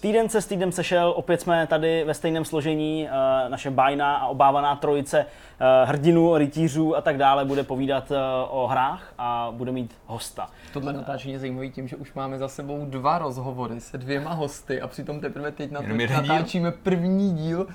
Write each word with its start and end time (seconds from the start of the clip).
Týden 0.00 0.28
se 0.28 0.42
s 0.42 0.46
týdnem 0.46 0.72
sešel, 0.72 1.12
opět 1.16 1.40
jsme 1.40 1.66
tady 1.66 2.04
ve 2.04 2.14
stejném 2.14 2.44
složení, 2.44 3.08
eh, 3.08 3.48
naše 3.48 3.70
bajná 3.70 4.16
a 4.16 4.26
obávaná 4.26 4.76
trojice 4.76 5.26
eh, 5.26 5.84
hrdinů, 5.86 6.36
rytířů 6.36 6.96
a 6.96 7.00
tak 7.00 7.16
dále 7.16 7.44
bude 7.44 7.62
povídat 7.62 8.12
eh, 8.12 8.16
o 8.48 8.66
hrách 8.66 9.12
a 9.18 9.48
bude 9.50 9.72
mít 9.72 9.94
hosta. 10.06 10.50
Tohle 10.72 10.92
natáčení 10.92 11.32
je 11.32 11.38
zajímavé 11.38 11.68
tím, 11.68 11.88
že 11.88 11.96
už 11.96 12.14
máme 12.14 12.38
za 12.38 12.48
sebou 12.48 12.84
dva 12.84 13.18
rozhovory 13.18 13.80
se 13.80 13.98
dvěma 13.98 14.32
hosty 14.32 14.80
a 14.80 14.86
přitom 14.88 15.20
teprve 15.20 15.52
teď 15.52 15.70
natáčíme 15.70 16.70
první 16.70 17.34
díl, 17.34 17.66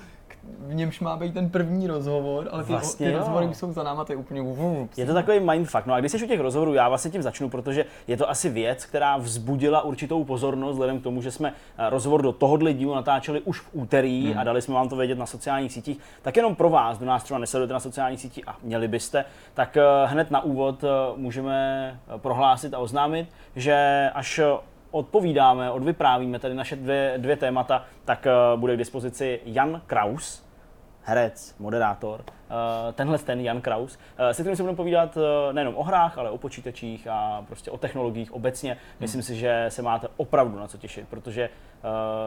v 0.66 0.74
němž 0.74 1.00
má 1.00 1.16
být 1.16 1.34
ten 1.34 1.50
první 1.50 1.86
rozhovor, 1.86 2.48
ale 2.52 2.64
ty, 2.64 2.72
vlastně, 2.72 3.10
ty 3.10 3.16
rozhovory 3.16 3.46
už 3.46 3.56
jsou 3.56 3.72
za 3.72 3.82
náma, 3.82 4.04
to 4.04 4.12
je 4.12 4.16
úplně. 4.16 4.40
Je 4.96 5.06
to 5.06 5.14
takový 5.14 5.40
mindfuck. 5.40 5.86
No 5.86 5.94
a 5.94 6.00
když 6.00 6.12
jsi 6.12 6.24
u 6.24 6.28
těch 6.28 6.40
rozhovorů, 6.40 6.74
já 6.74 6.88
vlastně 6.88 7.10
tím 7.10 7.22
začnu, 7.22 7.48
protože 7.48 7.84
je 8.06 8.16
to 8.16 8.30
asi 8.30 8.48
věc, 8.48 8.84
která 8.84 9.16
vzbudila 9.16 9.82
určitou 9.82 10.24
pozornost, 10.24 10.72
vzhledem 10.72 11.00
k 11.00 11.02
tomu, 11.02 11.22
že 11.22 11.30
jsme 11.30 11.52
eh, 11.78 11.90
rozhovor 11.90 12.22
do 12.22 12.32
tohohle 12.32 12.72
dílu 12.72 12.94
natáčeli 12.94 13.40
už 13.40 13.60
v 13.60 13.68
úterý 13.72 14.26
hmm. 14.30 14.38
a 14.38 14.44
dali 14.44 14.62
jsme 14.62 14.74
vám 14.74 14.88
to 14.88 14.96
vědět 14.96 15.18
na 15.18 15.26
sociálních 15.26 15.72
sítích. 15.72 15.98
Tak 16.22 16.36
jenom 16.36 16.54
pro 16.54 16.70
vás, 16.70 16.98
kdo 16.98 17.06
nás 17.06 17.22
třeba 17.22 17.38
nesledujete 17.38 17.74
na 17.74 17.80
sociálních 17.80 18.20
sítích 18.20 18.48
a 18.48 18.56
měli 18.62 18.88
byste, 18.88 19.24
tak 19.54 19.76
eh, 19.76 19.82
hned 20.06 20.30
na 20.30 20.44
úvod 20.44 20.84
eh, 20.84 20.88
můžeme 21.16 22.00
prohlásit 22.16 22.74
a 22.74 22.78
oznámit, 22.78 23.28
že 23.56 24.10
až 24.14 24.40
odpovídáme, 24.94 25.70
odvyprávíme 25.70 26.38
tady 26.38 26.54
naše 26.54 26.76
dvě, 26.76 27.14
dvě 27.16 27.36
témata, 27.36 27.84
tak 28.04 28.26
uh, 28.26 28.60
bude 28.60 28.74
k 28.74 28.78
dispozici 28.78 29.40
Jan 29.44 29.82
Kraus, 29.86 30.46
herec, 31.02 31.54
moderátor, 31.58 32.24
tenhle 32.92 33.18
ten 33.18 33.40
Jan 33.40 33.60
Kraus, 33.60 33.98
uh, 34.20 34.30
se 34.30 34.42
kterým 34.42 34.56
se 34.56 34.62
budeme 34.62 34.76
povídat 34.76 35.16
uh, 35.16 35.22
nejenom 35.52 35.76
o 35.76 35.82
hrách, 35.82 36.18
ale 36.18 36.30
o 36.30 36.38
počítačích 36.38 37.08
a 37.08 37.44
prostě 37.46 37.70
o 37.70 37.78
technologiích 37.78 38.32
obecně. 38.32 38.72
Hmm. 38.72 38.80
Myslím 39.00 39.22
si, 39.22 39.36
že 39.36 39.66
se 39.68 39.82
máte 39.82 40.08
opravdu 40.16 40.58
na 40.58 40.68
co 40.68 40.78
těšit, 40.78 41.08
protože 41.08 41.48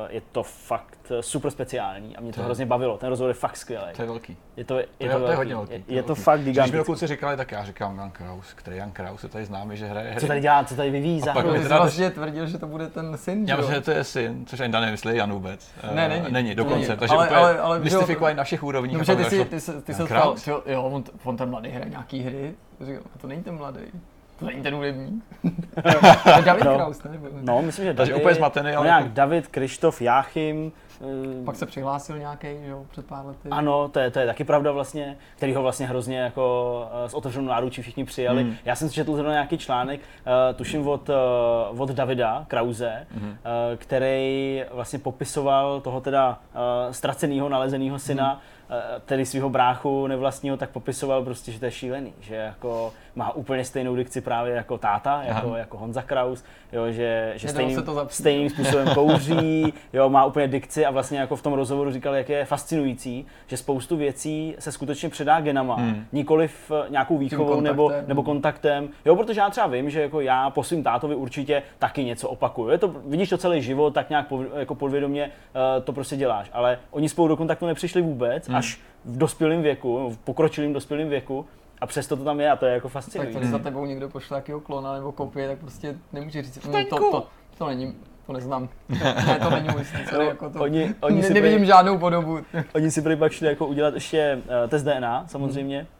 je 0.09 0.21
to 0.31 0.43
fakt 0.43 1.11
super 1.21 1.51
speciální 1.51 2.17
a 2.17 2.21
mě 2.21 2.31
to, 2.31 2.39
to 2.39 2.45
hrozně 2.45 2.65
bavilo. 2.65 2.97
Ten 2.97 3.09
rozhovor 3.09 3.29
je 3.29 3.33
fakt 3.33 3.57
skvělý. 3.57 3.85
To 3.95 4.01
je 4.01 4.07
velký. 4.07 4.37
Je 4.57 4.65
to, 4.65 4.79
je, 4.79 4.85
to, 4.97 5.03
je, 5.03 5.09
to, 5.09 5.19
to 5.19 5.29
je 5.29 5.35
hodně 5.35 5.55
velký. 5.55 5.73
Je, 5.73 5.81
je 5.87 6.01
to, 6.03 6.07
to 6.07 6.15
fakt 6.15 6.39
gigantický. 6.39 6.71
Když 6.71 6.79
mi 6.79 6.85
kluci 6.85 7.07
říkali, 7.07 7.37
tak 7.37 7.51
já 7.51 7.63
říkám 7.63 7.97
Jan 7.97 8.11
Kraus, 8.11 8.53
který 8.53 8.77
Jan 8.77 8.91
Kraus 8.91 9.23
je 9.23 9.29
tady 9.29 9.45
známý, 9.45 9.77
že 9.77 9.85
hraje 9.85 10.11
hry. 10.11 10.21
Co 10.21 10.27
tady 10.27 10.39
dělá, 10.39 10.63
co 10.63 10.75
tady 10.75 10.89
vyvíjí 10.89 11.21
za 11.21 11.31
hru? 11.31 11.53
Ty 11.53 11.59
vlastně 11.59 12.09
tvrdil, 12.09 12.47
že 12.47 12.57
to 12.57 12.67
bude 12.67 12.87
ten 12.87 13.17
syn, 13.17 13.45
Já 13.47 13.57
myslím, 13.57 13.75
že 13.75 13.81
to 13.81 13.91
je 13.91 14.03
syn, 14.03 14.45
což 14.45 14.59
ani 14.59 14.71
nemyslí 14.71 15.15
Jan 15.17 15.31
vůbec. 15.31 15.71
Ne, 15.93 16.07
není. 16.07 16.25
Není, 16.29 16.55
dokonce. 16.55 16.87
Není. 16.87 16.99
Takže 16.99 17.15
ale, 17.15 17.25
úplně 17.25 17.39
ale, 17.39 17.59
ale, 17.59 17.79
mystifikovaný 17.79 18.35
na 18.35 18.43
všech 18.43 18.63
úrovních. 18.63 18.97
Dobře, 18.97 19.15
ty, 19.15 19.23
jsi, 19.23 19.45
ty, 19.45 19.61
jsi, 19.61 19.81
ty, 19.81 19.93
jsi 20.35 20.49
jo, 20.49 20.83
on, 20.83 21.03
on 21.23 21.37
ten 21.37 21.49
mladý 21.49 21.69
hraje 21.69 21.89
nějaký 21.89 22.21
hry. 22.21 22.55
To 23.21 23.27
není 23.27 23.43
ten 23.43 23.55
mladý. 23.55 23.81
To 24.39 24.45
není 24.45 24.61
ten 24.61 24.75
hudební. 24.75 25.21
David 26.45 26.63
no. 26.63 26.75
Kraus, 26.75 27.03
ne? 27.03 27.19
No, 27.41 27.61
myslím, 27.61 27.85
že 27.85 27.93
David. 27.93 28.15
úplně 28.15 28.35
zmatený, 28.35 28.71
ale... 28.71 28.85
Nějak 28.85 29.11
David, 29.11 29.47
Krištof, 29.47 30.01
Jáchym. 30.01 30.71
Eh, 31.01 31.45
Pak 31.45 31.55
se 31.55 31.65
přihlásil 31.65 32.17
nějaký, 32.17 32.47
jo, 32.63 32.85
před 32.89 33.05
pár 33.05 33.25
lety. 33.25 33.49
Ano, 33.51 33.89
to 33.89 33.99
je, 33.99 34.11
to 34.11 34.19
je 34.19 34.25
taky 34.25 34.43
pravda 34.43 34.71
vlastně, 34.71 35.17
který 35.35 35.53
ho 35.53 35.61
vlastně 35.61 35.87
hrozně 35.87 36.19
jako 36.19 36.87
eh, 37.05 37.09
s 37.09 37.13
otevřenou 37.13 37.47
náručí 37.47 37.81
všichni 37.81 38.05
přijali. 38.05 38.43
Hmm. 38.43 38.55
Já 38.65 38.75
jsem 38.75 38.89
četl 38.89 39.15
zrovna 39.15 39.33
nějaký 39.33 39.57
článek, 39.57 39.99
uh, 39.99 40.55
tuším 40.55 40.87
od, 40.87 41.09
od 41.77 41.89
Davida 41.89 42.45
Krause, 42.47 43.07
uh, 43.15 43.21
který 43.75 44.63
vlastně 44.71 44.99
popisoval 44.99 45.81
toho 45.81 46.01
teda 46.01 46.39
ztraceného, 46.91 47.49
nalezeného 47.49 47.99
syna, 47.99 48.41
Eh, 48.56 48.56
tedy 49.05 49.25
svého 49.25 49.49
bráchu 49.49 50.07
nevlastního, 50.07 50.57
tak 50.57 50.69
popisoval 50.69 51.23
prostě, 51.23 51.51
že 51.51 51.59
to 51.59 51.65
je 51.65 51.71
šílený, 51.71 52.13
že 52.19 52.35
jako 52.35 52.93
má 53.15 53.31
úplně 53.35 53.65
stejnou 53.65 53.95
dikci 53.95 54.21
právě 54.21 54.53
jako 54.53 54.77
táta, 54.77 55.23
jako, 55.23 55.55
jako 55.55 55.77
Honza 55.77 56.01
Kraus, 56.01 56.43
jo, 56.73 56.91
že, 56.91 57.33
že 57.35 57.47
stejným, 57.47 57.83
stejným 58.07 58.49
způsobem 58.49 58.87
kouří, 58.93 59.73
jo, 59.93 60.09
má 60.09 60.25
úplně 60.25 60.47
dikci 60.47 60.85
a 60.85 60.91
vlastně 60.91 61.19
jako 61.19 61.35
v 61.35 61.41
tom 61.41 61.53
rozhovoru 61.53 61.91
říkal, 61.91 62.15
jak 62.15 62.29
je 62.29 62.45
fascinující, 62.45 63.25
že 63.47 63.57
spoustu 63.57 63.97
věcí 63.97 64.55
se 64.59 64.71
skutečně 64.71 65.09
předá 65.09 65.41
genama, 65.41 65.75
hmm. 65.75 66.05
nikoli 66.11 66.47
v 66.47 66.71
nějakou 66.89 67.17
výchovou 67.17 67.61
nebo, 67.61 67.91
nebo 68.07 68.23
kontaktem, 68.23 68.89
jo, 69.05 69.15
protože 69.15 69.39
já 69.39 69.49
třeba 69.49 69.67
vím, 69.67 69.89
že 69.89 70.01
jako 70.01 70.21
já 70.21 70.49
po 70.49 70.63
svým 70.63 70.83
tátovi 70.83 71.15
určitě 71.15 71.63
taky 71.79 72.03
něco 72.03 72.29
opakuju. 72.29 72.69
Je 72.69 72.77
to, 72.77 72.95
vidíš 73.05 73.29
to 73.29 73.37
celý 73.37 73.61
život, 73.61 73.93
tak 73.93 74.09
nějak 74.09 74.27
po, 74.27 74.43
jako 74.55 74.75
podvědomě 74.75 75.25
uh, 75.25 75.83
to 75.83 75.93
prostě 75.93 76.15
děláš, 76.15 76.49
ale 76.53 76.79
oni 76.91 77.09
spolu 77.09 77.27
do 77.27 77.37
kontaktu 77.37 77.65
nepřišli 77.65 78.01
vůbec, 78.01 78.47
hmm 78.47 78.56
až 78.57 78.79
v 79.05 79.17
dospělém 79.17 79.61
věku, 79.61 80.09
v 80.09 80.17
pokročilém 80.17 80.73
dospělém 80.73 81.09
věku, 81.09 81.45
a 81.81 81.85
přesto 81.85 82.17
to 82.17 82.23
tam 82.23 82.39
je 82.39 82.51
a 82.51 82.55
to 82.55 82.65
je 82.65 82.73
jako 82.73 82.89
fascinující. 82.89 83.33
Tak 83.33 83.41
když 83.41 83.51
za 83.51 83.59
tebou 83.59 83.85
někdo 83.85 84.09
pošle 84.09 84.37
jakýho 84.37 84.59
klona 84.59 84.93
nebo 84.93 85.11
kopie, 85.11 85.47
tak 85.47 85.57
prostě 85.57 85.95
nemůže 86.13 86.43
říct, 86.43 86.65
no, 86.65 86.85
to, 86.85 86.95
to, 86.95 87.11
to, 87.11 87.27
to 87.57 87.67
není, 87.67 87.95
to 88.25 88.33
neznám. 88.33 88.69
ne, 89.27 89.39
to 89.43 89.49
není 89.49 89.69
můj 89.69 89.83
no, 90.13 90.21
jako 90.21 90.49
to. 90.49 90.59
Oni, 90.59 90.95
oni 91.01 91.21
ne, 91.21 91.29
nevidím 91.29 91.59
prý, 91.59 91.67
žádnou 91.67 91.97
podobu. 91.97 92.39
oni 92.75 92.91
si 92.91 93.01
prý 93.01 93.15
pak 93.15 93.31
šli 93.31 93.47
jako 93.47 93.67
udělat 93.67 93.93
ještě 93.93 94.41
uh, 94.63 94.69
test 94.69 94.83
DNA, 94.83 95.27
samozřejmě. 95.27 95.77
Hmm 95.77 95.96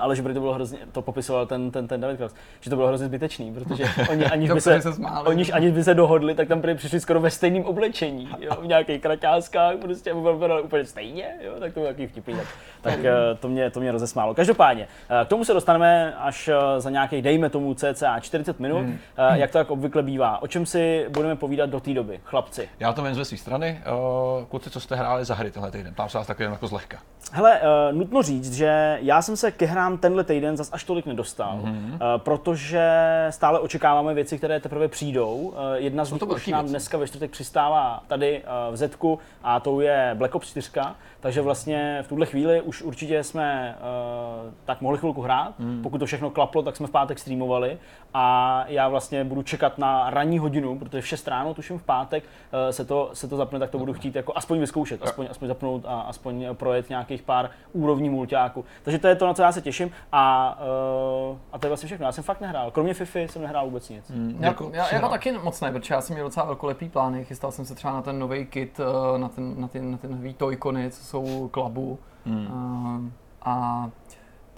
ale 0.00 0.16
že 0.16 0.22
by 0.22 0.34
to 0.34 0.40
bylo 0.40 0.54
hrozně, 0.54 0.78
to 0.92 1.02
popisoval 1.02 1.46
ten, 1.46 1.70
ten, 1.70 1.88
ten 1.88 2.00
David 2.00 2.16
Kraus, 2.16 2.34
že 2.60 2.70
to 2.70 2.76
bylo 2.76 2.88
hrozně 2.88 3.06
zbytečný, 3.06 3.54
protože 3.54 3.84
oni 4.10 4.24
aniž 4.24 4.50
by 4.50 4.60
se, 4.60 4.82
se 4.82 4.90
oniž, 5.24 5.50
aniž 5.52 5.72
by 5.72 5.84
se 5.84 5.94
dohodli, 5.94 6.34
tak 6.34 6.48
tam 6.48 6.62
přišli 6.74 7.00
skoro 7.00 7.20
ve 7.20 7.30
stejném 7.30 7.64
oblečení, 7.64 8.28
jo, 8.40 8.56
v 8.60 8.66
nějakých 8.66 9.02
kraťáskách, 9.02 9.76
prostě 9.76 10.12
úplně 10.62 10.84
stejně, 10.84 11.34
jo, 11.40 11.52
tak 11.60 11.74
to 11.74 11.80
bylo 11.80 11.92
takový 11.92 12.06
vtipný, 12.06 12.34
tak, 12.34 12.46
tak 12.80 12.98
uh, 12.98 13.04
to, 13.40 13.48
mě, 13.48 13.70
to 13.70 13.80
mě 13.80 13.92
rozesmálo. 13.92 14.34
Každopádně, 14.34 14.88
uh, 15.10 15.26
k 15.26 15.28
tomu 15.28 15.44
se 15.44 15.54
dostaneme 15.54 16.14
až 16.16 16.48
uh, 16.48 16.54
za 16.78 16.90
nějakých, 16.90 17.22
dejme 17.22 17.50
tomu 17.50 17.74
cca 17.74 18.20
40 18.20 18.60
minut, 18.60 18.78
hmm. 18.78 18.98
uh, 19.30 19.34
jak 19.34 19.50
to 19.50 19.58
tak 19.58 19.70
obvykle 19.70 20.02
bývá. 20.02 20.42
O 20.42 20.46
čem 20.46 20.66
si 20.66 21.06
budeme 21.08 21.36
povídat 21.36 21.70
do 21.70 21.80
té 21.80 21.94
doby, 21.94 22.20
chlapci? 22.24 22.68
Já 22.80 22.92
to 22.92 23.02
vím 23.02 23.14
ze 23.14 23.24
své 23.24 23.36
strany, 23.38 23.80
kluci, 24.48 24.70
co 24.70 24.80
jste 24.80 24.96
hráli 24.96 25.24
za 25.24 25.34
hry 25.34 25.50
tenhle 25.50 25.70
týden, 25.70 25.94
tam 25.94 26.08
se 26.08 26.18
vás 26.18 26.26
taky 26.26 26.42
jako 26.42 26.66
zlehka. 26.66 26.98
Hele, 27.32 27.60
nutno 27.92 28.22
říct, 28.22 28.54
že 28.54 28.98
já 29.02 29.22
jsem 29.22 29.36
se 29.36 29.50
ke 29.50 29.66
hrám 29.66 29.98
tenhle 29.98 30.24
týden 30.24 30.56
zas 30.56 30.70
až 30.72 30.84
tolik 30.84 31.06
nedostal, 31.06 31.58
uh, 31.62 31.68
protože 32.16 32.88
stále 33.30 33.58
očekáváme 33.58 34.14
věci, 34.14 34.38
které 34.38 34.60
teprve 34.60 34.88
přijdou. 34.88 35.54
Jedna 35.74 36.04
z 36.04 36.12
nich 36.12 36.22
už 36.22 36.46
nám 36.46 36.66
dneska 36.66 36.98
ve 36.98 37.06
čtvrtek 37.06 37.30
přistává 37.30 38.02
tady 38.06 38.42
v 38.70 38.76
Zetku 38.76 39.18
a 39.42 39.60
to 39.60 39.80
je 39.80 40.10
Black 40.14 40.34
Ops 40.34 40.48
4, 40.48 40.70
takže 41.20 41.40
vlastně 41.40 41.98
v 42.02 42.08
tuhle 42.08 42.26
chvíli 42.26 42.60
už 42.68 42.82
určitě 42.82 43.24
jsme 43.24 43.76
uh, 43.78 44.52
tak 44.64 44.80
mohli 44.80 44.98
chvilku 44.98 45.22
hrát. 45.22 45.58
Mm. 45.58 45.82
Pokud 45.82 45.98
to 45.98 46.06
všechno 46.06 46.30
klaplo, 46.30 46.62
tak 46.62 46.76
jsme 46.76 46.86
v 46.86 46.90
pátek 46.90 47.18
streamovali 47.18 47.78
a 48.14 48.64
já 48.68 48.88
vlastně 48.88 49.24
budu 49.24 49.42
čekat 49.42 49.78
na 49.78 50.10
ranní 50.10 50.38
hodinu, 50.38 50.78
protože 50.78 51.02
v 51.02 51.06
6 51.06 51.28
ráno, 51.28 51.54
tuším 51.54 51.78
v 51.78 51.82
pátek, 51.82 52.24
uh, 52.24 52.70
se, 52.70 52.84
to, 52.84 53.10
se 53.12 53.28
to 53.28 53.36
zapne, 53.36 53.58
tak 53.58 53.70
to 53.70 53.78
budu 53.78 53.92
chtít 53.92 54.16
jako 54.16 54.32
aspoň 54.36 54.60
vyzkoušet, 54.60 55.02
aspoň, 55.02 55.26
aspoň 55.30 55.48
zapnout 55.48 55.84
a 55.86 56.00
aspoň 56.00 56.46
projet 56.52 56.88
nějakých 56.88 57.22
pár 57.22 57.50
úrovní 57.72 58.10
multiáku. 58.10 58.64
Takže 58.82 58.98
to 58.98 59.08
je 59.08 59.14
to, 59.14 59.26
na 59.26 59.34
co 59.34 59.42
já 59.42 59.52
se 59.52 59.62
těším 59.62 59.90
a, 60.12 60.58
uh, 61.30 61.36
a 61.52 61.58
to 61.58 61.66
je 61.66 61.68
vlastně 61.68 61.86
všechno. 61.86 62.06
Já 62.06 62.12
jsem 62.12 62.24
fakt 62.24 62.40
nehrál. 62.40 62.70
Kromě 62.70 62.94
FIFA 62.94 63.18
jsem 63.18 63.42
nehrál 63.42 63.64
vůbec 63.64 63.88
nic. 63.88 64.10
Mm, 64.10 64.36
já, 64.40 64.46
jako, 64.46 64.70
já, 64.74 64.94
jako 64.94 65.08
taky 65.08 65.32
moc 65.32 65.60
ne, 65.60 65.72
protože 65.72 65.94
já 65.94 66.00
jsem 66.00 66.14
měl 66.14 66.26
docela 66.26 66.46
velkolepý 66.46 66.88
plány. 66.88 67.24
Chystal 67.24 67.52
jsem 67.52 67.64
se 67.64 67.74
třeba 67.74 67.92
na 67.92 68.02
ten 68.02 68.18
nový 68.18 68.46
kit, 68.46 68.80
na 69.16 69.28
ten, 69.28 69.60
na 69.60 69.68
ten, 69.68 69.90
na 69.90 69.98
ten 69.98 70.10
nový 70.10 70.34
toykony, 70.34 70.90
co 70.90 71.04
jsou 71.04 71.48
klabu. 71.48 71.98
Mm. 72.24 72.46
Uh, 72.46 73.10
a 73.42 73.90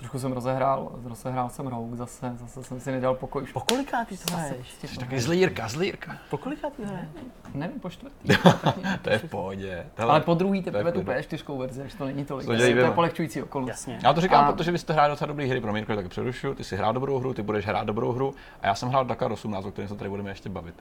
Trošku 0.00 0.18
jsem 0.18 0.32
rozehrál, 0.32 0.92
rozehrál 1.04 1.48
jsem 1.48 1.66
Rogue 1.66 1.96
zase, 1.96 2.32
zase 2.36 2.64
jsem 2.64 2.80
si 2.80 2.92
nedal 2.92 3.14
pokoj. 3.14 3.46
Po 3.52 3.60
kolikátý 3.60 4.16
to 4.18 4.36
hraješ? 4.36 4.74
Taky 4.98 5.20
zlý 5.20 5.38
Jirka, 5.38 5.68
zlý 5.68 5.86
Jirka. 5.86 6.18
Po 6.30 6.38
kolikátý 6.38 6.84
hraješ? 6.84 7.08
Nevím, 7.54 7.80
po 7.80 7.90
čtvrtý. 7.90 8.28
to 9.02 9.10
je 9.10 9.18
v 9.18 9.30
pohodě. 9.30 9.86
Tohle, 9.94 10.10
Ale 10.12 10.20
po 10.20 10.34
druhý 10.34 10.62
teprve 10.62 10.92
tu 10.92 11.00
P4 11.00 11.58
verzi, 11.58 11.82
až 11.82 11.94
to 11.94 12.04
není 12.04 12.24
tolik. 12.24 12.46
To, 12.46 12.56
to 12.56 12.62
je 12.62 12.90
polehčující 12.90 13.42
okolnost. 13.42 13.68
Jasně. 13.68 13.98
Já 14.02 14.12
to 14.12 14.20
říkám, 14.20 14.44
a... 14.44 14.52
protože 14.52 14.72
vy 14.72 14.78
jste 14.78 14.92
hráli 14.92 15.10
docela 15.10 15.28
dobrý 15.28 15.48
hry, 15.48 15.60
pro 15.60 15.72
mě 15.72 15.86
tak 15.86 16.08
přerušu, 16.08 16.54
ty 16.54 16.64
si 16.64 16.76
hrál 16.76 16.92
dobrou 16.92 17.18
hru, 17.18 17.34
ty 17.34 17.42
budeš 17.42 17.66
hrát 17.66 17.84
dobrou 17.84 18.12
hru 18.12 18.34
a 18.62 18.66
já 18.66 18.74
jsem 18.74 18.88
hrál 18.88 19.04
Dakar 19.04 19.32
18, 19.32 19.64
o 19.64 19.70
kterém 19.70 19.88
se 19.88 19.94
tady 19.94 20.10
budeme 20.10 20.30
ještě 20.30 20.48
bavit. 20.48 20.74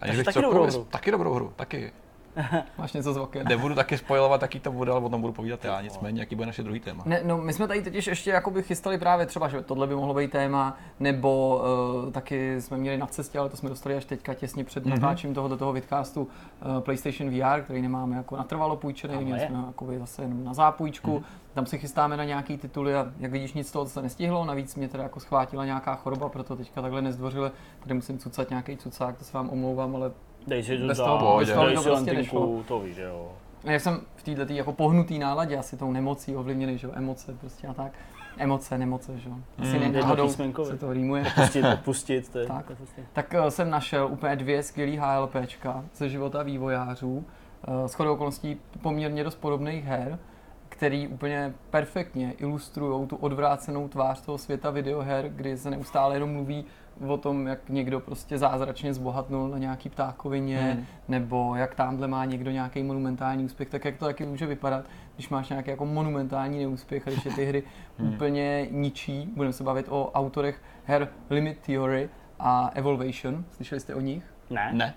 A 0.00 0.06
bych 0.06 0.24
taky 0.24 0.42
dobrou 0.42 0.66
hru. 0.66 0.84
Taky 0.90 1.10
dobrou 1.10 1.34
hru, 1.34 1.52
taky. 1.56 1.92
Máš 2.78 2.92
něco 2.92 3.12
z 3.12 3.16
oken. 3.16 3.48
Nebudu 3.48 3.74
taky 3.74 3.98
spojovat, 3.98 4.42
jaký 4.42 4.60
to 4.60 4.72
bude, 4.72 4.92
ale 4.92 5.00
o 5.00 5.08
tom 5.08 5.20
budu 5.20 5.32
povídat 5.32 5.64
já, 5.64 5.80
nicméně, 5.80 6.20
jaký 6.20 6.34
bude 6.34 6.46
naše 6.46 6.62
druhý 6.62 6.80
téma. 6.80 7.02
Ne, 7.06 7.20
no, 7.24 7.38
my 7.38 7.52
jsme 7.52 7.68
tady 7.68 7.82
totiž 7.82 8.06
ještě 8.06 8.30
jakoby 8.30 8.62
chystali 8.62 8.98
právě 8.98 9.26
třeba, 9.26 9.48
že 9.48 9.62
tohle 9.62 9.86
by 9.86 9.94
mohlo 9.94 10.14
být 10.14 10.30
téma, 10.30 10.76
nebo 11.00 11.62
uh, 12.04 12.12
taky 12.12 12.60
jsme 12.60 12.76
měli 12.76 12.98
na 12.98 13.06
cestě, 13.06 13.38
ale 13.38 13.48
to 13.48 13.56
jsme 13.56 13.68
dostali 13.68 13.96
až 13.96 14.04
teďka 14.04 14.34
těsně 14.34 14.64
před 14.64 14.84
mm-hmm. 14.84 15.00
natáčím 15.00 15.34
tohoto 15.34 15.56
toho 15.56 15.72
vidcastu 15.72 16.20
uh, 16.20 16.80
PlayStation 16.80 17.30
VR, 17.30 17.62
který 17.62 17.82
nemáme 17.82 18.16
jako 18.16 18.36
natrvalo 18.36 18.76
půjčený, 18.76 19.24
měli 19.24 19.40
jsme 19.40 19.64
jakoby 19.66 19.98
zase 19.98 20.22
jenom 20.22 20.44
na 20.44 20.54
zápůjčku. 20.54 21.18
Mm. 21.18 21.24
Tam 21.54 21.66
si 21.66 21.78
chystáme 21.78 22.16
na 22.16 22.24
nějaký 22.24 22.58
tituly 22.58 22.94
a 22.94 23.06
jak 23.18 23.32
vidíš, 23.32 23.52
nic 23.52 23.68
z 23.68 23.72
toho 23.72 23.86
se 23.86 24.02
nestihlo. 24.02 24.44
Navíc 24.44 24.74
mě 24.74 24.88
teda 24.88 25.02
jako 25.02 25.20
schvátila 25.20 25.64
nějaká 25.64 25.94
choroba, 25.94 26.28
proto 26.28 26.56
teďka 26.56 26.82
takhle 26.82 27.02
nezdvořile. 27.02 27.52
Tady 27.80 27.94
musím 27.94 28.18
cucat 28.18 28.50
nějaký 28.50 28.76
cucák, 28.76 29.18
to 29.18 29.24
se 29.24 29.36
vám 29.36 29.50
omlouvám, 29.50 29.96
ale 29.96 30.10
Dej 30.46 30.62
si 30.62 30.78
to 30.78 30.86
bez 30.86 30.98
toho, 30.98 31.38
bez 31.38 31.48
toho 31.52 31.72
to 31.74 31.82
prostě 31.82 32.12
nešlo. 32.12 32.62
To 32.68 32.80
víš, 32.80 32.96
jo. 32.96 33.32
Já 33.64 33.78
jsem 33.78 34.00
v 34.16 34.22
této 34.22 34.52
jako 34.52 34.72
pohnutý 34.72 35.18
náladě, 35.18 35.56
asi 35.58 35.76
tou 35.76 35.92
nemocí 35.92 36.36
ovlivněný, 36.36 36.78
že 36.78 36.86
jo, 36.86 36.92
emoce 36.96 37.34
prostě 37.40 37.66
a 37.66 37.74
tak. 37.74 37.92
Emoce, 38.38 38.78
nemoce, 38.78 39.18
že 39.18 39.28
jo. 39.28 39.34
Asi 39.58 39.78
Mm, 39.78 39.92
náhodou 39.92 40.28
se 40.64 40.76
to 40.78 40.92
rýmuje. 40.92 41.24
Pustit, 41.34 41.64
odpustit, 41.64 42.28
to 42.28 42.38
je 42.38 42.46
Tak. 42.46 42.70
je 42.70 42.76
prostě- 42.76 43.02
Tak 43.12 43.34
eh, 43.34 43.50
jsem 43.50 43.70
našel 43.70 44.08
úplně 44.12 44.36
dvě 44.36 44.62
skvělý 44.62 44.96
HLPčka 44.96 45.84
ze 45.94 46.08
života 46.08 46.42
vývojářů. 46.42 47.24
Eh, 47.84 47.88
Shodou 47.88 48.12
okolností 48.14 48.56
poměrně 48.82 49.24
dost 49.24 49.34
podobných 49.34 49.84
her, 49.84 50.18
který 50.68 51.08
úplně 51.08 51.54
perfektně 51.70 52.34
ilustrují 52.38 53.06
tu 53.08 53.16
odvrácenou 53.16 53.88
tvář 53.88 54.20
toho 54.20 54.38
světa 54.38 54.70
videoher, 54.70 55.28
kdy 55.28 55.56
se 55.56 55.70
neustále 55.70 56.16
jenom 56.16 56.32
mluví 56.32 56.64
o 57.08 57.16
tom, 57.16 57.46
jak 57.46 57.68
někdo 57.68 58.00
prostě 58.00 58.38
zázračně 58.38 58.94
zbohatnul 58.94 59.48
na 59.48 59.58
nějaký 59.58 59.88
ptákovině, 59.88 60.58
Hmm. 60.58 60.84
nebo 61.08 61.54
jak 61.54 61.74
tamhle 61.74 62.08
má 62.08 62.24
někdo 62.24 62.50
nějaký 62.50 62.82
monumentální 62.82 63.44
úspěch, 63.44 63.68
tak 63.68 63.84
jak 63.84 63.96
to 63.96 64.04
taky 64.04 64.26
může 64.26 64.46
vypadat, 64.46 64.84
když 65.14 65.28
máš 65.28 65.48
nějaký 65.48 65.70
jako 65.70 65.86
monumentální 65.86 66.58
neúspěch 66.64 67.08
a 67.08 67.10
když 67.10 67.24
je 67.24 67.32
ty 67.32 67.44
hry 67.44 67.62
Hmm. 67.98 68.14
úplně 68.14 68.66
ničí. 68.70 69.30
Budeme 69.36 69.52
se 69.52 69.64
bavit 69.64 69.86
o 69.88 70.10
autorech 70.12 70.62
her 70.84 71.08
Limit 71.30 71.58
Theory 71.66 72.08
a 72.38 72.70
Evolvation. 72.74 73.44
Slyšeli 73.50 73.80
jste 73.80 73.94
o 73.94 74.00
nich? 74.00 74.24
Ne? 74.50 74.70
Ne, 74.72 74.94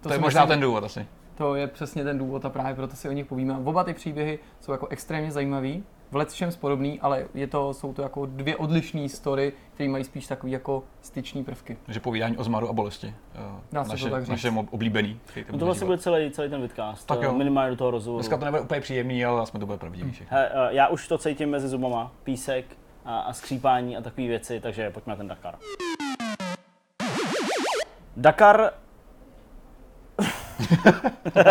to, 0.00 0.08
je 0.08 0.14
si 0.14 0.20
možná 0.20 0.46
ten 0.46 0.60
důvod 0.60 0.84
asi. 0.84 1.06
To 1.34 1.54
je 1.54 1.66
přesně 1.66 2.04
ten 2.04 2.18
důvod 2.18 2.44
a 2.44 2.50
právě 2.50 2.74
proto 2.74 2.96
si 2.96 3.08
o 3.08 3.12
nich 3.12 3.26
povíme. 3.26 3.58
Oba 3.58 3.84
ty 3.84 3.92
příběhy 3.94 4.38
jsou 4.60 4.72
jako 4.72 4.86
extrémně 4.88 5.30
zajímavý, 5.30 5.84
v 6.12 6.16
letčem 6.16 6.50
podobný, 6.60 7.00
ale 7.00 7.26
je 7.34 7.46
to, 7.46 7.74
jsou 7.74 7.92
to 7.92 8.02
jako 8.02 8.26
dvě 8.26 8.56
odlišné 8.56 9.08
story, 9.08 9.52
které 9.74 9.88
mají 9.90 10.04
spíš 10.04 10.26
takový 10.26 10.52
jako 10.52 10.82
styční 11.02 11.44
prvky. 11.44 11.76
Že 11.88 12.00
povídání 12.00 12.36
o 12.36 12.44
zmaru 12.44 12.68
a 12.68 12.72
bolesti. 12.72 13.14
eh, 13.34 13.38
Dá 13.72 13.84
se 13.84 13.88
to 13.88 13.92
naše, 13.94 14.10
tak 14.10 14.22
říct. 14.22 14.28
naše 14.30 14.50
ob- 14.50 14.72
oblíbený. 14.74 15.20
No 15.52 15.58
to 15.58 15.64
vlastně 15.64 15.86
bude 15.86 15.98
celý, 15.98 16.30
celý 16.30 16.50
ten 16.50 16.62
vidcast, 16.62 17.06
Tak 17.06 17.18
eh, 17.22 17.24
jo. 17.24 17.32
minimálně 17.34 17.70
do 17.70 17.76
toho 17.76 17.90
rozhovoru. 17.90 18.20
Dneska 18.20 18.36
to 18.36 18.44
nebude 18.44 18.60
úplně 18.62 18.80
příjemný, 18.80 19.24
ale 19.24 19.42
aspoň 19.42 19.60
to 19.60 19.66
bude 19.66 19.78
pravdivý 19.78 20.10
všechno. 20.12 20.36
He, 20.38 20.48
eh, 20.54 20.74
já 20.74 20.88
už 20.88 21.08
to 21.08 21.18
cítím 21.18 21.50
mezi 21.50 21.68
zubama, 21.68 22.12
písek 22.24 22.64
a, 23.04 23.20
a 23.20 23.32
skřípání 23.32 23.96
a 23.96 24.00
takové 24.00 24.26
věci, 24.26 24.60
takže 24.60 24.90
pojďme 24.90 25.10
na 25.10 25.16
ten 25.16 25.28
Dakar. 25.28 25.54
Dakar, 28.16 28.70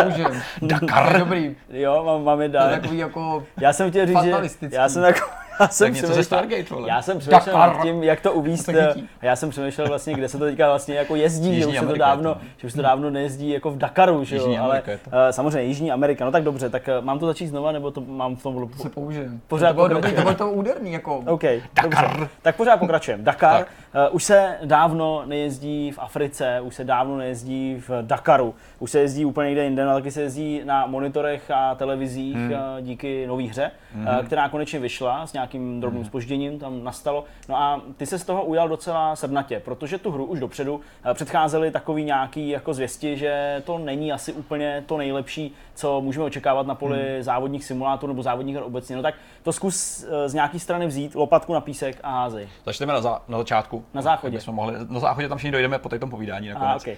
Použijem. 0.02 0.42
Dakar. 0.62 1.08
To 1.08 1.12
je 1.14 1.18
dobrý. 1.18 1.56
jo, 1.70 2.02
mám, 2.06 2.24
mám 2.24 2.40
je 2.40 2.48
To 2.48 2.56
je 2.56 2.80
takový 2.80 2.98
jako 2.98 3.44
Já 3.60 3.72
jsem 3.72 3.90
chtěl 3.90 4.06
říct, 4.06 4.22
že 4.22 4.30
já 4.70 4.88
jsem 4.88 5.02
jako, 5.02 5.20
já 5.60 5.68
jsem 5.68 5.92
přemýšlel, 5.92 6.24
Stargate, 6.24 6.74
vole. 6.74 6.88
já 6.88 7.02
jsem 7.02 7.18
přemýšlel 7.18 7.54
Dakar. 7.56 7.76
nad 7.76 7.82
tím, 7.82 8.02
jak 8.02 8.20
to 8.20 8.30
To 8.32 8.42
chytí. 8.42 8.72
eh, 8.78 8.94
já 9.26 9.36
jsem 9.36 9.50
přemýšlel 9.50 9.88
vlastně, 9.88 10.14
kde 10.14 10.28
se 10.28 10.38
to 10.38 10.44
teďka 10.44 10.68
vlastně 10.68 10.94
jako 10.94 11.16
jezdí, 11.16 11.48
že 11.50 11.56
Jižní 11.56 11.72
už 11.72 11.78
se 11.78 11.86
to 11.86 11.96
dávno, 11.96 12.34
to. 12.34 12.40
že 12.56 12.66
už 12.66 12.72
to 12.72 12.82
dávno 12.82 13.10
nejezdí 13.10 13.50
jako 13.50 13.70
v 13.70 13.78
Dakaru, 13.78 14.24
že 14.24 14.36
jo, 14.36 14.56
ale 14.60 14.82
to. 14.82 14.90
eh, 15.12 15.32
samozřejmě 15.32 15.62
Jižní 15.62 15.92
Amerika, 15.92 16.24
no 16.24 16.30
tak 16.30 16.42
dobře, 16.44 16.70
tak 16.70 16.88
eh, 16.88 17.00
mám 17.00 17.18
to 17.18 17.26
začít 17.26 17.46
znova, 17.46 17.72
nebo 17.72 17.90
to 17.90 18.00
mám 18.00 18.36
v 18.36 18.42
tom 18.42 18.68
se 18.76 18.88
použijem. 18.88 19.40
Pořád 19.48 19.68
to 19.68 19.74
bylo 19.74 19.88
dobrý, 19.88 20.12
to 20.12 20.20
bylo 20.22 20.34
to 20.34 20.50
úderný 20.50 20.92
jako. 20.92 21.16
OK, 21.16 21.42
dobře. 21.82 22.06
Tak 22.42 22.56
pořád 22.56 22.76
pokračujeme. 22.76 23.22
Dakar. 23.22 23.58
Tak. 23.58 23.68
Uh, 24.10 24.14
už 24.16 24.24
se 24.24 24.56
dávno 24.64 25.22
nejezdí 25.26 25.90
v 25.90 25.98
Africe, 25.98 26.60
už 26.60 26.74
se 26.74 26.84
dávno 26.84 27.16
nejezdí 27.16 27.82
v 27.88 28.02
Dakaru, 28.02 28.54
už 28.82 28.90
se 28.90 29.00
jezdí 29.00 29.24
úplně 29.24 29.46
někde 29.46 29.64
jinde, 29.64 29.84
ale 29.84 29.94
taky 30.00 30.10
se 30.10 30.22
jezdí 30.22 30.60
na 30.64 30.86
monitorech 30.86 31.50
a 31.50 31.74
televizích 31.74 32.36
hmm. 32.36 32.52
uh, 32.52 32.58
díky 32.80 33.26
nový 33.26 33.48
hře, 33.48 33.70
hmm. 33.94 34.06
uh, 34.06 34.26
která 34.26 34.48
konečně 34.48 34.78
vyšla 34.78 35.26
s 35.26 35.32
nějakým 35.32 35.80
drobným 35.80 36.04
spožděním, 36.04 36.58
tam 36.58 36.84
nastalo. 36.84 37.24
No 37.48 37.56
a 37.56 37.80
ty 37.96 38.06
se 38.06 38.18
z 38.18 38.24
toho 38.24 38.44
ujal 38.44 38.68
docela 38.68 39.16
srdnatě, 39.16 39.60
protože 39.60 39.98
tu 39.98 40.10
hru 40.10 40.24
už 40.24 40.40
dopředu 40.40 40.74
uh, 40.74 40.80
předcházely 41.14 41.70
takový 41.70 42.04
nějaký 42.04 42.48
jako 42.48 42.74
zvěsti, 42.74 43.16
že 43.16 43.62
to 43.66 43.78
není 43.78 44.12
asi 44.12 44.32
úplně 44.32 44.84
to 44.86 44.96
nejlepší, 44.96 45.54
co 45.74 46.00
můžeme 46.00 46.24
očekávat 46.24 46.66
na 46.66 46.74
poli 46.74 47.14
hmm. 47.14 47.22
závodních 47.22 47.64
simulátorů 47.64 48.12
nebo 48.12 48.22
závodních 48.22 48.54
her 48.54 48.64
obecně. 48.64 48.96
No 48.96 49.02
tak 49.02 49.14
to 49.42 49.52
zkus 49.52 50.06
z 50.26 50.34
nějaký 50.34 50.60
strany 50.60 50.86
vzít, 50.86 51.14
lopatku 51.14 51.54
na 51.54 51.60
písek 51.60 52.00
a 52.02 52.10
házej. 52.10 52.48
Začneme 52.66 52.92
na, 52.92 53.00
za, 53.00 53.22
na 53.28 53.38
začátku. 53.38 53.84
Na 53.94 54.02
záchodě. 54.02 54.40
Jsme 54.40 54.52
mohli, 54.52 54.74
na 54.88 55.00
záchodě 55.00 55.28
tam 55.28 55.38
všichni 55.38 55.52
dojdeme 55.52 55.78
po 55.78 55.88
tom 55.88 56.10
povídání 56.10 56.48
nakonec. 56.48 56.66
Aha, 56.66 56.76
okay. 56.76 56.96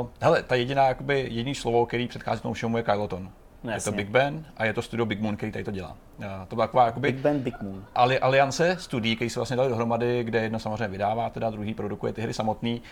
Uh, 0.00 0.08
hele, 0.20 0.42
ta 0.42 0.54
jediná, 0.54 0.88
jakoby, 0.88 1.20
jediný 1.20 1.54
slovo, 1.54 1.86
který 1.86 2.08
předchází 2.08 2.40
tomu 2.40 2.54
všemu 2.54 2.76
je 2.76 2.82
Kyloton. 2.82 3.30
No, 3.64 3.72
je 3.72 3.80
to 3.80 3.92
Big 3.92 4.08
Ben 4.08 4.46
a 4.56 4.64
je 4.64 4.72
to 4.72 4.82
studio 4.82 5.06
Big 5.06 5.20
Moon, 5.20 5.36
který 5.36 5.52
tady 5.52 5.64
to 5.64 5.70
dělá. 5.70 5.96
Uh, 6.18 6.24
to 6.48 6.56
byla 6.56 6.66
taková 6.66 6.86
jakoby, 6.86 7.12
Big 7.12 7.20
Ben, 7.20 7.40
Big 7.40 7.60
Moon. 7.62 7.84
ali, 7.94 8.18
aliance 8.18 8.76
studií, 8.80 9.16
který 9.16 9.30
se 9.30 9.40
vlastně 9.40 9.56
dali 9.56 9.68
dohromady, 9.68 10.24
kde 10.24 10.42
jedno 10.42 10.58
samozřejmě 10.58 10.88
vydává, 10.88 11.30
teda 11.30 11.50
druhý 11.50 11.74
produkuje 11.74 12.12
ty 12.12 12.22
hry 12.22 12.34
samotný, 12.34 12.82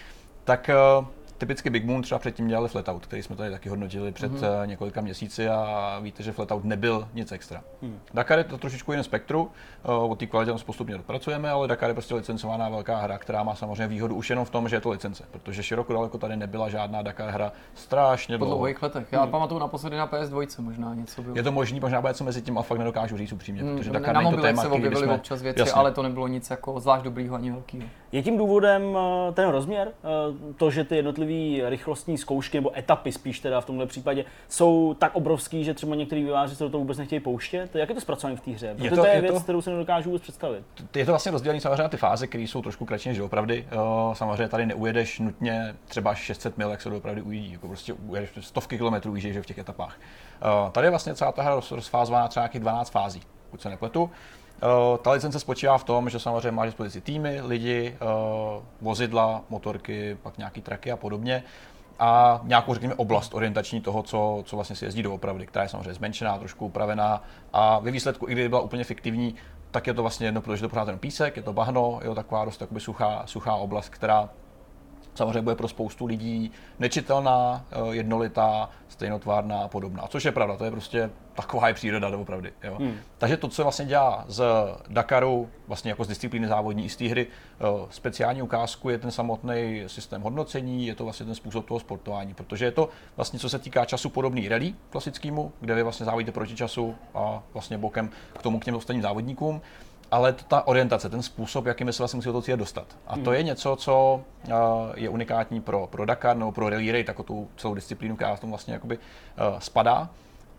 tak 0.44 0.70
uh, 0.98 1.06
typicky 1.38 1.70
Big 1.70 1.84
Moon 1.84 2.02
třeba 2.02 2.18
předtím 2.18 2.48
dělali 2.48 2.68
Flatout, 2.68 3.06
který 3.06 3.22
jsme 3.22 3.36
tady 3.36 3.50
taky 3.50 3.68
hodnotili 3.68 4.12
před 4.12 4.32
Mhm. 4.32 4.40
mm-hmm. 4.40 4.66
několika 4.66 5.00
měsíci 5.00 5.48
a 5.48 5.98
víte, 6.02 6.22
že 6.22 6.32
Flatout 6.32 6.64
nebyl 6.64 7.08
nic 7.14 7.32
extra. 7.32 7.64
Hmm. 7.82 7.98
Dakar 8.14 8.38
je 8.38 8.44
to 8.44 8.58
trošičku 8.58 8.92
jiné 8.92 9.02
spektru, 9.04 9.50
uh, 9.88 10.10
o 10.12 10.16
té 10.16 10.26
kvalitě 10.26 10.52
postupně 10.66 10.96
dopracujeme, 10.96 11.50
ale 11.50 11.68
Dakar 11.68 11.90
je 11.90 11.94
prostě 11.94 12.14
licencovaná 12.14 12.68
velká 12.68 12.96
hra, 12.96 13.18
která 13.18 13.42
má 13.42 13.54
samozřejmě 13.54 13.86
výhodu 13.86 14.14
už 14.14 14.30
jenom 14.30 14.44
v 14.44 14.50
tom, 14.50 14.68
že 14.68 14.76
je 14.76 14.80
to 14.80 14.90
licence, 14.90 15.24
protože 15.30 15.62
široko 15.62 15.92
daleko 15.92 16.18
tady 16.18 16.36
nebyla 16.36 16.68
žádná 16.68 17.02
Dakar 17.02 17.30
hra 17.30 17.52
strašně 17.74 18.38
Po 18.38 18.44
dlouho. 18.44 18.56
dlouhých 18.58 18.82
letech. 18.82 19.06
Já 19.12 19.26
pamatuju 19.26 19.60
naposledy 19.60 19.96
na 19.96 20.06
PS2 20.06 20.62
možná 20.62 20.94
něco 20.94 21.22
bylo. 21.22 21.36
Je 21.36 21.42
to 21.42 21.52
možný, 21.52 21.80
možná 21.80 22.00
bude 22.00 22.14
co 22.14 22.24
mezi 22.24 22.42
tím, 22.42 22.58
a 22.58 22.62
fakt 22.62 22.78
nedokážu 22.78 23.16
říct 23.16 23.32
upřímně, 23.32 23.62
Hmm, 23.62 23.76
protože 23.76 23.90
na 23.92 23.98
Dakar 23.98 24.14
není 24.16 24.24
to 24.24 24.30
mobilech 24.30 24.50
téma, 24.52 24.62
se 24.62 24.68
objevily 24.68 25.00
bychom... 25.02 25.14
občas 25.16 25.42
věci, 25.42 25.60
Jasně. 25.60 25.72
ale 25.72 25.92
to 25.92 26.02
nebylo 26.02 26.28
nic 26.28 26.50
jako 26.50 26.80
zvlášť 26.80 27.04
dobrýho 27.04 27.34
ani 27.34 27.50
velkýho. 27.50 27.86
Je 28.12 28.22
tím 28.22 28.38
důvodem 28.38 28.82
eh, 29.28 29.32
ten 29.32 29.48
rozměr, 29.48 29.88
eh, 29.88 30.54
to, 30.56 30.70
že 30.70 30.84
ty 30.84 30.96
jednotlivé 30.96 31.23
rychlostní 31.66 32.18
zkoušky 32.18 32.56
nebo 32.58 32.78
etapy 32.78 33.12
spíš 33.12 33.40
teda 33.40 33.60
v 33.60 33.64
tomhle 33.64 33.86
případě 33.86 34.24
jsou 34.48 34.94
tak 34.98 35.14
obrovský, 35.14 35.64
že 35.64 35.74
třeba 35.74 35.94
některý 35.96 36.24
výváři 36.24 36.56
se 36.56 36.64
do 36.64 36.70
toho 36.70 36.80
vůbec 36.80 36.98
nechtějí 36.98 37.20
pouštět. 37.20 37.74
Jak 37.76 37.88
je 37.88 37.94
to 37.94 38.00
zpracované 38.00 38.36
v 38.36 38.40
té 38.40 38.50
hře? 38.50 38.74
Protože 38.76 38.90
to- 38.90 38.96
to, 38.96 39.06
je 39.06 39.12
je 39.14 39.20
věc, 39.20 39.34
to- 39.34 39.40
kterou 39.40 39.62
si 39.62 39.70
nedokážu 39.70 40.10
vůbec 40.10 40.22
představit. 40.22 40.64
je 40.94 41.04
to 41.04 41.12
vlastně 41.12 41.32
rozdělené 41.32 41.60
samozřejmě 41.60 41.82
na 41.82 41.88
ty 41.88 41.96
fáze, 41.96 42.26
které 42.26 42.44
jsou 42.44 42.62
trošku 42.62 42.84
kratší 42.84 43.08
než 43.08 43.18
doopravdy. 43.18 43.68
Jo, 43.72 44.14
Samozřejmě 44.16 44.48
tady 44.48 44.66
neujedeš 44.66 45.18
nutně 45.18 45.74
třeba 45.88 46.14
600 46.14 46.58
mil, 46.58 46.70
jak 46.70 46.82
se 46.82 46.90
doopravdy 46.90 47.22
ujíždí. 47.22 47.52
Jako 47.52 47.68
prostě 47.68 47.92
ujedeš 47.92 48.30
stovky 48.40 48.76
kilometrů 48.76 49.12
ujížděš 49.12 49.36
v 49.36 49.46
těch 49.46 49.58
etapách. 49.58 50.00
Eh, 50.42 50.70
Tady 50.72 50.86
je 50.86 50.90
vlastně 50.90 51.14
celá 51.14 51.32
ta 51.32 51.42
hra 51.42 51.56
roz- 51.56 51.74
rozfázovaná 51.74 52.28
třeba 52.28 52.42
nějakých 52.44 52.60
12 52.60 52.90
fází, 52.90 53.22
pokud 53.50 53.62
se 53.62 53.68
nepletu. 53.68 54.10
Eh, 54.64 54.98
Ta 54.98 55.12
licence 55.12 55.40
spočívá 55.40 55.78
v 55.78 55.84
tom, 55.84 56.10
že 56.10 56.18
samozřejmě 56.18 56.50
máš 56.50 56.68
dispozici 56.68 57.00
týmy, 57.00 57.40
lidi, 57.40 57.96
eh, 57.96 58.06
vozidla, 58.80 59.42
motorky, 59.50 60.16
pak 60.22 60.38
nějaký 60.38 60.62
traky 60.62 60.92
a 60.92 60.96
podobně. 60.96 61.44
A 61.98 62.40
nějakou, 62.44 62.74
řekněme, 62.74 62.94
oblast 62.94 63.34
orientační 63.34 63.80
toho, 63.80 64.02
co, 64.02 64.42
co 64.46 64.56
vlastně 64.56 64.76
si 64.76 64.84
jezdí 64.84 65.02
doopravdy, 65.02 65.46
která 65.46 65.62
je 65.62 65.68
samozřejmě 65.68 65.94
zmenšená, 65.94 66.38
trošku 66.38 66.66
upravená. 66.66 67.22
A 67.52 67.78
ve 67.78 67.90
výsledku, 67.90 68.28
i 68.28 68.32
kdyby 68.32 68.48
byla 68.48 68.60
úplně 68.60 68.84
fiktivní, 68.84 69.34
tak 69.70 69.86
je 69.86 69.94
to 69.94 70.02
vlastně 70.02 70.26
jedno, 70.26 70.40
protože 70.40 70.62
to 70.62 70.68
pořád 70.68 70.84
ten 70.84 70.98
písek, 70.98 71.36
je 71.36 71.42
to 71.42 71.52
bahno, 71.52 71.98
je 72.02 72.08
to 72.08 72.14
taková 72.14 72.44
dost 72.44 72.62
suchá, 72.78 73.22
suchá 73.26 73.54
oblast, 73.54 73.88
která 73.88 74.28
samozřejmě 75.14 75.42
bude 75.42 75.56
pro 75.56 75.68
spoustu 75.68 76.06
lidí 76.06 76.50
nečitelná, 76.78 77.64
eh, 77.70 77.94
jednolitá, 77.94 78.70
stejnotvárná 78.88 79.58
a 79.58 79.68
podobná. 79.68 80.06
Což 80.08 80.24
je 80.24 80.32
pravda, 80.32 80.56
to 80.56 80.64
je 80.64 80.70
prostě 80.70 81.10
taková 81.34 81.68
je 81.68 81.74
příroda 81.74 82.10
doopravdy. 82.10 82.52
Jo. 82.62 82.76
Hmm. 82.80 82.96
Takže 83.18 83.36
to, 83.36 83.48
co 83.48 83.62
vlastně 83.62 83.84
dělá 83.84 84.24
z 84.28 84.44
Dakaru, 84.88 85.50
vlastně 85.66 85.90
jako 85.90 86.04
z 86.04 86.08
disciplíny 86.08 86.48
závodní 86.48 86.84
i 86.84 86.88
z 86.88 86.96
té 86.96 87.04
hry, 87.04 87.26
eh, 87.26 87.64
speciální 87.90 88.42
ukázku 88.42 88.90
je 88.90 88.98
ten 88.98 89.10
samotný 89.10 89.82
systém 89.86 90.22
hodnocení, 90.22 90.86
je 90.86 90.94
to 90.94 91.04
vlastně 91.04 91.26
ten 91.26 91.34
způsob 91.34 91.66
toho 91.66 91.80
sportování, 91.80 92.34
protože 92.34 92.64
je 92.64 92.70
to 92.70 92.88
vlastně, 93.16 93.38
co 93.38 93.48
se 93.48 93.58
týká 93.58 93.84
času, 93.84 94.08
podobný 94.08 94.48
rally 94.48 94.74
klasickému, 94.90 95.52
kde 95.60 95.74
vy 95.74 95.82
vlastně 95.82 96.06
závodíte 96.06 96.32
proti 96.32 96.56
času 96.56 96.94
a 97.14 97.42
vlastně 97.52 97.78
bokem 97.78 98.10
k 98.38 98.42
tomu 98.42 98.60
k 98.60 98.64
těm 98.64 98.74
ostatním 98.74 99.02
závodníkům 99.02 99.60
ale 100.14 100.32
ta 100.32 100.66
orientace, 100.66 101.08
ten 101.08 101.22
způsob, 101.22 101.66
jakým 101.66 101.92
se 101.92 102.02
vlastně 102.02 102.16
musí 102.16 102.26
do 102.26 102.32
toho 102.32 102.42
cíle 102.42 102.56
dostat. 102.56 102.86
A 103.06 103.16
to 103.16 103.32
je 103.32 103.42
něco, 103.42 103.76
co 103.76 104.20
uh, 104.46 104.52
je 104.94 105.08
unikátní 105.08 105.60
pro, 105.60 105.86
pro 105.86 106.06
Dakar 106.06 106.36
nebo 106.36 106.52
pro 106.52 106.68
Rally 106.68 106.92
Raid, 106.92 107.08
jako 107.08 107.22
tu 107.22 107.48
celou 107.56 107.74
disciplínu, 107.74 108.16
která 108.16 108.36
v 108.36 108.40
tom 108.40 108.50
vlastně 108.50 108.74
jakoby, 108.74 108.98
uh, 108.98 109.58
spadá. 109.58 110.08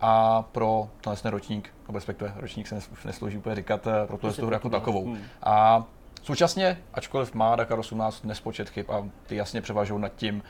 A 0.01 0.41
pro 0.41 0.89
tenhle 1.01 1.21
ten 1.21 1.31
ročník, 1.31 1.73
nebo 1.87 1.97
respektive 1.97 2.33
ročník 2.35 2.67
se 2.67 2.75
už 2.75 3.03
neslouží 3.05 3.37
úplně 3.37 3.55
říkat, 3.55 3.87
eh, 3.87 4.07
pro 4.07 4.17
tuhle 4.17 4.35
tu 4.35 4.45
hru 4.45 4.53
jako 4.53 4.69
takovou. 4.69 5.15
A 5.43 5.83
současně, 6.23 6.77
ačkoliv 6.93 7.33
má 7.33 7.55
Dakar 7.55 7.79
18 7.79 8.25
nespočet 8.25 8.69
chyb 8.69 8.85
a 8.91 9.07
ty 9.27 9.35
jasně 9.35 9.61
převažují 9.61 10.01
nad 10.01 10.15
tím 10.15 10.43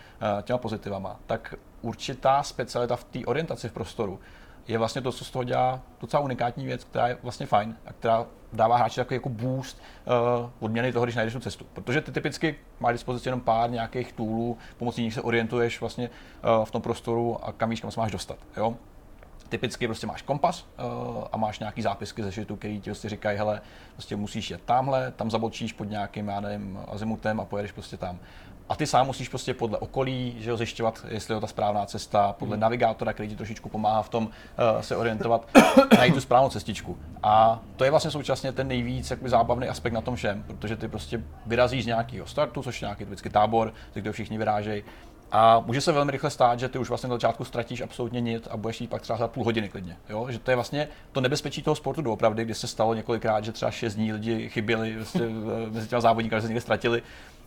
těma 0.44 0.58
pozitivama, 0.58 1.20
tak 1.28 1.56
určitá 1.82 2.44
specialita 2.44 2.96
v 2.96 3.04
té 3.04 3.20
orientaci 3.26 3.70
v 3.70 3.74
prostoru 3.74 4.20
je 4.68 4.78
vlastně 4.78 5.02
to, 5.02 5.12
co 5.12 5.26
z 5.26 5.32
toho 5.32 5.44
dělá 5.44 5.82
docela 6.02 6.24
unikátní 6.24 6.66
věc, 6.66 6.84
která 6.84 7.08
je 7.08 7.18
vlastně 7.24 7.46
fajn 7.46 7.76
a 7.86 7.94
která 7.94 8.26
dává 8.54 8.78
hráči 8.78 8.96
takový 8.96 9.16
jako 9.16 9.30
boost 9.30 9.82
uh, 10.42 10.50
odměny 10.60 10.94
toho, 10.94 11.06
když 11.06 11.16
najdeš 11.16 11.34
tu 11.34 11.40
cestu. 11.40 11.66
Protože 11.74 12.02
ty 12.02 12.12
typicky 12.12 12.56
máš 12.80 12.94
dispozici 12.94 13.28
jenom 13.28 13.42
pár 13.42 13.72
nějakých 13.72 14.14
toolů, 14.14 14.58
pomocí 14.78 15.04
nich 15.04 15.14
se 15.14 15.22
orientuješ 15.22 15.80
vlastně 15.80 16.10
uh, 16.10 16.66
v 16.66 16.72
tom 16.72 16.82
prostoru 16.82 17.46
a 17.46 17.52
kam 17.52 17.70
víš, 17.70 17.82
kam 17.82 17.92
se 17.92 18.00
máš 18.00 18.12
dostat. 18.12 18.38
Jo? 18.58 18.76
typicky 19.50 19.88
prostě 19.88 20.08
máš 20.08 20.22
kompas 20.22 20.66
uh, 20.78 21.24
a 21.32 21.38
máš 21.38 21.60
nějaký 21.60 21.82
zápisky 21.82 22.24
ze 22.24 22.32
šitu, 22.32 22.56
který 22.56 22.82
ti 22.82 22.90
prostě 22.90 23.10
říkají, 23.10 23.38
hele, 23.38 23.62
prostě 23.94 24.16
musíš 24.16 24.52
jet 24.52 24.62
tamhle, 24.66 25.12
tam 25.12 25.32
zabočíš 25.32 25.74
pod 25.74 25.84
nějakým, 25.84 26.28
já 26.28 26.40
nevím, 26.40 26.80
azimutem 26.88 27.40
a 27.40 27.46
pojedeš 27.46 27.72
prostě 27.72 27.98
tam. 27.98 28.20
A 28.70 28.76
ty 28.76 28.88
sám 28.88 29.06
musíš 29.06 29.30
prostě 29.30 29.54
podle 29.54 29.78
okolí, 29.78 30.36
že 30.40 30.50
jo, 30.50 30.58
zjišťovat, 30.58 31.06
jestli 31.08 31.34
je 31.34 31.36
to 31.36 31.42
ta 31.42 31.48
správná 31.48 31.86
cesta, 31.86 32.36
podle 32.40 32.56
mm. 32.56 32.62
navigátora, 32.62 33.14
který 33.14 33.30
ti 33.30 33.36
trošičku 33.36 33.70
pomáhá 33.70 34.02
v 34.02 34.10
tom 34.10 34.24
uh, 34.26 34.82
se 34.82 34.96
orientovat, 34.96 35.50
najít 35.98 36.14
tu 36.14 36.22
správnou 36.22 36.50
cestičku. 36.50 36.98
A 37.24 37.60
to 37.76 37.84
je 37.84 37.92
vlastně 37.92 38.12
současně 38.12 38.52
ten 38.52 38.68
nejvíc 38.68 39.12
jakoby, 39.12 39.30
zábavný 39.30 39.68
aspekt 39.68 39.94
na 39.94 40.02
tom 40.02 40.16
všem, 40.16 40.44
protože 40.48 40.76
ty 40.76 40.88
prostě 40.88 41.24
vyrazíš 41.46 41.84
z 41.84 41.88
nějakého 41.88 42.28
startu, 42.28 42.64
což 42.64 42.82
je 42.82 42.86
nějaký 42.86 43.04
typický 43.04 43.30
tábor, 43.30 43.74
kde 43.94 44.12
všichni 44.12 44.38
vyrážejí, 44.38 44.84
a 45.32 45.60
může 45.60 45.82
se 45.82 45.92
velmi 45.92 46.12
rychle 46.12 46.30
stát, 46.30 46.60
že 46.60 46.70
ty 46.70 46.80
už 46.80 46.90
vlastně 46.90 47.10
na 47.10 47.16
začátku 47.16 47.46
ztratíš 47.46 47.82
absolutně 47.82 48.22
nic 48.22 48.48
a 48.48 48.58
budeš 48.58 48.82
jít 48.82 48.90
pak 48.90 49.02
třeba 49.02 49.18
za 49.18 49.28
půl 49.28 49.44
hodiny 49.44 49.70
klidně. 49.70 49.98
Jo? 50.10 50.28
Že 50.30 50.40
to 50.40 50.52
je 50.52 50.56
vlastně 50.56 50.88
to 51.12 51.22
nebezpečí 51.22 51.62
toho 51.62 51.76
sportu 51.76 52.02
doopravdy, 52.02 52.46
kdy 52.46 52.54
se 52.54 52.68
stalo 52.68 52.94
několikrát, 52.94 53.46
že 53.46 53.52
třeba 53.52 53.72
šest 53.72 53.96
dní 53.96 54.14
lidi 54.14 54.50
chyběli 54.50 54.96
vlastně, 54.96 55.22
mezi 55.70 55.88
těma 55.88 56.02
závodníky, 56.02 56.36
že 56.36 56.42
se 56.42 56.48
někde 56.48 56.62
ztratili 56.62 57.04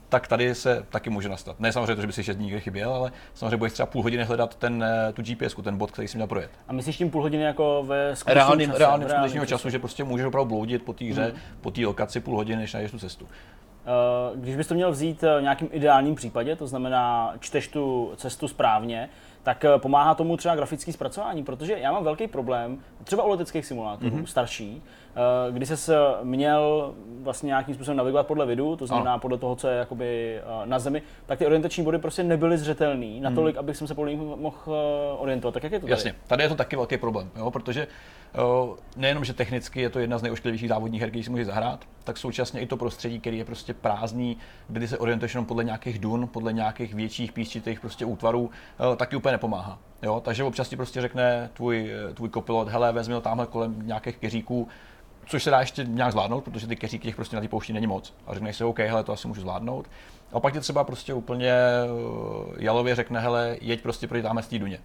tak 0.08 0.28
tady 0.28 0.54
se 0.54 0.86
taky 0.90 1.10
může 1.10 1.28
nastat. 1.28 1.60
Ne 1.60 1.72
samozřejmě 1.72 1.94
to, 1.94 2.00
že 2.00 2.06
by 2.06 2.12
si 2.12 2.24
šest 2.24 2.36
dní 2.36 2.44
někde 2.44 2.60
chyběl, 2.60 2.94
ale 2.94 3.12
samozřejmě 3.34 3.56
budeš 3.56 3.72
třeba 3.72 3.86
půl 3.86 4.02
hodiny 4.02 4.24
hledat 4.24 4.54
ten, 4.54 4.84
eh, 4.84 5.12
tu 5.12 5.22
GPS, 5.22 5.54
ten 5.64 5.78
bod, 5.78 5.90
který 5.90 6.08
si 6.08 6.16
měl 6.16 6.26
projet. 6.26 6.50
A 6.68 6.72
myslíš 6.72 6.96
tím 6.96 7.10
půl 7.10 7.22
hodiny 7.22 7.42
jako 7.44 7.84
ve 7.86 8.14
reálným, 8.26 8.70
čase, 8.70 8.78
reálným 8.78 9.08
skutečného 9.08 9.46
času, 9.46 9.70
že 9.70 9.78
prostě 9.78 10.04
můžeš 10.04 10.26
opravdu 10.26 10.48
bloudit 10.48 10.82
po 10.82 10.92
té 10.92 11.04
hře, 11.04 11.24
hmm. 11.24 11.40
po 11.60 11.70
té 11.70 11.86
lokaci 11.86 12.20
půl 12.20 12.36
hodiny, 12.36 12.58
než 12.58 12.72
najdeš 12.72 12.90
tu 12.90 12.98
cestu. 12.98 13.28
Eh, 13.28 14.36
když 14.36 14.56
bys 14.56 14.66
to 14.66 14.74
měl 14.74 14.90
vzít 14.90 15.22
v 15.22 15.42
nějakým 15.42 15.68
ideálním 15.72 16.14
případě, 16.14 16.56
to 16.56 16.66
znamená 16.66 17.34
čteš 17.40 17.68
tu 17.68 18.12
cestu 18.16 18.48
správně, 18.48 19.08
tak 19.42 19.64
eh, 19.64 19.78
pomáhá 19.78 20.14
tomu 20.14 20.36
třeba 20.36 20.56
grafický 20.56 20.92
zpracování, 20.92 21.44
protože 21.44 21.78
já 21.78 21.92
mám 21.92 22.04
velký 22.04 22.26
problém, 22.26 22.78
třeba 23.04 23.24
u 23.24 23.30
leteckých 23.30 23.66
simulátorů, 23.66 24.16
mm-hmm. 24.16 24.24
starší, 24.24 24.82
eh, 24.82 25.52
kdy 25.52 25.66
se 25.66 25.96
měl 26.22 26.94
vlastně 27.22 27.46
nějakým 27.46 27.74
způsobem 27.74 27.96
navigovat 27.96 28.26
podle 28.26 28.46
vidu, 28.46 28.76
to 28.76 28.86
znamená 28.86 29.12
ano. 29.12 29.20
podle 29.20 29.38
toho, 29.38 29.56
co 29.56 29.68
je 29.68 29.78
jakoby 29.78 30.40
na 30.64 30.78
zemi, 30.78 31.02
tak 31.26 31.38
ty 31.38 31.46
orientační 31.46 31.84
body 31.84 31.98
prostě 31.98 32.22
nebyly 32.22 32.58
zřetelný 32.58 33.16
mm. 33.16 33.22
natolik, 33.22 33.56
abych 33.56 33.76
jsem 33.76 33.86
se 33.86 33.94
podle 33.94 34.10
nich 34.10 34.20
mohl 34.20 34.56
orientovat. 35.18 35.54
Tak 35.54 35.62
jak 35.62 35.72
je 35.72 35.78
to 35.78 35.86
tady? 35.86 35.92
Jasně, 35.92 36.14
tady 36.26 36.42
je 36.42 36.48
to 36.48 36.54
taky 36.54 36.76
velký 36.76 36.96
problém, 36.96 37.30
jo, 37.36 37.50
protože 37.50 37.86
nejenom, 38.96 39.24
že 39.24 39.34
technicky 39.34 39.80
je 39.80 39.90
to 39.90 39.98
jedna 39.98 40.18
z 40.18 40.22
nejošklivějších 40.22 40.68
závodních 40.68 41.00
her, 41.00 41.10
který 41.10 41.24
si 41.24 41.30
může 41.30 41.44
zahrát, 41.44 41.84
tak 42.04 42.16
současně 42.16 42.60
i 42.60 42.66
to 42.66 42.76
prostředí, 42.76 43.20
který 43.20 43.38
je 43.38 43.44
prostě 43.44 43.74
prázdný, 43.74 44.36
kdy 44.68 44.88
se 44.88 44.98
orientuješ 44.98 45.34
jenom 45.34 45.46
podle 45.46 45.64
nějakých 45.64 45.98
dun, 45.98 46.28
podle 46.32 46.52
nějakých 46.52 46.94
větších 46.94 47.32
písčitých 47.32 47.80
prostě 47.80 48.04
útvarů, 48.04 48.50
taky 48.96 49.16
úplně 49.16 49.32
nepomáhá. 49.32 49.78
Jo? 50.02 50.20
Takže 50.24 50.44
občas 50.44 50.68
ti 50.68 50.76
prostě 50.76 51.00
řekne 51.00 51.50
tvůj, 51.52 51.90
tvůj 52.14 52.28
kopilot, 52.28 52.68
hele, 52.68 52.92
vezmi 52.92 53.14
ho 53.14 53.20
tamhle 53.20 53.46
kolem 53.46 53.86
nějakých 53.86 54.16
keříků, 54.16 54.68
což 55.26 55.42
se 55.42 55.50
dá 55.50 55.60
ještě 55.60 55.84
nějak 55.84 56.12
zvládnout, 56.12 56.44
protože 56.44 56.66
ty 56.66 56.76
keříky 56.76 57.08
těch 57.08 57.16
prostě 57.16 57.36
na 57.36 57.42
té 57.42 57.48
poušti 57.48 57.72
není 57.72 57.86
moc. 57.86 58.14
A 58.26 58.34
řekneš 58.34 58.56
si, 58.56 58.64
OK, 58.64 58.78
hele, 58.78 59.04
to 59.04 59.12
asi 59.12 59.28
můžu 59.28 59.40
zvládnout. 59.40 59.90
A 60.32 60.40
pak 60.40 60.52
ti 60.52 60.60
třeba 60.60 60.84
prostě 60.84 61.14
úplně 61.14 61.52
jalově 62.58 62.94
řekne, 62.94 63.20
hele, 63.20 63.56
jeď 63.60 63.82
prostě 63.82 64.06
proti 64.08 64.22
tamhle 64.22 64.42
z 64.42 64.48
té 64.48 64.58
duně. 64.58 64.78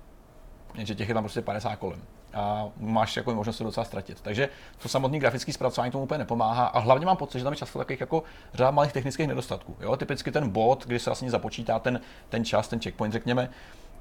Jenže 0.76 0.96
těch 0.96 1.08
je 1.08 1.14
tam 1.14 1.24
prostě 1.24 1.42
50 1.42 1.76
kolem 1.76 2.00
a 2.34 2.68
máš 2.78 3.18
jako 3.18 3.36
možnost 3.36 3.58
se 3.58 3.63
docela 3.63 3.84
ztratit. 3.84 4.22
Takže 4.22 4.50
to 4.78 4.90
samotný 4.90 5.20
grafický 5.20 5.54
zpracování 5.54 5.92
tomu 5.92 6.04
úplně 6.04 6.18
nepomáhá 6.18 6.66
a 6.66 6.80
hlavně 6.80 7.06
mám 7.06 7.18
pocit, 7.18 7.38
že 7.38 7.44
tam 7.44 7.54
je 7.54 7.58
často 7.58 7.80
takových 7.80 8.00
jako 8.00 8.24
řada 8.54 8.72
malých 8.72 8.94
technických 8.94 9.28
nedostatků. 9.28 9.75
Jo? 9.82 9.98
Typicky 9.98 10.32
ten 10.32 10.50
bod, 10.50 10.86
kdy 10.88 11.00
se 11.00 11.10
vlastně 11.10 11.30
započítá 11.30 11.80
ten, 11.80 12.02
ten 12.30 12.46
čas, 12.46 12.68
ten 12.68 12.80
checkpoint, 12.80 13.13
řekněme, 13.13 13.50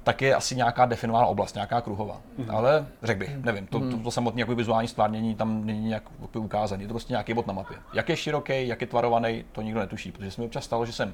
tak 0.03 0.21
je 0.21 0.35
asi 0.35 0.55
nějaká 0.55 0.85
definovaná 0.85 1.25
oblast, 1.25 1.55
nějaká 1.55 1.81
kruhová. 1.81 2.21
Mm-hmm. 2.39 2.55
Ale 2.55 2.85
řekl 3.03 3.19
bych, 3.19 3.37
nevím, 3.37 3.67
to, 3.67 3.79
to, 3.79 3.89
to 3.89 3.97
mhm. 3.97 4.11
samotné 4.11 4.41
jako 4.41 4.55
vizuální 4.55 4.87
stvárnění 4.87 5.35
tam 5.35 5.65
není 5.65 5.87
nějak 5.87 6.03
ukázané. 6.35 6.83
Je 6.83 6.87
to 6.87 6.93
prostě 6.93 7.13
nějaký 7.13 7.33
bod 7.33 7.47
na 7.47 7.53
mapě. 7.53 7.77
Jak 7.93 8.09
je 8.09 8.17
široký, 8.17 8.67
jak 8.67 8.81
je 8.81 8.87
tvarovaný, 8.87 9.45
to 9.51 9.61
nikdo 9.61 9.79
netuší, 9.79 10.11
protože 10.11 10.31
se 10.31 10.41
mi 10.41 10.47
občas 10.47 10.63
stalo, 10.63 10.85
že 10.85 10.91
jsem 10.91 11.13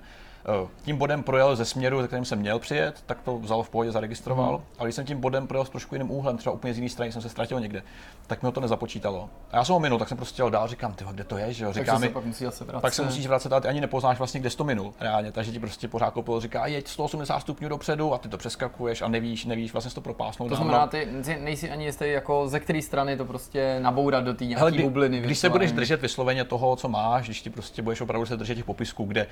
tím 0.82 0.98
bodem 0.98 1.24
projel 1.24 1.56
ze 1.56 1.66
směru, 1.66 2.02
ze 2.02 2.08
kterým 2.08 2.26
jsem 2.26 2.40
měl 2.40 2.60
přijet, 2.60 3.04
tak 3.06 3.22
to 3.22 3.38
vzal 3.38 3.64
v 3.64 3.70
pohodě, 3.70 3.92
zaregistroval. 3.92 4.58
Mm. 4.58 4.64
Ale 4.80 4.88
když 4.88 4.96
jsem 4.96 5.06
tím 5.06 5.20
bodem 5.20 5.48
projel 5.48 5.66
s 5.66 5.70
trošku 5.70 5.96
jiným 5.96 6.12
úhlem, 6.12 6.38
třeba 6.38 6.54
úplně 6.54 6.74
z 6.74 6.78
jiné 6.78 6.90
strany, 6.90 7.12
jsem 7.12 7.22
se 7.22 7.30
ztratil 7.30 7.60
někde, 7.60 7.84
tak 8.28 8.42
mi 8.42 8.48
ho 8.48 8.52
to 8.52 8.62
nezapočítalo. 8.62 9.30
A 9.52 9.58
já 9.58 9.66
jsem 9.66 9.74
ho 9.74 9.80
minul, 9.80 10.00
tak 10.00 10.08
jsem 10.08 10.18
prostě 10.18 10.42
jel 10.42 10.50
dál, 10.50 10.68
říkám, 10.68 10.94
ty, 10.94 11.06
kde 11.12 11.24
to 11.24 11.38
je, 11.38 11.54
že 11.54 11.66
jo? 11.66 11.74
Říká 11.74 11.98
mi, 11.98 12.14
se 12.50 12.66
pak, 12.82 12.94
se 12.94 13.04
musíš 13.04 13.28
vracet, 13.28 13.52
ale 13.52 13.62
ty 13.62 13.68
ani 13.68 13.82
nepoznáš 13.82 14.18
vlastně, 14.18 14.40
kde 14.40 14.50
jsi 14.50 14.58
to 14.58 14.64
minul 14.64 14.94
reálně, 15.00 15.32
takže 15.32 15.52
ti 15.52 15.60
prostě 15.60 15.88
pořád 15.88 16.12
kopil, 16.12 16.40
říká, 16.40 16.68
jeď 16.68 16.88
180 16.88 17.40
stupňů 17.40 17.70
dopředu 17.70 18.14
a 18.14 18.18
ty 18.18 18.30
to 18.30 18.38
přeskakuješ 18.38 19.02
a 19.02 19.08
nevíš, 19.08 19.46
nevíš 19.46 19.74
vlastně 19.74 19.92
to 19.92 20.02
propásnout. 20.02 20.50
To 20.50 20.56
znamená, 20.56 20.88
ty 20.88 21.08
nejsi 21.40 21.72
ani 21.72 21.86
jistý, 21.86 22.06
jako 22.12 22.48
ze 22.48 22.60
které 22.60 22.82
strany 22.82 23.18
to 23.18 23.26
prostě 23.26 23.80
nabourat 23.80 24.24
do 24.24 24.34
té 24.34 24.46
nějaké 24.46 24.82
bubliny. 24.82 25.20
Když 25.22 25.40
se 25.40 25.50
budeš 25.50 25.72
držet 25.72 26.02
vysloveně 26.02 26.44
toho, 26.44 26.76
co 26.76 26.90
máš, 26.90 27.26
když 27.26 27.42
ti 27.42 27.50
prostě 27.50 27.82
budeš 27.82 28.02
opravdu 28.02 28.26
se 28.26 28.38
držet 28.38 28.56
těch 28.56 28.66
popisků, 28.66 29.06
kde 29.06 29.28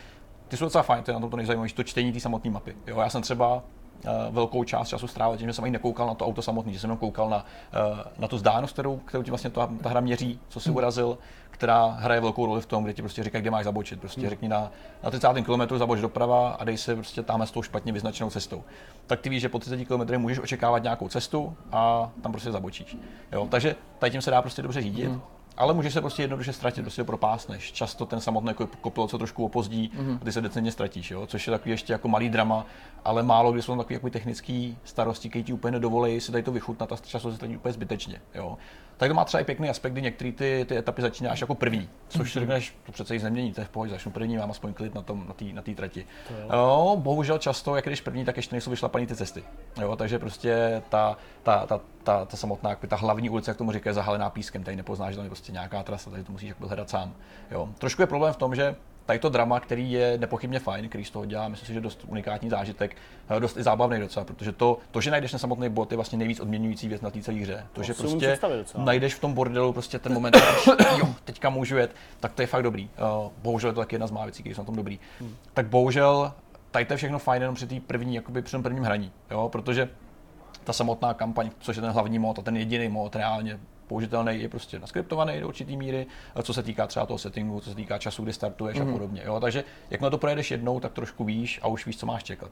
ty 0.47 0.57
jsou 0.57 0.65
docela 0.65 0.83
fajn, 0.83 1.03
to 1.03 1.11
je 1.11 1.13
na 1.13 1.19
tom 1.19 1.29
to 1.29 1.37
nejzajímavější, 1.37 1.75
to 1.75 1.83
čtení 1.83 2.13
té 2.13 2.19
samotné 2.19 2.51
mapy. 2.51 2.75
Jo, 2.87 2.99
já 2.99 3.09
jsem 3.09 3.21
třeba 3.21 3.53
uh, 3.53 3.61
velkou 4.29 4.63
část 4.63 4.89
času 4.89 5.07
strávil 5.07 5.37
tím, 5.37 5.47
že 5.47 5.53
jsem 5.53 5.63
ani 5.63 5.71
nekoukal 5.71 6.07
na 6.07 6.13
to 6.13 6.25
auto 6.25 6.41
samotné, 6.41 6.73
že 6.73 6.79
jsem 6.79 6.87
jenom 6.87 6.97
koukal 6.97 7.29
na, 7.29 7.37
uh, 7.37 7.99
na 8.17 8.27
tu 8.27 8.35
vzdálenost, 8.35 8.73
kterou, 8.73 8.97
kterou 8.97 9.23
ti 9.23 9.31
vlastně 9.31 9.49
ta, 9.49 9.69
ta 9.83 9.89
hra 9.89 9.99
měří, 9.99 10.39
co 10.49 10.59
si 10.59 10.69
urazil, 10.69 11.17
která 11.49 11.85
hraje 11.85 12.21
velkou 12.21 12.45
roli 12.45 12.61
v 12.61 12.65
tom, 12.65 12.83
kde 12.83 12.93
ti 12.93 13.01
prostě 13.01 13.23
říká, 13.23 13.39
kde 13.39 13.51
máš 13.51 13.65
zabočit. 13.65 13.99
Prostě 13.99 14.21
hmm. 14.21 14.29
řekni 14.29 14.47
na, 14.47 14.71
na 15.03 15.09
30 15.09 15.27
km 15.33 15.77
zaboč 15.77 15.99
doprava 15.99 16.49
a 16.49 16.63
dej 16.63 16.77
se 16.77 16.95
prostě 16.95 17.23
tam 17.23 17.41
s 17.41 17.51
tou 17.51 17.61
špatně 17.61 17.93
vyznačenou 17.93 18.29
cestou. 18.29 18.63
Tak 19.07 19.19
ty 19.19 19.29
víš, 19.29 19.41
že 19.41 19.49
po 19.49 19.59
30 19.59 19.85
km 19.85 20.17
můžeš 20.17 20.39
očekávat 20.39 20.83
nějakou 20.83 21.07
cestu 21.07 21.55
a 21.71 22.11
tam 22.21 22.31
prostě 22.31 22.51
zabočíš. 22.51 22.97
Jo, 23.31 23.47
takže 23.51 23.75
tady 23.99 24.11
tím 24.11 24.21
se 24.21 24.31
dá 24.31 24.41
prostě 24.41 24.61
dobře 24.61 24.81
řídit. 24.81 25.07
Hmm 25.07 25.21
ale 25.57 25.73
může 25.73 25.91
se 25.91 26.01
prostě 26.01 26.23
jednoduše 26.23 26.53
ztratit, 26.53 26.83
prostě 26.83 27.01
ho 27.01 27.05
propásneš. 27.05 27.71
Často 27.71 28.05
ten 28.05 28.19
samotný 28.19 28.53
kopilot 28.81 29.11
se 29.11 29.17
trošku 29.17 29.45
opozdí 29.45 29.91
mm-hmm. 29.95 30.17
a 30.21 30.25
ty 30.25 30.31
se 30.31 30.41
decentně 30.41 30.71
ztratíš, 30.71 31.11
jo? 31.11 31.27
což 31.27 31.47
je 31.47 31.51
takový 31.51 31.71
ještě 31.71 31.93
jako 31.93 32.07
malý 32.07 32.29
drama, 32.29 32.65
ale 33.05 33.23
málo 33.23 33.51
kdy 33.51 33.61
jsou 33.61 33.71
tam 33.71 33.77
takový 33.77 33.93
jako 33.93 34.09
technický 34.09 34.77
starosti, 34.83 35.29
který 35.29 35.43
ti 35.43 35.53
úplně 35.53 35.71
nedovolí 35.71 36.21
si 36.21 36.31
tady 36.31 36.43
to 36.43 36.51
vychutnat 36.51 36.91
a 36.91 36.95
často 36.95 37.31
se 37.31 37.47
úplně 37.47 37.73
zbytečně. 37.73 38.21
Jo? 38.35 38.57
Tak 38.97 39.09
to 39.09 39.13
má 39.13 39.25
třeba 39.25 39.41
i 39.41 39.43
pěkný 39.43 39.69
aspekt, 39.69 39.93
kdy 39.93 40.01
některé 40.01 40.31
ty, 40.31 40.65
ty 40.69 40.77
etapy 40.77 41.01
začínáš 41.01 41.41
jako 41.41 41.55
první, 41.55 41.89
což 42.07 42.33
si 42.33 42.39
mhm. 42.39 42.47
řekneš, 42.47 42.75
to 42.85 42.91
přece 42.91 43.13
nic 43.13 43.23
nemění, 43.23 43.53
to 43.53 43.61
je 43.61 43.65
v 43.65 43.69
pohodě, 43.69 43.91
začnu 43.91 44.11
první, 44.11 44.37
mám 44.37 44.51
aspoň 44.51 44.73
klid 44.73 44.95
na 44.95 45.01
tom, 45.01 45.27
na 45.27 45.33
té 45.33 45.45
na 45.45 45.61
tý 45.61 45.75
trati. 45.75 46.05
Jo, 46.53 46.97
bohužel 46.99 47.37
často, 47.37 47.75
jak 47.75 47.85
když 47.85 48.01
první, 48.01 48.25
tak 48.25 48.37
ještě 48.37 48.55
nejsou 48.55 48.69
vyšlapané 48.69 49.07
ty 49.07 49.15
cesty. 49.15 49.43
Jo, 49.81 49.95
takže 49.95 50.19
prostě 50.19 50.83
ta, 50.89 51.17
ta, 51.43 51.65
ta, 51.65 51.81
ta, 52.03 52.25
ta 52.25 52.37
samotná, 52.37 52.75
ta 52.75 52.95
hlavní 52.95 53.29
ulice, 53.29 53.51
jak 53.51 53.57
tomu 53.57 53.71
říká, 53.71 53.89
je 53.89 53.93
zahalená 53.93 54.29
pískem, 54.29 54.63
tady 54.63 54.77
nepoznáš, 54.77 55.13
že 55.13 55.15
tam 55.15 55.25
je 55.25 55.29
prostě 55.29 55.51
nějaká 55.51 55.83
trasa, 55.83 56.11
tady 56.11 56.23
to 56.23 56.31
musíš 56.31 56.49
jako 56.49 56.67
hledat 56.67 56.89
sám. 56.89 57.15
Jo. 57.51 57.69
Trošku 57.77 58.01
je 58.01 58.07
problém 58.07 58.33
v 58.33 58.37
tom, 58.37 58.55
že 58.55 58.75
tady 59.07 59.19
to 59.19 59.29
drama, 59.29 59.59
který 59.59 59.91
je 59.91 60.17
nepochybně 60.17 60.59
fajn, 60.59 60.89
který 60.89 61.05
z 61.05 61.11
toho 61.11 61.25
dělá, 61.25 61.47
myslím 61.47 61.67
si, 61.67 61.73
že 61.73 61.81
dost 61.81 62.05
unikátní 62.07 62.49
zážitek, 62.49 62.95
eh, 63.29 63.39
dost 63.39 63.57
i 63.57 63.63
zábavný 63.63 63.99
docela, 63.99 64.25
protože 64.25 64.51
to, 64.51 64.77
to 64.91 65.01
že 65.01 65.11
najdeš 65.11 65.33
na 65.33 65.39
samotný 65.39 65.69
bod, 65.69 65.91
je 65.91 65.95
vlastně 65.95 66.17
nejvíc 66.17 66.39
odměňující 66.39 66.87
věc 66.87 67.01
na 67.01 67.09
té 67.09 67.21
celé 67.21 67.37
hře. 67.37 67.65
To, 67.73 67.83
že 67.83 67.93
prostě 67.93 68.39
najdeš 68.77 69.15
v 69.15 69.19
tom 69.19 69.33
bordelu 69.33 69.73
prostě 69.73 69.99
ten 69.99 70.13
moment, 70.13 70.37
jo, 70.99 71.15
teďka 71.25 71.49
můžu 71.49 71.77
jet, 71.77 71.95
tak 72.19 72.33
to 72.33 72.41
je 72.41 72.47
fakt 72.47 72.63
dobrý. 72.63 72.89
Uh, 73.23 73.31
bohužel 73.41 73.69
je 73.69 73.73
to 73.73 73.79
taky 73.79 73.95
jedna 73.95 74.07
z 74.07 74.11
mála 74.11 74.25
věcí, 74.25 74.43
které 74.43 74.55
jsou 74.55 74.61
na 74.61 74.65
tom 74.65 74.75
dobrý. 74.75 74.99
Hmm. 75.19 75.35
Tak 75.53 75.67
bohužel 75.67 76.33
tady 76.71 76.85
to 76.85 76.93
je 76.93 76.97
všechno 76.97 77.19
fajn 77.19 77.41
jenom 77.41 77.55
při 77.55 77.67
té 77.67 77.79
první, 77.79 78.15
jakoby 78.15 78.41
při 78.41 78.51
tom 78.51 78.63
prvním 78.63 78.83
hraní, 78.83 79.11
jo, 79.31 79.49
protože 79.49 79.89
ta 80.63 80.73
samotná 80.73 81.13
kampaň, 81.13 81.49
což 81.59 81.75
je 81.75 81.81
ten 81.81 81.91
hlavní 81.91 82.19
mod 82.19 82.39
a 82.39 82.41
ten 82.41 82.57
jediný 82.57 82.87
mod 82.87 83.15
reálně 83.15 83.59
použitelný, 83.87 84.41
je 84.41 84.49
prostě 84.49 84.79
naskriptovaný 84.79 85.39
do 85.39 85.47
určitý 85.47 85.77
míry, 85.77 86.05
co 86.43 86.53
se 86.53 86.63
týká 86.63 86.87
třeba 86.87 87.05
toho 87.05 87.17
settingu, 87.17 87.59
co 87.59 87.69
se 87.69 87.75
týká 87.75 87.97
času, 87.97 88.23
kdy 88.23 88.33
startuješ 88.33 88.77
mm-hmm. 88.77 88.81
a 88.81 88.85
mhm. 88.85 88.93
podobně. 88.93 89.21
Jo? 89.25 89.39
Takže 89.39 89.63
jakmile 89.89 90.11
to 90.11 90.17
projedeš 90.17 90.51
jednou, 90.51 90.79
tak 90.79 90.93
trošku 90.93 91.23
víš 91.23 91.59
a 91.63 91.67
už 91.67 91.85
víš, 91.85 91.97
co 91.97 92.05
máš 92.05 92.23
čekat. 92.23 92.51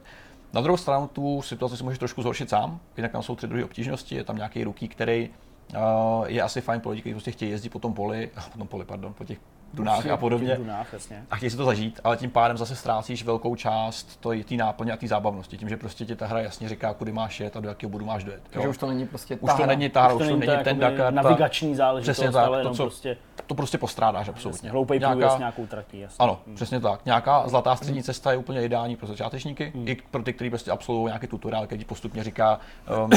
Na 0.52 0.60
druhou 0.60 0.76
stranu 0.76 1.06
tu 1.06 1.42
situaci 1.42 1.76
si 1.76 1.84
můžeš 1.84 1.98
trošku 1.98 2.22
zhoršit 2.22 2.50
sám, 2.50 2.80
jinak 2.96 3.12
tam 3.12 3.22
jsou 3.22 3.36
tři 3.36 3.46
druhy 3.46 3.64
obtížnosti, 3.64 4.14
je 4.14 4.24
tam 4.24 4.36
nějaký 4.36 4.64
ruky, 4.64 4.88
který 4.88 5.28
uh, 5.28 6.26
je 6.26 6.42
asi 6.42 6.60
fajn 6.60 6.80
pro 6.80 6.90
lidi, 6.90 7.00
kteří 7.00 7.14
prostě 7.14 7.30
chtějí 7.30 7.50
jezdit 7.50 7.68
po 7.68 7.78
tom 7.78 7.94
poli, 7.94 8.30
po 8.52 8.58
tom 8.58 8.68
poli, 8.68 8.84
pardon, 8.84 9.12
po 9.12 9.24
těch 9.24 9.38
Dunách 9.76 10.06
a 10.06 10.16
podobně. 10.16 10.56
Dunách, 10.56 10.92
jasně. 10.92 11.24
A 11.30 11.36
chtějí 11.36 11.50
si 11.50 11.56
to 11.56 11.64
zažít, 11.64 12.00
ale 12.04 12.16
tím 12.16 12.30
pádem 12.30 12.56
zase 12.56 12.76
ztrácíš 12.76 13.24
velkou 13.24 13.56
část 13.56 14.20
té 14.48 14.54
náplně 14.56 14.92
a 14.92 14.96
té 14.96 15.08
zábavnosti, 15.08 15.58
tím, 15.58 15.68
že 15.68 15.76
prostě 15.76 16.04
ti 16.04 16.16
ta 16.16 16.26
hra 16.26 16.40
jasně 16.40 16.68
říká, 16.68 16.94
kudy 16.94 17.12
máš 17.12 17.40
jet 17.40 17.56
a 17.56 17.60
do 17.60 17.68
jakého 17.68 17.90
bodu 17.90 18.04
máš 18.04 18.24
dojet. 18.24 18.42
Takže 18.50 18.68
už 18.68 18.78
to 18.78 18.86
není 18.86 19.06
prostě 19.06 19.36
Už 19.40 19.52
to 19.56 19.66
není 19.66 19.88
ta 19.88 20.02
hra, 20.04 20.14
už 20.14 20.28
to 20.28 20.36
není 20.36 20.64
ten 20.64 20.78
Dakar. 20.78 21.12
Navigační 21.12 21.74
záležitost, 21.74 22.14
přesně 22.14 22.32
tak, 22.32 22.46
ale 22.46 22.62
to, 22.62 22.70
co, 22.70 22.82
prostě... 22.82 23.16
To 23.46 23.54
prostě 23.54 23.78
postrádáš 23.78 24.28
absolutně. 24.28 24.70
Hloupej 24.70 24.98
nějaká, 24.98 25.30
s 25.30 25.38
nějakou 25.38 25.66
tratí, 25.66 26.00
jasně. 26.00 26.16
Ano, 26.18 26.40
hmm. 26.46 26.54
přesně 26.54 26.80
tak. 26.80 27.04
Nějaká 27.04 27.48
zlatá 27.48 27.76
střední 27.76 28.02
cesta 28.02 28.32
je 28.32 28.38
úplně 28.38 28.64
ideální 28.64 28.96
pro 28.96 29.06
začátečníky, 29.06 29.72
hmm. 29.74 29.88
i 29.88 29.96
pro 30.10 30.22
ty, 30.22 30.32
kteří 30.32 30.50
prostě 30.50 30.70
absolvují 30.70 31.06
nějaký 31.06 31.26
tutoriál, 31.26 31.66
který 31.66 31.84
postupně 31.84 32.24
říká, 32.24 32.60
um, 33.04 33.10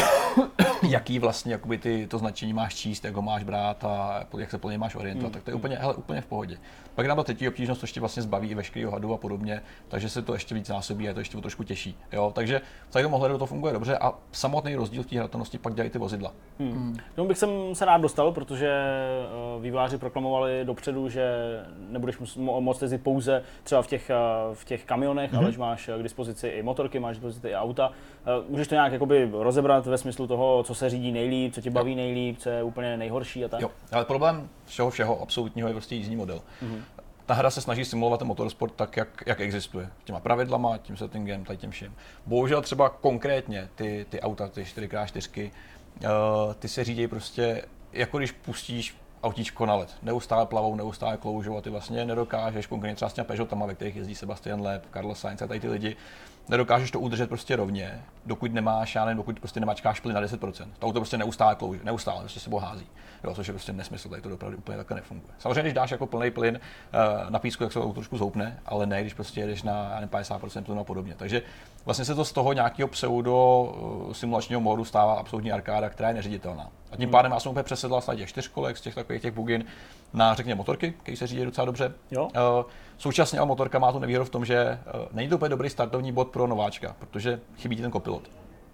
jaký 0.89 1.20
vlastně 1.20 1.51
jakoby 1.51 1.78
ty, 1.78 2.08
to 2.08 2.18
značení 2.18 2.54
máš 2.54 2.75
číst, 2.75 3.06
jak 3.06 3.16
ho 3.16 3.22
máš 3.22 3.44
brát 3.44 3.84
a 3.84 4.24
jak 4.38 4.51
se 4.51 4.58
plně 4.58 4.78
máš 4.78 4.96
orientovat, 4.96 5.30
mm. 5.30 5.34
tak 5.34 5.44
to 5.44 5.51
je 5.51 5.56
úplně, 5.56 5.75
hele, 5.75 5.94
úplně 5.94 6.22
v 6.22 6.25
pohodě. 6.25 6.49
Pak 6.96 7.08
nám 7.08 7.18
ta 7.18 7.24
třetí 7.24 7.48
obtížnost, 7.48 7.82
to 7.82 7.84
ještě 7.84 8.00
vlastně 8.00 8.24
zbaví 8.24 8.50
i 8.50 8.56
veškerý 8.56 8.86
hadu 8.86 9.13
a 9.13 9.18
podobně, 9.18 9.62
takže 9.88 10.10
se 10.10 10.22
to 10.22 10.34
ještě 10.34 10.56
víc 10.56 10.70
násobí 10.70 11.06
a 11.06 11.08
je 11.08 11.13
to 11.13 11.20
ještě 11.20 11.38
trošku 11.38 11.63
těžší. 11.63 11.98
Jo? 12.12 12.32
Takže 12.36 12.62
v 12.89 12.94
tom 12.94 13.13
ohledu 13.13 13.38
to 13.38 13.46
funguje 13.46 13.74
dobře 13.74 13.98
a 13.98 14.13
samotný 14.32 14.75
rozdíl 14.75 15.03
v 15.03 15.06
té 15.06 15.18
hratelnosti 15.18 15.58
pak 15.58 15.74
dělají 15.74 15.89
ty 15.89 15.98
vozidla. 15.98 16.32
Hmm. 16.60 16.98
Tomu 17.15 17.27
bych 17.27 17.38
jsem 17.38 17.50
se 17.74 17.86
rád 17.86 17.98
dostal, 17.98 18.32
protože 18.32 18.68
eh, 18.68 19.62
výváři 19.62 19.98
proklamovali 19.98 20.65
dopředu, 20.65 21.10
že 21.10 21.32
nebudeš 21.89 22.18
moct 22.38 22.82
jezdit 22.82 22.98
pouze 22.98 23.44
třeba 23.63 23.82
v 23.82 23.88
těch, 23.88 24.10
eh, 24.10 24.15
v 24.53 24.65
těch 24.65 24.86
kamionech, 24.86 25.34
mm-hmm. 25.34 25.38
ale 25.38 25.51
že 25.51 25.60
máš 25.60 25.89
k 25.98 26.03
dispozici 26.03 26.48
i 26.48 26.63
motorky, 26.63 27.00
máš 27.00 27.18
k 27.18 27.20
dispozici 27.20 27.48
i 27.48 27.56
auta. 27.56 27.91
Eh, 28.22 28.46
můžeš 28.50 28.68
to 28.68 28.75
nějak 28.75 28.94
jakoby 28.94 29.29
rozebrat 29.34 29.86
ve 29.86 29.98
smyslu 29.98 30.27
toho, 30.27 30.63
co 30.63 30.75
se 30.75 30.89
řídí 30.89 31.12
nejlíp, 31.12 31.53
co 31.53 31.62
tě 31.62 31.70
baví 31.70 31.96
nejlíp, 31.96 32.38
co 32.39 32.50
je 32.50 32.63
úplně 32.63 32.98
nejhorší 32.98 33.46
a 33.46 33.48
tak? 33.48 33.62
Jo, 33.62 33.72
ale 33.91 34.06
problém 34.06 34.50
všeho 34.65 34.89
všeho 34.89 35.22
absolutního 35.22 35.68
je 35.68 35.74
prostě 35.74 35.96
jízdní 35.96 36.15
model. 36.15 36.29
Mm-hmm. 36.36 36.82
Ta 37.26 37.34
hra 37.34 37.50
se 37.50 37.62
snaží 37.62 37.86
simulovat 37.86 38.18
ten 38.18 38.28
motorsport 38.28 38.74
tak, 38.76 38.98
jak, 38.98 39.24
jak 39.26 39.40
existuje. 39.40 39.90
Těma 40.04 40.20
pravidlama, 40.20 40.78
tím 40.78 40.98
settingem, 40.98 41.46
tady 41.46 41.58
tím 41.58 41.72
vším. 41.72 41.96
Bohužel 42.26 42.62
třeba 42.62 42.90
konkrétně 42.90 43.70
ty, 43.76 44.06
ty 44.10 44.22
auta, 44.22 44.48
ty 44.48 44.64
4x4, 44.64 45.52
uh, 46.04 46.54
ty 46.54 46.68
se 46.68 46.84
řídí 46.84 47.08
prostě 47.08 47.66
jako 47.94 48.18
když 48.18 48.32
pustíš 48.32 48.96
autíčko 49.24 49.66
na 49.66 49.76
led. 49.76 49.96
Neustále 50.02 50.46
plavou, 50.46 50.76
neustále 50.76 51.18
kloužou 51.18 51.58
a 51.58 51.62
ty 51.62 51.70
vlastně 51.70 52.06
nedokážeš, 52.06 52.68
konkrétně 52.68 52.96
třeba 52.96 53.10
s 53.10 53.14
těmi 53.14 53.26
Peugeotama, 53.26 53.66
ve 53.66 53.76
kterých 53.76 53.96
jezdí 53.96 54.16
Sebastian 54.16 54.62
Leb, 54.62 54.86
Carlos 54.94 55.20
Sainz 55.20 55.42
a 55.42 55.48
tady 55.48 55.60
ty 55.60 55.70
lidi, 55.70 55.96
nedokážeš 56.50 56.92
to 56.92 57.00
udržet 57.00 57.30
prostě 57.30 57.56
rovně, 57.56 58.04
dokud 58.26 58.54
nemáš, 58.54 58.96
já 58.96 59.06
nevím, 59.06 59.18
dokud 59.18 59.40
prostě 59.40 59.60
nemáčkáš 59.60 60.00
plyn 60.00 60.16
na 60.16 60.22
10%. 60.22 60.68
To 60.80 60.88
auto 60.88 61.00
prostě 61.00 61.18
neustále 61.18 61.56
klouže, 61.56 61.80
neustále 61.84 62.20
prostě 62.20 62.40
se 62.40 62.50
hází. 62.60 62.88
Jo, 63.24 63.34
což 63.34 63.48
je 63.48 63.54
prostě 63.54 63.74
nesmysl, 63.74 64.10
tady 64.10 64.22
to 64.22 64.34
opravdu 64.34 64.58
úplně 64.58 64.78
takhle 64.78 64.96
nefunguje. 64.96 65.34
Samozřejmě, 65.40 65.62
když 65.62 65.74
dáš 65.74 65.92
jako 65.92 66.08
plný 66.08 66.32
plyn 66.32 66.60
uh, 66.60 67.30
na 67.30 67.40
písku, 67.40 67.64
tak 67.64 67.74
se 67.74 67.80
to 67.80 67.94
trošku 67.94 68.18
zoupne, 68.18 68.60
ale 68.66 68.86
ne, 68.86 69.02
když 69.02 69.14
prostě 69.14 69.40
jedeš 69.40 69.64
na 69.64 69.92
nevím, 69.96 70.10
50% 70.10 70.64
plynu 70.64 70.82
a 70.82 70.84
podobně. 70.84 71.16
Takže 71.18 71.42
vlastně 71.86 72.06
se 72.06 72.16
to 72.16 72.26
z 72.26 72.32
toho 72.32 72.54
nějakého 72.54 72.88
pseudo 72.88 73.62
uh, 73.62 74.14
simulačního 74.14 74.62
módu 74.62 74.86
stává 74.86 75.14
absolutní 75.14 75.52
arkáda, 75.52 75.90
která 75.90 76.10
je 76.10 76.16
neřiditelná. 76.16 76.70
A 76.92 76.96
tím 76.96 77.06
hmm. 77.06 77.12
pádem 77.12 77.32
já 77.32 77.40
jsem 77.40 77.52
úplně 77.52 77.64
přesedla 77.64 78.02
z 78.02 78.16
těch 78.16 78.30
čtyřkolek, 78.30 78.78
z 78.78 78.82
těch 78.82 78.96
takových 78.96 79.22
těch 79.22 79.34
bugin 79.34 79.66
na 80.14 80.34
řekněme 80.34 80.58
motorky, 80.58 80.92
které 80.92 81.18
se 81.18 81.28
řídí 81.28 81.46
docela 81.46 81.66
dobře. 81.66 81.94
Jo. 82.12 82.24
Uh, 82.24 82.72
současně 82.98 83.40
ale 83.40 83.48
motorka 83.48 83.80
má 83.80 83.92
tu 83.92 84.00
nevýhodu 84.00 84.26
v 84.26 84.30
tom, 84.30 84.46
že 84.46 84.80
uh, 84.94 85.02
není 85.12 85.30
to 85.30 85.36
úplně 85.36 85.50
dobrý 85.50 85.70
startovní 85.70 86.12
bod 86.12 86.28
pro 86.28 86.48
nováčka, 86.48 86.96
protože 87.00 87.40
chybí 87.58 87.76
ti 87.76 87.82
ten 87.82 87.92
kopilot. 87.92 88.30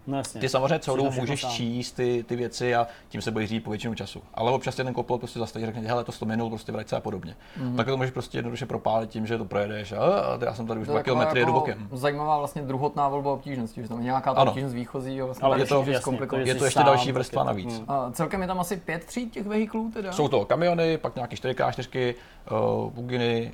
No 0.08 0.18
jasně. 0.18 0.42
Ty 0.42 0.50
samozřejmě 0.50 0.80
celou 0.80 0.98
dobu 0.98 1.12
můžeš 1.12 1.42
sám. 1.42 1.52
číst 1.52 1.92
ty, 1.92 2.26
ty 2.28 2.36
věci 2.36 2.76
a 2.76 2.88
tím 3.10 3.22
se 3.22 3.32
budeš 3.32 3.50
řídit 3.50 3.64
po 3.64 3.70
většinu 3.70 3.96
času. 3.96 4.22
Ale 4.34 4.52
občas 4.52 4.76
ten 4.76 4.94
kopil 4.94 5.18
prostě 5.18 5.40
zastaví, 5.40 5.66
řekne, 5.66 5.82
hele, 5.82 6.04
to 6.04 6.12
100 6.12 6.26
minut, 6.26 6.50
prostě 6.50 6.72
vrať 6.72 6.88
se 6.88 6.96
a 6.96 7.00
podobně. 7.00 7.36
Mm. 7.58 7.78
Tak 7.78 7.88
to 7.88 7.98
můžeš 7.98 8.12
prostě 8.12 8.38
jednoduše 8.38 8.66
propálit 8.66 9.10
tím, 9.10 9.28
že 9.28 9.38
to 9.38 9.46
projedeš 9.46 9.92
a, 9.92 9.98
a 9.98 10.46
já 10.46 10.54
jsem 10.54 10.68
tady 10.68 10.80
už 10.80 10.88
dva 10.88 11.04
kilometry 11.04 11.40
jedu 11.40 11.50
jako 11.50 11.60
bokem. 11.60 11.90
Zajímavá 11.92 12.38
vlastně 12.38 12.62
druhotná 12.62 13.10
volba 13.10 13.32
obtížnosti, 13.32 13.82
že 13.82 13.88
tam 13.88 13.98
je 13.98 14.04
nějaká 14.04 14.34
ta 14.34 14.42
obtížnost 14.42 14.76
výchozí. 14.76 15.22
Vlastně 15.22 15.46
Ale 15.46 15.60
je 15.60 15.66
to, 15.66 15.84
jasně, 15.88 16.18
to 16.18 16.38
je 16.38 16.56
to 16.56 16.66
ještě 16.66 16.80
sám, 16.80 16.86
další 16.86 17.12
vrstva 17.12 17.44
navíc. 17.44 17.80
Mm. 17.80 17.86
A 17.88 18.12
celkem 18.12 18.42
je 18.42 18.48
tam 18.48 18.60
asi 18.60 18.78
pět 18.78 19.06
tříd 19.06 19.34
těch 19.34 19.48
vehiklů 19.48 19.92
teda? 19.94 20.12
Jsou 20.12 20.28
to 20.28 20.46
kamiony, 20.46 20.98
pak 20.98 21.16
nějaké 21.16 21.36
4x4, 21.36 22.16
uh, 22.52 22.92
buginy, 22.92 23.52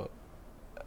uh, 0.00 0.06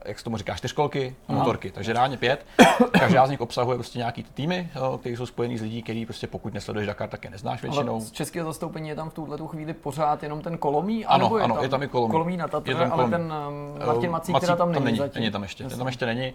jak 0.05 0.19
se 0.19 0.23
tomu 0.23 0.37
říká, 0.37 0.55
čtyřkolky 0.55 1.15
a 1.27 1.33
motorky, 1.33 1.71
takže 1.71 1.93
reálně 1.93 2.17
pět. 2.17 2.45
Každá 2.91 3.27
z 3.27 3.29
nich 3.29 3.41
obsahuje 3.41 3.77
prostě 3.77 3.99
nějaký 3.99 4.23
týmy, 4.23 4.69
které 4.99 5.17
jsou 5.17 5.25
spojený 5.25 5.57
s 5.57 5.61
lidí, 5.61 5.83
který 5.83 6.05
prostě 6.05 6.27
pokud 6.27 6.53
nesleduješ 6.53 6.87
Dakar, 6.87 7.09
tak 7.09 7.23
je 7.23 7.29
neznáš 7.29 7.61
většinou. 7.61 7.93
Ale 7.93 8.01
z 8.01 8.11
českého 8.11 8.49
zastoupení 8.49 8.89
je 8.89 8.95
tam 8.95 9.09
v 9.09 9.13
tuhle 9.13 9.37
chvíli 9.47 9.73
pořád 9.73 10.23
jenom 10.23 10.41
ten 10.41 10.57
kolomí? 10.57 11.05
Ano, 11.05 11.37
je 11.37 11.43
ano, 11.43 11.55
tam 11.55 11.63
je 11.63 11.69
tam 11.69 11.83
i 11.83 11.87
kolomí. 11.87 12.11
Kolomí 12.11 12.37
na 12.37 12.47
Tatře, 12.47 12.75
ale 12.75 12.89
kolomí. 12.89 13.11
ten 13.11 13.33
um, 13.47 13.85
Martin 13.87 14.11
Macík, 14.11 14.33
Macík 14.33 14.47
teda 14.47 14.55
tam, 14.55 14.73
tam 14.73 14.83
není, 14.83 14.97
zatím. 14.97 15.21
není 15.21 15.31
tam 15.31 15.43
ještě, 15.43 15.63
ten 15.63 15.77
tam 15.77 15.87
ještě 15.87 16.05
není, 16.05 16.33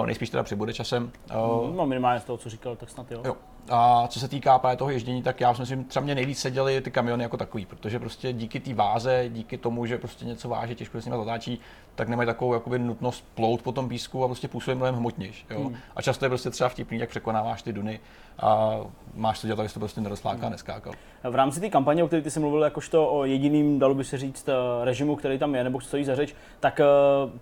uh, 0.00 0.06
nejspíš 0.06 0.30
teda 0.30 0.42
přibude 0.42 0.72
časem. 0.72 1.12
Uh, 1.30 1.76
no 1.76 1.86
minimálně 1.86 2.20
z 2.20 2.24
toho, 2.24 2.36
co 2.36 2.50
říkal, 2.50 2.76
tak 2.76 2.90
snad 2.90 3.10
jo. 3.10 3.22
jo. 3.24 3.36
A 3.70 4.06
co 4.08 4.20
se 4.20 4.28
týká 4.28 4.58
právě 4.58 4.76
toho 4.76 4.90
ježdění, 4.90 5.22
tak 5.22 5.40
já 5.40 5.54
si 5.54 5.60
myslím, 5.60 5.84
třeba 5.84 6.04
mě 6.04 6.14
nejvíc 6.14 6.38
seděly 6.38 6.80
ty 6.80 6.90
kamiony 6.90 7.22
jako 7.22 7.36
takový, 7.36 7.66
protože 7.66 7.98
prostě 7.98 8.32
díky 8.32 8.60
té 8.60 8.74
váze, 8.74 9.24
díky 9.28 9.58
tomu, 9.58 9.86
že 9.86 9.98
prostě 9.98 10.24
něco 10.24 10.48
váže, 10.48 10.74
těžko 10.74 10.98
se 10.98 11.02
s 11.02 11.04
nimi 11.04 11.16
zatáčí, 11.16 11.60
tak 11.94 12.08
nemají 12.08 12.26
takovou 12.26 12.54
jakoby, 12.54 12.78
nutnost 12.78 13.24
plout 13.34 13.62
po 13.62 13.72
tom 13.72 13.88
písku 13.88 14.24
a 14.24 14.28
prostě 14.28 14.48
působí 14.48 14.76
mnohem 14.76 14.94
hmotnější. 14.94 15.46
Hmm. 15.48 15.76
A 15.96 16.02
často 16.02 16.24
je 16.24 16.28
prostě 16.28 16.50
třeba 16.50 16.68
vtipný, 16.68 16.98
jak 16.98 17.08
překonáváš 17.08 17.62
ty 17.62 17.72
duny 17.72 18.00
a 18.38 18.76
máš 19.14 19.40
to 19.40 19.46
dělat, 19.46 19.60
aby 19.60 19.68
to 19.68 19.80
prostě 19.80 20.00
nerozfláká 20.00 20.36
hmm. 20.36 20.46
a 20.46 20.50
neskákal. 20.50 20.92
V 21.30 21.34
rámci 21.34 21.60
té 21.60 21.68
kampaně, 21.68 22.04
o 22.04 22.06
které 22.06 22.22
ty 22.22 22.30
jsi 22.30 22.40
mluvil, 22.40 22.62
jakožto 22.62 23.08
o 23.08 23.24
jediným, 23.24 23.78
dalo 23.78 23.94
by 23.94 24.04
se 24.04 24.18
říct, 24.18 24.48
eh, 24.48 24.84
režimu, 24.84 25.16
který 25.16 25.38
tam 25.38 25.54
je, 25.54 25.64
nebo 25.64 25.80
stojí 25.80 26.04
za 26.04 26.14
řeč, 26.14 26.34
tak 26.60 26.80
eh, 26.80 26.84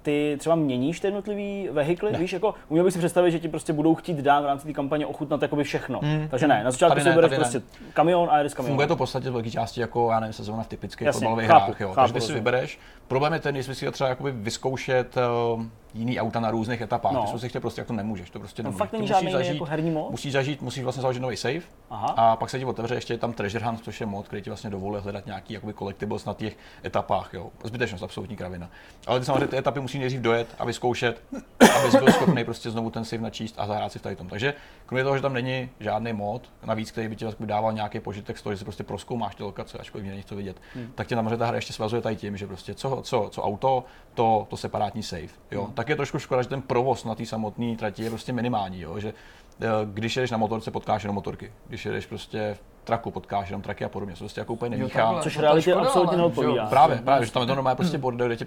ty 0.03 0.37
třeba 0.39 0.55
měníš 0.55 1.01
ty 1.01 1.07
jednotlivý 1.07 1.69
vehikly, 1.73 2.13
ne. 2.13 2.19
víš, 2.19 2.33
jako 2.33 2.55
uměl 2.69 2.85
bych 2.85 2.93
si 2.93 2.99
představit, 2.99 3.31
že 3.31 3.39
ti 3.39 3.49
prostě 3.49 3.73
budou 3.73 3.95
chtít 3.95 4.17
dát 4.17 4.41
v 4.41 4.47
rámci 4.47 4.67
té 4.67 4.73
kampaně 4.73 5.07
ochutnat 5.07 5.43
jakoby 5.43 5.65
všechno. 5.65 6.01
Hmm. 6.03 6.29
Takže 6.29 6.49
ne, 6.49 6.65
na 6.65 6.71
začátku 6.71 7.01
si 7.01 7.11
bereš 7.11 7.35
prostě 7.35 7.59
ne. 7.59 7.65
kamion 7.95 8.29
a 8.31 8.39
jedeš 8.39 8.55
kamion. 8.55 8.71
Funguje 8.71 8.89
to 8.89 8.95
v 8.95 8.99
podstatě 8.99 9.31
v 9.31 9.33
velké 9.33 9.51
části 9.51 9.81
jako, 9.81 10.11
já 10.11 10.21
nevím, 10.21 10.33
sezóna 10.33 10.63
v 10.63 10.69
typických 10.69 11.11
fotbalových 11.11 11.47
hrách, 11.47 11.81
jo. 11.81 11.93
Takže 11.95 12.15
ty 12.15 12.21
si 12.21 12.33
vybereš. 12.33 12.79
Problém 13.09 13.33
je 13.33 13.41
ten, 13.41 13.57
jestli 13.57 13.75
si 13.75 13.91
třeba 13.91 14.09
jakoby 14.11 14.33
vyzkoušet 14.43 15.17
uh, 15.55 15.65
jiný 15.95 16.21
auta 16.21 16.41
na 16.41 16.51
různých 16.51 16.81
etapách. 16.81 17.13
No. 17.13 17.39
Ty 17.53 17.61
prostě, 17.61 17.81
jak 17.81 17.89
to 17.89 17.93
nemůžeš, 17.93 18.31
to 18.31 18.39
prostě 18.39 18.63
no, 18.63 18.67
nemůžeš. 18.67 18.79
fakt 18.79 18.93
není 18.93 19.07
žádný 19.07 19.33
zažít, 19.33 19.53
jako 19.53 19.65
herní 19.65 19.91
mod? 19.91 20.11
Musíš 20.11 20.33
zažít, 20.33 20.63
musíš 20.63 20.83
vlastně 20.83 21.03
založit 21.03 21.21
nový 21.21 21.37
save 21.37 21.61
Aha. 21.91 22.07
a 22.07 22.37
pak 22.37 22.51
se 22.51 22.59
ti 22.59 22.65
otevře 22.65 22.95
ještě 22.95 23.19
tam 23.19 23.33
Treasure 23.33 23.65
Hunt, 23.65 23.85
což 23.85 24.01
je 24.01 24.07
mod, 24.07 24.27
který 24.27 24.43
ti 24.43 24.51
vlastně 24.51 24.71
dovoluje 24.71 25.03
hledat 25.03 25.27
nějaký 25.27 25.55
jakoby 25.55 25.75
collectibles 25.75 26.25
na 26.25 26.35
těch 26.35 26.57
etapách, 26.85 27.35
jo. 27.35 27.51
Zbytečnost, 27.65 28.05
absolutní 28.05 28.37
kravina. 28.37 28.71
Ale 29.07 29.21
ty 29.21 29.27
samozřejmě 29.27 29.47
ty 29.47 29.57
etapy 29.57 29.81
musí 29.81 29.99
nejdřív 29.99 30.21
dojet 30.21 30.49
a 30.59 30.65
vyzkoušet, 30.65 31.23
aby 31.61 31.99
byl 31.99 32.13
schopný 32.13 32.45
prostě 32.45 32.71
znovu 32.71 32.91
ten 32.91 33.05
save 33.05 33.23
načíst 33.23 33.55
a 33.59 33.67
zahrát 33.67 33.93
si 33.93 33.99
v 33.99 34.03
tady 34.03 34.17
tom. 34.17 34.29
Takže 34.29 34.55
kromě 34.87 35.05
toho, 35.05 35.17
že 35.17 35.23
tam 35.23 35.33
není 35.33 35.71
žádný 35.81 36.13
mod, 36.13 36.43
navíc, 36.65 36.91
který 36.91 37.09
by 37.09 37.17
ti 37.17 37.27
dával 37.41 37.73
nějaký 37.73 38.01
požitek 38.01 38.39
z 38.39 38.43
toho, 38.43 38.53
že 38.53 38.59
si 38.59 38.65
prostě 38.65 38.85
proskoumáš 38.85 39.35
ty 39.35 39.43
lokace, 39.43 39.79
ačkoliv 39.79 40.07
není 40.07 40.23
co 40.23 40.37
vidět, 40.37 40.57
hmm. 40.75 40.93
tak 40.95 41.07
tě 41.07 41.15
tam 41.15 41.39
ta 41.39 41.47
hra 41.47 41.57
ještě 41.57 41.73
svazuje 41.73 42.03
tady 42.03 42.17
tím, 42.17 42.37
že 42.37 42.47
prostě 42.47 42.75
co, 42.75 43.01
co, 43.03 43.29
co 43.33 43.43
auto, 43.43 43.85
to, 44.15 44.47
to 44.51 44.57
separátní 44.57 45.03
save. 45.03 45.29
Jo. 45.51 45.65
Hmm. 45.65 45.73
Tak 45.73 45.89
je 45.89 45.97
trošku 45.97 46.19
škoda, 46.19 46.43
že 46.43 46.49
ten 46.49 46.63
provoz 46.63 47.05
na 47.05 47.15
té 47.15 47.27
samotné 47.27 47.77
trati 47.77 48.03
je 48.03 48.11
prostě 48.11 48.33
minimální, 48.33 48.81
jo. 48.81 49.01
že 49.01 49.15
eh, 49.61 49.67
když 49.85 50.17
jedeš 50.17 50.31
na 50.31 50.39
motorce, 50.39 50.71
potkáš 50.71 51.03
jenom 51.03 51.15
motorky. 51.15 51.53
Když 51.69 51.87
jedeš 51.87 52.07
prostě 52.07 52.55
v 52.55 52.85
traku, 52.85 53.11
potkáš 53.11 53.49
jenom 53.49 53.63
traky 53.63 53.85
a 53.85 53.89
podobně. 53.89 54.17
Se 54.17 54.19
prostě 54.19 54.41
jako 54.41 54.53
úplně 54.53 54.77
nemíchá. 54.77 55.21
Což 55.23 55.39
realitě 55.39 55.75
absolutně 55.75 56.17
neodpovídá. 56.17 56.67
Právě, 56.67 56.97
právě, 56.97 57.27
že 57.27 57.33
tam 57.33 57.43
je 57.43 57.47
to 57.47 57.55
normálně 57.55 57.77
prostě 57.77 57.99
bordel, 57.99 58.27
kde 58.27 58.37
tě 58.37 58.47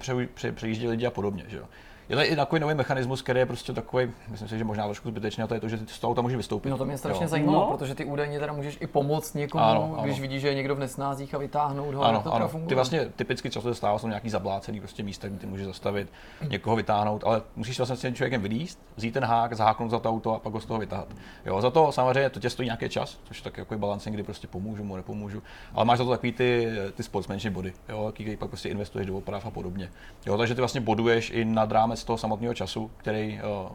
přejíždí 0.51 0.88
lidi 0.88 1.06
a 1.06 1.12
podobně. 1.12 1.43
Že 1.47 1.58
jo. 1.58 1.65
Je 2.10 2.15
to 2.15 2.22
i 2.22 2.36
takový 2.36 2.60
nový 2.60 2.76
mechanismus, 2.76 3.22
který 3.22 3.39
je 3.39 3.46
prostě 3.46 3.74
takový, 3.74 4.12
myslím 4.28 4.50
si, 4.50 4.58
že 4.58 4.63
možná 4.63 4.86
trošku 4.86 5.10
zbytečný, 5.10 5.44
a 5.44 5.48
to 5.48 5.54
je 5.54 5.60
to, 5.60 5.70
že 5.70 5.78
ty 5.78 5.94
z 5.94 6.00
toho 6.00 6.12
auta 6.12 6.22
můžeš 6.22 6.38
vystoupit. 6.38 6.70
No 6.70 6.78
to 6.78 6.86
mě 6.86 6.98
strašně 6.98 7.24
jo. 7.24 7.30
zajímalo, 7.30 7.60
no. 7.60 7.78
protože 7.78 7.96
ty 7.96 8.06
údajně 8.06 8.39
teda 8.39 8.54
můžeš 8.54 8.78
i 8.82 8.88
pomoct 8.88 9.34
někomu, 9.34 9.63
ano, 9.63 9.94
ano. 9.94 10.04
když 10.04 10.22
vidíš, 10.22 10.41
že 10.41 10.48
je 10.48 10.54
někdo 10.54 10.76
v 10.76 10.80
nesnázích 10.80 11.36
a 11.36 11.38
vytáhnout 11.38 11.94
ho. 11.94 12.04
Ano, 12.04 12.22
to 12.24 12.34
ano. 12.34 12.48
Funguje. 12.48 12.70
Ty 12.70 12.76
vlastně 12.76 13.06
typicky 13.15 13.50
často 13.50 13.70
se 13.70 13.76
stává, 13.76 14.00
jsou 14.00 14.08
nějaký 14.08 14.30
zablácený 14.30 14.80
prostě 14.80 15.04
místa, 15.04 15.28
kde 15.28 15.38
ty 15.38 15.48
můžeš 15.48 15.65
zastavit, 15.65 16.08
někoho 16.50 16.76
vytáhnout, 16.76 17.24
ale 17.26 17.41
musíš 17.56 17.78
vlastně 17.80 17.96
s 17.96 18.02
tím 18.02 18.15
člověkem 18.15 18.41
vylíst, 18.41 18.80
vzít 18.96 19.12
ten 19.12 19.26
hák, 19.26 19.54
zaháknout 19.54 19.91
za 19.91 20.00
to 20.00 20.10
auto 20.10 20.36
a 20.36 20.39
pak 20.39 20.54
ho 20.54 20.60
z 20.60 20.65
toho 20.65 20.80
vytáhat. 20.80 21.08
Jo, 21.46 21.62
za 21.62 21.70
to 21.72 21.91
samozřejmě 21.91 22.30
to 22.30 22.39
tě 22.39 22.50
stojí 22.50 22.68
nějaký 22.68 22.89
čas, 22.89 23.18
což 23.24 23.38
je 23.38 23.44
tak 23.44 23.58
jako 23.58 23.78
balancing, 23.78 24.13
kdy 24.13 24.24
prostě 24.24 24.48
pomůžu 24.48 24.84
mu, 24.84 24.96
nepomůžu, 24.96 25.44
ale 25.74 25.86
máš 25.86 25.98
za 25.98 26.04
to 26.04 26.10
takový 26.10 26.32
ty, 26.32 26.68
ty 26.94 27.04
sportsmanship 27.04 27.54
body, 27.54 27.74
jo, 27.89 28.12
který 28.13 28.38
pak 28.38 28.50
prostě 28.50 28.70
investuješ 28.70 29.08
do 29.08 29.18
oprav 29.18 29.46
a 29.46 29.52
podobně. 29.52 29.89
Jo, 30.26 30.38
takže 30.38 30.56
ty 30.56 30.62
vlastně 30.62 30.82
boduješ 30.82 31.30
i 31.30 31.46
nad 31.46 31.72
rámec 31.72 31.95
toho 32.04 32.18
samotného 32.18 32.54
času 32.54 32.92
který 32.98 33.40
eh, 33.40 33.70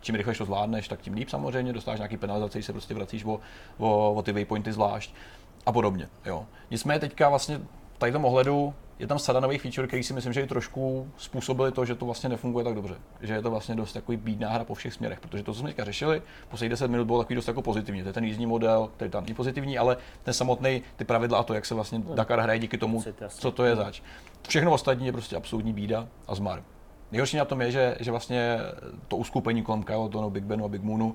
čím 0.00 0.14
rychlejš 0.14 0.38
to 0.38 0.44
zvládneš, 0.44 0.88
tak 0.88 1.00
tím 1.00 1.14
líp 1.14 1.28
samozřejmě, 1.28 1.72
dostáš 1.72 1.98
nějaký 1.98 2.16
penalizace, 2.16 2.62
se 2.62 2.72
prostě 2.72 2.94
vracíš 2.94 3.24
o, 3.24 3.40
o, 3.78 4.12
o 4.14 4.22
ty 4.22 4.32
waypointy 4.32 4.72
zvlášť 4.72 5.14
a 5.66 5.72
podobně. 5.72 6.08
Jo. 6.26 6.46
Nicméně 6.70 7.00
teďka 7.00 7.28
vlastně 7.28 7.60
tady 7.98 8.12
tom 8.12 8.24
ohledu 8.24 8.74
je 8.98 9.06
tam 9.06 9.18
sada 9.18 9.40
nových 9.40 9.62
feature, 9.62 9.86
který 9.86 10.02
si 10.02 10.12
myslím, 10.12 10.32
že 10.32 10.42
i 10.42 10.46
trošku 10.46 11.10
způsobili 11.16 11.72
to, 11.72 11.84
že 11.84 11.94
to 11.94 12.04
vlastně 12.04 12.28
nefunguje 12.28 12.64
tak 12.64 12.74
dobře. 12.74 12.94
Že 13.20 13.34
je 13.34 13.42
to 13.42 13.50
vlastně 13.50 13.74
dost 13.74 13.92
takový 13.92 14.16
bídná 14.16 14.50
hra 14.50 14.64
po 14.64 14.74
všech 14.74 14.94
směrech, 14.94 15.20
protože 15.20 15.42
to, 15.42 15.52
co 15.52 15.60
jsme 15.60 15.68
teďka 15.68 15.84
řešili, 15.84 16.22
poslední 16.48 16.70
10 16.70 16.88
minut 16.88 17.04
bylo 17.04 17.18
takový 17.18 17.34
dost 17.34 17.48
jako 17.48 17.62
pozitivní. 17.62 18.02
To 18.02 18.08
je 18.08 18.12
ten 18.12 18.24
jízdní 18.24 18.46
model, 18.46 18.90
který 18.96 19.10
tam 19.10 19.24
není 19.24 19.34
pozitivní, 19.34 19.78
ale 19.78 19.96
ten 20.22 20.34
samotný, 20.34 20.82
ty 20.96 21.04
pravidla 21.04 21.38
a 21.38 21.42
to, 21.42 21.54
jak 21.54 21.66
se 21.66 21.74
vlastně 21.74 22.02
Dakar 22.14 22.40
hraje 22.40 22.58
díky 22.58 22.78
tomu, 22.78 23.04
co 23.28 23.50
to 23.50 23.64
je 23.64 23.76
zač. 23.76 24.00
Všechno 24.48 24.72
ostatní 24.72 25.06
je 25.06 25.12
prostě 25.12 25.36
absolutní 25.36 25.72
bída 25.72 26.08
a 26.26 26.34
zmar. 26.34 26.62
Nejhorší 27.12 27.36
na 27.36 27.44
tom 27.44 27.60
je, 27.60 27.70
že, 27.70 27.96
že 28.00 28.10
vlastně 28.10 28.58
to 29.08 29.16
uskupení 29.16 29.62
kolem 29.62 29.82
Kyle 29.82 30.30
Big 30.30 30.44
Benu 30.44 30.64
a 30.64 30.68
Big 30.68 30.82
Moonu, 30.82 31.14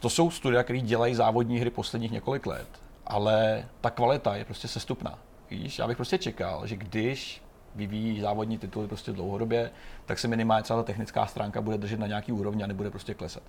to 0.00 0.10
jsou 0.10 0.30
studia, 0.30 0.62
které 0.62 0.80
dělají 0.80 1.14
závodní 1.14 1.58
hry 1.58 1.70
posledních 1.70 2.12
několik 2.12 2.46
let, 2.46 2.68
ale 3.06 3.64
ta 3.80 3.90
kvalita 3.90 4.36
je 4.36 4.44
prostě 4.44 4.68
sestupná. 4.68 5.18
Víš, 5.50 5.78
já 5.78 5.86
bych 5.86 5.96
prostě 5.96 6.18
čekal, 6.18 6.66
že 6.66 6.76
když 6.76 7.42
vyvíjí 7.74 8.20
závodní 8.20 8.58
tituly 8.58 8.88
prostě 8.88 9.12
dlouhodobě, 9.12 9.70
tak 10.06 10.18
se 10.18 10.28
minimálně 10.28 10.62
třeba 10.62 10.78
ta 10.78 10.82
technická 10.82 11.26
stránka 11.26 11.60
bude 11.60 11.78
držet 11.78 12.00
na 12.00 12.06
nějaký 12.06 12.32
úrovni 12.32 12.64
a 12.64 12.66
nebude 12.66 12.90
prostě 12.90 13.14
klesat. 13.14 13.42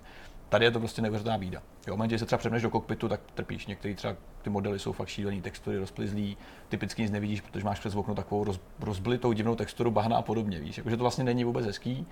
Tady 0.48 0.64
je 0.64 0.70
to 0.70 0.78
prostě 0.78 1.02
neuvěřitelná 1.02 1.38
bída. 1.38 1.62
Jo, 1.86 1.94
v 1.94 1.96
momentě, 1.96 2.18
se 2.18 2.26
třeba 2.26 2.38
přepneš 2.38 2.62
do 2.62 2.70
kokpitu, 2.70 3.08
tak 3.08 3.20
trpíš. 3.34 3.66
Některé 3.66 3.94
třeba 3.94 4.16
ty 4.42 4.50
modely 4.50 4.78
jsou 4.78 4.92
fakt 4.92 5.08
šílený, 5.08 5.42
textury 5.42 5.78
rozplizlý, 5.78 6.36
typicky 6.68 7.02
nic 7.02 7.10
nevidíš, 7.10 7.40
protože 7.40 7.64
máš 7.64 7.80
přes 7.80 7.94
okno 7.94 8.14
takovou 8.14 8.44
roz, 8.44 8.60
rozblitou 8.80 9.32
divnou 9.32 9.54
texturu 9.54 9.90
bahna 9.90 10.16
a 10.16 10.22
podobně. 10.22 10.60
Víš, 10.60 10.78
jakože 10.78 10.96
to 10.96 11.04
vlastně 11.04 11.24
není 11.24 11.44
vůbec 11.44 11.66
hezký 11.66 12.06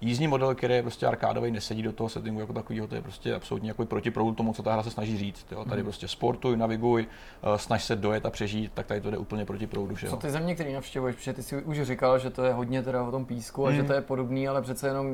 jízdní 0.00 0.28
model, 0.28 0.54
který 0.54 0.74
je 0.74 0.82
prostě 0.82 1.06
arkádový, 1.06 1.50
nesedí 1.50 1.82
do 1.82 1.92
toho 1.92 2.08
settingu 2.08 2.40
jako 2.40 2.52
takového, 2.52 2.86
to 2.86 2.94
je 2.94 3.02
prostě 3.02 3.34
absolutně 3.34 3.70
jako 3.70 3.86
proti 3.86 4.10
proudu 4.10 4.34
tomu, 4.34 4.52
co 4.52 4.62
ta 4.62 4.72
hra 4.72 4.82
se 4.82 4.90
snaží 4.90 5.18
říct. 5.18 5.46
Jo. 5.52 5.64
Tady 5.64 5.82
mm. 5.82 5.86
prostě 5.86 6.08
sportuj, 6.08 6.56
naviguj, 6.56 7.06
uh, 7.46 7.56
snaž 7.56 7.84
se 7.84 7.96
dojet 7.96 8.26
a 8.26 8.30
přežít, 8.30 8.72
tak 8.74 8.86
tady 8.86 9.00
to 9.00 9.10
jde 9.10 9.18
úplně 9.18 9.44
proti 9.44 9.66
proudu. 9.66 9.96
Že 9.96 10.08
Co 10.08 10.16
ty 10.16 10.30
země, 10.30 10.54
který 10.54 10.72
navštěvuješ, 10.72 11.16
protože 11.16 11.32
ty 11.32 11.42
si 11.42 11.62
už 11.62 11.82
říkal, 11.82 12.18
že 12.18 12.30
to 12.30 12.44
je 12.44 12.52
hodně 12.52 12.82
teda 12.82 13.02
o 13.02 13.10
tom 13.10 13.24
písku 13.24 13.66
a 13.66 13.70
mm. 13.70 13.76
že 13.76 13.82
to 13.82 13.92
je 13.92 14.00
podobný, 14.00 14.48
ale 14.48 14.62
přece 14.62 14.88
jenom 14.88 15.06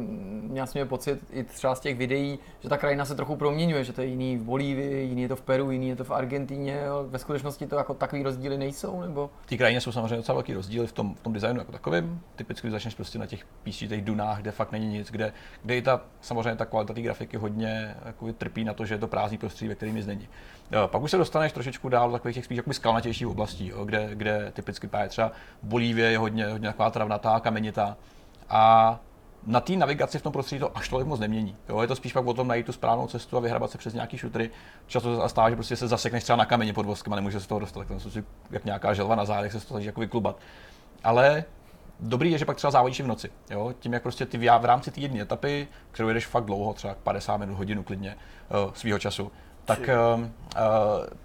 měl 0.43 0.67
jsem 0.67 0.89
pocit 0.89 1.19
i 1.33 1.45
třeba 1.45 1.75
z 1.75 1.81
těch 1.81 1.97
videí, 1.97 2.39
že 2.61 2.69
ta 2.69 2.77
krajina 2.77 3.05
se 3.05 3.15
trochu 3.15 3.37
proměňuje, 3.37 3.85
že 3.85 3.93
to 3.93 4.01
je 4.01 4.07
jiný 4.07 4.37
v 4.37 4.43
Bolívii, 4.43 5.09
jiný 5.09 5.23
je 5.23 5.29
to 5.29 5.37
v 5.37 5.43
Peru, 5.43 5.71
jiný 5.71 5.89
je 5.89 5.97
to 5.97 6.05
v 6.05 6.11
Argentíně. 6.11 6.81
Ve 7.07 7.19
skutečnosti 7.19 7.67
to 7.67 7.77
jako 7.77 7.95
takový 7.95 8.23
rozdíly 8.23 8.59
nejsou, 8.59 9.01
nebo? 9.01 9.31
Ty 9.47 9.59
krajině 9.59 9.81
jsou 9.81 9.93
samozřejmě 9.93 10.17
docela 10.17 10.35
velký 10.35 10.55
rozdíly 10.55 10.87
v 10.87 10.93
tom, 10.93 11.15
v 11.15 11.21
tom 11.21 11.33
designu 11.33 11.59
jako 11.59 11.73
takovým. 11.73 12.21
Typicky 12.37 12.71
začneš 12.71 12.95
prostě 12.95 13.19
na 13.19 13.27
těch 13.27 13.45
písčitých 13.63 14.03
dunách, 14.03 14.41
kde 14.41 14.51
fakt 14.51 14.73
není 14.75 14.87
nic, 14.87 15.11
kde, 15.11 15.33
kde 15.63 15.77
i 15.77 15.83
ta, 15.83 16.01
samozřejmě 16.21 16.57
ta 16.57 16.65
kvalita 16.65 16.95
té 16.95 17.03
grafiky 17.03 17.37
hodně 17.37 17.95
jako 18.05 18.33
trpí 18.33 18.65
na 18.65 18.75
to, 18.75 18.87
že 18.87 18.95
je 18.95 18.99
to 18.99 19.09
prázdný 19.09 19.39
prostředí, 19.39 19.69
ve 19.69 19.75
kterém 19.75 19.95
nic 19.95 20.07
není. 20.07 20.29
Jo, 20.73 20.89
pak 20.89 21.03
už 21.03 21.11
se 21.11 21.17
dostaneš 21.17 21.53
trošičku 21.53 21.89
dál 21.89 22.09
do 22.09 22.13
takových 22.13 22.35
těch 22.35 22.45
spíš 22.45 22.57
jakoby 22.57 22.75
skalnatějších 22.75 23.27
oblastí, 23.27 23.69
jo, 23.69 23.85
kde, 23.85 24.11
kde 24.15 24.53
typicky 24.53 24.87
právě 24.87 25.09
třeba 25.09 25.33
Bolívie 25.63 26.11
je 26.11 26.19
hodně, 26.19 26.47
hodně 26.47 26.69
taková 26.69 26.91
travnatá, 26.91 27.41
kamenitá. 27.41 27.97
A 28.49 29.01
na 29.47 29.61
té 29.61 29.73
navigaci 29.73 30.19
v 30.19 30.23
tom 30.23 30.33
prostředí 30.33 30.61
to 30.61 30.79
až 30.79 30.89
tolik 30.89 31.07
moc 31.07 31.21
nemění. 31.21 31.57
Jo, 31.69 31.81
je 31.81 31.89
to 31.89 31.97
spíš 31.97 32.13
pak 32.13 32.27
o 32.27 32.35
tom 32.35 32.49
najít 32.49 32.67
tu 32.67 32.73
správnou 32.73 33.07
cestu 33.07 33.37
a 33.37 33.41
vyhrabat 33.41 33.71
se 33.71 33.79
přes 33.79 33.95
nějaký 33.95 34.19
šutry. 34.19 34.51
Často 34.87 35.23
se 35.23 35.29
stává, 35.29 35.51
že 35.51 35.57
prostě 35.57 35.77
se 35.77 35.89
zasekneš 35.89 36.23
třeba 36.25 36.37
na 36.37 36.45
kameni 36.45 36.73
pod 36.73 36.87
voskem 36.87 37.13
a 37.13 37.17
nemůžeš 37.17 37.41
se 37.41 37.45
z 37.45 37.47
toho 37.47 37.59
dostat, 37.59 37.81
tak 37.81 37.89
tam 37.89 38.01
si 38.01 38.25
jak 38.51 38.65
nějaká 38.65 38.95
želva 38.95 39.15
na 39.15 39.25
zádech 39.25 39.53
se 39.53 39.61
to 39.61 39.67
snaží 39.67 39.87
jako 39.87 40.01
vyklubat. 40.01 40.37
Ale 41.05 41.45
dobrý 42.01 42.31
je, 42.31 42.39
že 42.39 42.45
pak 42.45 42.57
třeba 42.57 42.71
závodíš 42.71 43.01
v 43.01 43.07
noci. 43.07 43.31
Jo? 43.51 43.75
Tím, 43.79 43.93
jak 43.93 44.03
prostě 44.03 44.27
ty 44.27 44.39
v 44.39 44.65
rámci 44.65 44.91
té 44.91 45.01
jedné 45.01 45.21
etapy, 45.21 45.69
kterou 45.91 46.09
jedeš 46.09 46.27
fakt 46.27 46.45
dlouho, 46.45 46.73
třeba 46.73 46.95
50 47.03 47.37
minut, 47.37 47.55
hodinu 47.55 47.83
klidně 47.83 48.17
uh, 48.65 48.73
svého 48.73 48.99
času, 48.99 49.33
tak 49.65 49.79
uh, 49.79 50.21
uh, 50.21 50.29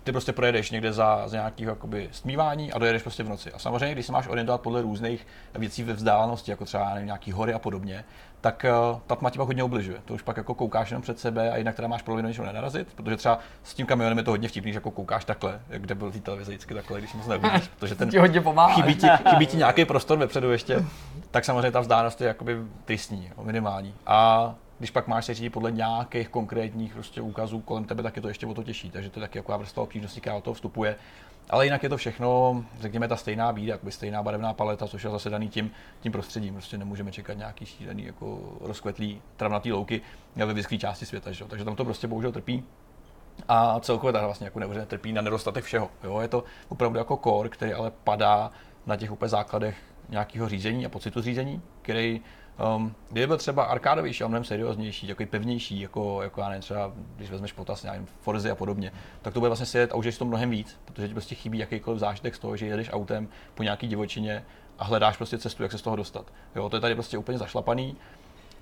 ty 0.03 0.11
prostě 0.11 0.33
projedeš 0.33 0.71
někde 0.71 0.93
za, 0.93 1.27
za 1.27 1.37
nějakého 1.37 1.71
jakoby 1.71 2.09
stmívání 2.11 2.73
a 2.73 2.79
dojedeš 2.79 3.01
prostě 3.01 3.23
v 3.23 3.29
noci. 3.29 3.51
A 3.51 3.59
samozřejmě, 3.59 3.93
když 3.93 4.05
se 4.05 4.11
máš 4.11 4.27
orientovat 4.27 4.61
podle 4.61 4.81
různých 4.81 5.27
věcí 5.55 5.83
ve 5.83 5.93
vzdálenosti, 5.93 6.51
jako 6.51 6.65
třeba 6.65 6.93
nevím, 6.93 7.05
nějaký 7.05 7.31
hory 7.31 7.53
a 7.53 7.59
podobně, 7.59 8.05
tak 8.41 8.65
uh, 8.91 8.99
ta 9.07 9.15
tma 9.15 9.29
ti 9.29 9.37
pak 9.37 9.47
hodně 9.47 9.63
ubližuje. 9.63 9.99
To 10.05 10.13
už 10.13 10.21
pak 10.21 10.37
jako 10.37 10.53
koukáš 10.53 10.91
jenom 10.91 11.01
před 11.01 11.19
sebe 11.19 11.51
a 11.51 11.57
jinak 11.57 11.75
teda 11.75 11.87
máš 11.87 12.01
problém 12.01 12.25
něčeho 12.25 12.47
nenarazit, 12.47 12.87
protože 12.95 13.17
třeba 13.17 13.39
s 13.63 13.73
tím 13.73 13.85
kamionem 13.85 14.17
je 14.17 14.23
to 14.23 14.31
hodně 14.31 14.47
vtipný, 14.47 14.71
že 14.71 14.77
jako 14.77 14.91
koukáš 14.91 15.25
takhle, 15.25 15.59
kde 15.67 15.95
byl 15.95 16.11
ty 16.11 16.19
televize 16.19 16.51
vždycky 16.51 16.73
takhle, 16.73 16.99
když 16.99 17.13
moc 17.13 17.27
nevidíš, 17.27 17.67
protože 17.79 17.95
ten 17.95 18.09
ti 18.09 18.17
hodně 18.17 18.41
pomáhá. 18.41 18.75
Chybí 18.75 18.95
ti, 18.95 19.07
chybí 19.29 19.47
ti 19.47 19.57
nějaký 19.57 19.85
prostor 19.85 20.17
vepředu 20.17 20.51
ještě, 20.51 20.85
tak 21.31 21.45
samozřejmě 21.45 21.71
ta 21.71 21.79
vzdálenost 21.79 22.21
je 22.21 22.27
jakoby 22.27 22.57
tristní, 22.85 23.31
minimální. 23.43 23.93
A 24.05 24.55
když 24.79 24.91
pak 24.91 25.07
máš 25.07 25.25
se 25.25 25.33
řídit 25.33 25.49
podle 25.49 25.71
nějakých 25.71 26.29
konkrétních 26.29 26.93
prostě 26.93 27.21
úkazů 27.21 27.59
kolem 27.59 27.85
tebe, 27.85 28.03
tak 28.03 28.15
je 28.15 28.21
to 28.21 28.27
ještě 28.27 28.45
o 28.45 28.53
to 28.53 28.63
těžší. 28.63 28.89
Takže 28.89 29.09
to 29.09 29.19
je 29.19 29.21
taky 29.21 29.37
jako 29.37 29.57
vrstva 29.57 29.83
obtížnosti, 29.83 30.21
která 30.21 30.35
do 30.35 30.41
toho 30.41 30.53
vstupuje. 30.53 30.95
Ale 31.49 31.65
jinak 31.65 31.83
je 31.83 31.89
to 31.89 31.97
všechno, 31.97 32.63
řekněme, 32.79 33.07
ta 33.07 33.15
stejná 33.15 33.53
bída, 33.53 33.73
jakoby 33.73 33.91
stejná 33.91 34.23
barevná 34.23 34.53
paleta, 34.53 34.87
což 34.87 35.03
je 35.03 35.09
zase 35.09 35.29
daný 35.29 35.49
tím, 35.49 35.71
tím 35.99 36.11
prostředím. 36.11 36.53
Prostě 36.53 36.77
nemůžeme 36.77 37.11
čekat 37.11 37.33
nějaký 37.33 37.65
šílený, 37.65 38.05
jako 38.05 38.57
rozkvetlý 38.61 39.21
travnatý 39.37 39.71
louky 39.73 40.01
ve 40.35 40.53
vyschlé 40.53 40.77
části 40.77 41.05
světa. 41.05 41.31
Že? 41.31 41.45
Takže 41.45 41.65
tam 41.65 41.75
to 41.75 41.85
prostě 41.85 42.07
bohužel 42.07 42.31
trpí. 42.31 42.63
A 43.47 43.79
celkově 43.79 44.13
ta 44.13 44.25
vlastně 44.25 44.45
jako 44.45 44.59
neuvěřitelně 44.59 44.89
trpí 44.89 45.13
na 45.13 45.21
nedostatek 45.21 45.63
všeho. 45.63 45.89
Jo? 46.03 46.19
Je 46.19 46.27
to 46.27 46.43
opravdu 46.69 46.97
jako 46.97 47.17
core, 47.17 47.49
který 47.49 47.73
ale 47.73 47.91
padá 48.03 48.51
na 48.85 48.95
těch 48.95 49.11
úplně 49.11 49.29
základech 49.29 49.77
nějakého 50.09 50.49
řízení 50.49 50.85
a 50.85 50.89
pocitu 50.89 51.21
řízení, 51.21 51.61
který 51.81 52.21
Um, 52.59 52.95
kdyby 53.09 53.27
byl 53.27 53.37
třeba 53.37 53.63
arkádovější 53.63 54.23
a 54.23 54.27
mnohem 54.27 54.43
serióznější, 54.43 55.07
takový 55.07 55.25
pevnější, 55.25 55.81
jako, 55.81 56.21
jako 56.21 56.41
já 56.41 56.49
nevím, 56.49 56.61
třeba 56.61 56.91
když 57.15 57.29
vezmeš 57.29 57.53
potaz 57.53 57.83
nějakým 57.83 58.07
Forzy 58.21 58.51
a 58.51 58.55
podobně, 58.55 58.91
tak 59.21 59.33
to 59.33 59.39
bude 59.39 59.49
vlastně 59.49 59.65
svět 59.65 59.91
a 59.91 59.95
užiješ 59.95 60.17
to 60.17 60.25
mnohem 60.25 60.49
víc, 60.49 60.79
protože 60.85 61.07
ti 61.07 61.13
prostě 61.13 61.35
chybí 61.35 61.57
jakýkoliv 61.57 61.99
zážitek 61.99 62.35
z 62.35 62.39
toho, 62.39 62.57
že 62.57 62.65
jedeš 62.65 62.89
autem 62.93 63.27
po 63.55 63.63
nějaký 63.63 63.87
divočině 63.87 64.45
a 64.79 64.83
hledáš 64.83 65.17
prostě 65.17 65.37
cestu, 65.37 65.63
jak 65.63 65.71
se 65.71 65.77
z 65.77 65.81
toho 65.81 65.95
dostat. 65.95 66.25
Jo, 66.55 66.69
to 66.69 66.77
je 66.77 66.79
tady 66.79 66.93
prostě 66.93 67.17
úplně 67.17 67.37
zašlapaný. 67.37 67.97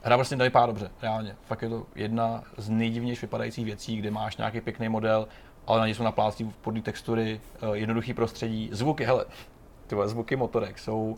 Hra 0.02 0.18
prostě 0.18 0.36
nevypadá 0.36 0.66
dobře, 0.66 0.92
reálně. 1.02 1.36
Fakt 1.46 1.62
je 1.62 1.70
to 1.70 1.86
jedna 1.96 2.44
z 2.58 2.70
nejdivnějších 2.70 3.22
vypadajících 3.22 3.66
věcí, 3.66 3.98
kde 3.98 4.12
máš 4.12 4.38
nějaký 4.38 4.62
pěkný 4.62 4.90
model, 4.90 5.28
ale 5.68 5.80
na 5.80 5.88
ně 5.88 5.96
jsou 5.96 6.04
napláclí 6.04 6.54
podní 6.62 6.82
textury, 6.82 7.42
eh, 7.56 7.78
jednoduchý 7.78 8.14
prostředí, 8.14 8.70
zvuky, 8.72 9.06
hele, 9.06 9.26
tyhle 9.88 10.08
zvuky 10.08 10.36
motorek 10.36 10.80
jsou, 10.80 11.18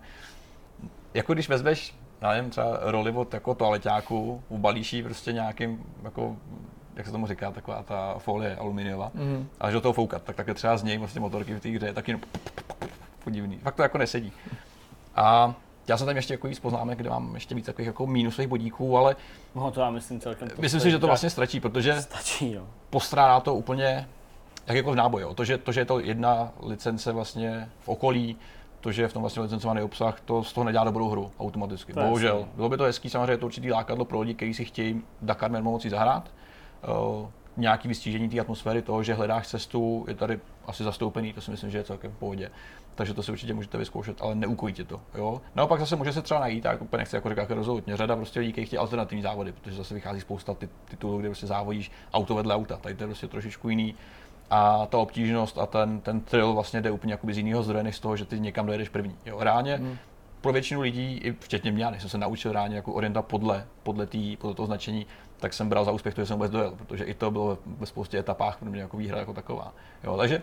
jako 1.13 1.33
když 1.33 1.49
vezmeš 1.49 1.95
já 2.21 2.31
nevím, 2.31 2.49
třeba 2.49 2.79
roli 2.81 3.11
od 3.11 3.33
jako 3.33 3.55
toaleťáku, 3.55 4.43
ubalíš 4.49 4.93
ji 4.93 5.03
prostě 5.03 5.33
nějakým, 5.33 5.83
jako, 6.03 6.35
jak 6.95 7.05
se 7.05 7.11
tomu 7.11 7.27
říká, 7.27 7.51
taková 7.51 7.83
ta 7.83 8.15
folie 8.17 8.55
aluminiová, 8.55 9.11
mm. 9.13 9.47
a 9.59 9.67
až 9.67 9.73
do 9.73 9.81
toho 9.81 9.93
foukat, 9.93 10.23
tak 10.23 10.35
také 10.35 10.53
třeba 10.53 10.77
z 10.77 10.83
něj 10.83 10.97
vlastně 10.97 11.21
motorky 11.21 11.53
v 11.53 11.59
té 11.59 11.69
hře 11.69 11.85
je 11.85 11.93
taky 11.93 12.19
podivný. 13.23 13.57
Fakt 13.57 13.75
to 13.75 13.83
jako 13.83 13.97
nesedí. 13.97 14.31
A 15.15 15.53
já 15.87 15.97
jsem 15.97 16.07
tam 16.07 16.15
ještě 16.15 16.33
jako 16.33 16.47
víc 16.47 16.59
poznámek, 16.59 16.97
kde 16.97 17.09
mám 17.09 17.33
ještě 17.35 17.55
víc 17.55 17.65
takových 17.65 17.87
jako 17.87 18.07
mínusových 18.07 18.49
bodíků, 18.49 18.97
ale 18.97 19.15
no, 19.55 19.71
to 19.71 19.81
já 19.81 19.89
myslím 19.89 20.19
celkem 20.19 20.49
Myslím 20.57 20.81
si, 20.81 20.91
že 20.91 20.99
to 20.99 21.07
vlastně 21.07 21.29
stačí, 21.29 21.59
protože 21.59 22.01
stačí, 22.01 22.53
jo. 22.53 22.67
postrádá 22.89 23.39
to 23.39 23.55
úplně 23.55 24.07
jak 24.67 24.77
jako 24.77 24.91
v 24.91 24.95
náboji. 24.95 25.25
To 25.35 25.45
že, 25.45 25.57
to, 25.57 25.71
že 25.71 25.81
je 25.81 25.85
to 25.85 25.99
jedna 25.99 26.51
licence 26.63 27.11
vlastně 27.11 27.69
v 27.79 27.89
okolí, 27.89 28.37
to, 28.81 28.91
že 28.91 29.01
je 29.01 29.07
v 29.07 29.13
tom 29.13 29.21
vlastně 29.21 29.41
licencovaný 29.41 29.81
obsah, 29.81 30.21
to 30.21 30.43
z 30.43 30.53
toho 30.53 30.65
nedělá 30.65 30.83
dobrou 30.83 31.09
hru 31.09 31.31
automaticky. 31.39 31.93
To 31.93 31.99
Bohužel. 31.99 32.47
Bylo 32.55 32.69
by 32.69 32.77
to 32.77 32.83
hezký, 32.83 33.09
samozřejmě 33.09 33.31
je 33.31 33.37
to 33.37 33.45
určitý 33.45 33.71
lákadlo 33.71 34.05
pro 34.05 34.19
lidi, 34.19 34.33
kteří 34.33 34.53
si 34.53 34.65
chtějí 34.65 35.01
Dakar 35.21 35.51
Mermo 35.51 35.71
moci 35.71 35.89
zahrát. 35.89 36.31
Uh, 37.19 37.27
nějaký 37.57 37.87
vystížení 37.87 38.29
té 38.29 38.39
atmosféry 38.39 38.81
toho, 38.81 39.03
že 39.03 39.13
hledáš 39.13 39.47
cestu, 39.47 40.05
je 40.07 40.15
tady 40.15 40.39
asi 40.65 40.83
zastoupený, 40.83 41.33
to 41.33 41.41
si 41.41 41.51
myslím, 41.51 41.71
že 41.71 41.77
je 41.77 41.83
celkem 41.83 42.11
v 42.11 42.15
pohodě. 42.15 42.51
Takže 42.95 43.13
to 43.13 43.23
si 43.23 43.31
určitě 43.31 43.53
můžete 43.53 43.77
vyzkoušet, 43.77 44.21
ale 44.21 44.35
neukojítě 44.35 44.83
to. 44.83 45.01
Jo? 45.15 45.41
Naopak 45.55 45.79
zase 45.79 45.95
může 45.95 46.13
se 46.13 46.21
třeba 46.21 46.39
najít, 46.39 46.61
tak 46.61 46.81
úplně 46.81 46.97
nechci 46.99 47.15
jako 47.15 47.29
říkat 47.29 47.51
rezolutně, 47.51 47.97
řada 47.97 48.15
prostě 48.15 48.39
lidí, 48.39 48.51
kteří 48.51 48.65
chtějí 48.67 48.77
alternativní 48.77 49.21
závody, 49.21 49.51
protože 49.51 49.75
zase 49.75 49.93
vychází 49.93 50.21
spousta 50.21 50.55
titulů, 50.85 51.19
kde 51.19 51.29
prostě 51.29 51.47
závodíš 51.47 51.91
auto 52.13 52.35
vedle 52.35 52.55
auta. 52.55 52.77
Tady 52.77 52.95
to 52.95 53.03
je 53.03 53.07
prostě 53.07 53.27
trošičku 53.27 53.69
jiný 53.69 53.95
a 54.49 54.85
ta 54.85 54.97
obtížnost 54.97 55.57
a 55.57 55.65
ten, 55.65 56.01
ten 56.01 56.21
thrill 56.21 56.53
vlastně 56.53 56.81
jde 56.81 56.91
úplně 56.91 57.17
z 57.31 57.37
jiného 57.37 57.63
zdroje, 57.63 57.83
než 57.83 57.95
z 57.95 57.99
toho, 57.99 58.17
že 58.17 58.25
ty 58.25 58.39
někam 58.39 58.65
dojedeš 58.65 58.89
první. 58.89 59.15
Jo, 59.25 59.37
reálně 59.39 59.77
mm. 59.77 59.97
pro 60.41 60.53
většinu 60.53 60.81
lidí, 60.81 61.17
i 61.17 61.31
včetně 61.31 61.71
mě, 61.71 61.91
než 61.91 62.01
jsem 62.01 62.09
se 62.09 62.17
naučil 62.17 62.51
reálně 62.51 62.75
jako 62.75 62.93
orientovat 62.93 63.25
podle, 63.25 63.67
podle, 63.83 64.05
tý, 64.05 64.37
podle 64.37 64.55
toho 64.55 64.65
značení, 64.65 65.05
tak 65.37 65.53
jsem 65.53 65.69
bral 65.69 65.85
za 65.85 65.91
úspěch 65.91 66.15
to, 66.15 66.21
že 66.21 66.25
jsem 66.25 66.37
vůbec 66.37 66.51
dojel, 66.51 66.73
protože 66.75 67.03
i 67.03 67.13
to 67.13 67.31
bylo 67.31 67.57
ve 67.65 67.85
spoustě 67.85 68.17
etapách 68.17 68.57
pro 68.57 68.69
mě 68.69 68.81
jako 68.81 68.97
výhra 68.97 69.19
jako 69.19 69.33
taková. 69.33 69.73
Jo, 70.03 70.17
takže 70.17 70.41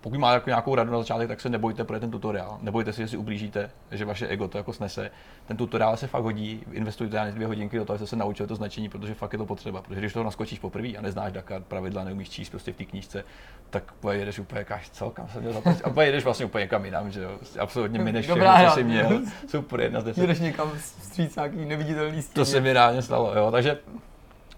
pokud 0.00 0.18
máte 0.18 0.34
jako 0.34 0.50
nějakou 0.50 0.74
radu 0.74 0.92
na 0.92 0.98
začátek, 0.98 1.28
tak 1.28 1.40
se 1.40 1.48
nebojte 1.48 1.84
pro 1.84 2.00
ten 2.00 2.10
tutoriál. 2.10 2.58
Nebojte 2.62 2.92
si, 2.92 3.02
že 3.02 3.08
si 3.08 3.16
ublížíte, 3.16 3.70
že 3.90 4.04
vaše 4.04 4.26
ego 4.26 4.48
to 4.48 4.58
jako 4.58 4.72
snese. 4.72 5.10
Ten 5.46 5.56
tutoriál 5.56 5.96
se 5.96 6.06
fakt 6.06 6.22
hodí, 6.22 6.62
investujte 6.72 7.18
ani 7.18 7.32
dvě 7.32 7.46
hodinky 7.46 7.78
do 7.78 7.84
toho, 7.84 7.94
abyste 7.94 8.06
se 8.06 8.16
naučili 8.16 8.46
to 8.46 8.54
značení, 8.54 8.88
protože 8.88 9.14
fakt 9.14 9.32
je 9.32 9.38
to 9.38 9.46
potřeba. 9.46 9.82
Protože 9.82 10.00
když 10.00 10.12
to 10.12 10.24
naskočíš 10.24 10.58
poprvé 10.58 10.88
a 10.88 11.00
neznáš 11.00 11.32
Dakar, 11.32 11.62
pravidla, 11.62 12.04
neumíš 12.04 12.30
číst 12.30 12.50
prostě 12.50 12.72
v 12.72 12.76
té 12.76 12.84
knížce, 12.84 13.24
tak 13.70 13.92
jedeš 14.10 14.38
úplně 14.38 14.64
kaš, 14.64 14.90
co, 14.90 15.10
kam 15.10 15.28
se 15.28 15.40
měl 15.40 15.52
zaplatit. 15.52 15.82
A 15.96 16.02
jedeš 16.02 16.24
vlastně 16.24 16.46
úplně 16.46 16.62
někam 16.62 16.84
jinam, 16.84 17.10
že 17.10 17.22
jo. 17.22 17.38
Absolutně 17.58 17.98
mineš 17.98 18.24
všechno, 18.26 18.44
co 18.68 18.74
jsi 18.74 18.84
měl. 18.84 19.20
Super, 19.48 19.80
jedna 19.80 20.00
z 20.00 20.04
deset. 20.04 20.20
Jedeš 20.20 20.40
někam 20.40 20.70
vstříc 20.70 21.36
nějaký 21.36 21.64
neviditelný 21.64 22.22
stín. 22.22 22.34
To 22.34 22.44
se 22.44 22.60
mi 22.60 22.72
reálně 22.72 23.02
stalo, 23.02 23.34
jo. 23.38 23.50
Takže 23.50 23.78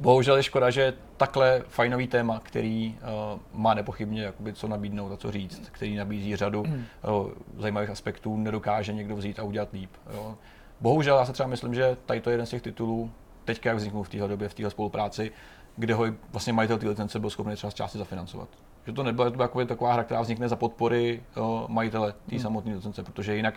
Bohužel 0.01 0.37
je 0.37 0.43
škoda, 0.43 0.71
že 0.71 0.95
takhle 1.17 1.63
fajnový 1.69 2.07
téma, 2.07 2.41
který 2.43 2.99
uh, 3.35 3.41
má 3.53 3.75
nepochybně 3.75 4.23
jakoby, 4.23 4.53
co 4.53 4.69
nabídnout 4.69 5.13
a 5.13 5.17
co 5.17 5.33
říct, 5.33 5.69
který 5.73 5.97
nabízí 5.97 6.37
řadu 6.37 6.65
mm. 6.65 6.85
uh, 7.09 7.31
zajímavých 7.59 7.91
aspektů, 7.91 8.37
nedokáže 8.37 8.93
někdo 8.93 9.17
vzít 9.17 9.39
a 9.39 9.43
udělat 9.43 9.73
líp. 9.73 9.91
Jo. 10.15 10.35
Bohužel 10.81 11.17
já 11.17 11.25
se 11.25 11.33
třeba 11.33 11.49
myslím, 11.49 11.75
že 11.75 11.97
tady 12.07 12.21
to 12.21 12.31
je 12.31 12.35
jeden 12.35 12.47
z 12.47 12.51
těch 12.51 12.63
titulů, 12.63 13.11
teďka 13.45 13.71
jak 13.71 13.79
vzniknul 13.79 14.03
v 14.03 14.09
téhle 14.09 14.29
době, 14.29 14.49
v 14.49 14.55
téhle 14.55 14.71
spolupráci, 14.71 15.33
kde 15.77 15.95
ho 15.95 16.05
vlastně 16.33 16.53
majitel 16.53 16.79
té 16.79 16.89
licence 16.89 17.19
byl 17.19 17.31
schopný 17.31 17.55
třeba 17.55 17.71
z 17.71 17.75
části 17.75 17.99
zafinancovat. 17.99 18.49
Že 18.87 18.93
to 18.93 19.03
nebyla 19.03 19.31
to 19.31 19.43
jako 19.43 19.65
taková 19.65 19.93
hra, 19.93 20.05
která 20.05 20.21
vznikne 20.21 20.49
za 20.49 20.57
podpory 20.57 21.23
uh, 21.37 21.69
majitele 21.69 22.13
té 22.13 22.35
mm. 22.35 22.39
samotné 22.39 22.75
licence, 22.75 23.03
protože 23.03 23.37
jinak 23.37 23.55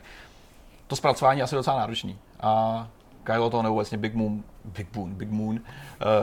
to 0.88 0.96
zpracování 0.96 1.40
je 1.40 1.44
asi 1.44 1.56
docela 1.56 1.78
náročný. 1.78 2.18
A 2.40 2.88
Kylo 3.24 3.50
to 3.50 3.62
nebo 3.62 3.76
vlastně 3.76 3.98
Big 3.98 4.14
Moon, 4.14 4.44
Big 4.66 4.96
Moon, 4.96 5.14
Big 5.14 5.30
Moon, 5.30 5.56
uh, 5.56 5.62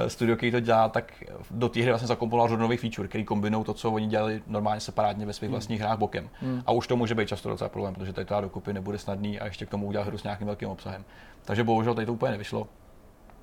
studio, 0.09 0.37
který 0.37 0.53
to 0.53 0.61
dělá, 0.61 0.89
tak 0.89 1.25
do 1.51 1.69
té 1.69 1.81
hry 1.81 1.91
vlastně 1.91 2.09
zakomponoval 2.09 2.49
řadu 2.49 2.63
nových 2.63 2.81
feature, 2.81 3.09
který 3.09 3.25
kombinují 3.25 3.65
to, 3.65 3.75
co 3.75 3.91
oni 3.91 4.07
dělali 4.07 4.43
normálně 4.47 4.81
separátně 4.81 5.27
ve 5.27 5.33
svých 5.33 5.49
hmm. 5.49 5.53
vlastních 5.53 5.81
hrách 5.81 5.99
bokem. 5.99 6.29
Hmm. 6.41 6.63
A 6.67 6.73
už 6.73 6.87
to 6.87 6.97
může 6.97 7.15
být 7.15 7.29
často 7.29 7.49
docela 7.49 7.69
problém, 7.69 7.95
protože 7.95 8.13
tady 8.13 8.25
to 8.25 8.41
dokupy 8.41 8.73
nebude 8.73 8.99
snadný 8.99 9.41
a 9.41 9.45
ještě 9.45 9.67
k 9.67 9.71
tomu 9.71 9.87
udělat 9.87 10.07
hru 10.07 10.19
s 10.19 10.25
nějakým 10.25 10.47
velkým 10.47 10.69
obsahem. 10.69 11.05
Takže 11.45 11.65
bohužel 11.65 11.95
tady 11.95 12.07
to 12.07 12.13
úplně 12.13 12.33
nevyšlo. 12.33 12.69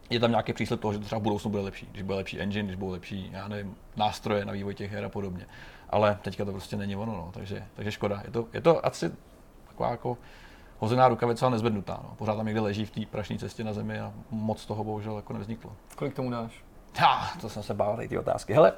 Je 0.10 0.20
tam 0.20 0.30
nějaký 0.30 0.54
příslip 0.54 0.82
toho, 0.82 0.94
že 0.94 1.00
to 1.00 1.06
třeba 1.06 1.20
v 1.20 1.24
budoucnu 1.24 1.52
bude 1.52 1.64
lepší, 1.64 1.88
když 1.92 2.04
bude 2.04 2.18
lepší 2.18 2.40
engine, 2.40 2.68
když 2.68 2.76
budou 2.76 2.92
lepší, 2.92 3.30
já 3.32 3.48
nevím, 3.48 3.76
nástroje 3.96 4.46
na 4.46 4.54
vývoj 4.54 4.76
těch 4.76 4.92
her 4.92 5.06
a 5.06 5.10
podobně. 5.10 5.46
Ale 5.90 6.18
teďka 6.22 6.46
to 6.46 6.52
prostě 6.52 6.78
není 6.78 6.96
ono, 6.96 7.14
no, 7.14 7.32
takže, 7.34 7.64
takže 7.74 7.92
škoda. 7.92 8.22
Je 8.26 8.32
to, 8.32 8.48
je 8.54 8.62
to 8.62 8.86
asi 8.86 9.12
taková 9.68 9.92
jako 9.92 10.18
hozená 10.80 11.08
rukavice, 11.08 11.46
ale 11.46 11.52
nezvednutá. 11.52 12.00
No. 12.04 12.16
Pořád 12.16 12.36
tam 12.36 12.46
někde 12.46 12.62
leží 12.62 12.86
v 12.86 12.92
té 12.92 13.02
prašní 13.06 13.40
cestě 13.40 13.64
na 13.64 13.74
zemi 13.74 14.00
a 14.00 14.14
moc 14.32 14.66
toho 14.66 14.84
bohužel 14.84 15.16
jako 15.16 15.34
nevzniklo. 15.34 15.72
Kolik 15.96 16.14
tomu 16.14 16.30
dáš? 16.30 16.64
Já, 17.00 17.32
to 17.42 17.50
jsem 17.50 17.64
se 17.64 17.74
bál, 17.74 17.98
ty 18.10 18.18
otázky. 18.18 18.54
Hele, 18.54 18.74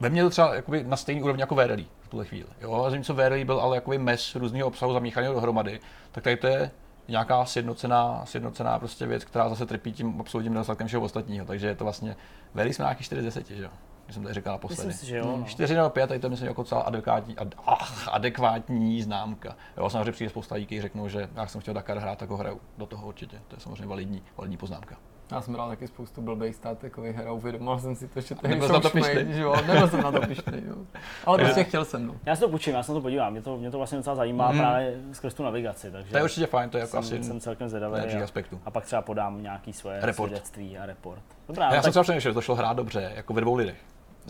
ve 0.00 0.10
mně 0.10 0.22
to 0.22 0.30
třeba 0.30 0.54
jakoby 0.54 0.84
na 0.84 0.96
stejný 0.96 1.22
úrovni 1.22 1.42
jako 1.42 1.54
VRLI 1.54 1.86
v 2.00 2.08
tuhle 2.08 2.24
chvíli. 2.24 2.48
Jo, 2.60 2.84
a 2.84 3.02
co 3.02 3.14
VRLI 3.14 3.44
byl 3.44 3.60
ale 3.60 3.76
jakoby 3.76 3.98
mes 3.98 4.34
různého 4.34 4.66
obsahu 4.66 4.92
zamíchaného 4.92 5.34
dohromady, 5.34 5.80
tak 6.12 6.24
tady 6.24 6.36
to 6.36 6.46
je 6.46 6.70
nějaká 7.08 7.44
sjednocená, 7.44 8.22
sjednocená 8.24 8.78
prostě 8.78 9.06
věc, 9.06 9.24
která 9.24 9.48
zase 9.48 9.66
trpí 9.66 9.92
tím 9.92 10.20
absolutním 10.20 10.54
nedostatkem 10.54 10.86
všeho 10.86 11.02
ostatního. 11.02 11.46
Takže 11.46 11.66
je 11.66 11.74
to 11.74 11.84
vlastně, 11.84 12.16
VRLI 12.54 12.72
jsme 12.72 12.82
nějaký 12.82 13.04
4 13.04 13.22
z 13.22 13.24
10, 13.24 13.48
že 13.48 13.62
jo? 13.62 13.70
Když 14.08 14.14
jsem 14.14 14.24
to 14.24 14.34
říkal 14.34 14.52
naposledy. 14.52 14.86
Myslím 14.86 15.06
si, 15.06 15.06
že 15.06 15.18
jo. 15.18 15.36
No. 15.36 15.44
4 15.44 15.74
nebo 15.74 15.90
5, 15.90 16.06
tady 16.06 16.20
to 16.20 16.28
myslím 16.28 16.48
jako 16.48 16.64
celá 16.64 16.80
adekvátní, 16.80 17.36
ad, 17.36 17.54
ach, 17.66 18.08
adekvátní 18.08 19.02
známka. 19.02 19.56
Jo, 19.76 19.90
samozřejmě 19.90 20.12
přijde 20.12 20.30
spousta 20.30 20.54
lidí, 20.54 20.66
kteří 20.66 20.80
řeknou, 20.80 21.08
že 21.08 21.28
já 21.34 21.46
jsem 21.46 21.60
chtěl 21.60 21.74
Dakar 21.74 21.98
hrát, 21.98 22.18
tak 22.18 22.30
ho 22.30 22.36
hraju. 22.36 22.60
Do 22.78 22.86
toho 22.86 23.08
určitě. 23.08 23.40
To 23.48 23.56
je 23.56 23.60
samozřejmě 23.60 23.86
validní, 23.86 24.22
validní 24.36 24.56
poznámka. 24.56 24.96
Já 25.32 25.40
jsem 25.40 25.54
hrál 25.54 25.68
taky 25.68 25.88
spoustu 25.88 26.22
blbých 26.22 26.54
státekových 26.54 27.16
her 27.16 27.28
a 27.28 27.32
uvědomil 27.32 27.78
jsem 27.78 27.94
si 27.94 28.08
to, 28.08 28.20
že 28.20 28.34
to 28.34 28.48
je 28.48 28.56
na 28.56 28.80
to 28.80 28.90
pišný, 28.90 29.34
že 29.34 29.42
jo, 29.42 29.56
nebyl 29.66 29.88
jsem 29.88 30.02
na 30.02 30.12
to 30.12 30.20
pišný, 30.20 30.62
jo. 30.68 30.76
Ale 31.26 31.38
prostě 31.44 31.64
chtěl 31.64 31.84
jsem, 31.84 32.06
no. 32.06 32.14
Já 32.26 32.34
se 32.34 32.40
to 32.40 32.48
počím, 32.48 32.74
já 32.74 32.82
se 32.82 32.92
to 32.92 33.00
podívám, 33.00 33.32
mě 33.32 33.42
to, 33.42 33.56
mě 33.56 33.70
to 33.70 33.76
vlastně 33.76 33.98
docela 33.98 34.16
zajímá 34.16 34.52
mm. 34.52 34.58
právě 34.58 35.00
skrz 35.12 35.34
tu 35.34 35.42
navigaci, 35.42 35.90
takže. 35.90 36.10
To 36.10 36.16
je 36.16 36.22
určitě 36.24 36.46
fajn, 36.46 36.70
to 36.70 36.76
je 36.76 36.80
jako 36.80 37.02
jsem, 37.02 37.18
asi 37.18 37.24
jsem 37.24 37.40
celkem 37.40 37.68
zvědavý 37.68 38.00
a, 38.00 38.24
aspektu. 38.24 38.60
a, 38.64 38.70
pak 38.70 38.84
třeba 38.84 39.02
podám 39.02 39.42
nějaký 39.42 39.72
svoje 39.72 40.00
report. 40.00 40.30
svědectví 40.30 40.78
a 40.78 40.86
report. 40.86 41.22
Dobrá, 41.48 41.64
já 41.64 41.70
tak... 41.70 41.82
jsem 41.82 41.90
třeba 41.90 42.02
přemýšlel, 42.02 42.32
že 42.32 42.34
to 42.34 42.40
šlo 42.40 42.54
hrát 42.54 42.76
dobře, 42.76 43.12
jako 43.16 43.34
ve 43.34 43.40
dvou 43.40 43.54
lidech 43.54 43.76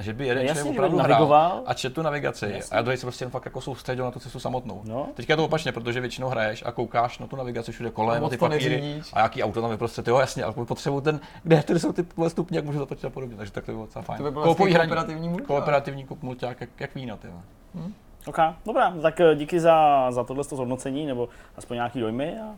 že 0.00 0.12
by 0.12 0.26
jeden 0.26 0.46
Jasně, 0.46 0.54
člověk 0.54 0.78
opravdu 0.78 0.98
navigoval. 0.98 1.62
a 1.66 1.74
čet 1.74 1.94
tu 1.94 2.02
navigaci 2.02 2.50
Jasně. 2.54 2.78
a 2.78 2.82
druhý 2.82 2.96
se 2.96 3.06
prostě 3.06 3.24
jen 3.24 3.30
fakt 3.30 3.44
jako 3.44 3.60
soustředil 3.60 4.04
na 4.04 4.10
tu 4.10 4.18
cestu 4.18 4.40
samotnou. 4.40 4.82
No. 4.84 5.08
Teďka 5.14 5.32
je 5.32 5.36
to 5.36 5.44
opačně, 5.44 5.72
protože 5.72 6.00
většinou 6.00 6.28
hraješ 6.28 6.64
a 6.66 6.72
koukáš 6.72 7.18
na 7.18 7.26
tu 7.26 7.36
navigaci 7.36 7.72
všude 7.72 7.90
kolem 7.90 8.24
a 8.24 8.28
ty 8.28 8.36
papíry 8.36 9.02
a 9.12 9.20
jaký 9.20 9.42
auto 9.42 9.62
tam 9.62 9.70
je 9.70 9.76
prostě, 9.76 10.02
jo 10.06 10.18
jasně, 10.18 10.44
ale 10.44 10.52
potřebuji 10.52 11.00
ten, 11.00 11.20
kde 11.42 11.62
tady 11.62 11.80
jsou 11.80 11.92
ty 11.92 12.06
stupně, 12.28 12.58
jak 12.58 12.64
můžu 12.64 12.78
zatočit 12.78 13.04
a 13.04 13.10
podobně, 13.10 13.36
takže 13.36 13.52
tak 13.52 13.64
to 13.64 13.72
by 13.72 13.76
bylo 13.76 13.86
docela 13.86 14.02
fajn. 14.02 14.18
To 14.18 14.24
by 14.24 14.30
bylo 14.30 14.54
kooperativní 14.54 15.28
mulťák. 15.28 15.46
Kooperativní 15.46 16.06
mulťák, 16.22 16.60
jak, 16.60 16.70
jak 16.80 16.94
víno, 16.94 17.16
ty. 17.16 17.28
Hmm. 17.74 17.94
OK, 18.26 18.38
dobrá, 18.66 18.94
tak 19.02 19.20
eh, 19.20 19.34
díky 19.34 19.60
za, 19.60 20.06
za 20.10 20.24
tohle 20.24 20.44
zhodnocení, 20.44 21.06
nebo 21.06 21.28
aspoň 21.56 21.74
nějaký 21.74 22.00
dojmy. 22.00 22.38
A... 22.40 22.54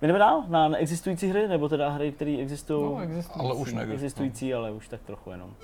My 0.00 0.08
jdeme 0.08 0.18
dál 0.18 0.44
na 0.48 0.68
neexistující 0.68 1.28
hry, 1.28 1.48
nebo 1.48 1.68
teda 1.68 1.88
hry, 1.88 2.12
které 2.12 2.36
existují? 2.40 2.84
No, 2.84 3.00
existující. 3.00 3.40
Ale 3.40 3.54
už 3.54 3.72
neexistují. 3.72 3.94
Existující, 3.94 4.54
ale 4.54 4.70
už 4.70 4.88
tak 4.88 5.00
trochu 5.02 5.30
jenom 5.30 5.54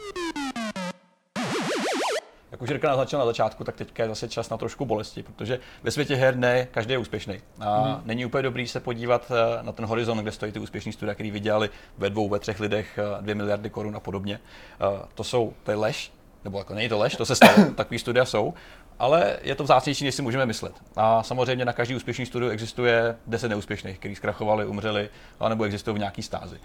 jak 2.53 2.62
už 2.62 2.69
Jirka 2.69 2.88
naznačil 2.88 3.19
na 3.19 3.27
začátku, 3.27 3.65
tak 3.65 3.77
teďka 3.77 4.03
je 4.03 4.09
zase 4.09 4.29
čas 4.29 4.51
na 4.51 4.57
trošku 4.57 4.85
bolesti, 4.85 5.23
protože 5.23 5.59
ve 5.83 5.91
světě 5.91 6.15
her 6.15 6.37
ne 6.37 6.69
každý 6.71 6.93
je 6.93 6.99
úspěšný. 6.99 7.41
A 7.61 7.81
mm. 7.81 8.03
není 8.05 8.27
úplně 8.27 8.43
dobrý 8.43 8.69
se 8.69 8.81
podívat 8.81 9.33
eh, 9.33 9.62
na 9.62 9.73
ten 9.73 9.85
horizont, 9.85 10.19
kde 10.19 10.33
stojí 10.33 10.53
ty 10.53 10.59
úspěšní 10.59 10.93
studia, 10.93 11.15
který 11.15 11.31
vydělali 11.31 11.71
ve 11.99 12.11
dvou, 12.11 12.29
ve 12.29 12.38
třech 12.38 12.61
lidech 12.61 12.99
2 13.21 13.33
eh, 13.33 13.35
miliardy 13.35 13.71
korun 13.71 13.97
a 13.97 14.01
podobně. 14.01 14.41
Eh, 14.81 15.07
to 15.15 15.25
jsou, 15.25 15.53
to 15.62 15.71
je 15.71 15.77
lež, 15.77 16.12
nebo 16.45 16.59
jako 16.59 16.75
není 16.75 16.88
to 16.88 16.99
lež, 16.99 17.17
to 17.17 17.27
se 17.27 17.37
stalo, 17.37 17.71
takový 17.75 17.99
studia 17.99 18.25
jsou, 18.25 18.55
ale 18.98 19.37
je 19.42 19.55
to 19.55 19.64
vzácnější, 19.64 20.05
než 20.05 20.14
si 20.14 20.22
můžeme 20.22 20.46
myslet. 20.46 20.72
A 20.96 21.22
samozřejmě 21.22 21.64
na 21.64 21.72
každý 21.72 21.94
úspěšný 21.94 22.26
studiu 22.26 22.50
existuje 22.50 23.16
10 23.26 23.48
neúspěšných, 23.48 23.98
kteří 23.98 24.14
zkrachovali, 24.14 24.66
umřeli, 24.66 25.11
nebo 25.48 25.64
existují 25.64 25.96
v 25.96 25.98
nějaký 25.98 26.22
stázi. 26.22 26.61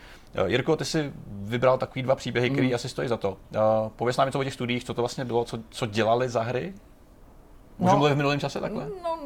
Jirko, 0.46 0.76
ty 0.76 0.86
jsi 0.86 1.12
vybral 1.28 1.78
takový 1.78 2.04
dva 2.04 2.16
příběhy, 2.16 2.50
které 2.50 2.68
mm. 2.68 2.76
asi 2.76 2.90
stojí 2.90 3.08
za 3.08 3.18
to. 3.18 3.38
Pověz 3.96 4.18
nám 4.18 4.28
něco 4.28 4.40
o 4.40 4.44
těch 4.44 4.54
studiích, 4.54 4.84
co 4.84 4.94
to 4.94 5.02
vlastně 5.02 5.26
bylo, 5.26 5.46
co, 5.46 5.60
co 5.70 5.86
dělali 5.86 6.30
za 6.30 6.42
hry? 6.42 6.74
Můžeme 7.80 7.94
no, 7.94 7.98
mluvit 7.98 8.14
v 8.14 8.18
minulém 8.18 8.40
čase 8.40 8.60
takhle? 8.60 8.90
No, 9.04 9.18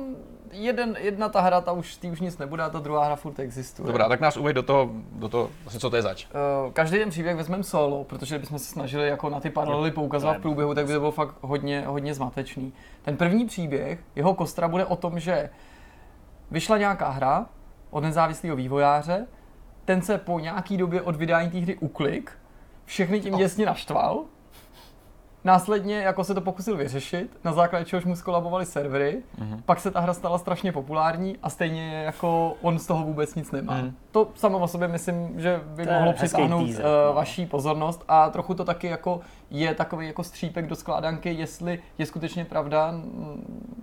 jeden, 0.51 0.97
jedna 0.99 1.29
ta 1.29 1.41
hra, 1.41 1.61
ta 1.61 1.71
už, 1.71 1.95
tý 1.95 2.11
už 2.11 2.19
nic 2.19 2.37
nebude 2.37 2.63
a 2.63 2.69
ta 2.69 2.79
druhá 2.79 3.05
hra 3.05 3.15
furt 3.15 3.39
existuje. 3.39 3.87
Dobrá, 3.87 4.09
tak 4.09 4.21
nás 4.21 4.37
uveď 4.37 4.55
do 4.55 4.63
toho, 4.63 4.89
do 5.11 5.29
toho 5.29 5.49
vlastně 5.63 5.79
co 5.79 5.89
to 5.89 5.95
je 5.95 6.01
zač. 6.01 6.25
Uh, 6.25 6.71
každý 6.71 6.97
ten 6.97 7.09
příběh 7.09 7.35
vezmeme 7.35 7.63
solo, 7.63 8.03
protože 8.03 8.39
bychom 8.39 8.59
se 8.59 8.65
snažili 8.65 9.07
jako 9.07 9.29
na 9.29 9.39
ty 9.39 9.49
paralely 9.49 9.91
poukazovat 9.91 10.37
v 10.37 10.41
průběhu, 10.41 10.73
tak 10.75 10.85
by 10.85 10.93
to 10.93 10.99
bylo 10.99 11.11
fakt 11.11 11.35
hodně, 11.41 11.83
hodně 11.87 12.13
zmatečný. 12.13 12.73
Ten 13.01 13.17
první 13.17 13.45
příběh, 13.45 13.99
jeho 14.15 14.33
kostra 14.33 14.67
bude 14.67 14.85
o 14.85 14.95
tom, 14.95 15.19
že 15.19 15.49
vyšla 16.51 16.77
nějaká 16.77 17.09
hra 17.09 17.45
od 17.89 18.03
nezávislého 18.03 18.55
vývojáře, 18.55 19.27
ten 19.85 20.01
se 20.01 20.17
po 20.17 20.39
nějaký 20.39 20.77
době 20.77 21.01
od 21.01 21.15
vydání 21.15 21.49
té 21.49 21.57
hry 21.57 21.77
uklik, 21.77 22.31
všechny 22.85 23.19
tím 23.19 23.37
děsně 23.37 23.65
naštval, 23.65 24.23
Následně 25.43 26.01
jako 26.01 26.23
se 26.23 26.33
to 26.33 26.41
pokusil 26.41 26.77
vyřešit, 26.77 27.37
na 27.43 27.53
základě 27.53 27.85
čehož 27.85 28.05
mu 28.05 28.15
skolabovali 28.15 28.65
servery, 28.65 29.23
mm-hmm. 29.39 29.61
pak 29.65 29.79
se 29.79 29.91
ta 29.91 29.99
hra 29.99 30.13
stala 30.13 30.37
strašně 30.37 30.71
populární 30.71 31.37
a 31.43 31.49
stejně 31.49 32.03
jako 32.05 32.55
on 32.61 32.79
z 32.79 32.87
toho 32.87 33.05
vůbec 33.05 33.35
nic 33.35 33.51
nemá. 33.51 33.77
Mm. 33.77 33.95
To 34.11 34.27
samo 34.35 34.59
o 34.59 34.67
sobě 34.67 34.87
myslím, 34.87 35.39
že 35.39 35.61
by 35.65 35.85
to 35.85 35.93
mohlo 35.93 36.13
přitáhnout 36.13 36.69
uh, 36.69 36.75
vaší 37.13 37.45
pozornost 37.45 38.03
a 38.07 38.29
trochu 38.29 38.53
to 38.53 38.65
taky 38.65 38.87
jako 38.87 39.21
je 39.49 39.75
takový 39.75 40.07
jako 40.07 40.23
střípek 40.23 40.67
do 40.67 40.75
skládanky, 40.75 41.33
jestli 41.33 41.79
je 41.97 42.05
skutečně 42.05 42.45
pravda 42.45 42.93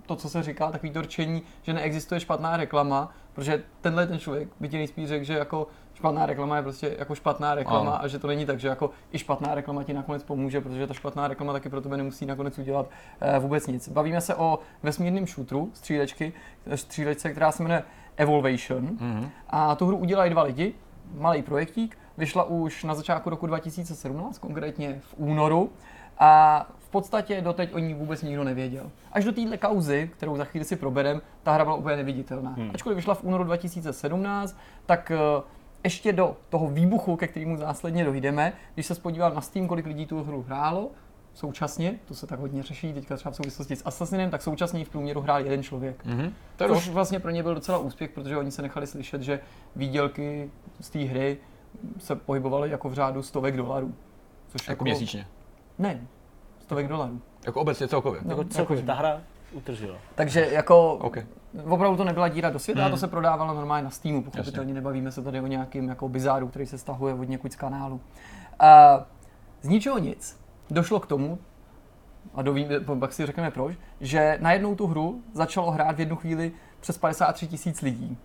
to, 0.05 0.15
co 0.15 0.29
se 0.29 0.43
říká, 0.43 0.71
takový 0.71 0.91
to 0.91 1.01
rčení, 1.01 1.41
že 1.61 1.73
neexistuje 1.73 2.19
špatná 2.19 2.57
reklama, 2.57 3.11
protože 3.33 3.63
tenhle 3.81 4.07
ten 4.07 4.19
člověk 4.19 4.49
by 4.59 4.69
ti 4.69 4.77
nejspíš 4.77 5.07
řekl, 5.07 5.23
že 5.23 5.33
jako 5.33 5.67
špatná 5.99 6.25
reklama 6.25 6.55
je 6.55 6.61
prostě 6.61 6.95
jako 6.99 7.15
špatná 7.15 7.55
reklama 7.55 7.91
ano. 7.91 8.03
a 8.03 8.07
že 8.07 8.19
to 8.19 8.27
není 8.27 8.45
tak, 8.45 8.59
že 8.59 8.67
jako 8.67 8.91
i 9.11 9.19
špatná 9.19 9.55
reklama 9.55 9.83
ti 9.83 9.93
nakonec 9.93 10.23
pomůže, 10.23 10.61
protože 10.61 10.87
ta 10.87 10.93
špatná 10.93 11.27
reklama 11.27 11.53
taky 11.53 11.69
pro 11.69 11.81
tebe 11.81 11.97
nemusí 11.97 12.25
nakonec 12.25 12.59
udělat 12.59 12.85
uh, 12.85 13.43
vůbec 13.43 13.67
nic. 13.67 13.89
Bavíme 13.89 14.21
se 14.21 14.35
o 14.35 14.59
vesmírném 14.83 15.27
šutru, 15.27 15.69
střílečky, 15.73 16.33
střílečce, 16.75 17.31
která 17.31 17.51
se 17.51 17.63
jmenuje 17.63 17.83
Evolvation 18.17 18.87
mm-hmm. 18.87 19.29
a 19.49 19.75
tu 19.75 19.85
hru 19.85 19.97
udělali 19.97 20.29
dva 20.29 20.43
lidi, 20.43 20.73
malý 21.17 21.41
projektík, 21.41 21.97
vyšla 22.17 22.43
už 22.43 22.83
na 22.83 22.95
začátku 22.95 23.29
roku 23.29 23.47
2017, 23.47 24.37
konkrétně 24.37 24.99
v 25.01 25.13
únoru 25.17 25.69
a 26.19 26.65
v 26.79 26.89
podstatě 26.89 27.41
doteď 27.41 27.73
o 27.73 27.79
ní 27.79 27.93
vůbec 27.93 28.21
nikdo 28.21 28.43
nevěděl. 28.43 28.91
Až 29.11 29.25
do 29.25 29.31
téhle 29.31 29.57
kauzy, 29.57 30.11
kterou 30.17 30.37
za 30.37 30.45
chvíli 30.45 30.65
si 30.65 30.75
proberem, 30.75 31.21
ta 31.43 31.53
hra 31.53 31.63
byla 31.63 31.75
úplně 31.75 31.95
neviditelná. 31.95 32.51
Hmm. 32.51 32.71
Ačkoliv 32.73 32.95
vyšla 32.95 33.13
v 33.13 33.23
únoru 33.23 33.43
2017, 33.43 34.57
tak 34.85 35.11
uh, 35.37 35.43
ještě 35.83 36.13
do 36.13 36.37
toho 36.49 36.67
výbuchu, 36.67 37.15
ke 37.15 37.27
kterému 37.27 37.55
následně 37.55 38.05
dojdeme, 38.05 38.53
když 38.73 38.85
se 38.85 38.95
podívám 38.95 39.35
na 39.35 39.41
Steam, 39.41 39.67
kolik 39.67 39.85
lidí 39.85 40.05
tu 40.05 40.23
hru 40.23 40.45
hrálo, 40.47 40.91
současně, 41.33 41.99
to 42.05 42.13
se 42.13 42.27
tak 42.27 42.39
hodně 42.39 42.63
řeší 42.63 42.93
teďka 42.93 43.15
třeba 43.15 43.31
v 43.31 43.35
souvislosti 43.35 43.75
s 43.75 43.81
Assassinem, 43.85 44.29
tak 44.29 44.41
současně 44.41 44.85
v 44.85 44.89
průměru 44.89 45.21
hrál 45.21 45.41
jeden 45.43 45.63
člověk. 45.63 46.05
Mm-hmm. 46.05 46.31
To 46.55 46.67
Což 46.67 46.89
vlastně 46.89 47.19
pro 47.19 47.31
ně 47.31 47.43
byl 47.43 47.55
docela 47.55 47.77
úspěch, 47.77 48.11
protože 48.11 48.37
oni 48.37 48.51
se 48.51 48.61
nechali 48.61 48.87
slyšet, 48.87 49.21
že 49.21 49.39
výdělky 49.75 50.51
z 50.79 50.89
té 50.89 50.99
hry 50.99 51.37
se 51.97 52.15
pohybovaly 52.15 52.69
jako 52.69 52.89
v 52.89 52.93
řádu 52.93 53.23
stovek 53.23 53.57
dolarů. 53.57 53.95
Což 54.47 54.61
jako, 54.61 54.71
jako 54.71 54.83
měsíčně? 54.83 55.27
Ne, 55.77 56.07
stovek 56.59 56.87
dolarů. 56.87 57.21
Jako 57.45 57.61
obecně 57.61 57.87
celkově? 57.87 58.21
No, 58.23 58.29
jako 58.29 58.43
celkově, 58.43 58.83
ta 58.83 58.93
hra 58.93 59.21
utržila. 59.51 59.97
Takže 60.15 60.47
jako 60.51 60.93
okay. 60.93 61.25
Opravdu 61.69 61.97
to 61.97 62.03
nebyla 62.03 62.27
díra 62.27 62.49
do 62.49 62.59
světa, 62.59 62.81
hmm. 62.81 62.87
a 62.87 62.89
to 62.91 62.97
se 62.97 63.07
prodávalo 63.07 63.53
normálně 63.53 63.83
na 63.83 63.89
Steamu, 63.89 64.23
pochopitelně 64.23 64.73
nebavíme 64.73 65.11
se 65.11 65.21
tady 65.21 65.41
o 65.41 65.47
nějakým 65.47 65.89
jako 65.89 66.09
bizáru, 66.09 66.47
který 66.47 66.65
se 66.65 66.77
stahuje 66.77 67.13
od 67.13 67.29
někud 67.29 67.53
z 67.53 67.55
kanálu. 67.55 67.95
Uh, 67.95 69.03
z 69.61 69.67
ničeho 69.67 69.97
nic 69.97 70.39
došlo 70.69 70.99
k 70.99 71.07
tomu, 71.07 71.39
a 72.35 72.41
dovíme, 72.41 72.79
pak 72.79 73.13
si 73.13 73.25
řekneme 73.25 73.51
proč, 73.51 73.77
že 74.01 74.37
najednou 74.41 74.75
tu 74.75 74.87
hru 74.87 75.21
začalo 75.33 75.71
hrát 75.71 75.95
v 75.95 75.99
jednu 75.99 76.15
chvíli 76.15 76.51
přes 76.79 76.97
53 76.97 77.47
tisíc 77.47 77.81
lidí. 77.81 78.17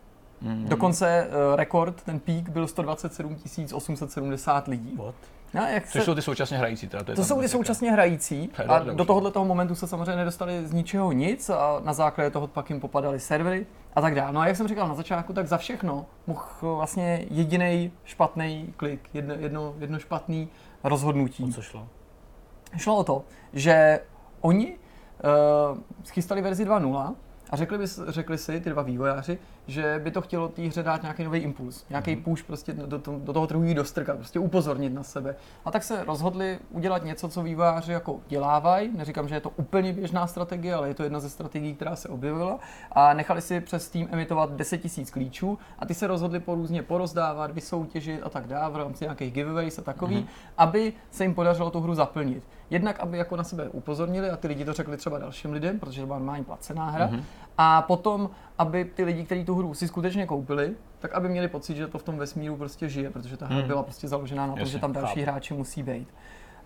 Mm-hmm. 0.43 0.69
Dokonce 0.69 1.29
uh, 1.29 1.57
rekord, 1.57 2.03
ten 2.03 2.21
pík 2.21 2.49
byl 2.49 2.67
127 2.67 3.37
870 3.75 4.69
lidí. 4.69 4.97
What? 4.97 5.15
No, 5.55 5.63
jak 5.63 5.85
Což 5.85 5.93
se... 5.93 6.05
jsou 6.05 6.15
ty 6.15 6.23
současně 6.23 6.59
hrající. 6.59 6.89
Teda, 6.89 7.05
to, 7.05 7.11
je 7.11 7.17
to 7.17 7.25
jsou 7.25 7.41
ty 7.41 7.49
současně 7.49 7.93
hrající 7.93 8.51
a 8.69 8.79
do 8.79 9.05
tohohle 9.05 9.31
toho 9.31 9.45
momentu 9.45 9.75
se 9.75 9.87
samozřejmě 9.87 10.17
nedostali 10.17 10.67
z 10.67 10.73
ničeho 10.73 11.13
nic 11.13 11.51
a 11.51 11.81
na 11.85 11.93
základě 11.93 12.31
toho 12.31 12.47
pak 12.47 12.71
jim 12.71 12.81
popadaly 12.81 13.21
servery 13.21 13.67
a 13.95 14.01
tak 14.01 14.15
dále. 14.15 14.33
No 14.33 14.41
a 14.41 14.47
jak 14.47 14.57
jsem 14.57 14.69
říkal 14.69 14.89
na 14.89 14.95
začátku, 14.95 15.33
tak 15.33 15.47
za 15.47 15.57
všechno 15.57 16.07
mohl 16.27 16.77
vlastně 16.77 17.27
jediný 17.31 17.93
špatný 18.05 18.75
klik, 18.77 19.09
jedno, 19.15 19.35
jedno, 19.35 19.75
jedno 19.79 19.99
špatný 19.99 20.49
rozhodnutí. 20.85 21.45
O 21.45 21.49
co 21.49 21.63
šlo? 21.63 21.89
Šlo 22.77 22.97
o 22.97 23.05
to, 23.05 23.25
že 23.53 24.01
oni 24.41 24.77
uh, 24.77 25.79
schystali 26.05 26.43
verzi 26.43 26.65
2.0 26.65 27.15
a 27.51 27.57
řekli, 27.57 27.79
by, 27.79 27.85
řekli 28.09 28.39
si, 28.39 28.61
ty 28.61 28.71
dva 28.71 28.83
vývojáři, 28.83 29.39
že 29.67 30.01
by 30.05 30.11
to 30.11 30.21
chtělo 30.21 30.49
té 30.49 30.63
hře 30.63 30.83
dát 30.83 31.03
nějaký 31.03 31.25
nový 31.25 31.39
impuls, 31.39 31.85
nějaký 31.91 32.17
push 32.17 32.43
prostě 32.43 32.73
do, 32.73 32.87
do, 32.99 33.19
do 33.19 33.33
toho 33.33 33.47
trhu 33.47 33.75
dostrkat, 33.75 34.17
prostě 34.17 34.39
upozornit 34.39 34.91
na 34.91 35.03
sebe. 35.03 35.37
A 35.65 35.71
tak 35.71 35.83
se 35.83 36.05
rozhodli 36.05 36.59
udělat 36.71 37.05
něco, 37.05 37.29
co 37.29 37.43
výváři 37.43 37.93
jako 37.93 38.21
dělávají. 38.29 38.91
Neříkám, 38.97 39.29
že 39.29 39.35
je 39.35 39.41
to 39.41 39.51
úplně 39.57 39.93
běžná 39.93 40.27
strategie, 40.27 40.75
ale 40.75 40.89
je 40.89 40.95
to 40.95 41.03
jedna 41.03 41.21
ze 41.21 41.31
strategií, 41.31 41.75
která 41.75 41.97
se 41.97 42.09
objevila. 42.09 42.59
A 42.93 43.15
nechali 43.15 43.41
si 43.41 43.61
přes 43.61 43.85
Steam 43.85 44.09
emitovat 44.11 44.53
10 44.53 44.97
000 44.97 45.09
klíčů 45.13 45.59
a 45.79 45.87
ty 45.87 45.95
se 45.95 46.07
rozhodli 46.07 46.41
po 46.41 46.55
různě 46.55 46.83
porozdávat, 46.83 47.51
vysoutěžit 47.51 48.21
a 48.23 48.29
tak 48.29 48.47
dále 48.47 48.73
v 48.73 48.77
rámci 48.77 49.05
nějakých 49.05 49.33
giveaways 49.33 49.79
a 49.79 49.83
takový, 49.83 50.17
mm-hmm. 50.17 50.53
aby 50.59 50.93
se 51.11 51.25
jim 51.25 51.35
podařilo 51.35 51.71
tu 51.71 51.81
hru 51.81 51.95
zaplnit. 51.95 52.43
Jednak, 52.71 53.01
aby 53.01 53.19
jako 53.19 53.37
na 53.37 53.45
sebe 53.45 53.69
upozornili 53.69 54.31
a 54.31 54.37
ty 54.37 54.49
lidi 54.49 54.65
to 54.65 54.73
řekli 54.73 54.97
třeba 54.97 55.19
dalším 55.19 55.53
lidem, 55.53 55.79
protože 55.79 56.01
to 56.01 56.07
byla 56.07 56.19
normálně 56.19 56.45
placená 56.45 56.91
hra. 56.91 57.09
Mm-hmm. 57.09 57.23
A 57.59 57.83
potom, 57.83 58.31
aby 58.59 58.85
ty 58.85 59.05
lidi, 59.05 59.25
kteří 59.25 59.45
tu 59.45 59.55
hru 59.55 59.75
si 59.75 59.89
skutečně 59.89 60.27
koupili, 60.27 60.75
tak 60.99 61.13
aby 61.15 61.29
měli 61.29 61.49
pocit, 61.49 61.77
že 61.77 61.87
to 61.87 61.99
v 61.99 62.03
tom 62.03 62.19
vesmíru 62.19 62.57
prostě 62.57 62.89
žije, 62.89 63.11
protože 63.11 63.37
ta 63.37 63.47
hra 63.47 63.57
mm. 63.57 63.67
byla 63.67 63.83
prostě 63.83 64.09
založená 64.09 64.47
na 64.47 64.55
tom, 64.57 64.67
že 64.67 64.79
tam 64.79 64.93
další 64.93 65.21
chápu. 65.21 65.23
hráči 65.23 65.55
musí 65.55 65.83
být. 65.83 66.09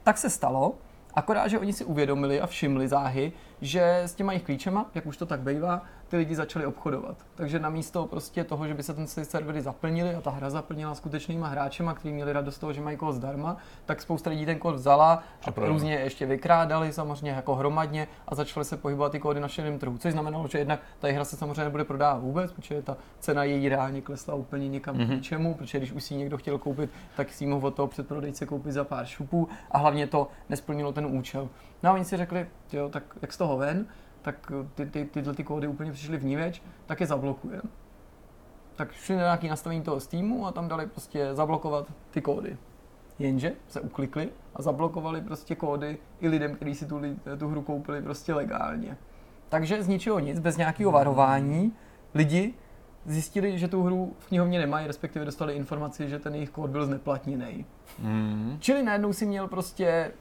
Tak 0.03 0.19
se 0.19 0.31
stalo, 0.31 0.75
akorát, 1.15 1.49
že 1.49 1.59
oni 1.59 1.73
si 1.73 1.85
uvědomili 1.85 2.41
a 2.41 2.47
všimli 2.47 2.89
záhy, 2.89 3.33
že 3.61 3.99
s 4.05 4.15
těma 4.15 4.33
jejich 4.33 4.43
klíčema, 4.43 4.87
jak 4.95 5.07
už 5.07 5.17
to 5.17 5.27
tak 5.27 5.41
bývá, 5.41 5.83
ty 6.09 6.17
lidi 6.17 6.35
začali 6.35 6.67
obchodovat. 6.67 7.17
Takže 7.35 7.59
namísto 7.59 8.07
prostě 8.07 8.45
toho, 8.45 8.67
že 8.67 8.75
by 8.75 8.83
se 8.83 8.95
ten 8.95 9.07
servery 9.07 9.61
zaplnili 9.63 10.15
a 10.15 10.21
ta 10.21 10.31
hra 10.31 10.51
zaplnila 10.51 10.95
skutečnýma 10.95 11.49
hráčema, 11.49 11.95
kteří 11.95 12.15
měli 12.15 12.33
radost 12.33 12.55
z 12.55 12.59
toho, 12.59 12.73
že 12.73 12.81
mají 12.81 12.97
kód 12.97 13.15
zdarma, 13.15 13.57
tak 13.87 14.03
spousta 14.03 14.31
lidí 14.31 14.47
ten 14.47 14.59
kód 14.59 14.75
vzala 14.75 15.23
a 15.47 15.67
různě 15.67 15.95
ještě 15.95 16.27
vykrádali 16.27 16.93
samozřejmě 16.93 17.31
jako 17.31 17.55
hromadně 17.55 18.09
a 18.29 18.35
začaly 18.35 18.65
se 18.65 18.77
pohybovat 18.77 19.13
ty 19.13 19.19
kódy 19.19 19.41
na 19.41 19.49
šedém 19.49 19.79
trhu. 19.79 19.99
Což 19.99 20.13
znamenalo, 20.13 20.49
že 20.49 20.59
jednak 20.59 20.81
ta 20.99 21.09
hra 21.09 21.25
se 21.25 21.37
samozřejmě 21.37 21.65
nebude 21.65 21.85
prodávat 21.85 22.23
vůbec, 22.23 22.53
protože 22.53 22.83
ta 22.83 22.97
cena 23.19 23.45
její 23.45 23.69
reálně 23.69 24.01
klesla 24.03 24.35
úplně 24.35 24.69
někam 24.69 24.97
mm-hmm. 24.97 25.19
k 25.19 25.23
čemu, 25.23 25.55
protože 25.55 25.79
když 25.79 25.93
už 25.93 26.05
si 26.05 26.15
někdo 26.15 26.39
chtěl 26.39 26.59
koupit, 26.59 26.91
tak 27.17 27.33
si 27.33 27.47
mohl 27.47 27.67
od 27.67 27.75
toho 27.75 27.89
předprodejce 27.89 28.47
koupit 28.47 28.73
za 28.73 28.85
pár 28.85 29.07
šupů 29.07 29.49
a 29.71 29.79
hlavně 29.79 30.07
to 30.07 30.29
nesplnilo 30.49 30.93
ten 30.93 31.07
účel. 31.07 31.49
No 31.83 31.91
a 31.91 31.93
oni 31.93 32.05
si 32.05 32.17
řekli, 32.17 32.47
jo, 32.73 32.89
tak 32.89 33.03
jak 33.23 33.33
z 33.33 33.37
toho 33.37 33.57
ven, 33.57 33.87
tak 34.23 34.53
ty, 34.75 34.87
ty, 34.87 35.05
tyhle 35.05 35.35
ty 35.35 35.45
kódy 35.45 35.67
úplně 35.67 35.93
přišly 35.93 36.17
vníveč, 36.17 36.63
tak 36.87 37.01
je 37.01 37.07
zablokujeme. 37.07 37.63
Tak 38.77 38.93
šli 38.93 39.17
na 39.17 39.23
nějaký 39.23 39.49
nastavení 39.49 39.83
toho 39.83 40.01
Steamu 40.01 40.47
a 40.47 40.53
tam 40.53 40.69
dali 40.69 40.87
prostě 40.87 41.35
zablokovat 41.35 41.93
ty 42.11 42.21
kódy. 42.21 42.57
Jenže 43.19 43.53
se 43.69 43.81
uklikli 43.81 44.29
a 44.55 44.63
zablokovali 44.63 45.21
prostě 45.21 45.55
kódy 45.55 45.99
i 46.21 46.29
lidem, 46.29 46.55
kteří 46.55 46.75
si 46.75 46.87
tu, 46.87 47.01
tu 47.39 47.49
hru 47.49 47.63
koupili 47.63 48.03
prostě 48.03 48.35
legálně. 48.35 48.97
Takže 49.49 49.83
z 49.83 49.89
ničeho 49.89 50.19
nic, 50.19 50.39
bez 50.39 50.57
nějakého 50.57 50.93
varování, 50.93 51.73
lidi 52.15 52.55
zjistili, 53.07 53.59
že 53.59 53.69
tu 53.69 53.83
hru 53.83 54.13
v 54.19 54.27
knihovně 54.27 54.59
nemají, 54.59 54.87
respektive 54.87 55.25
dostali 55.25 55.55
informaci, 55.55 56.09
že 56.09 56.19
ten 56.19 56.35
jejich 56.35 56.51
kód 56.51 56.71
byl 56.71 56.87
zneplatněný. 56.87 57.67
Mm. 57.99 58.57
Čili 58.61 58.83
najednou 58.83 59.13
si 59.13 59.27
měl 59.27 59.49
prostě 59.49 60.13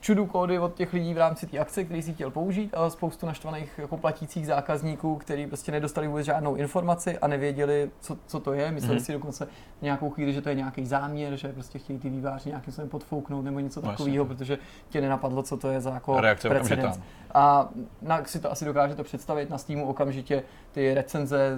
čudu 0.00 0.26
kódy 0.26 0.58
od 0.58 0.74
těch 0.74 0.92
lidí 0.92 1.14
v 1.14 1.18
rámci 1.18 1.46
té 1.46 1.58
akce, 1.58 1.84
který 1.84 2.02
si 2.02 2.14
chtěl 2.14 2.30
použít, 2.30 2.74
a 2.74 2.90
spoustu 2.90 3.26
naštvaných 3.26 3.78
jako 3.78 3.96
platících 3.96 4.46
zákazníků, 4.46 5.16
kteří 5.16 5.46
prostě 5.46 5.72
nedostali 5.72 6.08
vůbec 6.08 6.26
žádnou 6.26 6.54
informaci 6.54 7.18
a 7.18 7.26
nevěděli, 7.26 7.90
co, 8.00 8.16
co 8.26 8.40
to 8.40 8.52
je. 8.52 8.70
Mysleli 8.70 9.00
mm-hmm. 9.00 9.04
si 9.04 9.12
dokonce 9.12 9.48
nějakou 9.82 10.10
chvíli, 10.10 10.32
že 10.32 10.42
to 10.42 10.48
je 10.48 10.54
nějaký 10.54 10.86
záměr, 10.86 11.36
že 11.36 11.48
prostě 11.48 11.78
chtějí 11.78 11.98
ty 11.98 12.10
výváři 12.10 12.48
nějakým 12.48 12.72
způsobem 12.72 12.88
podfouknout 12.88 13.44
nebo 13.44 13.60
něco 13.60 13.80
no, 13.80 13.90
takového, 13.90 14.24
protože 14.24 14.58
tě 14.88 15.00
nenapadlo, 15.00 15.42
co 15.42 15.56
to 15.56 15.68
je 15.68 15.80
za 15.80 15.90
jako 15.90 16.20
Reakce 16.20 16.48
precedens. 16.48 17.00
A 17.34 17.68
na, 18.02 18.24
si 18.24 18.40
to 18.40 18.52
asi 18.52 18.64
dokážete 18.64 19.02
představit 19.02 19.50
na 19.50 19.58
Steamu 19.58 19.86
okamžitě 19.86 20.42
ty 20.72 20.94
recenze 20.94 21.56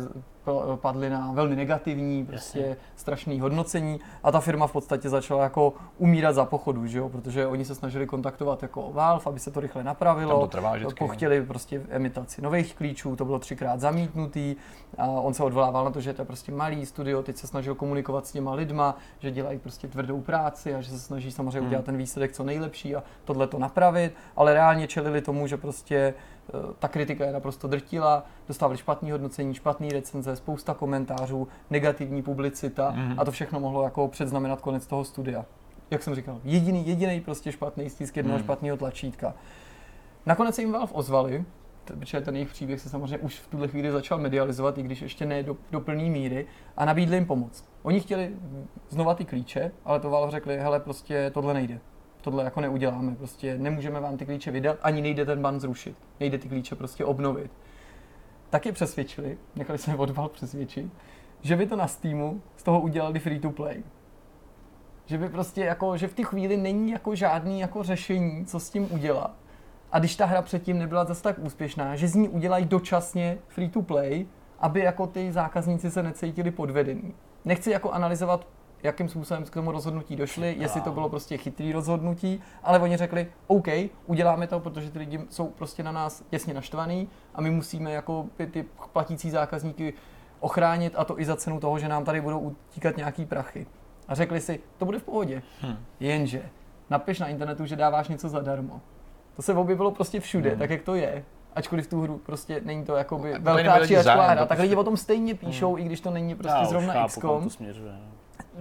padly 0.77 1.11
na 1.11 1.33
velmi 1.33 1.57
negativní, 1.57 2.27
prostě 2.27 2.59
Jasně. 2.59 2.77
strašný 2.97 3.41
hodnocení 3.41 4.01
a 4.23 4.33
ta 4.33 4.41
firma 4.41 4.67
v 4.67 4.73
podstatě 4.73 5.09
začala 5.09 5.43
jako 5.43 5.75
umírat 5.99 6.35
za 6.35 6.45
pochodu, 6.45 6.87
že 6.87 6.99
jo? 6.99 7.09
protože 7.09 7.47
oni 7.47 7.65
se 7.65 7.75
snažili 7.75 8.07
kontaktovat 8.07 8.63
jako 8.63 8.91
Valve, 8.93 9.23
aby 9.27 9.41
se 9.41 9.51
to 9.51 9.61
rychle 9.61 9.85
napravilo. 9.85 10.31
Tam 10.31 10.41
to 10.41 10.47
trvá 10.47 10.77
vždycky. 10.77 11.09
Chtěli 11.09 11.43
prostě 11.43 11.83
emitaci 11.89 12.43
nových 12.43 12.75
klíčů, 12.75 13.17
to 13.17 13.25
bylo 13.25 13.39
třikrát 13.39 13.81
zamítnutý 13.81 14.57
a 14.99 15.07
on 15.07 15.35
se 15.35 15.43
odvolával 15.43 15.85
na 15.85 15.91
to, 15.91 16.01
že 16.01 16.13
to 16.13 16.23
je 16.23 16.27
prostě 16.27 16.53
malý 16.53 16.87
studio, 16.87 17.23
teď 17.23 17.37
se 17.37 17.47
snažil 17.47 17.75
komunikovat 17.75 18.27
s 18.27 18.33
těma 18.33 18.55
lidma, 18.55 18.97
že 19.19 19.31
dělají 19.31 19.59
prostě 19.59 19.89
tvrdou 19.89 20.21
práci 20.21 20.75
a 20.75 20.81
že 20.81 20.91
se 20.91 20.99
snaží 20.99 21.33
samozřejmě 21.33 21.59
hmm. 21.59 21.67
udělat 21.67 21.85
ten 21.85 21.97
výsledek 21.97 22.33
co 22.33 22.45
nejlepší 22.45 22.97
a 22.97 23.03
tohle 23.25 23.47
to 23.47 23.59
napravit, 23.59 24.15
ale 24.37 24.55
reálně 24.55 24.87
čelili 24.87 25.21
tomu, 25.21 25.47
že 25.47 25.57
prostě 25.57 26.15
Eh, 26.40 26.40
ta 26.79 26.89
kritika 26.89 27.25
je 27.25 27.33
naprosto 27.33 27.69
drtila, 27.69 28.25
dostávali 28.49 28.79
špatné 28.79 29.13
hodnocení, 29.13 29.55
špatné 29.55 29.89
recenze, 29.89 30.37
spousta 30.37 30.75
komentářů, 30.75 31.49
negativní 31.71 32.23
publicita 32.23 32.93
mm-hmm. 32.93 33.15
a 33.19 33.25
to 33.25 33.31
všechno 33.31 33.61
mohlo 33.61 33.83
jako 33.83 34.09
předznamenat 34.09 34.61
konec 34.61 34.87
toho 34.87 35.05
studia. 35.05 35.45
Jak 35.91 36.03
jsem 36.03 36.15
říkal, 36.15 36.41
jediný, 36.45 36.89
jediný 36.89 37.21
prostě 37.21 37.53
špatný 37.53 37.91
stisk 37.91 38.17
jednoho 38.17 38.39
mm. 38.39 38.45
špatného 38.45 38.77
tlačítka. 38.77 39.35
Nakonec 40.27 40.55
se 40.55 40.63
jim 40.63 40.73
Valve 40.73 40.93
ozvali, 40.93 41.45
protože 41.85 42.21
ten 42.21 42.35
jejich 42.37 42.49
příběh 42.49 42.81
se 42.81 42.89
samozřejmě 42.89 43.19
už 43.19 43.39
v 43.39 43.47
tuhle 43.47 43.69
chvíli 43.69 43.91
začal 43.91 44.19
medializovat, 44.19 44.79
i 44.79 44.83
když 44.83 45.03
ještě 45.03 45.27
ne 45.27 45.43
do, 45.43 45.57
do 45.71 45.81
plné 45.81 46.03
míry, 46.03 46.47
a 46.77 46.85
nabídli 46.85 47.17
jim 47.17 47.27
pomoc. 47.27 47.65
Oni 47.83 48.01
chtěli 48.01 48.31
znova 48.89 49.15
ty 49.15 49.25
klíče, 49.25 49.73
ale 49.85 50.01
to 50.01 50.11
Valve 50.11 50.31
řekli, 50.31 50.59
hele, 50.59 50.81
prostě 50.81 51.31
tohle 51.35 51.55
nejde 51.55 51.81
tohle 52.21 52.45
jako 52.45 52.61
neuděláme. 52.61 53.15
Prostě 53.15 53.59
nemůžeme 53.59 54.01
vám 54.01 54.17
ty 54.17 54.27
klíče 54.27 54.51
vydat, 54.51 54.79
ani 54.83 55.03
nejde 55.03 55.25
ten 55.25 55.43
ban 55.43 55.61
zrušit. 55.61 55.97
Nejde 56.21 56.39
ty 56.39 56.49
klíče 56.49 56.75
prostě 56.77 57.05
obnovit. 57.05 57.51
Tak 58.51 58.67
je 58.67 58.73
přesvědčili, 58.73 59.39
nechali 59.57 59.79
se 59.79 59.97
odval 59.97 60.29
přesvědčit, 60.29 60.93
že 61.41 61.57
by 61.57 61.67
to 61.67 61.77
na 61.77 61.87
Steamu 61.87 62.43
z 62.57 62.63
toho 62.63 62.81
udělali 62.81 63.19
free 63.19 63.41
to 63.41 63.51
play. 63.51 63.83
Že 65.07 65.19
by 65.19 65.29
prostě 65.29 65.65
jako, 65.65 65.97
že 65.97 66.09
v 66.09 66.15
té 66.15 66.25
chvíli 66.25 66.57
není 66.57 66.91
jako 66.91 67.15
žádný 67.15 67.61
jako 67.61 67.83
řešení, 67.83 68.45
co 68.47 68.61
s 68.61 68.71
tím 68.71 68.93
udělat. 68.93 69.35
A 69.93 69.99
když 69.99 70.17
ta 70.17 70.27
hra 70.27 70.43
předtím 70.43 70.79
nebyla 70.79 71.05
zase 71.05 71.23
tak 71.23 71.39
úspěšná, 71.39 71.97
že 71.97 72.09
z 72.09 72.15
ní 72.15 72.29
udělají 72.29 72.65
dočasně 72.65 73.39
free 73.49 73.69
to 73.69 73.83
play, 73.83 74.27
aby 74.59 74.81
jako 74.81 75.07
ty 75.07 75.33
zákazníci 75.33 75.91
se 75.91 76.03
necítili 76.03 76.51
podvedení. 76.51 77.15
Nechci 77.45 77.71
jako 77.71 77.91
analyzovat 77.91 78.47
jakým 78.83 79.09
způsobem 79.09 79.45
k 79.45 79.51
tomu 79.51 79.73
rozhodnutí 79.73 80.17
došli, 80.17 80.57
jestli 80.59 80.81
to 80.81 80.93
bylo 80.93 81.09
prostě 81.09 81.37
chytrý 81.37 81.73
rozhodnutí, 81.73 82.43
ale 82.63 82.79
oni 82.79 82.97
řekli, 82.97 83.29
OK, 83.47 83.67
uděláme 84.07 84.47
to, 84.47 84.61
protože 84.61 84.91
ty 84.91 84.99
lidi 84.99 85.21
jsou 85.31 85.47
prostě 85.47 85.83
na 85.83 85.93
nás 85.93 86.25
jasně 86.33 86.55
naštvaný 86.55 87.09
a 87.35 87.41
my 87.41 87.51
musíme 87.51 87.93
jako 87.93 88.27
ty 88.51 88.65
platící 88.93 89.31
zákazníky 89.31 89.95
ochránit 90.41 90.95
a 90.97 91.05
to 91.05 91.21
i 91.21 91.25
za 91.25 91.37
cenu 91.37 91.61
toho, 91.61 91.79
že 91.79 91.89
nám 91.89 92.05
tady 92.05 92.21
budou 92.21 92.39
utíkat 92.39 92.97
nějaký 92.97 93.25
prachy. 93.25 93.67
A 94.09 94.15
řekli 94.15 94.41
si, 94.41 94.61
to 94.79 94.85
bude 94.85 94.99
v 94.99 95.03
pohodě. 95.03 95.43
Hmm. 95.61 95.77
Jenže 96.01 96.43
napiš 96.91 97.19
na 97.19 97.29
internetu, 97.29 97.67
že 97.67 97.77
dáváš 97.77 98.09
něco 98.09 98.29
zadarmo. 98.29 98.81
To 99.37 99.43
se 99.43 99.55
objevilo 99.55 99.91
prostě 99.91 100.21
všude, 100.21 100.51
hmm. 100.51 100.59
tak 100.59 100.71
jak 100.71 100.83
to 100.83 100.95
je. 100.95 101.25
Ačkoliv 101.55 101.87
tu 101.87 102.01
hru 102.01 102.19
prostě 102.19 102.61
není 102.65 102.85
to 102.85 102.97
jako 102.97 103.19
velká 103.19 103.87
či 103.87 103.95
hra, 103.95 104.47
tak 104.47 104.59
lidi 104.59 104.77
o 104.77 104.85
tom 104.85 104.97
stejně 104.97 105.35
píšou, 105.35 105.75
hmm. 105.75 105.83
i 105.83 105.87
když 105.87 106.01
to 106.01 106.11
není 106.11 106.35
prostě 106.35 106.59
Já 106.59 106.65
zrovna 106.65 107.07
XCOM. 107.07 107.49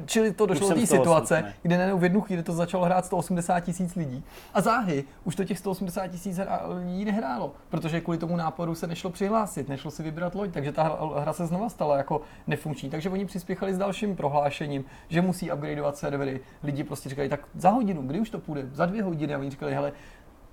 Čili 0.06 0.34
to 0.34 0.46
došlo 0.46 0.70
do 0.70 0.76
té 0.76 0.88
situace, 0.88 1.36
smutný. 1.36 1.54
kde 1.62 1.78
najednou 1.78 2.00
v 2.00 2.04
jednu 2.04 2.22
chvíli 2.22 2.44
to 2.44 2.54
začalo 2.54 2.86
hrát 2.86 3.06
180 3.06 3.60
tisíc 3.60 3.96
lidí. 3.96 4.24
A 4.54 4.62
záhy 4.62 5.04
už 5.24 5.36
to 5.36 5.44
těch 5.44 5.60
180 5.60 6.08
tisíc 6.08 6.40
lidí 6.86 7.06
nehrálo, 7.06 7.54
protože 7.70 8.02
kvůli 8.02 8.18
tomu 8.18 8.36
náporu 8.36 8.76
se 8.76 8.88
nešlo 8.88 9.10
přihlásit, 9.10 9.70
nešlo 9.70 9.92
si 9.92 10.04
vybrat 10.04 10.36
loď, 10.36 10.52
takže 10.52 10.72
ta 10.72 11.00
hra 11.20 11.34
se 11.34 11.46
znova 11.46 11.70
stala 11.70 11.98
jako 11.98 12.22
nefunkční. 12.48 12.90
Takže 12.90 13.10
oni 13.10 13.26
přispěchali 13.26 13.74
s 13.74 13.78
dalším 13.78 14.16
prohlášením, 14.16 14.86
že 15.10 15.22
musí 15.22 15.52
upgradeovat 15.52 15.98
servery. 15.98 16.40
Lidi 16.64 16.84
prostě 16.84 17.10
říkali, 17.10 17.30
tak 17.30 17.40
za 17.56 17.70
hodinu, 17.70 18.02
kdy 18.02 18.20
už 18.20 18.30
to 18.30 18.40
půjde? 18.40 18.70
Za 18.74 18.86
dvě 18.86 19.04
hodiny. 19.04 19.36
A 19.36 19.40
oni 19.40 19.50
říkali, 19.50 19.74
hele, 19.74 19.92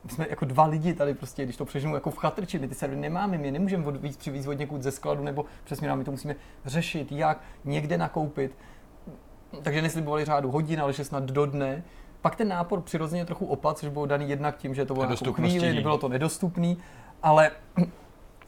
my 0.05 0.11
jsme 0.11 0.27
jako 0.31 0.45
dva 0.45 0.67
lidi 0.67 0.95
tady 0.95 1.15
prostě, 1.15 1.45
když 1.45 1.57
to 1.57 1.65
přeženu 1.65 1.95
jako 1.95 2.11
v 2.11 2.17
chatrči, 2.17 2.59
my 2.59 2.69
ty 2.69 2.75
servery 2.75 3.01
nemáme, 3.01 3.39
my 3.39 3.51
nemůžeme 3.51 3.87
od 3.87 3.97
víc 3.97 4.17
přivést 4.17 4.47
od 4.47 4.53
někud 4.53 4.83
ze 4.83 4.91
skladu 4.91 5.25
nebo 5.25 5.45
přesně 5.65 5.95
my 5.95 6.05
to 6.05 6.11
musíme 6.11 6.37
řešit, 6.65 7.13
jak 7.13 7.41
někde 7.65 7.99
nakoupit 7.99 8.57
takže 9.63 9.83
neslibovali 9.83 10.25
řádu 10.25 10.51
hodin, 10.51 10.81
ale 10.81 10.93
že 10.93 11.05
snad 11.05 11.25
do 11.25 11.47
dne. 11.47 11.83
Pak 12.21 12.37
ten 12.37 12.49
nápor 12.49 12.81
přirozeně 12.81 13.25
trochu 13.25 13.47
opad, 13.47 13.79
což 13.79 13.89
bylo 13.89 14.07
daný 14.07 14.29
jednak 14.31 14.57
tím, 14.57 14.75
že 14.75 14.85
to 14.85 14.95
bylo 14.95 15.11
jako 15.11 15.33
chvíli, 15.33 15.75
nebylo 15.75 15.99
to 15.99 16.09
nedostupný, 16.09 16.79
ale 17.23 17.51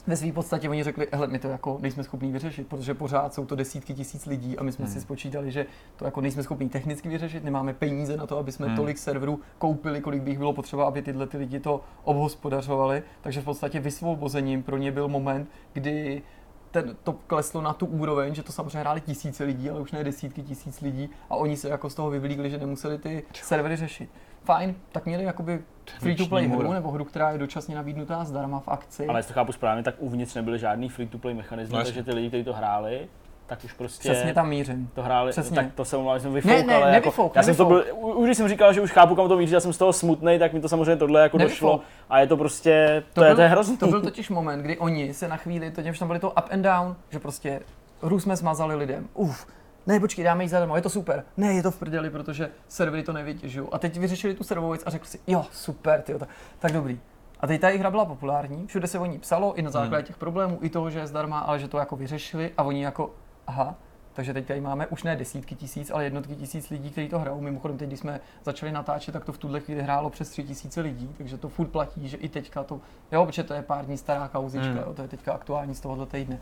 ve 0.07 0.17
své 0.17 0.33
podstatě 0.33 0.69
oni 0.69 0.85
řekli, 0.85 1.07
hele, 1.13 1.27
my 1.27 1.39
to 1.39 1.49
jako 1.49 1.79
nejsme 1.81 2.05
schopni 2.05 2.33
vyřešit, 2.33 2.67
protože 2.67 2.95
pořád 2.95 3.35
jsou 3.35 3.45
to 3.45 3.57
desítky 3.57 3.95
tisíc 3.95 4.27
lidí 4.27 4.59
a 4.59 4.63
my 4.63 4.73
jsme 4.73 4.85
hmm. 4.85 4.95
si 4.95 5.01
spočítali, 5.01 5.53
že 5.53 5.67
to 5.97 6.05
jako 6.05 6.21
nejsme 6.21 6.43
schopni 6.43 6.69
technicky 6.69 7.09
vyřešit, 7.09 7.45
nemáme 7.45 7.75
peníze 7.75 8.17
na 8.17 8.27
to, 8.27 8.39
aby 8.39 8.53
jsme 8.53 8.67
hmm. 8.67 8.77
tolik 8.77 8.99
serverů 8.99 9.41
koupili, 9.59 10.01
kolik 10.01 10.23
by 10.23 10.31
jich 10.31 10.39
bylo 10.39 10.53
potřeba, 10.53 10.87
aby 10.87 11.03
tyhle 11.03 11.27
ty 11.27 11.37
lidi 11.37 11.61
to 11.61 11.81
obhospodařovali. 12.05 13.03
Takže 13.21 13.41
v 13.41 13.45
podstatě 13.45 13.81
vysvobozením 13.81 14.63
pro 14.63 14.77
ně 14.77 14.93
byl 14.93 15.09
moment, 15.09 15.49
kdy 15.73 16.23
ten, 16.71 16.97
to 17.05 17.13
kleslo 17.13 17.61
na 17.61 17.73
tu 17.73 17.87
úroveň, 17.87 18.35
že 18.35 18.43
to 18.43 18.53
samozřejmě 18.53 18.79
hráli 18.79 19.01
tisíce 19.01 19.45
lidí, 19.45 19.71
ale 19.71 19.81
už 19.81 19.93
ne 19.93 20.05
desítky 20.05 20.43
tisíc 20.43 20.81
lidí 20.81 21.11
a 21.31 21.37
oni 21.37 21.57
se 21.57 21.69
jako 21.69 21.91
z 21.91 21.95
toho 21.95 22.11
vyvlíkli, 22.11 22.51
že 22.51 22.59
nemuseli 22.59 22.99
ty 22.99 23.25
servery 23.43 23.77
řešit. 23.77 24.11
fajn, 24.45 24.75
tak 24.93 25.07
měli 25.07 25.25
jakoby 25.25 25.63
free 25.99 26.17
to 26.17 26.27
play 26.27 26.45
Vnitřní 26.45 26.65
hru, 26.65 26.73
nebo 26.73 26.91
hru, 26.91 27.05
která 27.05 27.31
je 27.31 27.39
dočasně 27.39 27.75
nabídnutá 27.75 28.25
zdarma 28.25 28.61
v 28.61 28.69
akci. 28.69 29.07
Ale 29.07 29.19
jestli 29.19 29.29
to 29.29 29.35
chápu 29.35 29.53
správně, 29.53 29.83
tak 29.83 29.95
uvnitř 29.99 30.35
nebyly 30.35 30.59
žádný 30.59 30.89
free-to-play 30.89 31.35
mechanismy, 31.35 31.79
No 31.79 31.85
takže 31.85 32.03
ty 32.03 32.15
lidi, 32.15 32.29
kteří 32.29 32.45
to 32.45 32.53
hráli, 32.53 33.09
tak 33.49 33.65
už 33.65 33.73
prostě 33.73 34.11
Přesně 34.13 34.35
tam 34.35 34.49
mířím. 34.49 34.91
to 34.95 35.03
hráli, 35.03 35.31
Přesně. 35.33 35.55
tak 35.57 35.67
to 35.75 35.85
jsem 35.85 36.01
mluvil, 36.01 36.21
jsem 36.21 36.33
vyfouk, 36.35 36.53
Ne, 36.53 36.63
ne, 36.63 36.75
ale 36.75 36.93
nevyfouk, 36.93 37.27
jako, 37.27 37.39
já 37.39 37.43
jsem 37.43 37.57
to 37.57 37.69
nevyfouk. 37.69 37.97
byl, 38.03 38.17
už 38.19 38.25
když 38.27 38.37
jsem 38.37 38.49
říkal, 38.49 38.73
že 38.73 38.81
už 38.81 38.91
chápu, 38.93 39.15
kam 39.15 39.29
to 39.29 39.37
míří, 39.37 39.55
já 39.55 39.61
jsem 39.61 39.73
z 39.73 39.79
toho 39.79 39.93
smutný, 39.93 40.39
tak 40.39 40.53
mi 40.53 40.61
to 40.61 40.69
samozřejmě 40.69 40.97
tohle 40.97 41.23
jako 41.23 41.39
Nevyfouk. 41.39 41.55
došlo 41.73 41.81
a 42.11 42.21
je 42.21 42.27
to 42.27 42.37
prostě, 42.37 43.03
to, 43.13 43.21
To, 43.21 43.25
je, 43.25 43.29
byl, 43.29 43.37
to 43.37 43.43
je 43.43 43.49
hrozný. 43.49 43.77
to 43.77 43.87
byl 43.87 44.03
totiž 44.03 44.29
moment, 44.31 44.63
kdy 44.63 44.79
oni 44.79 45.15
se 45.15 45.29
na 45.29 45.37
chvíli, 45.37 45.71
to 45.71 45.83
že 45.83 45.99
tam 45.99 46.09
byli 46.09 46.21
to 46.21 46.31
up 46.31 46.45
and 46.51 46.63
down, 46.63 46.97
že 47.11 47.19
prostě 47.19 47.61
hru 48.03 48.21
jsme 48.21 48.37
smazali 48.37 48.75
lidem. 48.75 49.09
Uf, 49.15 49.47
ne, 49.87 50.01
počkej, 50.01 50.25
dáme 50.25 50.45
jí 50.45 50.49
zadarmo, 50.49 50.77
je 50.77 50.83
to 50.83 50.91
super. 50.91 51.25
Ne, 51.37 51.53
je 51.53 51.63
to 51.63 51.71
v 51.71 51.77
prdeli, 51.79 52.11
protože 52.11 52.51
servery 52.69 53.03
to 53.03 53.13
nevytěžují. 53.13 53.69
A 53.73 53.79
teď 53.79 53.99
vyřešili 53.99 54.35
tu 54.35 54.45
serverovou 54.45 54.71
věc 54.71 54.83
a 54.87 54.91
řekli 54.91 55.09
si, 55.09 55.19
jo, 55.27 55.45
super, 55.53 56.03
tyjo, 56.03 56.19
tak, 56.19 56.29
tak 56.59 56.73
dobrý. 56.73 57.01
A 57.41 57.47
teď 57.47 57.61
ta 57.61 57.69
hra 57.69 57.91
byla 57.91 58.05
populární, 58.05 58.67
všude 58.67 58.87
se 58.87 58.99
o 58.99 59.07
ní 59.07 59.19
psalo, 59.19 59.55
i 59.55 59.63
na 59.63 59.71
základě 59.71 59.97
Hmm. 59.97 60.05
těch 60.07 60.17
problémů, 60.17 60.59
i 60.63 60.69
toho, 60.69 60.91
že 60.91 60.99
je 60.99 61.07
zdarma, 61.07 61.39
ale 61.39 61.59
že 61.59 61.69
to 61.69 61.79
jako 61.79 61.97
vyřešili 61.97 62.51
a 62.57 62.63
oni 62.63 62.85
jako, 62.85 63.11
aha, 63.49 63.75
takže 64.13 64.35
teď 64.35 64.47
tady 64.47 64.61
máme 64.61 64.87
už 64.87 65.03
ne 65.03 65.17
desítky 65.17 65.55
tisíc, 65.55 65.91
ale 65.91 66.05
jednotky 66.05 66.37
tisíc 66.37 66.71
lidí, 66.71 66.91
kteří 66.91 67.09
to 67.09 67.19
hrajou. 67.19 67.41
Mimochodem, 67.41 67.79
teď, 67.79 67.89
když 67.89 68.01
jsme 68.01 68.21
začali 68.45 68.73
natáčet, 68.73 69.13
tak 69.13 69.25
to 69.25 69.33
v 69.33 69.39
tuhle 69.39 69.61
chvíli 69.61 69.83
hrálo 69.83 70.11
přes 70.11 70.31
tři 70.31 70.45
tisíce 70.45 70.81
lidí, 70.81 71.15
takže 71.19 71.39
to 71.39 71.49
furt 71.49 71.69
platí, 71.69 72.09
že 72.09 72.17
i 72.17 72.29
teďka 72.29 72.63
to, 72.63 72.81
jo, 73.13 73.27
protože 73.27 73.43
to 73.43 73.55
je 73.55 73.63
pár 73.63 73.85
dní 73.87 73.97
stará 73.99 74.29
kauzička, 74.29 74.69
Hmm. 74.69 74.79
jo, 74.79 74.95
to 74.95 75.03
je 75.03 75.09
teďka 75.09 75.33
aktuální 75.33 75.75
z 75.75 75.81
tohohle 75.81 76.07
týdne. 76.07 76.39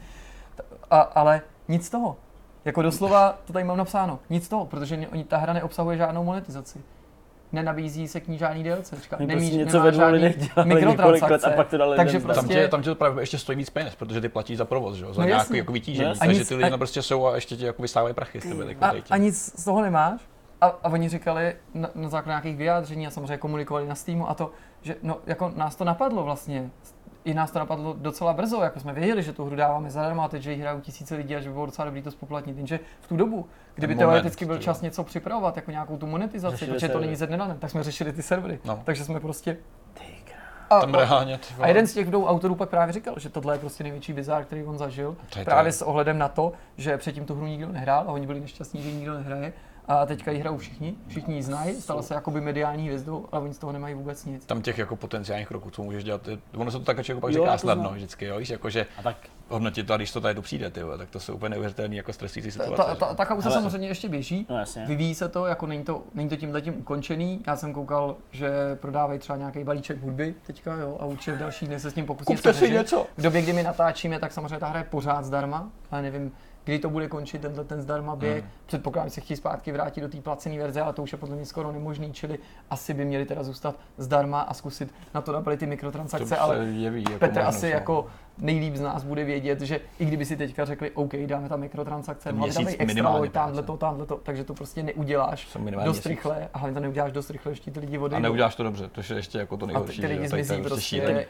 A, 0.91 1.01
ale 1.01 1.41
nic 1.69 1.87
z 1.87 1.91
toho. 1.91 2.17
Jako 2.65 2.83
doslova 2.83 3.39
to 3.45 3.53
tady 3.53 3.65
mám 3.65 3.77
napsáno. 3.77 4.19
Nic 4.31 4.45
z 4.45 4.49
toho, 4.49 4.67
protože 4.67 5.09
oni, 5.13 5.25
ta 5.25 5.37
hra 5.37 5.53
neobsahuje 5.53 5.97
žádnou 5.97 6.25
monetizaci. 6.25 6.81
Nenabízí 7.57 8.09
se 8.09 8.21
k 8.21 8.29
ní 8.29 8.39
žádný 8.39 8.65
DLCčka. 8.65 9.17
Oni 9.17 9.27
Nemí, 9.27 9.41
prostě 9.41 9.57
něco 9.57 9.81
ve 9.81 9.91
dvou 9.91 10.07
lidech 10.11 10.57
let 10.57 10.67
mikrotransakce. 10.67 11.47
a 11.53 11.57
pak 11.57 11.69
to 11.69 11.77
dali 11.77 11.97
Takže 11.97 12.09
lidem 12.17 12.21
zdarma. 12.21 12.35
Tam 12.35 12.45
prostě- 12.45 12.63
tě, 12.63 12.69
tam 12.69 12.83
tě 12.83 12.89
to 12.91 12.95
právě 12.95 13.23
ještě 13.23 13.39
stojí 13.39 13.59
víc 13.59 13.71
peněz, 13.71 13.95
protože 13.95 14.21
ty 14.21 14.29
platí 14.29 14.57
za 14.57 14.65
provoz, 14.65 14.97
že? 14.97 15.05
jo, 15.05 15.15
za 15.15 15.21
No 15.23 15.27
nějaký 15.27 15.41
jasně. 15.41 15.59
jako 15.59 15.73
vytížení. 15.73 16.05
No 16.05 16.09
jasně. 16.11 16.27
takže 16.27 16.43
A 16.43 16.45
ty 16.45 16.55
nic- 16.55 16.63
lidi 16.63 16.75
a- 16.75 16.79
prostě 16.79 17.03
jsou 17.03 17.27
a 17.27 17.35
ještě 17.35 17.57
ti 17.57 17.65
jako 17.65 17.83
vystávají 17.83 18.15
prachy 18.15 18.41
tebe. 18.41 18.65
jako 18.69 18.85
A, 18.85 18.93
a 19.11 19.17
nic 19.17 19.61
z 19.61 19.65
toho 19.65 19.83
nemáš? 19.83 20.21
A, 20.61 20.67
a 20.67 20.89
oni 20.89 21.09
říkali 21.09 21.57
na, 21.75 21.91
na 21.95 22.09
základě 22.09 22.31
nějakých 22.33 22.57
vyjádření 22.57 23.07
a 23.07 23.11
samozřejmě 23.11 23.37
komunikovali 23.37 23.87
na 23.89 23.95
Steamu 23.95 24.31
a 24.31 24.35
to, 24.35 24.51
že 24.83 24.97
no, 25.03 25.19
jako 25.27 25.53
nás 25.57 25.77
to 25.77 25.85
napadlo 25.85 26.23
vlastně. 26.25 26.71
I 27.25 27.35
nás 27.35 27.51
to 27.51 27.59
napadlo 27.59 27.97
docela 27.99 28.33
brzo, 28.33 28.61
jako 28.63 28.81
jsme 28.81 28.93
věděli, 28.93 29.23
že 29.23 29.33
tu 29.33 29.45
hru 29.45 29.57
dáváme 29.57 29.91
zadarmo 29.91 30.23
a 30.23 30.29
teď, 30.29 30.43
že 30.43 30.53
ji 30.53 30.61
hrajou 30.61 30.81
tisíce 30.81 31.15
lidí 31.15 31.37
a 31.37 31.41
že 31.41 31.49
by 31.49 31.53
bylo 31.53 31.67
docela 31.67 31.85
dobrý 31.85 32.03
to 32.03 32.11
spoplatnit. 32.11 32.57
Jenže 32.57 32.81
v 33.01 33.09
tu 33.09 33.17
dobu, 33.17 33.47
kdyby 33.77 33.95
moment, 33.95 34.07
teoreticky 34.07 34.45
byl 34.45 34.59
čas 34.59 34.81
něco 34.81 35.05
připravovat, 35.05 35.57
jako 35.57 35.70
nějakou 35.70 35.97
tu 35.97 36.07
monetizaci, 36.07 36.57
Řešili 36.57 36.72
protože 36.72 36.87
to 36.87 36.93
servery. 36.93 37.07
není 37.07 37.16
ze 37.16 37.27
dne 37.27 37.37
na 37.37 37.47
den, 37.47 37.59
tak 37.59 37.70
jsme 37.70 37.83
řešili 37.83 38.12
ty 38.12 38.22
servery. 38.22 38.59
No. 38.64 38.83
Takže 38.85 39.05
jsme 39.05 39.20
prostě... 39.20 39.57
A, 40.70 40.81
Tam 40.81 40.93
ty 40.93 40.99
a 41.61 41.68
jeden 41.68 41.87
z 41.87 41.95
těch 41.95 42.11
dvou 42.11 42.27
autorů 42.27 42.55
pak 42.55 42.68
právě 42.68 42.93
říkal, 42.93 43.14
že 43.18 43.29
tohle 43.29 43.55
je 43.55 43.59
prostě 43.59 43.83
největší 43.85 44.12
bizár, 44.12 44.45
který 44.45 44.64
on 44.64 44.79
zažil. 44.79 45.16
To 45.31 45.39
to 45.39 45.45
Právě 45.45 45.72
s 45.72 45.83
ohledem 45.83 46.18
na 46.18 46.29
to, 46.29 46.53
že 46.77 46.99
předtím 46.99 47.24
tu 47.24 47.35
hru 47.35 47.47
nikdo 47.47 47.72
nehrál 47.72 48.05
a 48.09 48.12
oni 48.12 48.27
byli 48.27 48.41
nešťastní, 48.41 48.83
že 48.83 48.93
nikdo 48.93 49.14
nehraje. 49.14 49.53
A 49.89 50.07
teďka 50.07 50.31
ji 50.31 50.39
hrajou 50.39 50.59
všichni, 50.59 50.95
všichni 51.09 51.35
ji 51.35 51.43
znají, 51.43 51.74
stala 51.74 52.03
se 52.03 52.14
jakoby 52.14 52.41
mediální 52.41 52.87
hvězdou, 52.87 53.27
ale 53.33 53.43
oni 53.43 53.55
z 53.55 53.59
toho 53.59 53.72
nemají 53.72 53.95
vůbec 53.95 54.24
nic. 54.24 54.47
tam 54.47 54.62
těch 54.62 54.79
jako 54.79 54.97
potenciálních 54.97 55.49
kroků, 55.49 55.70
co 55.70 55.83
můžeš 55.83 56.05
dělat, 56.05 56.29
ono 56.57 56.70
se 56.70 56.79
to 56.79 56.85
tak 56.85 57.03
člověk 57.03 57.20
pak 57.20 57.33
Jo, 57.33 57.43
říká 57.43 57.53
to 57.53 57.59
snadno 57.59 57.91
vždycky, 57.91 58.24
jo, 58.24 58.39
víš, 58.39 58.51
jako 58.51 58.70
že 58.70 58.87
A 58.99 59.03
tak 59.03 59.16
hodnotit 59.49 59.86
to, 59.86 59.94
a 59.94 59.97
když 59.97 60.11
to 60.12 60.20
tady 60.20 60.34
tu 60.34 60.42
přijde, 60.42 60.70
ty, 60.70 60.82
vole, 60.82 60.99
tak 60.99 61.11
to 61.11 61.20
jsou 61.20 61.34
úplně 61.34 61.49
neuvěřitelné 61.51 61.97
jako 61.97 62.12
stresující 62.12 62.51
situace. 62.51 62.76
ta, 62.76 62.94
ta, 62.94 63.14
ta 63.14 63.24
kauza 63.26 63.49
Ale- 63.51 63.59
samozřejmě 63.59 63.88
ještě 63.88 64.09
běží, 64.09 64.47
No 64.51 64.59
jasně. 64.59 64.84
vyvíjí 64.86 65.14
se 65.14 65.28
to, 65.28 65.47
jako 65.47 65.66
není 65.66 65.84
to, 65.84 66.03
není 66.14 66.28
to 66.28 66.36
tímhle 66.36 66.62
tím 66.62 66.74
ukončený. 66.78 67.42
Já 67.47 67.57
jsem 67.57 67.72
koukal, 67.72 68.16
že 68.30 68.51
prodávají 68.80 69.18
třeba 69.18 69.36
nějaký 69.38 69.64
balíček 69.64 70.03
hudby 70.03 70.34
teďka, 70.47 70.74
jo, 70.74 70.97
a 71.01 71.05
určitě 71.05 71.32
v 71.32 71.38
dalších 71.38 71.68
dnech 71.68 71.80
se 71.80 71.90
s 71.90 71.94
tím 71.94 72.07
pokusí 72.07 72.26
Kupte 72.26 72.55
si 72.55 72.70
něco. 72.70 73.07
V 73.16 73.22
době, 73.22 73.42
kdy 73.42 73.53
my 73.53 73.62
natáčíme, 73.62 74.18
tak 74.18 74.32
samozřejmě 74.32 74.59
ta 74.59 74.66
hra 74.68 74.78
je 74.78 74.84
pořád 74.84 75.24
zdarma, 75.24 75.70
ale 75.90 76.03
nevím, 76.03 76.32
kdy 76.67 76.79
to 76.79 76.91
bude 76.91 77.09
končit, 77.09 77.41
tenhle 77.41 77.64
ten 77.64 77.83
zdarma 77.83 78.17
běh. 78.17 78.43
Hmm. 78.43 78.53
Předpokládám, 78.67 79.09
že 79.09 79.14
se 79.14 79.21
chtějí 79.21 79.37
zpátky 79.37 79.73
vrátit 79.73 80.01
do 80.01 80.09
té 80.09 80.21
placené 80.21 80.59
verze, 80.59 80.81
ale 80.81 80.93
to 80.93 81.03
už 81.03 81.12
je 81.12 81.19
podle 81.19 81.37
mě 81.37 81.47
skoro 81.47 81.73
nemožný, 81.73 82.12
čili 82.12 82.39
asi 82.71 82.95
by 82.95 83.05
měli 83.05 83.25
teda 83.25 83.43
zůstat 83.43 83.75
zdarma 83.99 84.41
a 84.41 84.55
zkusit 84.55 84.95
na 85.14 85.21
to 85.21 85.33
nabalit 85.33 85.61
ty 85.61 85.67
mikrotransakce, 85.67 86.37
ale 86.37 86.57
jeví 86.64 87.03
jako 87.03 87.19
Petr 87.19 87.35
možnost, 87.35 87.57
asi 87.57 87.67
no. 87.67 87.73
jako 87.73 88.07
nejlíp 88.39 88.77
z 88.77 88.81
nás 88.81 89.05
bude 89.05 89.25
vědět, 89.25 89.61
že 89.61 89.81
i 89.99 90.05
kdyby 90.05 90.25
si 90.25 90.37
teďka 90.37 90.64
řekli, 90.64 90.91
OK, 90.91 91.14
dáme 91.27 91.49
tam 91.49 91.61
mikrotransakce, 91.61 92.33
mohli 92.33 92.55
tam 92.55 92.67
extra 92.79 93.11
loď, 93.11 93.33
tamhle 93.33 93.62
to, 93.62 93.77
tamhle 93.77 94.07
to, 94.07 94.21
takže 94.23 94.45
to 94.45 94.55
prostě 94.55 94.83
neuděláš 94.83 95.49
dost 95.55 95.87
měsíc. 95.87 96.07
rychle 96.07 96.49
a 96.55 96.59
hlavně 96.59 96.75
to 96.75 96.81
neuděláš 96.81 97.12
dost 97.12 97.31
rychle, 97.31 97.53
ještě 97.53 97.71
ty 97.71 97.81
lidi 97.81 97.99
A 97.99 98.01
odejdou. 98.01 98.23
neuděláš 98.23 98.55
to 98.55 98.62
dobře, 98.62 98.89
to 98.89 99.01
je 99.01 99.19
ještě 99.19 99.39
jako 99.39 99.57
to 99.57 99.64
a 99.64 99.69
ty, 99.69 99.73
nejhorší. 99.73 100.01
ty 100.01 100.07
že 100.09 100.14
jo, 100.14 100.17
lidi 100.17 100.29
zmizí 100.29 100.62
prostě 100.62 101.01
prostě. 101.01 101.27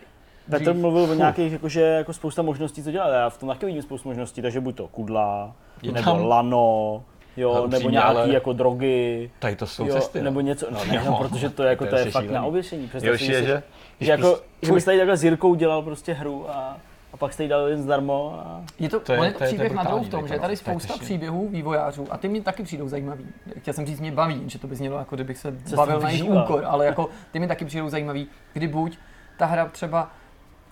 Petr 0.50 0.64
dřív. 0.64 0.76
mluvil 0.82 1.02
o 1.10 1.14
nějakých, 1.14 1.52
jakože 1.52 1.80
jako 1.80 2.12
spousta 2.12 2.42
možností, 2.42 2.82
co 2.82 2.90
dělat. 2.90 3.12
Já 3.12 3.30
v 3.30 3.38
tom 3.38 3.48
taky 3.48 3.66
vidím 3.66 3.82
spoustu 3.82 4.08
možností, 4.08 4.42
takže 4.42 4.60
buď 4.60 4.76
to 4.76 4.88
kudla, 4.88 5.52
Je 5.82 5.92
nebo 5.92 6.04
tam- 6.04 6.24
lano, 6.24 7.02
jo, 7.36 7.50
Ale 7.52 7.60
nebo 7.60 7.76
upřímně, 7.76 7.92
nějaký 7.92 8.08
ale- 8.16 8.32
jako 8.32 8.52
drogy, 8.52 9.30
Tady 9.38 9.56
to 9.56 9.66
jsou 9.66 9.86
jo, 9.86 9.94
cesty. 9.94 10.18
no. 10.18 10.24
nebo 10.24 10.40
něco, 10.40 10.66
no 10.70 10.84
ne, 10.84 10.92
no, 11.06 11.12
Jo, 11.12 11.16
protože 11.28 11.50
to 11.50 11.62
je 11.62 11.68
jako, 11.70 11.86
to 11.86 11.96
je 11.96 12.02
to 12.02 12.08
je 12.08 12.12
fakt 12.12 12.30
na 12.30 12.44
ověšení. 12.44 12.82
Představ 12.88 13.02
Nejhorší 13.02 13.26
si, 13.26 13.32
je, 13.32 13.42
že, 13.44 13.62
že 14.00 14.10
jako, 14.10 14.40
že 14.62 14.72
bys 14.72 14.84
tady 14.84 14.98
takhle 14.98 15.16
s 15.16 15.24
Jirkou 15.24 15.54
dělal 15.54 15.82
prostě 15.82 16.12
hru 16.12 16.50
a, 16.50 16.76
a 17.12 17.16
pak 17.16 17.32
jste 17.32 17.42
jí 17.42 17.48
dal 17.48 17.66
jen 17.66 17.82
zdarmo 17.82 18.40
a 18.46 18.60
Je 18.78 18.88
to, 18.88 19.00
To 19.00 19.12
je- 19.12 19.18
on 19.18 19.24
je 19.24 19.32
to 19.32 19.38
to 19.38 19.44
je- 19.44 19.48
to 19.48 19.54
je 19.54 19.58
příběh 19.58 19.72
na 19.72 19.82
druhou 19.84 20.04
v 20.04 20.08
tom, 20.08 20.28
že 20.28 20.34
je 20.34 20.38
no. 20.38 20.42
tady 20.42 20.48
To 20.48 20.52
je 20.52 20.56
spousta 20.56 20.92
těžší. 20.94 21.04
příběhů 21.04 21.48
vývojářů 21.48 22.06
a 22.10 22.16
ty 22.18 22.28
mi 22.28 22.40
taky 22.40 22.62
přijdou 22.62 22.88
zajímavý. 22.88 23.24
Chtěl 23.58 23.74
jsem 23.74 23.86
říct, 23.86 24.00
mě 24.00 24.12
baví, 24.12 24.42
že 24.46 24.58
to 24.58 24.66
by 24.66 24.76
znělo 24.76 24.98
jako 24.98 25.14
kdybych 25.14 25.38
se 25.38 25.54
se 25.66 25.76
bavil 25.76 26.00
na 26.00 26.10
jejich 26.10 26.24
úkor, 26.30 26.62
ale 26.66 26.86
jako 26.86 27.08
ty 27.32 27.38
mi 27.38 27.46
taky 27.48 27.64
přijdou 27.64 27.88
zajímavý, 27.88 28.26
kdy 28.52 28.68
buď 28.68 28.98
ta 29.38 29.46
hra 29.46 29.66
třeba 29.66 30.10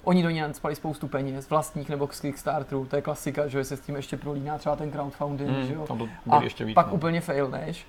Oni 0.05 0.23
do 0.23 0.31
ní 0.31 0.43
spali 0.53 0.75
spoustu 0.75 1.09
peněz, 1.09 1.51
vlastních 1.51 1.89
nebo 1.89 2.09
z 2.13 2.21
Kickstarterů, 2.21 2.87
to 2.87 2.97
je 2.97 3.03
klasika, 3.03 3.47
že 3.49 3.65
se 3.65 3.77
s 3.77 3.81
tím 3.81 3.97
ještě 3.97 4.17
prolíná 4.17 4.59
třeba 4.59 4.77
ten 4.77 4.91
crowdfunding, 4.91 5.51
Hmm, 5.51 5.67
že 5.67 5.75
jo. 5.75 5.85
tam 5.87 5.99
to 5.99 6.09
A 6.31 6.43
ještě 6.43 6.65
víc. 6.65 6.75
pak 6.75 6.87
no. 6.87 6.93
úplně 6.95 7.21
failneš, 7.21 7.87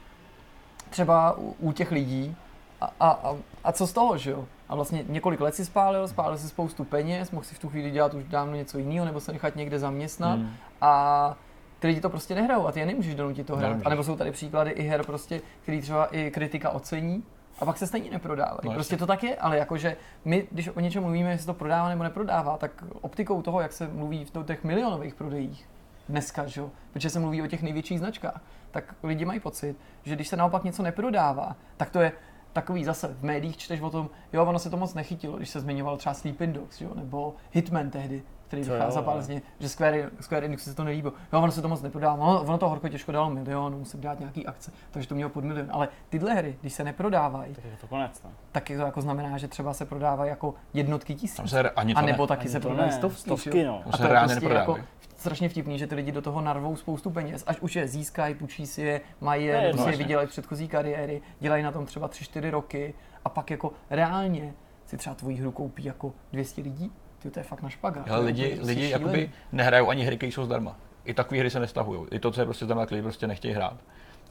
třeba 0.90 1.38
u, 1.38 1.56
u 1.60 1.72
těch 1.72 1.92
lidí, 1.92 2.36
a, 2.82 2.86
a, 3.00 3.10
a, 3.10 3.36
a 3.64 3.72
co 3.72 3.88
z 3.88 3.94
toho, 3.94 4.18
že 4.18 4.32
jo? 4.32 4.46
A 4.70 4.76
vlastně 4.76 5.04
několik 5.08 5.42
let 5.42 5.56
si 5.56 5.66
spálil, 5.66 6.08
spálil 6.08 6.38
si 6.38 6.48
spoustu 6.50 6.84
peněz, 6.84 7.32
mohl 7.32 7.46
si 7.46 7.56
v 7.56 7.60
tu 7.60 7.70
chvíli 7.70 7.92
dělat 7.92 8.14
už 8.14 8.24
dávno 8.24 8.56
něco 8.56 8.78
jiného, 8.78 9.06
nebo 9.06 9.20
se 9.20 9.32
nechat 9.34 9.56
někde 9.56 9.80
zaměstnat 9.80 10.40
Hmm. 10.40 10.50
a 10.82 11.36
ty 11.80 11.88
lidi 11.88 12.02
to 12.02 12.10
prostě 12.10 12.36
nehrajou 12.36 12.68
a 12.68 12.72
ty 12.72 12.80
je 12.80 12.86
nemůžeš 12.86 13.16
donutit 13.16 13.48
to 13.48 13.56
hrát. 13.56 13.68
Nemůžeš. 13.70 13.86
A 13.86 13.90
nebo 13.90 14.04
jsou 14.04 14.16
tady 14.16 14.32
příklady 14.32 14.72
i 14.72 14.84
her, 14.84 15.04
prostě, 15.06 15.42
který 15.62 15.82
třeba 15.82 16.06
i 16.06 16.32
kritika 16.32 16.70
ocení 16.70 17.24
a 17.60 17.66
pak 17.66 17.78
se 17.78 17.88
stejně 17.88 18.12
neprodávají. 18.12 18.60
No, 18.64 18.74
prostě 18.74 18.98
to 18.98 19.08
tak 19.08 19.24
je, 19.24 19.36
ale 19.36 19.58
jakože 19.58 19.98
my, 20.26 20.48
když 20.52 20.68
o 20.68 20.80
něčem 20.80 21.04
mluvíme, 21.04 21.32
jestli 21.32 21.46
to 21.46 21.54
prodává 21.54 21.90
nebo 21.90 22.04
neprodává, 22.04 22.58
tak 22.58 22.84
optikou 23.02 23.42
toho, 23.42 23.62
jak 23.62 23.74
se 23.74 23.88
mluví 23.88 24.26
v 24.26 24.44
těch 24.44 24.64
milionových 24.64 25.16
prodejích 25.16 25.70
dneska, 26.10 26.48
že 26.48 26.62
protože 26.94 27.10
se 27.10 27.20
mluví 27.20 27.42
o 27.42 27.48
těch 27.48 27.62
největších 27.62 28.00
značkách, 28.00 28.42
tak 28.72 28.96
lidi 29.04 29.26
mají 29.26 29.40
pocit, 29.40 29.78
že 30.04 30.16
když 30.16 30.28
se 30.28 30.38
naopak 30.38 30.64
něco 30.64 30.84
neprodává, 30.84 31.56
tak 31.78 31.90
to 31.90 32.00
je 32.00 32.12
takový 32.54 32.84
zase 32.84 33.08
v 33.08 33.24
médiích 33.24 33.58
čteš 33.58 33.82
o 33.82 33.90
tom, 33.90 34.10
jo, 34.34 34.46
ono 34.46 34.60
se 34.60 34.70
to 34.70 34.78
moc 34.78 34.94
nechytilo, 34.94 35.38
když 35.38 35.50
se 35.50 35.60
zmiňoval 35.60 35.98
třeba 35.98 36.14
Sleeping 36.14 36.56
Dogs, 36.56 36.82
jo, 36.82 36.92
nebo 36.96 37.36
Hitman 37.52 37.90
tehdy, 37.90 38.24
který 38.48 38.66
To 38.66 38.72
vycházel 38.72 39.02
jo, 39.02 39.06
pálezně, 39.06 39.42
že 39.60 39.70
Square, 39.70 40.10
Square 40.20 40.46
Enix 40.46 40.64
se 40.64 40.76
to 40.76 40.84
nelíbilo. 40.84 41.14
Jo, 41.34 41.42
ono 41.42 41.52
se 41.52 41.62
to 41.62 41.68
moc 41.68 41.82
neprodávalo, 41.82 42.32
ono, 42.32 42.42
ono 42.42 42.58
to 42.58 42.70
horko 42.70 42.90
těžko 42.90 43.12
dalo 43.12 43.30
milion, 43.30 43.80
musím 43.80 44.02
dát 44.02 44.20
nějaký 44.20 44.46
akce, 44.46 44.72
takže 44.92 45.10
to 45.10 45.16
mělo 45.16 45.30
pod 45.30 45.44
milion. 45.44 45.68
Ale 45.72 45.88
tyhle 46.10 46.34
hry, 46.34 46.58
když 46.62 46.74
se 46.74 46.84
neprodávají, 46.84 47.56
tak 47.56 47.66
je 47.66 47.78
to 47.82 47.88
konec. 47.88 48.24
No. 48.24 48.32
tak 48.52 48.68
to 48.68 48.74
jako 48.74 49.02
znamená, 49.02 49.38
že 49.38 49.48
třeba 49.48 49.74
se 49.74 49.86
prodávají 49.86 50.30
jako 50.30 50.54
jednotky 50.74 51.16
tisíc. 51.16 51.38
Tam 51.38 51.48
se 51.48 51.70
ani 51.70 51.94
to 51.94 52.00
A 52.00 52.02
ne. 52.02 52.12
nebo 52.12 52.28
taky 52.28 52.42
Ani 52.42 52.50
se 52.50 52.60
ne, 52.60 52.92
stovky, 52.92 53.20
stovky, 53.20 53.64
no. 53.64 53.82
To 53.84 53.94
A 53.94 53.98
to 53.98 54.04
je 54.04 54.20
prostě 54.20 54.48
jako 54.48 54.78
strašně 55.16 55.50
vtipný, 55.50 55.80
že 55.80 55.88
ty 55.88 55.96
lidi 55.96 56.12
do 56.12 56.22
toho 56.22 56.42
narvou 56.42 56.76
spoustu 56.76 57.10
peněz, 57.10 57.44
až 57.48 57.60
už 57.60 57.76
je 57.76 57.88
získají, 57.88 58.36
půjčí 58.36 58.68
si 58.68 58.82
je, 58.82 59.02
mají 59.22 59.46
je 59.46 59.70
prostě 59.74 59.92
je 59.92 59.98
vydělají 59.98 60.28
předchozí 60.28 60.68
kariéry, 60.68 61.22
dělají 61.40 61.64
na 61.64 61.72
tom 61.72 61.86
třeba 61.86 62.10
3-4 62.10 62.50
roky 62.50 62.94
a 63.26 63.30
pak 63.30 63.52
jako 63.52 63.72
reálně 63.90 64.54
si 64.86 64.98
třeba 64.98 65.16
tvoji 65.16 65.36
hru 65.36 65.52
koupí 65.52 65.84
jako 65.84 66.14
200 66.32 66.62
lidí, 66.62 66.92
ty 67.26 67.32
to 67.32 67.40
je 67.40 67.44
fakt 67.44 67.62
na 67.62 67.70
špagát. 67.70 68.10
Ale 68.10 68.20
to 68.20 68.26
lidi, 68.26 68.52
úplně 68.52 68.66
lidi 68.68 68.90
jakoby 68.90 69.32
nehrajou 69.52 69.90
ani 69.90 70.04
hry, 70.04 70.18
které 70.18 70.32
jsou 70.32 70.46
zdarma. 70.46 70.76
I 71.06 71.14
takové 71.14 71.40
hry 71.40 71.50
se 71.50 71.60
nestahují. 71.60 72.08
I 72.12 72.20
to, 72.20 72.32
co 72.32 72.42
je 72.42 72.46
prostě 72.46 72.66
zdarma, 72.66 72.82
tak 72.82 72.92
lidi 72.92 73.02
prostě 73.02 73.28
nechtějí 73.28 73.54
hrát. 73.54 73.78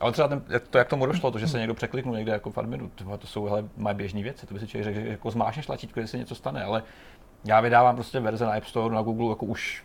Ale 0.01 0.13
třeba 0.13 0.29
ten, 0.29 0.43
to, 0.71 0.79
jak 0.79 0.89
tomu 0.89 1.07
došlo, 1.07 1.31
to, 1.31 1.39
že 1.39 1.49
se 1.49 1.59
někdo 1.59 1.75
překliknul 1.75 2.17
někde 2.17 2.33
jako 2.33 2.51
v 2.51 2.59
adminu, 2.59 2.91
to, 2.95 3.19
to 3.19 3.27
jsou 3.27 3.45
hele, 3.45 3.65
moje 3.77 3.95
běžné 3.95 4.23
věci. 4.23 4.47
To 4.47 4.55
by 4.55 4.61
si 4.61 4.67
člověk 4.67 4.85
řekl, 4.85 5.01
že 5.01 5.11
jako 5.11 5.31
zmášneš 5.31 5.67
tlačítko, 5.67 6.01
že 6.01 6.07
se 6.07 6.19
něco 6.19 6.35
stane, 6.35 6.65
ale 6.65 6.83
já 7.45 7.61
vydávám 7.61 7.95
prostě 7.95 8.21
verze 8.21 8.45
na 8.45 8.53
App 8.53 8.67
Store, 8.67 8.95
na 8.95 9.03
Google 9.03 9.29
jako 9.29 9.47
už 9.47 9.85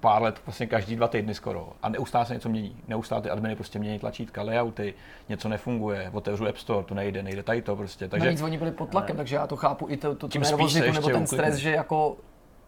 pár 0.00 0.22
let, 0.22 0.40
vlastně 0.46 0.66
každý 0.66 0.96
dva 0.96 1.08
týdny 1.08 1.34
skoro. 1.34 1.72
A 1.82 1.88
neustále 1.88 2.26
se 2.26 2.34
něco 2.34 2.48
mění. 2.48 2.76
Neustále 2.88 3.22
ty 3.22 3.30
adminy 3.30 3.56
prostě 3.56 3.78
mění 3.78 3.98
tlačítka, 3.98 4.42
layouty, 4.42 4.94
něco 5.28 5.48
nefunguje, 5.48 6.10
otevřu 6.12 6.48
App 6.48 6.56
Store, 6.56 6.86
to 6.86 6.94
nejde, 6.94 7.22
nejde 7.22 7.42
tady 7.42 7.62
to 7.62 7.76
prostě. 7.76 8.08
Takže 8.08 8.26
Navíc 8.26 8.42
oni 8.42 8.58
byli 8.58 8.70
pod 8.70 8.88
tlakem, 8.88 9.16
takže 9.16 9.36
já 9.36 9.46
to 9.46 9.56
chápu 9.56 9.86
i 9.90 9.96
to, 9.96 10.08
to, 10.08 10.14
tu 10.14 10.28
Tím 10.28 10.42
nervozitu 10.42 10.92
nebo 10.92 11.08
ten 11.08 11.26
stres, 11.26 11.56
že 11.56 11.70
jako 11.70 12.16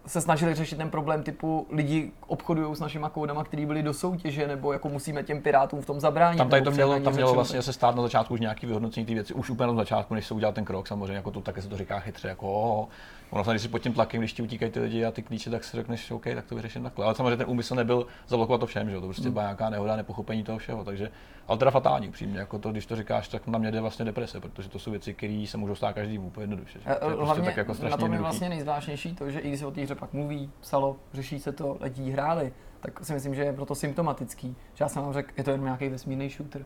se 0.07 0.20
snažili 0.20 0.55
řešit 0.55 0.76
ten 0.76 0.90
problém 0.90 1.22
typu 1.22 1.66
lidi 1.70 2.12
obchodují 2.26 2.76
s 2.76 2.80
našimi 2.80 3.07
kódama, 3.12 3.44
který 3.44 3.66
byli 3.66 3.82
do 3.82 3.94
soutěže, 3.94 4.48
nebo 4.48 4.72
jako 4.72 4.88
musíme 4.88 5.22
těm 5.22 5.42
pirátům 5.42 5.80
v 5.82 5.86
tom 5.86 6.00
zabránit. 6.00 6.38
Tam 6.38 6.48
tady 6.48 6.62
to 6.62 6.70
mělo, 6.70 7.00
tam 7.00 7.14
mělo 7.14 7.34
vlastně 7.34 7.62
se 7.62 7.72
stát 7.72 7.96
na 7.96 8.03
začátku 8.03 8.34
už 8.34 8.40
nějaký 8.40 8.66
vyhodnocení 8.66 9.07
ty 9.07 9.14
věci, 9.14 9.34
už 9.34 9.50
úplně 9.50 9.66
na 9.66 9.74
začátku, 9.74 10.14
než 10.14 10.26
se 10.26 10.34
udělal 10.34 10.53
ten 10.53 10.64
krok, 10.64 10.88
samozřejmě, 10.88 11.16
jako 11.16 11.30
to 11.30 11.40
také 11.40 11.62
se 11.62 11.68
to 11.68 11.76
říká 11.76 12.00
chytře, 12.00 12.28
jako 12.28 12.88
ono 13.33 13.51
když 13.51 13.62
si 13.62 13.68
pod 13.68 13.78
tím 13.78 13.93
tlakem, 13.93 14.20
když 14.20 14.33
ti 14.33 14.43
utíkají 14.43 14.72
ty 14.72 14.80
lidi 14.80 15.05
a 15.05 15.11
ty 15.11 15.22
klíče, 15.22 15.51
tak 15.51 15.64
si 15.64 15.76
řekneš, 15.76 16.11
OK, 16.11 16.24
tak 16.35 16.45
to 16.47 16.55
vyřeším 16.55 16.83
takhle. 16.83 17.05
Ale 17.05 17.14
samozřejmě 17.14 17.37
ten 17.37 17.47
úmysl 17.49 17.74
nebyl 17.74 18.07
zablokovat 18.26 18.61
to 18.61 18.66
všem, 18.66 18.91
že 18.91 18.97
to 18.97 19.07
prostě 19.07 19.22
hmm. 19.22 19.33
byla 19.33 19.45
nějaká 19.45 19.70
nehoda, 19.70 19.97
nepochopení 19.97 20.45
toho 20.45 20.59
všeho, 20.59 20.85
takže 20.85 21.11
ale 21.49 21.59
teda 21.59 21.70
fatální, 21.70 22.11
přímě, 22.11 22.39
jako 22.39 22.59
to, 22.59 22.72
když 22.72 22.87
to 22.87 22.97
říkáš, 22.97 23.28
tak 23.28 23.47
na 23.47 23.59
mě 23.59 23.70
jde 23.70 23.80
vlastně 23.80 24.05
deprese, 24.05 24.41
protože 24.41 24.68
to 24.68 24.78
jsou 24.78 24.91
věci, 24.91 25.14
které 25.14 25.45
se 25.49 25.57
můžou 25.57 25.74
stát 25.74 25.93
každému 25.93 26.26
úplně 26.26 26.43
jednoduše. 26.43 26.78
Že? 26.78 26.85
To 26.85 26.91
je 26.91 26.99
prostě 26.99 27.24
Hlavně 27.24 27.45
tak 27.45 27.57
jako 27.57 27.74
na 27.91 27.97
tom 27.97 28.12
je 28.12 28.18
vlastně 28.18 28.49
nejzvláštnější 28.49 29.14
to, 29.14 29.30
že 29.30 29.39
i 29.39 29.49
když 29.49 29.61
se 29.61 29.66
o 29.66 29.70
té 29.70 29.80
hře 29.80 29.95
pak 29.95 30.12
mluví, 30.12 30.51
psalo, 30.61 30.97
řeší 31.12 31.41
se 31.41 31.53
to, 31.53 31.78
lidi 31.80 32.11
hráli, 32.11 32.53
tak 32.80 33.05
si 33.05 33.12
myslím, 33.12 33.35
že 33.35 33.43
je 33.43 33.53
proto 33.53 33.74
symptomatický, 33.74 34.57
že 34.74 34.85
já 34.85 34.89
jsem 34.89 35.03
vám 35.03 35.12
řekl, 35.12 35.33
je 35.37 35.45
to 35.45 35.51
jenom 35.51 35.64
nějaký 35.64 35.89
vesmírný 35.89 36.28
shooter, 36.28 36.64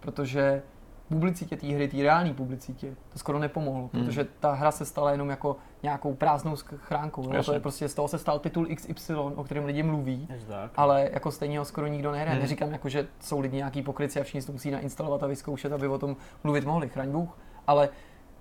protože 0.00 0.62
publicitě 1.08 1.56
té 1.56 1.66
hry, 1.66 1.88
té 1.88 1.96
reální 1.96 2.34
publicitě, 2.34 2.94
to 3.12 3.18
skoro 3.18 3.38
nepomohlo, 3.38 3.90
hmm. 3.92 4.04
protože 4.04 4.26
ta 4.40 4.52
hra 4.52 4.70
se 4.70 4.84
stala 4.84 5.10
jenom 5.10 5.30
jako 5.30 5.56
nějakou 5.86 6.14
prázdnou 6.14 6.56
schránkou. 6.56 7.32
No? 7.32 7.44
To 7.44 7.52
je 7.52 7.60
prostě 7.60 7.88
z 7.88 7.94
toho 7.94 8.08
se 8.08 8.18
stal 8.18 8.38
titul 8.38 8.66
XY, 8.74 9.14
o 9.14 9.44
kterém 9.44 9.64
lidi 9.64 9.82
mluví, 9.82 10.28
ale 10.76 11.10
jako 11.12 11.30
stejně 11.30 11.58
ho 11.58 11.64
skoro 11.64 11.86
nikdo 11.86 12.12
nehraje. 12.12 12.32
Hmm. 12.32 12.42
Neříkám 12.42 12.72
jako, 12.72 12.88
že 12.88 13.06
jsou 13.20 13.40
lidi 13.40 13.56
nějaký 13.56 13.82
pokryci 13.82 14.20
a 14.20 14.22
všichni 14.22 14.40
si 14.40 14.46
to 14.46 14.52
musí 14.52 14.70
nainstalovat 14.70 15.22
a 15.22 15.26
vyzkoušet, 15.26 15.72
aby 15.72 15.88
o 15.88 15.98
tom 15.98 16.16
mluvit 16.44 16.64
mohli, 16.64 16.88
chraň 16.88 17.10
Bůh, 17.10 17.38
ale 17.66 17.88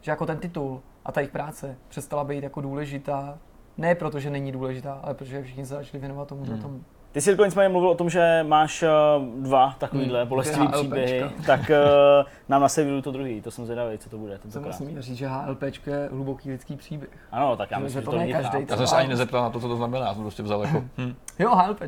že 0.01 0.11
jako 0.11 0.25
ten 0.25 0.37
titul 0.37 0.81
a 1.05 1.11
ta 1.11 1.19
jejich 1.19 1.31
práce 1.31 1.77
přestala 1.87 2.23
být 2.23 2.43
jako 2.43 2.61
důležitá, 2.61 3.37
ne 3.77 3.95
proto, 3.95 4.19
že 4.19 4.29
není 4.29 4.51
důležitá, 4.51 4.93
ale 4.93 5.13
protože 5.13 5.43
všichni 5.43 5.65
se 5.65 5.73
začali 5.73 5.99
věnovat 5.99 6.27
tomu, 6.27 6.43
hmm. 6.43 6.61
tomu 6.61 6.83
ty 7.15 7.21
jsi 7.21 7.37
nicméně 7.45 7.69
mluvil 7.69 7.89
o 7.89 7.95
tom, 7.95 8.09
že 8.09 8.45
máš 8.47 8.83
uh, 8.83 9.43
dva 9.43 9.75
takovýhle 9.77 10.19
hmm, 10.19 10.29
bolestivý 10.29 10.67
příběhy, 10.67 11.23
tak 11.45 11.59
uh, 11.59 12.25
nám 12.49 12.61
na 12.61 12.69
severu 12.69 13.01
to 13.01 13.11
druhý, 13.11 13.41
to 13.41 13.51
jsem 13.51 13.65
zvědavý, 13.65 13.97
co 13.97 14.09
to 14.09 14.17
bude. 14.17 14.39
Jsem 14.49 14.63
vlastně 14.63 14.85
měl 14.85 15.01
říct, 15.01 15.17
že 15.17 15.27
HLP 15.27 15.61
je 15.61 16.09
hluboký 16.11 16.51
lidský 16.51 16.75
příběh. 16.75 17.09
Ano, 17.31 17.57
tak 17.57 17.71
já 17.71 17.79
myslím, 17.79 18.01
že, 18.01 18.05
to, 18.05 18.11
to 18.11 18.17
není 18.17 18.33
každý. 18.33 18.57
Já 18.69 18.77
jsem 18.77 18.87
se 18.87 18.95
ani 18.95 19.09
nezeptal 19.09 19.43
na 19.43 19.49
to, 19.49 19.59
co 19.59 19.67
to 19.67 19.75
znamená, 19.75 20.05
já 20.05 20.13
jsem 20.13 20.23
prostě 20.23 20.43
vzal 20.43 20.61
jako... 20.61 20.83
Hm. 20.97 21.15
Jo, 21.39 21.55
HLP. 21.55 21.79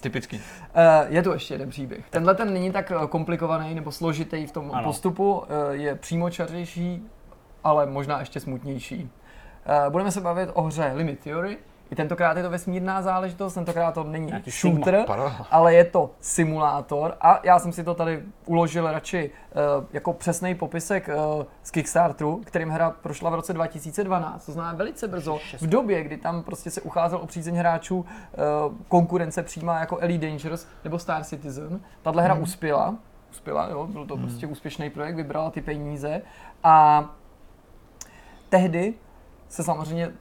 Typický. 0.00 0.36
Uh, 0.36 0.42
je 1.08 1.22
tu 1.22 1.32
ještě 1.32 1.54
jeden 1.54 1.70
příběh. 1.70 2.04
Tenhle 2.10 2.34
ten 2.34 2.52
není 2.52 2.72
tak 2.72 2.92
komplikovaný 3.08 3.74
nebo 3.74 3.92
složitý 3.92 4.46
v 4.46 4.52
tom 4.52 4.70
ano. 4.72 4.84
postupu, 4.84 5.32
uh, 5.32 5.44
je 5.70 5.94
přímočařejší, 5.94 7.02
ale 7.64 7.86
možná 7.86 8.20
ještě 8.20 8.40
smutnější. 8.40 9.10
Uh, 9.84 9.92
budeme 9.92 10.10
se 10.10 10.20
bavit 10.20 10.50
o 10.52 10.62
hře 10.62 10.92
Limit 10.94 11.20
Theory, 11.20 11.58
i 11.90 11.96
tentokrát 11.96 12.36
je 12.36 12.42
to 12.42 12.50
vesmírná 12.50 13.02
záležitost, 13.02 13.54
tentokrát 13.54 13.92
to 13.92 14.04
není 14.04 14.26
Nějaký 14.26 14.50
shooter, 14.50 15.04
ale 15.50 15.74
je 15.74 15.84
to 15.84 16.10
simulátor 16.20 17.16
a 17.20 17.40
já 17.44 17.58
jsem 17.58 17.72
si 17.72 17.84
to 17.84 17.94
tady 17.94 18.22
uložil 18.46 18.90
radši 18.90 19.30
uh, 19.80 19.84
jako 19.92 20.12
přesný 20.12 20.54
popisek 20.54 21.08
uh, 21.08 21.44
z 21.62 21.70
Kickstarteru, 21.70 22.40
kterým 22.44 22.68
hra 22.68 22.90
prošla 22.90 23.30
v 23.30 23.34
roce 23.34 23.52
2012, 23.52 24.46
to 24.46 24.52
znamená 24.52 24.74
velice 24.74 25.08
brzo, 25.08 25.38
v 25.60 25.66
době, 25.66 26.04
kdy 26.04 26.16
tam 26.16 26.42
prostě 26.42 26.70
se 26.70 26.80
ucházel 26.80 27.18
o 27.18 27.26
přízeň 27.26 27.54
hráčů 27.54 27.96
uh, 27.96 28.06
konkurence 28.88 29.42
přímá 29.42 29.80
jako 29.80 29.98
Elite 29.98 30.26
Dangerous 30.26 30.66
nebo 30.84 30.98
Star 30.98 31.24
Citizen. 31.24 31.80
Tahle 32.02 32.22
hra 32.22 32.34
hmm. 32.34 32.42
uspěla, 32.42 32.94
uspěla, 33.30 33.68
jo, 33.68 33.86
byl 33.86 34.06
to 34.06 34.16
hmm. 34.16 34.24
prostě 34.24 34.46
úspěšný 34.46 34.90
projekt, 34.90 35.16
vybrala 35.16 35.50
ty 35.50 35.60
peníze 35.60 36.22
a 36.64 37.04
tehdy 38.48 38.94
se 39.48 39.62
samozřejmě 39.64 40.12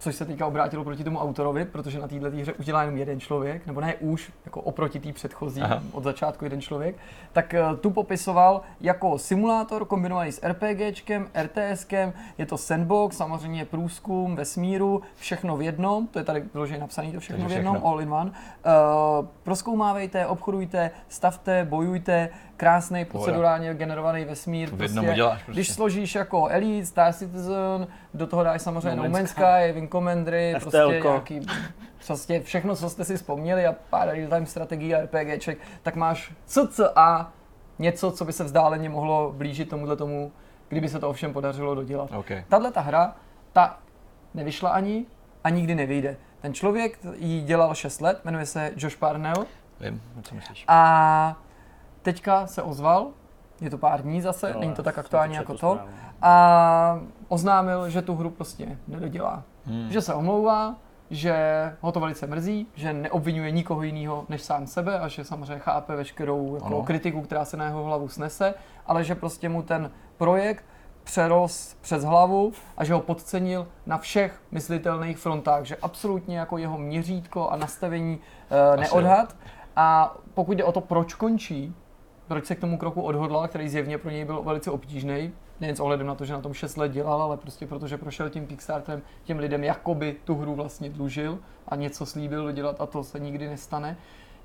což 0.00 0.14
se 0.16 0.24
teďka 0.24 0.46
obrátilo 0.46 0.84
proti 0.84 1.04
tomu 1.04 1.18
autorovi, 1.18 1.64
protože 1.64 1.98
na 1.98 2.08
této 2.08 2.30
hře 2.30 2.52
udělá 2.52 2.82
jenom 2.82 2.96
jeden 2.96 3.20
člověk, 3.20 3.66
nebo 3.66 3.80
ne 3.80 3.94
už, 3.94 4.32
jako 4.44 4.60
oproti 4.60 5.00
té 5.00 5.12
předchozí, 5.12 5.60
Aha. 5.60 5.82
od 5.92 6.04
začátku 6.04 6.44
jeden 6.44 6.60
člověk, 6.60 6.96
tak 7.32 7.54
uh, 7.70 7.76
tu 7.76 7.90
popisoval 7.90 8.60
jako 8.80 9.18
simulátor 9.18 9.84
kombinovaný 9.84 10.32
s 10.32 10.42
RPGčkem, 10.42 11.28
RTSkem, 11.42 12.12
je 12.38 12.46
to 12.46 12.58
sandbox, 12.58 13.16
samozřejmě 13.16 13.64
průzkum, 13.64 14.36
vesmíru, 14.36 15.02
všechno 15.16 15.56
v 15.56 15.62
jednom, 15.62 16.06
to 16.06 16.18
je 16.18 16.24
tady 16.24 16.44
vyloženě 16.54 16.80
napsané, 16.80 17.12
to 17.12 17.20
všechno, 17.20 17.48
všechno 17.48 17.48
v 17.48 17.56
jednom, 17.56 17.86
all 17.86 18.00
in 18.00 18.12
one. 18.12 18.30
Uh, 18.30 19.26
proskoumávejte, 19.42 20.26
obchodujte, 20.26 20.90
stavte, 21.08 21.64
bojujte, 21.64 22.28
krásný 22.60 23.04
procedurálně 23.04 23.74
generovaný 23.74 24.24
vesmír. 24.24 24.70
V 24.70 24.76
prostě, 24.76 25.12
děláš 25.14 25.42
prostě. 25.42 25.52
Když 25.52 25.72
složíš 25.72 26.14
jako 26.14 26.48
Elite, 26.48 26.86
Star 26.86 27.12
Citizen, 27.12 27.86
do 28.14 28.26
toho 28.26 28.42
dáš 28.44 28.62
samozřejmě 28.62 28.96
No 28.96 29.08
Man's 29.08 29.30
Sky, 29.30 29.72
Wing 29.72 29.90
Commandery, 29.90 30.54
prostě 30.60 30.78
nějaký, 31.02 31.40
prostě 32.06 32.40
všechno, 32.40 32.76
co 32.76 32.90
jste 32.90 33.04
si 33.04 33.16
vzpomněli 33.16 33.66
a 33.66 33.74
pár 33.90 34.08
real-time 34.08 34.46
strategií 34.46 34.94
a 34.94 35.00
RPGček, 35.00 35.58
tak 35.82 35.96
máš 35.96 36.32
CCA 36.46 37.32
něco, 37.78 38.10
co 38.10 38.24
by 38.24 38.32
se 38.32 38.44
vzdáleně 38.44 38.88
mohlo 38.88 39.32
blížit 39.36 39.68
tomuhle 39.68 39.96
tomu, 39.96 40.32
kdyby 40.68 40.88
se 40.88 40.98
to 40.98 41.10
ovšem 41.10 41.32
podařilo 41.32 41.74
dodělat. 41.74 42.12
Okay. 42.12 42.44
Tahle 42.48 42.72
ta 42.72 42.80
hra, 42.80 43.14
ta 43.52 43.78
nevyšla 44.34 44.70
ani 44.70 45.04
a 45.44 45.50
nikdy 45.50 45.74
nevyjde. 45.74 46.16
Ten 46.40 46.54
člověk 46.54 46.98
ji 47.16 47.40
dělal 47.42 47.74
6 47.74 48.00
let, 48.00 48.20
jmenuje 48.24 48.46
se 48.46 48.72
Josh 48.76 48.96
Parnell. 48.96 49.46
Vím, 49.80 50.02
co 50.22 50.34
myslíš. 50.34 50.64
A 50.68 51.36
teďka 52.02 52.46
se 52.46 52.62
ozval, 52.62 53.08
je 53.60 53.70
to 53.70 53.78
pár 53.78 54.02
dní 54.02 54.20
zase, 54.20 54.52
no, 54.54 54.60
není 54.60 54.74
to 54.74 54.82
tak 54.82 54.98
aktuální 54.98 55.34
jako 55.34 55.54
to, 55.54 55.78
a 56.22 57.00
oznámil, 57.28 57.90
že 57.90 58.02
tu 58.02 58.14
hru 58.14 58.30
prostě 58.30 58.78
nedodělá. 58.88 59.42
Hmm. 59.66 59.90
Že 59.90 60.00
se 60.00 60.14
omlouvá, 60.14 60.74
že 61.10 61.36
ho 61.80 61.92
to 61.92 62.00
velice 62.00 62.26
mrzí, 62.26 62.66
že 62.74 62.92
neobvinuje 62.92 63.50
nikoho 63.50 63.82
jiného 63.82 64.24
než 64.28 64.42
sám 64.42 64.66
sebe 64.66 64.98
a 64.98 65.08
že 65.08 65.24
samozřejmě 65.24 65.58
chápe 65.58 65.96
veškerou 65.96 66.54
jako 66.54 66.82
kritiku, 66.82 67.22
která 67.22 67.44
se 67.44 67.56
na 67.56 67.64
jeho 67.64 67.84
hlavu 67.84 68.08
snese, 68.08 68.54
ale 68.86 69.04
že 69.04 69.14
prostě 69.14 69.48
mu 69.48 69.62
ten 69.62 69.90
projekt 70.16 70.64
přeros 71.04 71.76
přes 71.80 72.04
hlavu 72.04 72.52
a 72.76 72.84
že 72.84 72.94
ho 72.94 73.00
podcenil 73.00 73.68
na 73.86 73.98
všech 73.98 74.40
myslitelných 74.50 75.18
frontách, 75.18 75.64
že 75.64 75.76
absolutně 75.76 76.38
jako 76.38 76.58
jeho 76.58 76.78
měřítko 76.78 77.48
a 77.48 77.56
nastavení 77.56 78.18
uh, 78.18 78.80
neodhad. 78.80 79.36
A 79.76 80.16
pokud 80.34 80.52
jde 80.52 80.64
o 80.64 80.72
to, 80.72 80.80
proč 80.80 81.14
končí, 81.14 81.74
proč 82.30 82.46
se 82.46 82.54
k 82.54 82.60
tomu 82.60 82.78
kroku 82.78 83.02
odhodlal, 83.02 83.48
který 83.48 83.68
zjevně 83.68 83.98
pro 83.98 84.10
něj 84.10 84.24
byl 84.24 84.42
velice 84.42 84.70
obtížný, 84.70 85.32
nejen 85.60 85.76
s 85.76 85.80
ohledem 85.80 86.06
na 86.06 86.14
to, 86.14 86.24
že 86.24 86.32
na 86.32 86.40
tom 86.40 86.54
6 86.54 86.76
let 86.76 86.92
dělal, 86.92 87.22
ale 87.22 87.36
prostě 87.36 87.66
protože 87.66 87.96
prošel 87.96 88.30
tím 88.30 88.46
Kickstarterem, 88.46 89.02
těm 89.24 89.38
lidem 89.38 89.64
jakoby 89.64 90.16
tu 90.24 90.34
hru 90.34 90.54
vlastně 90.54 90.90
dlužil 90.90 91.38
a 91.68 91.76
něco 91.76 92.06
slíbil 92.06 92.44
dodělat 92.44 92.80
a 92.80 92.86
to 92.86 93.04
se 93.04 93.20
nikdy 93.20 93.48
nestane, 93.48 93.96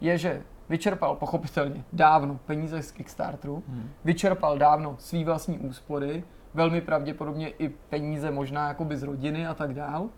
je, 0.01 0.17
že 0.17 0.41
vyčerpal 0.69 1.15
pochopitelně 1.15 1.83
dávno 1.93 2.39
peníze 2.45 2.81
z 2.81 2.91
Kickstarteru, 2.91 3.63
hmm. 3.67 3.89
vyčerpal 4.05 4.57
dávno 4.57 4.95
svý 4.99 5.23
vlastní 5.23 5.59
úspory, 5.59 6.23
velmi 6.53 6.81
pravděpodobně 6.81 7.49
i 7.49 7.69
peníze 7.69 8.31
možná 8.31 8.67
jakoby 8.67 8.97
z 8.97 9.03
rodiny 9.03 9.47
a 9.47 9.53
tak 9.53 9.73
dál. 9.73 10.09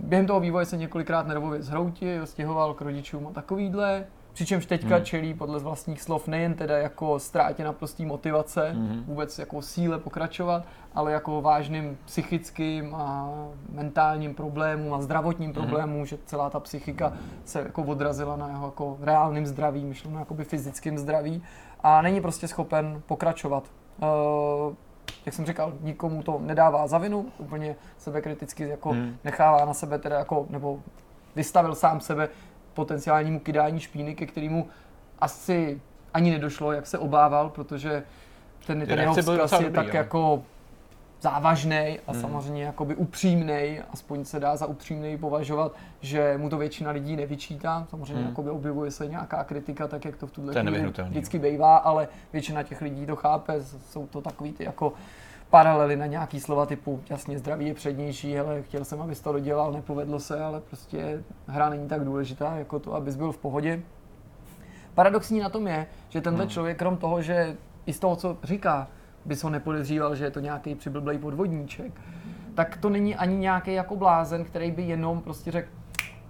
Během 0.00 0.26
toho 0.26 0.40
vývoje 0.40 0.64
se 0.66 0.76
několikrát 0.76 1.26
nervově 1.26 1.62
zhroutil, 1.62 2.26
stěhoval 2.26 2.74
k 2.74 2.80
rodičům 2.80 3.26
a 3.26 3.30
takovýhle. 3.30 4.06
Přičemž 4.38 4.66
teďka 4.66 4.94
hmm. 4.96 5.04
čelí 5.04 5.34
podle 5.34 5.58
vlastních 5.58 6.02
slov 6.02 6.28
nejen 6.28 6.54
teda 6.54 6.78
jako 6.78 7.18
ztrátě 7.18 7.64
naprostý 7.64 8.06
motivace, 8.06 8.70
hmm. 8.70 9.04
vůbec 9.06 9.38
jako 9.38 9.62
síle 9.62 9.98
pokračovat, 9.98 10.64
ale 10.94 11.12
jako 11.12 11.42
vážným 11.42 11.98
psychickým 12.04 12.94
a 12.94 13.28
mentálním 13.72 14.34
problémům 14.34 14.94
a 14.94 15.00
zdravotním 15.00 15.52
hmm. 15.52 15.54
problémům, 15.54 16.06
že 16.06 16.18
celá 16.26 16.50
ta 16.50 16.60
psychika 16.60 17.12
se 17.44 17.58
jako 17.58 17.82
odrazila 17.82 18.36
na 18.36 18.48
jeho 18.48 18.66
jako 18.66 18.98
reálným 19.00 19.46
zdraví, 19.46 19.84
myšleno 19.84 20.18
jakoby 20.18 20.44
fyzickým 20.44 20.98
zdraví 20.98 21.42
a 21.80 22.02
není 22.02 22.20
prostě 22.20 22.48
schopen 22.48 23.02
pokračovat. 23.06 23.64
Uh, 24.02 24.74
jak 25.26 25.34
jsem 25.34 25.46
říkal, 25.46 25.72
nikomu 25.80 26.22
to 26.22 26.38
nedává 26.42 26.86
za 26.86 26.98
vinu, 26.98 27.26
úplně 27.38 27.76
sebekriticky 27.96 28.68
jako 28.68 28.90
hmm. 28.90 29.16
nechává 29.24 29.64
na 29.64 29.74
sebe 29.74 29.98
teda 29.98 30.18
jako, 30.18 30.46
nebo 30.50 30.80
vystavil 31.36 31.74
sám 31.74 32.00
sebe 32.00 32.28
potenciálnímu 32.78 33.40
kydání 33.40 33.80
špíny, 33.80 34.14
ke 34.14 34.26
kterému 34.26 34.68
asi 35.18 35.80
ani 36.14 36.30
nedošlo, 36.30 36.72
jak 36.72 36.86
se 36.86 36.98
obával, 36.98 37.48
protože 37.50 38.02
ten, 38.66 38.86
ten 38.86 38.98
jeho 38.98 39.14
vzkaz 39.14 39.52
je 39.52 39.58
dobrý, 39.58 39.74
tak 39.74 39.86
jo. 39.86 39.96
jako 39.96 40.42
závažný 41.20 41.98
a 42.06 42.12
hmm. 42.12 42.20
samozřejmě 42.20 42.64
jakoby 42.64 42.94
upřímný, 42.94 43.80
aspoň 43.92 44.24
se 44.24 44.40
dá 44.40 44.56
za 44.56 44.66
upřímný 44.66 45.18
považovat, 45.18 45.72
že 46.00 46.38
mu 46.38 46.50
to 46.50 46.58
většina 46.58 46.90
lidí 46.90 47.16
nevyčítá. 47.16 47.86
Samozřejmě 47.90 48.14
hmm. 48.14 48.26
jakoby 48.26 48.50
objevuje 48.50 48.90
se 48.90 49.06
nějaká 49.06 49.44
kritika, 49.44 49.88
tak 49.88 50.04
jak 50.04 50.16
to 50.16 50.26
v 50.26 50.30
tuhle 50.30 50.54
chvíli 50.54 50.92
vždycky 51.08 51.38
bývá, 51.38 51.76
ale 51.76 52.08
většina 52.32 52.62
těch 52.62 52.82
lidí 52.82 53.06
to 53.06 53.16
chápe, 53.16 53.62
jsou 53.62 54.06
to 54.06 54.20
takový 54.20 54.52
ty 54.52 54.64
jako 54.64 54.92
paralely 55.50 55.96
na 55.96 56.06
nějaký 56.06 56.40
slova 56.40 56.66
typu 56.66 57.00
jasně 57.10 57.38
zdraví 57.38 57.66
je 57.66 57.74
přednější, 57.74 58.38
ale 58.38 58.62
chtěl 58.62 58.84
jsem, 58.84 59.02
abys 59.02 59.20
to 59.20 59.32
dodělal, 59.32 59.72
nepovedlo 59.72 60.20
se, 60.20 60.40
ale 60.40 60.60
prostě 60.60 61.24
hra 61.46 61.70
není 61.70 61.88
tak 61.88 62.04
důležitá 62.04 62.56
jako 62.56 62.78
to, 62.78 62.94
abys 62.94 63.16
byl 63.16 63.32
v 63.32 63.38
pohodě. 63.38 63.82
Paradoxní 64.94 65.40
na 65.40 65.48
tom 65.48 65.66
je, 65.66 65.86
že 66.08 66.20
tenhle 66.20 66.44
hmm. 66.44 66.50
člověk, 66.50 66.78
krom 66.78 66.96
toho, 66.96 67.22
že 67.22 67.56
i 67.86 67.92
z 67.92 67.98
toho, 67.98 68.16
co 68.16 68.36
říká, 68.42 68.88
bys 69.24 69.44
ho 69.44 69.50
nepodezříval, 69.50 70.14
že 70.14 70.24
je 70.24 70.30
to 70.30 70.40
nějaký 70.40 70.74
přiblblej 70.74 71.18
podvodníček, 71.18 72.00
tak 72.54 72.76
to 72.76 72.88
není 72.88 73.16
ani 73.16 73.36
nějaký 73.36 73.72
jako 73.72 73.96
blázen, 73.96 74.44
který 74.44 74.70
by 74.70 74.82
jenom 74.82 75.20
prostě 75.20 75.50
řekl, 75.50 75.68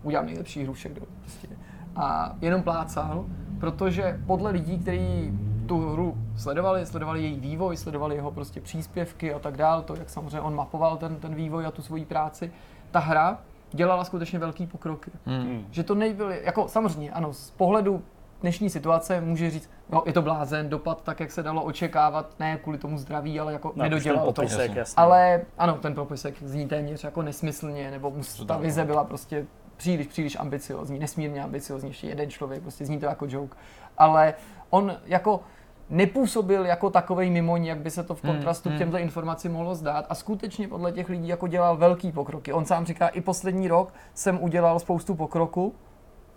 udělám 0.02 0.26
nejlepší 0.26 0.62
hru 0.62 0.72
všech 0.72 0.94
dob. 0.94 1.08
Prostě. 1.20 1.48
A 1.96 2.36
jenom 2.40 2.62
plácal, 2.62 3.26
protože 3.60 4.20
podle 4.26 4.50
lidí, 4.50 4.78
kteří 4.78 5.38
tu 5.68 5.90
hru 5.90 6.18
sledovali, 6.36 6.86
sledovali 6.86 7.22
její 7.22 7.40
vývoj, 7.40 7.76
sledovali 7.76 8.14
jeho 8.14 8.30
prostě 8.30 8.60
příspěvky 8.60 9.34
a 9.34 9.38
tak 9.38 9.56
dál, 9.56 9.82
to, 9.82 9.96
jak 9.96 10.10
samozřejmě 10.10 10.40
on 10.40 10.54
mapoval 10.54 10.96
ten, 10.96 11.16
ten 11.16 11.34
vývoj 11.34 11.66
a 11.66 11.70
tu 11.70 11.82
svoji 11.82 12.04
práci, 12.04 12.52
ta 12.90 12.98
hra 12.98 13.38
dělala 13.72 14.04
skutečně 14.04 14.38
velký 14.38 14.66
pokroky. 14.66 15.10
Hmm. 15.26 15.66
Že 15.70 15.82
to 15.82 15.94
nebyly, 15.94 16.40
jako 16.44 16.68
samozřejmě, 16.68 17.10
ano, 17.10 17.32
z 17.32 17.50
pohledu 17.50 18.02
dnešní 18.40 18.70
situace 18.70 19.20
může 19.20 19.50
říct, 19.50 19.70
jo, 19.92 20.02
je 20.06 20.12
to 20.12 20.22
blázen, 20.22 20.68
dopad 20.68 21.02
tak, 21.02 21.20
jak 21.20 21.30
se 21.30 21.42
dalo 21.42 21.62
očekávat, 21.62 22.34
ne 22.38 22.56
kvůli 22.56 22.78
tomu 22.78 22.98
zdraví, 22.98 23.40
ale 23.40 23.52
jako 23.52 23.72
no, 23.76 23.82
nedodělal 23.82 24.32
to. 24.32 24.42
Jasně. 24.42 24.84
Ale 24.96 25.40
ano, 25.58 25.74
ten 25.74 25.94
popisek 25.94 26.34
zní 26.42 26.68
téměř 26.68 27.04
jako 27.04 27.22
nesmyslně, 27.22 27.90
nebo 27.90 28.10
mus, 28.10 28.44
ta 28.46 28.56
vize 28.56 28.84
byla 28.84 29.04
prostě 29.04 29.46
příliš, 29.76 30.06
příliš 30.06 30.36
ambiciozní, 30.36 30.98
nesmírně 30.98 31.42
ambiciozní, 31.42 31.90
ještě 31.90 32.06
jeden 32.06 32.30
člověk, 32.30 32.62
prostě 32.62 32.86
zní 32.86 32.98
to 32.98 33.06
jako 33.06 33.26
joke. 33.28 33.56
Ale 33.98 34.34
on 34.70 34.96
jako 35.06 35.40
nepůsobil 35.91 36.66
jako 36.66 36.91
takový 36.91 37.30
mimoň, 37.30 37.66
jak 37.66 37.78
by 37.78 37.91
se 37.91 38.03
to 38.03 38.14
v 38.14 38.24
hmm, 38.24 38.32
kontrastu 38.32 38.68
hmm, 38.68 38.76
k 38.76 38.78
těmto 38.78 38.99
informacím 38.99 39.53
mohlo 39.53 39.74
zdát 39.74 40.07
a 40.09 40.14
skutečně 40.14 40.68
podle 40.68 40.93
těch 40.93 41.09
lidí 41.09 41.28
jako 41.28 41.49
dělal 41.49 41.76
velký 41.76 42.12
pokroky. 42.12 42.53
On 42.53 42.64
sám 42.64 42.86
říká, 42.86 43.09
i 43.09 43.20
poslední 43.20 43.68
rok 43.68 43.95
jsem 44.14 44.43
udělal 44.43 44.78
spoustu 44.78 45.14
pokroku, 45.14 45.74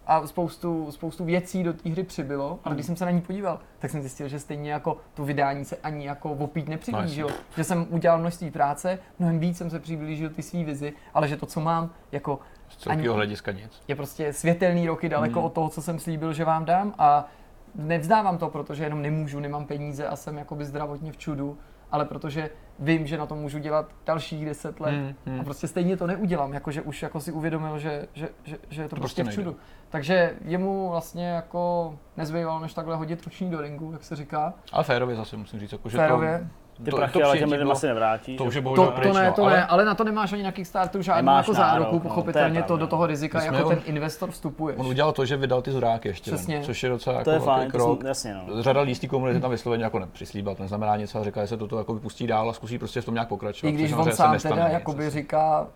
a 0.07 0.27
spoustu, 0.27 0.91
spoustu 0.91 1.25
věcí 1.25 1.63
do 1.63 1.73
té 1.73 1.89
hry 1.89 2.03
přibylo, 2.03 2.59
ale 2.63 2.75
když 2.75 2.85
jsem 2.85 2.95
se 2.95 3.05
na 3.05 3.11
ní 3.11 3.21
podíval, 3.21 3.59
tak 3.79 3.91
jsem 3.91 4.01
zjistil, 4.01 4.27
že 4.27 4.39
stejně 4.39 4.71
jako 4.71 4.97
to 5.13 5.25
vydání 5.25 5.65
se 5.65 5.77
ani 5.83 6.05
jako 6.07 6.31
opít 6.31 6.69
nepřiblížilo. 6.69 7.29
No, 7.29 7.35
že 7.57 7.63
jsem 7.63 7.87
udělal 7.89 8.19
množství 8.19 8.51
práce, 8.51 8.99
mnohem 9.19 9.39
víc 9.39 9.57
jsem 9.57 9.69
se 9.69 9.79
přiblížil 9.79 10.29
ty 10.29 10.41
svý 10.41 10.63
vizi, 10.63 10.93
ale 11.13 11.27
že 11.27 11.37
to, 11.37 11.45
co 11.45 11.59
mám, 11.59 11.89
jako 12.11 12.39
z 12.69 12.87
ani, 12.87 13.07
hlediska 13.07 13.51
nic. 13.51 13.81
Je 13.87 13.95
prostě 13.95 14.33
světelný 14.33 14.87
roky 14.87 15.09
daleko 15.09 15.39
hmm. 15.39 15.45
od 15.45 15.53
toho, 15.53 15.69
co 15.69 15.81
jsem 15.81 15.99
slíbil, 15.99 16.33
že 16.33 16.45
vám 16.45 16.65
dám 16.65 16.93
a 16.97 17.27
nevzdávám 17.75 18.37
to, 18.37 18.49
protože 18.49 18.83
jenom 18.83 19.01
nemůžu, 19.01 19.39
nemám 19.39 19.65
peníze 19.65 20.07
a 20.07 20.15
jsem 20.15 20.37
jakoby 20.37 20.65
zdravotně 20.65 21.11
v 21.11 21.17
čudu, 21.17 21.57
ale 21.91 22.05
protože 22.05 22.49
vím, 22.79 23.07
že 23.07 23.17
na 23.17 23.25
to 23.25 23.35
můžu 23.35 23.59
dělat 23.59 23.91
dalších 24.05 24.45
deset 24.45 24.79
let 24.79 24.91
hmm, 24.91 25.13
hmm. 25.25 25.39
a 25.39 25.43
prostě 25.43 25.67
stejně 25.67 25.97
to 25.97 26.07
neudělám, 26.07 26.53
jakože 26.53 26.81
už 26.81 27.01
jako 27.03 27.19
si 27.19 27.31
uvědomil, 27.31 27.79
že, 27.79 28.07
že, 28.13 28.29
že, 28.43 28.57
že 28.69 28.81
je 28.81 28.89
to, 28.89 28.95
to 28.95 28.99
prostě, 28.99 29.23
prostě 29.23 29.41
v 29.41 29.43
čudu. 29.43 29.57
Takže 29.89 30.35
jemu 30.45 30.89
vlastně 30.89 31.27
jako 31.29 31.95
nezbývalo, 32.17 32.59
než 32.59 32.73
takhle 32.73 32.95
hodit 32.95 33.23
ruční 33.23 33.51
do 33.51 33.61
ringu, 33.61 33.91
jak 33.91 34.03
se 34.03 34.15
říká. 34.15 34.53
Ale 34.71 34.83
férově 34.83 35.15
zase 35.15 35.37
musím 35.37 35.59
říct, 35.59 35.71
jako, 35.71 35.89
že 35.89 35.97
férově. 35.97 36.39
to, 36.39 36.60
ty 36.83 36.91
to, 36.91 36.97
prachy 36.97 37.19
to 37.19 37.25
ale 37.25 37.37
těm 37.37 37.51
lidem 37.51 37.71
asi 37.71 37.87
nevrátí. 37.87 38.37
To 38.37 38.45
už 38.45 38.55
je 38.55 38.61
to, 38.61 38.93
to 39.03 39.13
ne, 39.13 39.31
to 39.31 39.43
ale... 39.43 39.53
ne, 39.53 39.65
ale 39.65 39.85
na 39.85 39.95
to 39.95 40.03
nemáš 40.03 40.33
ani 40.33 40.43
na 40.43 40.51
Kickstarteru 40.51 41.01
žádnou 41.01 41.35
jako 41.35 41.53
záruku, 41.53 41.93
no, 41.93 41.99
pochopitelně 41.99 42.61
to, 42.61 42.67
to 42.67 42.77
do 42.77 42.87
toho 42.87 43.07
rizika 43.07 43.43
jako 43.43 43.67
on, 43.67 43.75
ten 43.75 43.83
investor 43.85 44.31
vstupuje. 44.31 44.75
On 44.75 44.87
udělal 44.87 45.11
to, 45.11 45.25
že 45.25 45.37
vydal 45.37 45.61
ty 45.61 45.71
zuráky 45.71 46.07
ještě, 46.07 46.31
Přesně. 46.31 46.61
což 46.63 46.83
je 46.83 46.89
docela 46.89 47.23
to 47.23 47.29
jako 47.29 47.43
je 47.43 47.45
fajn, 47.45 47.71
krok. 47.71 48.03
jasně, 48.03 48.33
no. 48.33 48.63
Řada 48.63 48.81
lístí 48.81 49.07
komunity 49.07 49.39
tam 49.39 49.51
vysloveně 49.51 49.83
jako 49.83 49.99
nepřislíbila, 49.99 50.55
to 50.55 50.63
neznamená 50.63 50.95
nic, 50.95 51.15
ale 51.15 51.25
říká, 51.25 51.41
že 51.41 51.47
se 51.47 51.57
toto 51.57 51.77
jako 51.77 51.93
vypustí 51.93 52.27
dál 52.27 52.49
a 52.49 52.53
zkusí 52.53 52.77
prostě 52.77 53.01
v 53.01 53.05
tom 53.05 53.13
nějak 53.13 53.27
pokračovat. 53.27 53.71
I 53.71 53.73
když 53.73 53.93
on 53.93 54.11
sám 54.11 54.39
teda 54.39 54.67
jakoby 54.67 55.09
říká, 55.09 55.67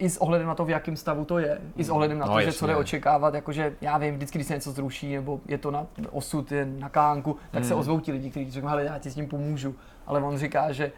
i 0.00 0.10
s 0.10 0.16
ohledem 0.16 0.46
na 0.46 0.54
to, 0.54 0.64
v 0.64 0.70
jakém 0.70 0.96
stavu 0.96 1.24
to 1.24 1.38
je, 1.38 1.60
i 1.76 1.84
s 1.84 1.90
ohledem 1.90 2.18
na 2.18 2.26
no, 2.26 2.32
to, 2.32 2.38
jasně. 2.38 2.52
že 2.52 2.58
co 2.58 2.66
jde 2.66 2.76
očekávat, 2.76 3.34
jakože 3.34 3.72
já 3.80 3.98
vím, 3.98 4.14
vždycky, 4.14 4.38
když 4.38 4.48
se 4.48 4.54
něco 4.54 4.70
zruší, 4.70 5.14
nebo 5.14 5.40
je 5.46 5.58
to 5.58 5.70
na 5.70 5.86
osud, 6.10 6.52
je 6.52 6.66
na 6.66 6.88
kánku, 6.88 7.36
tak 7.50 7.60
hmm. 7.60 7.68
se 7.68 7.74
ozvou 7.74 8.00
ti 8.00 8.12
lidi, 8.12 8.30
kteří 8.30 8.50
řeknou, 8.50 8.68
hele, 8.68 8.84
já 8.84 8.98
ti 8.98 9.10
s 9.10 9.14
tím 9.14 9.28
pomůžu. 9.28 9.74
Ale 10.10 10.20
on 10.20 10.38
říká, 10.38 10.72
že 10.72 10.92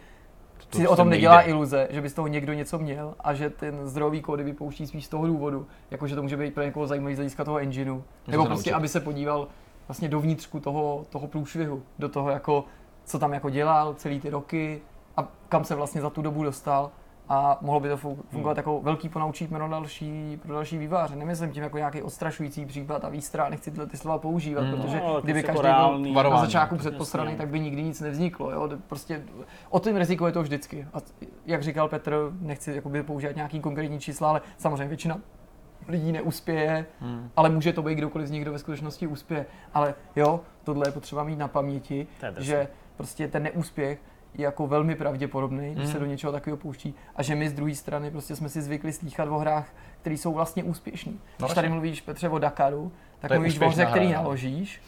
to 0.69 0.77
si 0.77 0.87
o 0.87 0.95
tom 0.95 1.09
nedělá 1.09 1.37
nejde. 1.37 1.51
iluze, 1.51 1.87
že 1.91 2.01
by 2.01 2.09
z 2.09 2.13
toho 2.13 2.27
někdo 2.27 2.53
něco 2.53 2.79
měl 2.79 3.15
a 3.19 3.33
že 3.33 3.49
ten 3.49 3.87
zdrojový 3.87 4.21
kódy 4.21 4.43
vypouští 4.43 4.87
spíš 4.87 5.05
z 5.05 5.09
toho 5.09 5.27
důvodu, 5.27 5.67
jakože 5.91 6.15
to 6.15 6.21
může 6.21 6.37
být 6.37 6.53
pro 6.53 6.63
někoho 6.63 6.87
zajímavý 6.87 7.15
z 7.15 7.17
hlediska 7.17 7.43
toho 7.43 7.59
engineu, 7.59 8.03
nebo 8.27 8.45
prostě, 8.45 8.71
naučit. 8.71 8.73
aby 8.73 8.87
se 8.87 8.99
podíval 8.99 9.47
vlastně 9.87 10.09
dovnitřku 10.09 10.59
toho, 10.59 11.05
toho 11.09 11.27
průšvihu, 11.27 11.83
do 11.99 12.09
toho 12.09 12.29
jako, 12.29 12.65
co 13.05 13.19
tam 13.19 13.33
jako 13.33 13.49
dělal 13.49 13.93
celý 13.93 14.19
ty 14.19 14.29
roky 14.29 14.81
a 15.17 15.27
kam 15.49 15.63
se 15.63 15.75
vlastně 15.75 16.01
za 16.01 16.09
tu 16.09 16.21
dobu 16.21 16.43
dostal 16.43 16.91
a 17.29 17.57
mohlo 17.61 17.79
by 17.79 17.89
to 17.89 17.97
fungovat 17.97 18.51
hmm. 18.51 18.57
jako 18.57 18.81
velký 18.81 19.09
ponaučí 19.09 19.47
pro 19.47 19.67
další, 19.67 20.39
pro 20.41 20.53
další 20.53 20.77
výváře. 20.77 21.15
Nemyslím 21.15 21.51
tím 21.51 21.63
jako 21.63 21.77
nějaký 21.77 22.01
odstrašující 22.01 22.65
případ 22.65 23.05
a 23.05 23.09
výstrá, 23.09 23.49
nechci 23.49 23.71
tyhle 23.71 23.87
ty 23.87 23.97
slova 23.97 24.17
používat, 24.17 24.61
hmm. 24.61 24.75
protože 24.75 25.01
no, 25.05 25.21
kdyby 25.21 25.39
jako 25.39 25.47
každý 25.47 26.03
byl 26.03 26.13
varování. 26.13 26.41
na 26.41 26.45
začátku 26.45 26.75
předpostraný, 26.75 27.35
tak 27.35 27.47
by 27.47 27.59
nikdy 27.59 27.83
nic 27.83 28.01
nevzniklo. 28.01 28.51
Jo? 28.51 28.69
Prostě 28.87 29.23
o 29.69 29.79
tom 29.79 29.97
riziku 29.97 30.25
je 30.25 30.31
to 30.31 30.43
vždycky. 30.43 30.87
A 30.93 30.97
jak 31.45 31.63
říkal 31.63 31.87
Petr, 31.87 32.31
nechci 32.39 32.75
jakoby 32.75 33.03
používat 33.03 33.35
nějaký 33.35 33.59
konkrétní 33.59 33.99
čísla, 33.99 34.29
ale 34.29 34.41
samozřejmě 34.57 34.87
většina 34.87 35.17
lidí 35.87 36.11
neuspěje, 36.11 36.85
hmm. 36.99 37.29
ale 37.35 37.49
může 37.49 37.73
to 37.73 37.81
být 37.81 37.95
kdokoliv 37.95 38.27
z 38.27 38.31
nich, 38.31 38.41
kdo 38.41 38.51
ve 38.51 38.59
skutečnosti 38.59 39.07
uspěje. 39.07 39.45
Ale 39.73 39.95
jo, 40.15 40.39
tohle 40.63 40.87
je 40.87 40.91
potřeba 40.91 41.23
mít 41.23 41.39
na 41.39 41.47
paměti, 41.47 42.07
že 42.37 42.67
prostě 42.97 43.27
ten 43.27 43.43
neúspěch 43.43 43.99
jako 44.35 44.67
velmi 44.67 44.95
pravděpodobný, 44.95 45.69
mm. 45.69 45.75
když 45.75 45.87
se 45.87 45.91
hmm. 45.91 45.99
do 45.99 46.05
něčeho 46.05 46.33
takového 46.33 46.57
pouští. 46.57 46.93
A 47.15 47.23
že 47.23 47.35
my 47.35 47.49
z 47.49 47.53
druhé 47.53 47.75
strany 47.75 48.11
prostě 48.11 48.35
jsme 48.35 48.49
si 48.49 48.61
zvykli 48.61 48.93
slýchat 48.93 49.29
o 49.29 49.37
hrách, 49.37 49.69
které 50.01 50.17
jsou 50.17 50.33
vlastně 50.33 50.63
úspěšné. 50.63 51.11
No, 51.11 51.17
když 51.17 51.39
vlastně. 51.39 51.55
tady 51.55 51.69
mluvíš 51.69 52.01
Petře 52.01 52.29
o 52.29 52.39
Dakaru, 52.39 52.91
tak 53.19 53.31
to 53.31 53.35
mluvíš 53.35 53.59
o 53.59 53.69
hře, 53.69 53.85
který 53.85 54.07
hra, 54.07 54.17
no. 54.17 54.23
naložíš, 54.23 54.81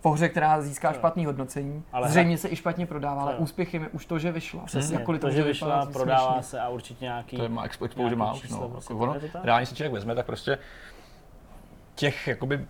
po 0.00 0.10
hře, 0.10 0.28
která 0.28 0.62
získá 0.62 0.92
špatný 0.92 1.26
hodnocení. 1.26 1.82
Ale 1.92 2.08
Zřejmě 2.08 2.38
se 2.38 2.48
i 2.48 2.56
špatně 2.56 2.86
prodává, 2.86 3.22
ale 3.22 3.36
úspěchem 3.36 3.82
je 3.82 3.88
už 3.88 4.06
to, 4.06 4.18
že 4.18 4.32
vyšla. 4.32 4.64
Přesně, 4.64 4.96
Jakkoliv 4.96 5.20
to, 5.20 5.30
že 5.30 5.42
vyšla, 5.42 5.86
prodává 5.86 6.32
směšný. 6.32 6.50
se 6.50 6.60
a 6.60 6.68
určitě 6.68 7.04
nějaký... 7.04 7.36
To 7.36 7.42
je 7.42 7.48
má 7.48 7.64
expo, 7.64 7.88
že 8.08 8.16
má 8.16 8.32
už, 8.32 8.48
no. 8.48 8.68
Prostě, 8.68 8.94
ono, 8.94 9.16
reálně 9.42 9.66
si 9.66 9.74
člověk 9.74 9.92
vezme, 9.92 10.14
tak 10.14 10.26
prostě 10.26 10.58
těch 11.94 12.28
jakoby 12.28 12.66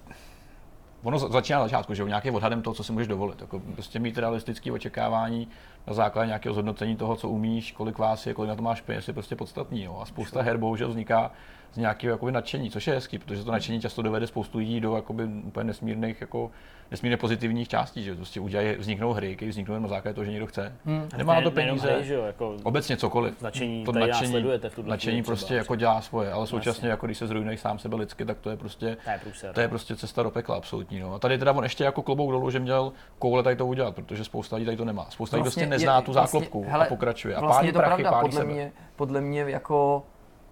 ono 1.03 1.19
začíná 1.19 1.59
na 1.59 1.65
začátku, 1.65 1.95
že 1.95 2.03
jo, 2.03 2.09
nějakým 2.09 2.35
odhadem 2.35 2.63
toho, 2.63 2.75
co 2.75 2.85
si 2.85 2.93
můžeš 2.93 3.09
dovolit. 3.09 3.41
Jako 3.41 3.61
prostě 3.61 3.99
mít 3.99 4.19
realistické 4.19 4.73
očekávání 4.73 5.49
na 5.89 5.95
základě 5.95 6.27
nějakého 6.27 6.53
zhodnocení 6.53 6.97
toho, 6.97 7.17
co 7.17 7.29
umíš, 7.29 7.73
kolik 7.73 7.99
vás 7.99 8.27
je, 8.27 8.35
kolik 8.35 8.49
na 8.49 8.57
to 8.57 8.63
máš 8.63 8.81
peněz, 8.81 9.09
je 9.09 9.15
prostě 9.15 9.37
podstatný. 9.37 9.83
Jo. 9.83 9.99
A 10.03 10.07
spousta 10.07 10.43
her 10.43 10.57
bohužel 10.57 10.89
vzniká 10.89 11.31
z 11.73 11.77
nějakého 11.77 12.13
jakoby, 12.15 12.33
nadšení, 12.33 12.71
což 12.71 12.87
je 12.87 12.95
hezký, 12.95 13.19
protože 13.19 13.45
to 13.45 13.53
nadšení 13.53 13.81
často 13.81 14.03
dovede 14.03 14.27
spoustu 14.27 14.59
lidí 14.59 14.81
do 14.81 14.97
jakoby, 14.97 15.25
úplně 15.25 15.65
nesmírných, 15.65 16.21
jako, 16.21 16.51
nesmírně 16.91 17.17
pozitivních 17.17 17.69
částí, 17.69 18.03
že 18.03 18.15
prostě 18.15 18.41
udělají, 18.41 18.75
vzniknou 18.75 19.13
hry, 19.13 19.37
které 19.37 19.51
vzniknou 19.51 19.79
na 19.79 19.89
základě 19.89 20.15
toho, 20.15 20.25
že 20.25 20.31
někdo 20.31 20.47
chce. 20.47 20.73
Hmm. 20.85 21.09
Nemá 21.17 21.35
na 21.35 21.41
to 21.41 21.51
peníze, 21.51 21.93
hry, 21.93 22.05
že 22.05 22.15
jo, 22.15 22.25
jako 22.25 22.57
obecně 22.63 22.97
cokoliv. 22.97 23.43
Nadšení, 23.43 23.85
to 23.85 23.93
nadšení, 23.93 24.43
v 24.77 24.87
nadšení 24.87 25.23
prostě 25.23 25.45
třeba, 25.45 25.59
jako 25.59 25.77
dělá 25.77 26.01
svoje, 26.01 26.33
ale 26.33 26.47
současně, 26.47 26.89
jako 26.89 27.07
když 27.07 27.19
se 27.19 27.27
zrujneš 27.27 27.61
sám 27.61 27.79
sebe 27.79 27.97
lidsky, 27.97 28.25
tak 28.25 28.39
to 28.39 28.51
je 28.51 28.57
prostě, 28.57 28.97
to 29.05 29.11
je, 29.11 29.19
průser, 29.19 29.55
to 29.55 29.61
je 29.61 29.69
prostě 29.69 29.97
cesta 29.97 30.23
do 30.23 30.31
pekla 30.31 30.57
absolutní. 30.57 31.01
No. 31.01 31.15
A 31.15 31.19
tady 31.19 31.39
teda 31.39 31.53
on 31.53 31.63
ještě 31.65 31.85
jako 31.85 32.03
klobouk 32.03 32.31
dolů, 32.31 32.51
že 32.51 32.61
měl 32.61 32.93
koule 33.19 33.43
tady 33.43 33.57
to 33.57 33.67
udělat, 33.67 33.95
protože 33.95 34.25
spousta 34.25 34.57
lidí 34.57 34.65
tady 34.65 34.77
to 34.77 34.85
nemá. 34.85 35.07
Spousta 35.11 35.37
lidí 35.37 35.43
vlastně, 35.43 35.67
prostě 35.67 35.78
nezná 35.79 35.97
je, 35.97 36.03
tu 36.03 36.13
záklopku 36.13 36.65
vlastně, 36.65 36.87
a 36.87 36.89
pokračuje. 36.89 37.35
A 37.37 37.41
vlastně 37.41 37.73
to 37.73 37.79
prachy, 37.79 38.03
pravda, 38.03 38.21
podle 38.21 38.45
mě, 38.45 38.73
podle 38.97 39.21
mě 39.21 39.41
jako 39.41 40.03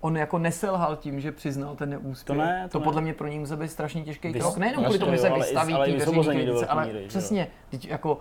on 0.00 0.16
jako 0.16 0.38
neselhal 0.38 0.96
tím, 0.96 1.20
že 1.20 1.32
přiznal 1.32 1.76
ten 1.76 1.90
neúspěch. 1.90 2.36
To, 2.36 2.44
ne, 2.44 2.62
to, 2.62 2.68
to 2.68 2.78
ne. 2.78 2.84
podle 2.84 3.00
mě 3.02 3.14
pro 3.14 3.26
něj 3.26 3.38
musel 3.38 3.56
být 3.56 3.68
strašně 3.68 4.02
těžký 4.02 4.28
Vys, 4.28 4.42
krok. 4.42 4.56
Nejenom 4.56 4.84
kvůli 4.84 4.98
tomu, 4.98 5.12
že 5.12 5.18
se 5.18 5.30
vystaví 5.30 5.74
ale, 5.74 5.86
ale, 5.86 6.34
kritice, 6.34 6.66
ale 6.66 6.88
přesně, 7.08 7.48
jako 7.88 8.20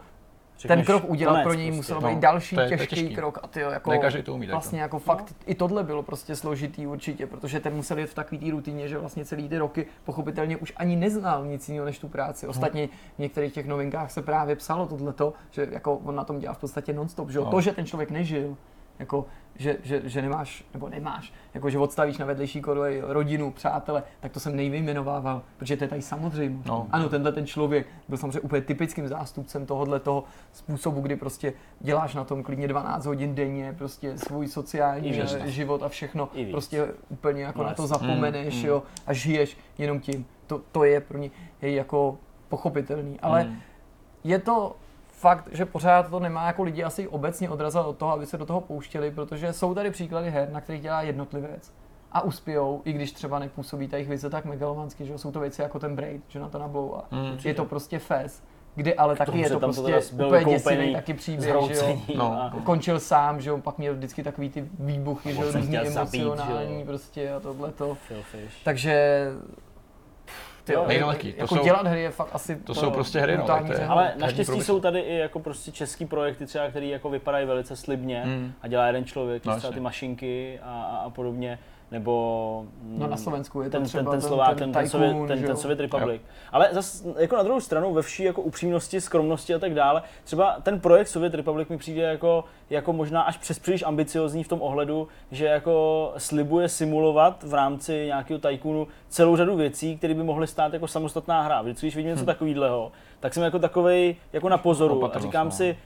Řekneš, 0.59 0.77
ten 0.77 0.85
krok 0.85 1.09
udělat 1.09 1.43
pro 1.43 1.53
něj 1.53 1.71
musel 1.71 2.01
být 2.01 2.13
no, 2.13 2.19
další 2.19 2.55
je, 2.55 2.67
těžký 2.69 2.95
těžký. 2.95 3.15
krok 3.15 3.39
a 3.43 3.47
ty 3.47 3.59
jako 3.59 3.89
ne 3.89 3.97
každý 3.97 4.23
to 4.23 4.33
umí, 4.33 4.47
vlastně 4.47 4.81
jako 4.81 4.99
fakt 4.99 5.31
no. 5.31 5.37
i 5.45 5.55
tohle 5.55 5.83
bylo 5.83 6.03
prostě 6.03 6.35
složitý 6.35 6.87
určitě, 6.87 7.27
protože 7.27 7.59
ten 7.59 7.73
musel 7.73 7.99
jít 7.99 8.09
v 8.09 8.13
takové 8.13 8.41
té 8.41 8.51
rutině, 8.51 8.87
že 8.87 8.97
vlastně 8.97 9.25
celý 9.25 9.49
ty 9.49 9.57
roky 9.57 9.85
pochopitelně 10.05 10.57
už 10.57 10.73
ani 10.75 10.95
neznal 10.95 11.45
nic 11.45 11.69
jiného 11.69 11.85
než 11.85 11.99
tu 11.99 12.07
práci. 12.07 12.47
Ostatně 12.47 12.87
v 13.15 13.19
některých 13.19 13.53
těch 13.53 13.67
novinkách 13.67 14.11
se 14.11 14.21
právě 14.21 14.55
psalo 14.55 14.87
tohleto, 14.87 15.33
že 15.51 15.67
jako 15.71 15.95
on 15.95 16.15
na 16.15 16.23
tom 16.23 16.39
dělá 16.39 16.53
v 16.53 16.57
podstatě 16.57 16.93
non-stop, 16.93 17.29
že 17.29 17.39
no. 17.39 17.45
to, 17.45 17.61
že 17.61 17.71
ten 17.71 17.85
člověk 17.85 18.11
nežil, 18.11 18.57
jako, 18.99 19.25
že, 19.55 19.77
že, 19.83 20.01
že 20.05 20.21
nemáš, 20.21 20.65
nebo 20.73 20.89
nemáš, 20.89 21.33
jako, 21.53 21.69
že 21.69 21.79
odstavíš 21.79 22.17
na 22.17 22.25
vedlejší 22.25 22.61
kolej 22.61 23.01
rodinu, 23.07 23.51
přátele, 23.51 24.03
tak 24.19 24.31
to 24.31 24.39
jsem 24.39 24.55
nejvyjmenovával, 24.55 25.41
protože 25.57 25.77
to 25.77 25.83
je 25.83 25.87
tady 25.87 26.01
samozřejmě. 26.01 26.63
No. 26.65 26.87
Ano, 26.91 27.09
tenhle 27.09 27.31
ten 27.31 27.45
člověk 27.45 27.87
byl 28.07 28.17
samozřejmě 28.17 28.39
úplně 28.39 28.61
typickým 28.61 29.07
zástupcem 29.07 29.65
tohohle 29.65 29.99
toho 29.99 30.23
způsobu, 30.51 31.01
kdy 31.01 31.15
prostě 31.15 31.53
děláš 31.79 32.15
na 32.15 32.23
tom 32.23 32.43
klidně 32.43 32.67
12 32.67 33.05
hodin 33.05 33.35
denně, 33.35 33.75
prostě 33.77 34.17
svůj 34.17 34.47
sociální 34.47 35.21
život 35.45 35.83
a 35.83 35.89
všechno, 35.89 36.29
prostě 36.51 36.87
úplně 37.09 37.43
jako 37.43 37.59
no, 37.59 37.65
na 37.65 37.73
to 37.73 37.87
zapomeneš, 37.87 38.63
mm, 38.63 38.69
jo, 38.69 38.83
a 39.07 39.13
žiješ 39.13 39.57
jenom 39.77 39.99
tím. 39.99 40.25
To, 40.47 40.61
to 40.71 40.83
je 40.83 41.01
pro 41.01 41.17
ně 41.17 41.29
je 41.61 41.71
jako 41.71 42.17
pochopitelný, 42.49 43.19
ale 43.19 43.43
mm. 43.43 43.57
je 44.23 44.39
to 44.39 44.75
fakt, 45.25 45.49
že 45.51 45.65
pořád 45.65 46.09
to 46.09 46.19
nemá 46.19 46.47
jako 46.47 46.63
lidi 46.63 46.83
asi 46.83 47.07
obecně 47.07 47.49
odrazovat 47.49 47.87
od 47.87 47.97
toho, 47.97 48.11
aby 48.11 48.25
se 48.25 48.37
do 48.37 48.45
toho 48.45 48.61
pouštěli, 48.61 49.11
protože 49.11 49.53
jsou 49.53 49.73
tady 49.73 49.91
příklady 49.91 50.31
her, 50.31 50.49
na 50.51 50.61
kterých 50.61 50.81
dělá 50.81 51.01
jednotlivec 51.01 51.73
a 52.11 52.21
uspějou, 52.21 52.81
i 52.85 52.93
když 52.93 53.11
třeba 53.11 53.39
nepůsobí 53.39 53.87
ta 53.87 53.97
jejich 53.97 54.09
vize 54.09 54.29
tak 54.29 54.45
megalomansky, 54.45 55.05
že 55.05 55.17
jsou 55.17 55.31
to 55.31 55.39
věci 55.39 55.61
jako 55.61 55.79
ten 55.79 55.95
Braid, 55.95 56.21
že 56.27 56.39
na 56.39 56.49
to 56.49 56.59
nablou 56.59 56.95
a 56.95 57.15
mm, 57.15 57.37
je 57.43 57.53
to 57.53 57.65
prostě 57.65 57.99
fest, 57.99 58.43
kde 58.75 58.93
ale 58.93 59.15
taky 59.15 59.39
je 59.39 59.49
to 59.49 59.59
to 59.59 59.67
prostě 59.67 60.15
byl 60.15 60.27
úplně 60.27 60.45
děsivý 60.45 60.93
taky 60.93 61.13
příběh, 61.13 61.43
že 61.43 61.49
jo. 61.49 61.61
zhroucení 61.61 62.05
No. 62.15 62.51
Končil 62.63 62.99
sám, 62.99 63.41
že 63.41 63.49
jo, 63.49 63.57
pak 63.57 63.77
měl 63.77 63.93
vždycky 63.93 64.23
takový 64.23 64.49
ty 64.49 64.69
výbuchy, 64.79 65.33
že 65.33 65.41
jo, 65.41 65.51
různý 65.51 65.77
zabít, 65.87 66.21
emocionální 66.21 66.79
jo. 66.79 66.85
prostě 66.85 67.33
a 67.33 67.39
tohleto. 67.39 67.97
Phil 68.07 68.21
Fish. 68.31 68.63
Takže 68.63 69.25
ty 70.65 70.73
jo, 70.73 70.85
Nejde 70.87 71.05
lehký, 71.05 71.33
to 71.33 71.41
jako 71.41 71.55
jsou- 71.55 71.63
dělat 71.63 71.87
hry 71.87 72.01
je 72.01 72.09
fakt 72.09 72.29
asi 72.33 72.55
to 72.55 72.75
jsou 72.75 72.91
prostě 72.91 73.19
hry, 73.19 73.37
no, 73.37 73.43
tak 73.43 73.65
to 73.65 73.73
je-. 73.73 73.85
Ale 73.87 74.13
naštěstí 74.17 74.45
průmysl. 74.45 74.65
jsou 74.73 74.79
tady 74.79 74.99
i 74.99 75.15
jako 75.17 75.39
prostě 75.39 75.71
český 75.71 76.05
projekty 76.05 76.45
třeba, 76.45 76.67
které 76.69 76.85
jako 76.85 77.09
vypadají 77.09 77.45
velice 77.45 77.75
slibně 77.75 78.21
Hmm. 78.25 78.53
a 78.61 78.67
dělá 78.67 78.87
jeden 78.87 79.05
člověk, 79.05 79.45
No, 79.45 79.51
no, 79.53 79.57
třeba 79.57 79.73
ty 79.73 79.79
mašinky 79.79 80.59
a, 80.63 80.83
a, 80.83 80.97
a 80.97 81.09
podobně, 81.09 81.59
nebo 81.91 82.65
mm, 82.81 82.99
No 82.99 83.07
na 83.07 83.17
Slovensku 83.17 83.61
je 83.61 83.69
to 83.69 83.77
ten, 83.77 83.83
třeba 83.85 84.03
ten, 84.11 84.21
ten, 84.21 84.27
Slovák, 84.29 84.57
ten 84.57 84.57
ten, 84.57 84.73
ten, 84.73 84.89
Sovět, 84.89 85.17
ten, 85.27 85.39
ten 85.39 85.49
jo. 85.49 85.55
Sovět 85.55 85.79
Republic. 85.79 86.21
Ale 86.51 86.69
zas, 86.71 87.05
jako 87.17 87.35
na 87.35 87.43
druhou 87.43 87.59
stranu, 87.59 87.93
ve 87.93 88.01
vší 88.01 88.23
jako 88.23 88.41
upřímnosti, 88.41 89.01
skromnosti 89.01 89.53
a 89.53 89.59
tak 89.59 89.73
dále, 89.73 90.01
třeba 90.23 90.57
ten 90.63 90.79
projekt 90.79 91.07
Sovět 91.07 91.33
Republic 91.33 91.67
mi 91.67 91.77
přijde 91.77 92.01
jako, 92.01 92.43
jako 92.69 92.93
možná 92.93 93.21
až 93.21 93.37
přes 93.37 93.59
příliš 93.59 93.83
ambiciozní 93.83 94.43
v 94.43 94.47
tom 94.47 94.61
ohledu, 94.61 95.07
že 95.31 95.45
jako 95.45 96.13
slibuje 96.17 96.69
simulovat 96.69 97.43
v 97.43 97.53
rámci 97.53 98.05
nějakého 98.05 98.39
Tycoonu 98.39 98.87
celou 99.09 99.35
řadu 99.35 99.55
věcí, 99.55 99.97
které 99.97 100.13
by 100.13 100.23
mohly 100.23 100.47
stát 100.47 100.73
jako 100.73 100.87
samostatná 100.87 101.41
hra. 101.41 101.61
Vždycky, 101.61 101.85
když 101.85 101.95
vidím 101.95 102.09
něco 102.11 102.23
Hm. 102.23 102.25
takového, 102.25 102.91
tak 103.19 103.33
jsem 103.33 103.43
jako 103.43 103.59
takovej 103.59 104.15
jako 104.33 104.49
na 104.49 104.57
pozoru 104.57 104.93
a 104.93 104.97
Opatrnost, 104.97 105.27
říkám 105.27 105.47
no. 105.47 105.51
si, 105.51 105.77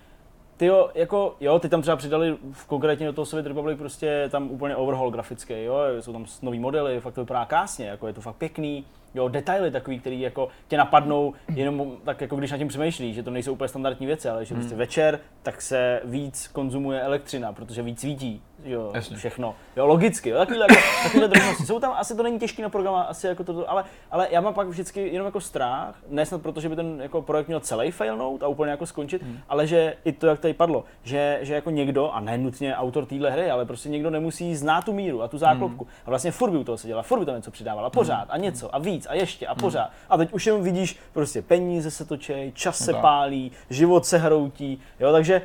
ty 0.60 0.66
jo, 0.66 0.90
jako, 0.96 1.36
jo, 1.40 1.60
ty 1.60 1.70
tam 1.70 1.82
třeba 1.82 1.98
přidali 1.98 2.38
v 2.52 2.66
konkrétně 2.66 3.06
do 3.06 3.14
toho 3.14 3.26
Sovět 3.26 3.48
Republic 3.48 3.78
prostě 3.78 4.28
tam 4.32 4.52
úplně 4.52 4.76
overhaul 4.76 5.12
grafický, 5.12 5.64
jo, 5.64 5.76
jsou 6.00 6.14
tam 6.14 6.26
nový 6.42 6.60
modely, 6.60 7.00
fakt 7.00 7.14
to 7.14 7.22
vypadá 7.22 7.46
krásně, 7.46 7.88
jako 7.88 8.08
je 8.08 8.14
to 8.14 8.22
fakt 8.22 8.36
pěkný, 8.36 8.86
jo, 9.16 9.28
detaily 9.28 9.72
takový, 9.72 10.00
který 10.00 10.22
jako 10.22 10.48
tě 10.68 10.78
napadnou 10.78 11.34
jenom 11.56 11.98
tak 12.04 12.22
jako 12.22 12.36
když 12.36 12.52
nad 12.52 12.58
tím 12.58 12.68
přemýšlíš, 12.68 13.16
že 13.16 13.24
to 13.24 13.32
nejsou 13.32 13.54
úplně 13.54 13.68
standardní 13.68 14.06
věci, 14.06 14.30
ale 14.30 14.46
že 14.46 14.56
prostě 14.56 14.70
Hmm. 14.70 14.80
večer 14.80 15.20
tak 15.44 15.62
se 15.62 16.02
víc 16.04 16.48
konzumuje 16.48 17.02
elektřina, 17.02 17.54
protože 17.54 17.82
víc 17.82 18.00
svítí, 18.00 18.42
jo, 18.64 18.92
Jasně. 18.94 19.18
všechno, 19.18 19.56
jo, 19.76 19.86
logicky, 19.88 20.30
jo, 20.30 20.38
takovýhle, 20.38 20.66
jako, 20.70 20.82
takovýhle 21.04 21.28
drobnosti, 21.28 21.66
jsou 21.66 21.80
tam, 21.80 21.94
asi 21.98 22.16
to 22.16 22.24
není 22.24 22.40
těžký 22.40 22.62
na 22.62 22.70
program, 22.70 22.96
asi 22.96 23.28
jako 23.28 23.44
to, 23.44 23.70
ale, 23.72 23.84
ale 24.12 24.28
já 24.32 24.42
mám 24.42 24.54
pak 24.54 24.68
vždycky 24.68 25.08
jenom 25.08 25.26
jako 25.26 25.42
strach, 25.42 25.96
ne 26.10 26.26
snad 26.26 26.42
proto, 26.42 26.62
že 26.62 26.70
by 26.70 26.76
ten 26.76 27.02
jako 27.02 27.22
projekt 27.22 27.48
měl 27.48 27.60
celý 27.60 27.92
failnout 27.92 28.44
a 28.44 28.48
úplně 28.48 28.72
jako 28.72 28.86
skončit, 28.86 29.22
Hmm. 29.24 29.38
ale 29.50 29.68
že 29.68 29.94
i 30.06 30.12
to, 30.12 30.28
jak 30.28 30.40
tady 30.40 30.54
padlo, 30.54 30.84
že, 31.04 31.40
že 31.42 31.54
jako 31.56 31.70
někdo, 31.70 32.12
a 32.12 32.20
ne 32.20 32.38
nutně 32.38 32.76
autor 32.76 33.06
téhle 33.06 33.32
hry, 33.32 33.52
ale 33.52 33.66
prostě 33.66 33.90
někdo 33.90 34.10
nemusí 34.10 34.56
znát 34.56 34.86
tu 34.86 34.94
míru 34.94 35.22
a 35.22 35.28
tu 35.28 35.38
záklopku. 35.38 35.84
Hmm. 35.84 35.94
A 36.06 36.10
vlastně 36.10 36.32
furt 36.32 36.52
by 36.52 36.58
u 36.58 36.64
toho 36.64 36.78
seděla, 36.78 37.02
furt 37.02 37.20
by 37.20 37.26
tam 37.26 37.36
něco 37.36 37.52
přidával 37.52 37.86
a 37.86 37.90
pořád 37.90 38.26
a 38.30 38.38
něco 38.38 38.76
a 38.76 38.80
víc 38.80 39.08
a 39.10 39.14
ještě 39.14 39.46
Hmm. 39.46 39.52
a 39.52 39.56
pořád. 39.56 39.90
A 40.10 40.18
teď 40.18 40.34
už 40.34 40.46
jenom 40.46 40.64
vidíš, 40.64 41.00
prostě 41.14 41.42
peníze 41.42 41.92
se 41.92 42.06
točí, 42.06 42.52
čas 42.54 42.78
se 42.78 42.92
tak. 42.92 43.02
pálí, 43.02 43.52
život 43.70 44.06
se 44.06 44.18
hroutí, 44.18 44.82
jo, 45.00 45.12
takže 45.12 45.42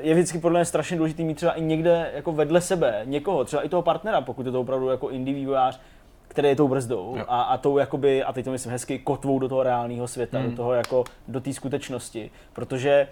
je 0.00 0.14
vždycky 0.14 0.38
podle 0.38 0.60
mě 0.60 0.64
strašně 0.64 0.96
důležité 0.96 1.22
mít 1.22 1.34
třeba 1.34 1.52
i 1.52 1.62
někde 1.62 2.10
jako 2.14 2.32
vedle 2.32 2.60
sebe 2.60 3.02
někoho, 3.04 3.44
třeba 3.44 3.62
i 3.62 3.68
toho 3.68 3.82
partnera, 3.82 4.20
pokud 4.20 4.46
je 4.46 4.52
to 4.52 4.60
opravdu 4.60 4.88
jako 4.88 5.10
indie 5.10 5.34
vývojář, 5.34 5.80
který 6.28 6.48
je 6.48 6.56
tou 6.56 6.68
brzdou 6.68 7.14
Jo. 7.18 7.24
a, 7.28 7.42
a 7.42 7.58
tou 7.58 7.78
jakoby, 7.78 8.24
a 8.24 8.32
teď 8.32 8.44
to 8.44 8.50
myslím 8.50 8.72
hezky, 8.72 8.98
kotvou 8.98 9.38
do 9.38 9.48
toho 9.48 9.62
reálného 9.62 10.08
světa, 10.08 10.38
Hmm. 10.38 10.50
do 10.50 10.56
toho 10.56 10.72
jako, 10.72 11.04
do 11.28 11.40
té 11.40 11.52
skutečnosti, 11.52 12.30
protože 12.52 13.08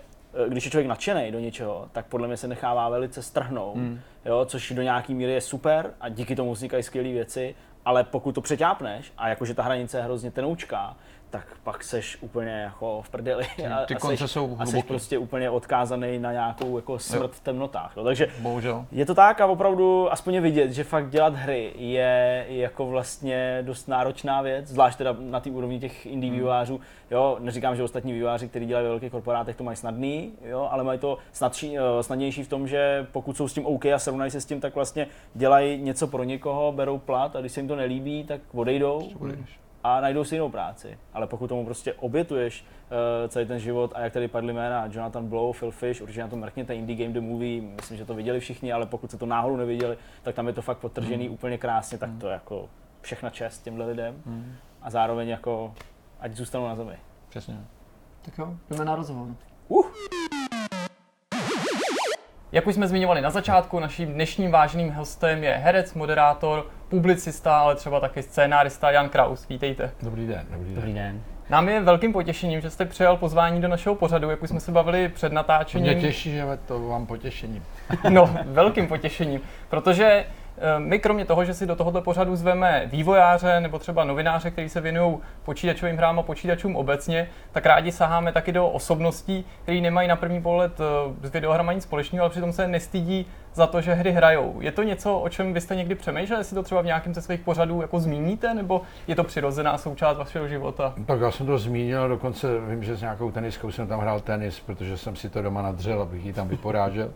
eh, 0.47 0.49
když 0.49 0.65
je 0.65 0.71
člověk 0.71 0.89
nadšený 0.89 1.33
do 1.33 1.39
něčeho, 1.39 1.89
tak 1.93 2.07
podle 2.07 2.27
mě 2.29 2.37
se 2.37 2.49
nechává 2.49 2.89
velice 2.89 3.23
strhnout, 3.23 3.77
Hmm. 3.77 4.01
jo, 4.25 4.45
což 4.45 4.73
do 4.73 4.83
nějaký 4.83 5.15
míry 5.15 5.33
je 5.33 5.41
super 5.41 5.91
a 6.01 6.09
díky 6.09 6.37
tomu 6.37 6.53
vznikají 6.53 6.83
skvělé 6.83 7.09
věci, 7.09 7.55
ale 7.85 8.05
pokud 8.05 8.33
to 8.35 8.41
přeťápneš 8.41 9.13
a 9.19 9.29
jakože 9.29 9.55
ta 9.55 9.63
hranice 9.63 9.99
je 9.99 10.03
hrozně 10.03 10.31
tenoučká, 10.31 10.97
tak 11.35 11.47
pak 11.63 11.85
seš 11.85 12.19
úplně 12.21 12.51
jako 12.51 13.03
v 13.03 13.11
prdeli 13.11 13.45
a, 13.75 13.85
ty 13.87 13.95
a, 13.95 13.99
konce 13.99 14.17
seš, 14.17 14.31
jsou 14.31 14.57
a 14.59 14.67
seš 14.67 14.83
prostě 14.85 15.19
úplně 15.19 15.51
odkázaný 15.51 16.19
na 16.19 16.33
nějakou 16.33 16.77
jako 16.77 16.99
smrt 16.99 17.33
v 17.33 17.41
temnotách. 17.41 17.97
No. 17.97 18.05
Takže 18.05 18.27
Bohužel. 18.39 18.87
je 18.93 19.07
to 19.07 19.15
tak 19.15 19.41
a 19.41 19.47
opravdu 19.47 20.13
aspoň 20.13 20.35
je 20.35 20.41
vidět, 20.41 20.73
že 20.73 20.85
fakt 20.85 21.11
dělat 21.11 21.35
hry 21.35 21.73
je 21.77 22.47
jako 22.49 22.87
vlastně 22.87 23.59
dost 23.63 23.89
náročná 23.89 24.43
věc, 24.43 24.69
zvlášť 24.69 24.99
teda 24.99 25.17
na 25.19 25.41
té 25.41 25.51
úrovni 25.51 25.81
těch 25.81 26.07
indie 26.07 26.31
Hmm. 26.31 26.39
vývojářů. 26.39 26.81
Jo, 27.11 27.37
neříkám, 27.41 27.77
že 27.77 27.83
ostatní 27.83 28.13
vývojáři, 28.13 28.49
kteří 28.49 28.67
dělají 28.67 28.85
ve 28.85 28.91
velkých 28.91 29.13
korporátech, 29.13 29.57
to 29.57 29.65
mají 29.65 29.77
snadný, 29.77 30.33
jo, 30.45 30.69
ale 30.71 30.85
mají 30.85 30.99
to 30.99 31.19
snadší, 31.33 31.79
eh, 31.79 32.03
snadnější 32.03 32.45
v 32.45 32.49
tom, 32.49 32.69
že 32.69 33.07
pokud 33.13 33.37
jsou 33.37 33.49
s 33.49 33.55
tím 33.55 33.67
OK 33.67 33.87
a 33.87 33.99
srovnají 33.99 34.31
se 34.31 34.41
s 34.41 34.45
tím, 34.45 34.61
tak 34.61 34.75
vlastně 34.75 35.07
dělají 35.35 35.83
něco 35.83 36.07
pro 36.07 36.25
někoho, 36.25 36.73
berou 36.73 36.99
plat 36.99 37.37
a 37.37 37.41
když 37.41 37.53
se 37.53 37.61
jim 37.61 37.69
to 37.69 37.77
nelíbí, 37.77 38.25
tak 38.25 38.41
odejdou 38.55 39.09
Budeš. 39.19 39.64
A 39.85 40.01
najdou 40.01 40.25
si 40.25 40.35
jinou 40.35 40.49
práci. 40.49 40.99
Ale 41.13 41.27
pokud 41.27 41.47
tomu 41.49 41.65
prostě 41.65 41.95
obětuješ 41.95 42.65
uh, 42.65 43.29
celý 43.29 43.47
ten 43.47 43.59
život 43.59 43.93
a 43.95 44.01
jak 44.01 44.13
tady 44.13 44.29
padly 44.29 44.53
jména 44.53 44.87
Jonathan 44.91 45.29
Blow, 45.29 45.57
Phil 45.59 45.71
Fish, 45.71 46.01
určitě 46.01 46.21
na 46.21 46.29
to 46.29 46.37
mrkněte 46.37 46.75
Indie 46.75 46.97
Game 47.07 47.21
The 47.21 47.27
Movie, 47.27 47.61
myslím, 47.63 47.97
že 47.99 48.05
to 48.05 48.15
viděli 48.15 48.41
všichni, 48.41 48.73
ale 48.73 48.87
pokud 48.87 49.11
se 49.11 49.19
to 49.19 49.27
náhodou 49.27 49.57
neviděli, 49.57 49.99
tak 50.23 50.35
tam 50.35 50.47
je 50.47 50.53
to 50.53 50.63
fakt 50.63 50.79
podtržený 50.79 51.29
úplně 51.29 51.59
krásně, 51.59 51.99
tak 51.99 52.11
to 52.21 52.27
je 52.27 52.33
jako 52.33 52.69
všechna 53.01 53.31
čest 53.31 53.63
těmhle 53.63 53.87
lidem 53.87 54.23
Hmm. 54.27 54.53
a 54.83 54.91
zároveň 54.91 55.29
jako 55.29 55.75
ať 56.21 56.33
zůstanou 56.33 56.67
na 56.69 56.75
zemi. 56.75 56.97
Přesně. 57.29 57.61
Tak 58.23 58.39
jo, 58.39 58.55
jdeme 58.71 58.85
na 58.85 58.97
rozhovor. 58.97 59.29
Uh. 59.69 59.87
Jak 62.55 62.67
už 62.67 62.75
jsme 62.75 62.89
zmiňovali 62.89 63.21
na 63.21 63.31
začátku, 63.31 63.81
naším 63.81 64.13
dnešním 64.13 64.51
vážným 64.51 64.91
hostem 64.91 65.45
je 65.45 65.51
herec, 65.51 65.95
moderátor, 65.95 66.67
publicista, 66.89 67.59
ale 67.59 67.75
třeba 67.77 68.01
taky 68.01 68.23
scénárista 68.23 68.91
Jan 68.91 69.09
Kraus. 69.09 69.49
Vítejte. 69.49 69.91
Dobrý 70.03 70.27
den, 70.27 70.47
dobrý 70.51 70.67
den. 70.67 70.75
Dobrý 70.75 70.95
den. 70.95 71.23
Nám 71.51 71.69
je 71.69 71.81
velkým 71.81 72.13
potěšením, 72.13 72.61
že 72.61 72.71
jste 72.71 72.85
přijal 72.85 73.17
pozvání 73.17 73.61
do 73.61 73.69
našeho 73.69 73.95
pořadu, 73.95 74.31
jak 74.31 74.43
už 74.43 74.49
jsme 74.49 74.61
se 74.61 74.73
bavili 74.73 75.09
před 75.09 75.29
Mě 75.29 75.37
natáčením. 75.37 76.01
těší, 76.01 76.33
že 76.33 76.45
to 76.67 76.89
vám 76.89 77.07
potěšením. 77.07 77.63
No, 78.09 78.37
velkým 78.45 78.87
potěšením, 78.87 79.41
protože 79.69 80.25
my 80.79 80.99
kromě 80.99 81.25
toho, 81.25 81.45
že 81.45 81.55
si 81.55 81.67
do 81.67 81.77
tohoto 81.77 82.03
pořadu 82.03 82.37
zveme 82.37 82.83
vývojáře 82.87 83.61
nebo 83.61 83.79
třeba 83.79 84.05
novináře, 84.05 84.51
kteří 84.51 84.69
se 84.69 84.81
věnují 84.81 85.19
počítačovým 85.45 85.97
hrám 85.97 86.19
a 86.19 86.23
počítačům 86.23 86.77
obecně, 86.77 87.29
tak 87.53 87.67
rádi 87.67 87.93
saháme 87.93 88.33
taky 88.33 88.53
do 88.53 88.69
osobností, 88.69 89.45
které 89.63 89.81
nemají 89.81 90.09
na 90.09 90.17
první 90.17 90.43
pohled 90.43 90.73
eh, 90.81 91.29
s 91.29 91.31
videohrama 91.31 91.73
nic 91.73 91.83
společného, 91.83 92.23
ale 92.23 92.31
přitom 92.31 92.53
se 92.53 92.69
nestydí 92.69 93.27
za 93.55 93.67
to, 93.67 93.81
že 93.81 93.95
hry 93.95 94.13
hrajou. 94.13 94.61
Je 94.61 94.73
to 94.73 94.83
něco, 94.83 95.19
o 95.19 95.29
čem 95.29 95.53
byste 95.53 95.77
někdy 95.77 95.95
přemýšleli, 95.95 96.41
jestli 96.41 96.55
to 96.55 96.63
třeba 96.63 96.83
v 96.83 96.87
nějakém 96.87 97.15
ze 97.15 97.23
svých 97.23 97.41
pořadů 97.41 97.81
jako 97.81 98.01
zmíníte, 98.01 98.55
nebo 98.55 98.83
je 99.07 99.15
to 99.15 99.25
přirozená 99.25 99.79
součást 99.79 100.17
vašeho 100.17 100.49
života? 100.49 100.95
Tak 101.07 101.21
já 101.21 101.31
jsem 101.31 101.47
to 101.47 101.59
zmínil, 101.59 102.09
dokonce 102.09 102.61
vím, 102.61 102.85
že 102.85 102.97
s 102.97 103.01
nějakou 103.01 103.31
teniskou 103.31 103.71
jsem 103.71 103.87
tam 103.87 104.01
hrál 104.01 104.21
tenis, 104.21 104.61
protože 104.61 104.97
jsem 104.97 105.17
si 105.17 105.29
to 105.29 105.43
doma 105.43 105.63
nadřel, 105.63 106.03
abych 106.03 106.25
ji 106.25 106.33
tam 106.33 106.49
vyporážel. 106.49 107.11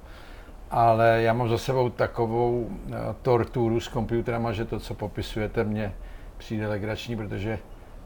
Ale 0.71 1.23
já 1.23 1.33
mám 1.33 1.49
za 1.49 1.59
sebou 1.59 1.91
takovou 1.91 2.69
eh, 2.71 2.95
torturu 3.23 3.81
s 3.81 3.89
počítačem, 3.89 4.53
že 4.53 4.65
to, 4.65 4.81
co 4.81 4.95
popisujete, 4.95 5.65
mně 5.65 5.95
přijde 6.37 6.69
legrační, 6.69 7.17
protože 7.17 7.59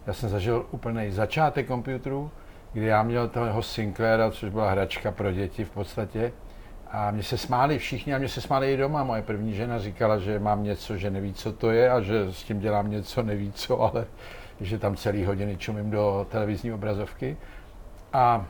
já 0.06 0.12
jsem 0.12 0.28
zažil 0.28 0.66
úplný 0.70 1.10
začátek 1.10 1.66
počítačů, 1.66 2.30
kdy 2.72 2.86
já 2.86 3.02
měl 3.02 3.28
toho 3.28 3.62
Sinclaira, 3.62 4.30
což 4.30 4.50
byla 4.50 4.70
hračka 4.70 5.12
pro 5.12 5.32
děti 5.32 5.64
v 5.64 5.70
podstatě. 5.70 6.32
A 6.90 7.10
mě 7.10 7.22
se 7.22 7.38
smáli 7.38 7.78
všichni 7.78 8.14
a 8.14 8.18
mě 8.18 8.28
se 8.28 8.40
smáli 8.40 8.72
i 8.72 8.76
doma. 8.76 9.04
Moje 9.04 9.22
první 9.22 9.54
žena 9.54 9.78
říkala, 9.78 10.18
že 10.18 10.38
mám 10.38 10.62
něco, 10.62 10.96
že 10.96 11.10
neví, 11.10 11.34
co 11.34 11.52
to 11.52 11.70
je 11.70 11.90
a 11.90 12.00
že 12.00 12.32
s 12.32 12.42
tím 12.42 12.60
dělám 12.60 12.90
něco, 12.90 13.22
neví 13.22 13.52
co, 13.52 13.80
ale 13.80 14.06
že 14.60 14.78
tam 14.78 14.96
celý 14.96 15.24
hodiny 15.24 15.56
čumím 15.56 15.90
do 15.90 16.26
televizní 16.30 16.72
obrazovky. 16.72 17.36
A 18.12 18.46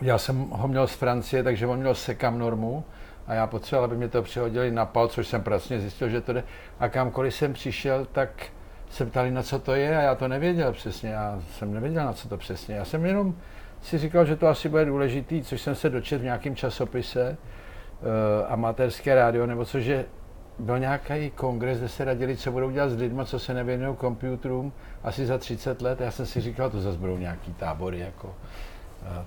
já 0.00 0.18
jsem 0.18 0.36
ho 0.50 0.68
měl 0.68 0.86
z 0.86 0.94
Francie, 0.94 1.42
takže 1.42 1.66
on 1.66 1.78
měl 1.78 1.94
sekam 1.94 2.38
normu 2.38 2.84
a 3.26 3.34
já 3.34 3.46
potřeboval, 3.46 3.84
aby 3.84 3.96
mě 3.96 4.08
to 4.08 4.22
přihodili 4.22 4.70
na 4.70 4.86
pal, 4.86 5.08
což 5.08 5.26
jsem 5.26 5.42
pracně 5.42 5.80
zjistil, 5.80 6.08
že 6.08 6.20
to 6.20 6.32
jde. 6.32 6.44
A 6.80 6.88
kamkoliv 6.88 7.34
jsem 7.34 7.52
přišel, 7.52 8.06
tak 8.12 8.30
se 8.90 9.06
ptali, 9.06 9.30
na 9.30 9.42
co 9.42 9.58
to 9.58 9.74
je 9.74 9.96
a 9.96 10.00
já 10.00 10.14
to 10.14 10.28
nevěděl 10.28 10.72
přesně. 10.72 11.10
Já 11.10 11.40
jsem 11.50 11.74
nevěděl, 11.74 12.04
na 12.04 12.12
co 12.12 12.28
to 12.28 12.36
přesně. 12.36 12.74
Já 12.74 12.84
jsem 12.84 13.06
jenom 13.06 13.34
si 13.82 13.98
říkal, 13.98 14.24
že 14.24 14.36
to 14.36 14.48
asi 14.48 14.68
bude 14.68 14.84
důležitý, 14.84 15.42
což 15.42 15.60
jsem 15.60 15.74
se 15.74 15.90
dočet 15.90 16.20
v 16.20 16.24
nějakém 16.24 16.56
časopise, 16.56 17.36
uh, 18.00 18.06
amatérské 18.52 19.14
rádio, 19.14 19.46
nebo 19.46 19.64
což 19.64 19.84
je 19.84 20.04
byl 20.58 20.78
nějaký 20.78 21.30
kongres, 21.30 21.78
kde 21.78 21.88
se 21.88 22.04
radili, 22.04 22.36
co 22.36 22.52
budou 22.52 22.70
dělat 22.70 22.90
s 22.90 22.96
lidmi, 22.96 23.22
co 23.24 23.38
se 23.38 23.54
nevěnují 23.54 23.96
počítačům 23.96 24.72
asi 25.04 25.26
za 25.26 25.38
30 25.38 25.82
let. 25.82 26.00
Já 26.00 26.10
jsem 26.10 26.26
si 26.26 26.40
říkal, 26.40 26.70
to 26.70 26.80
zase 26.80 26.98
budou 26.98 27.16
nějaký 27.16 27.52
tábory, 27.52 27.98
jako 27.98 28.34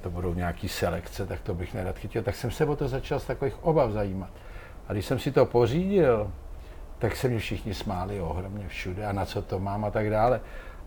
to 0.01 0.09
budou 0.09 0.33
nějaký 0.33 0.67
selekce, 0.69 1.25
tak 1.25 1.39
to 1.41 1.53
bych 1.53 1.73
nerad 1.73 1.97
chytil. 1.97 2.23
Tak 2.23 2.35
jsem 2.35 2.51
se 2.51 2.65
o 2.65 2.75
to 2.75 2.87
začal 2.87 3.19
z 3.19 3.25
takových 3.25 3.63
obav 3.63 3.91
zajímat. 3.91 4.29
A 4.87 4.93
když 4.93 5.05
jsem 5.05 5.19
si 5.19 5.31
to 5.31 5.45
pořídil, 5.45 6.31
tak 6.99 7.15
se 7.15 7.27
mě 7.27 7.39
všichni 7.39 7.73
smáli 7.73 8.21
ohromně 8.21 8.67
všude 8.67 9.05
a 9.05 9.11
na 9.11 9.25
co 9.25 9.41
to 9.41 9.59
mám 9.59 9.85
a 9.85 9.91
tak 9.91 10.09
dále. 10.09 10.39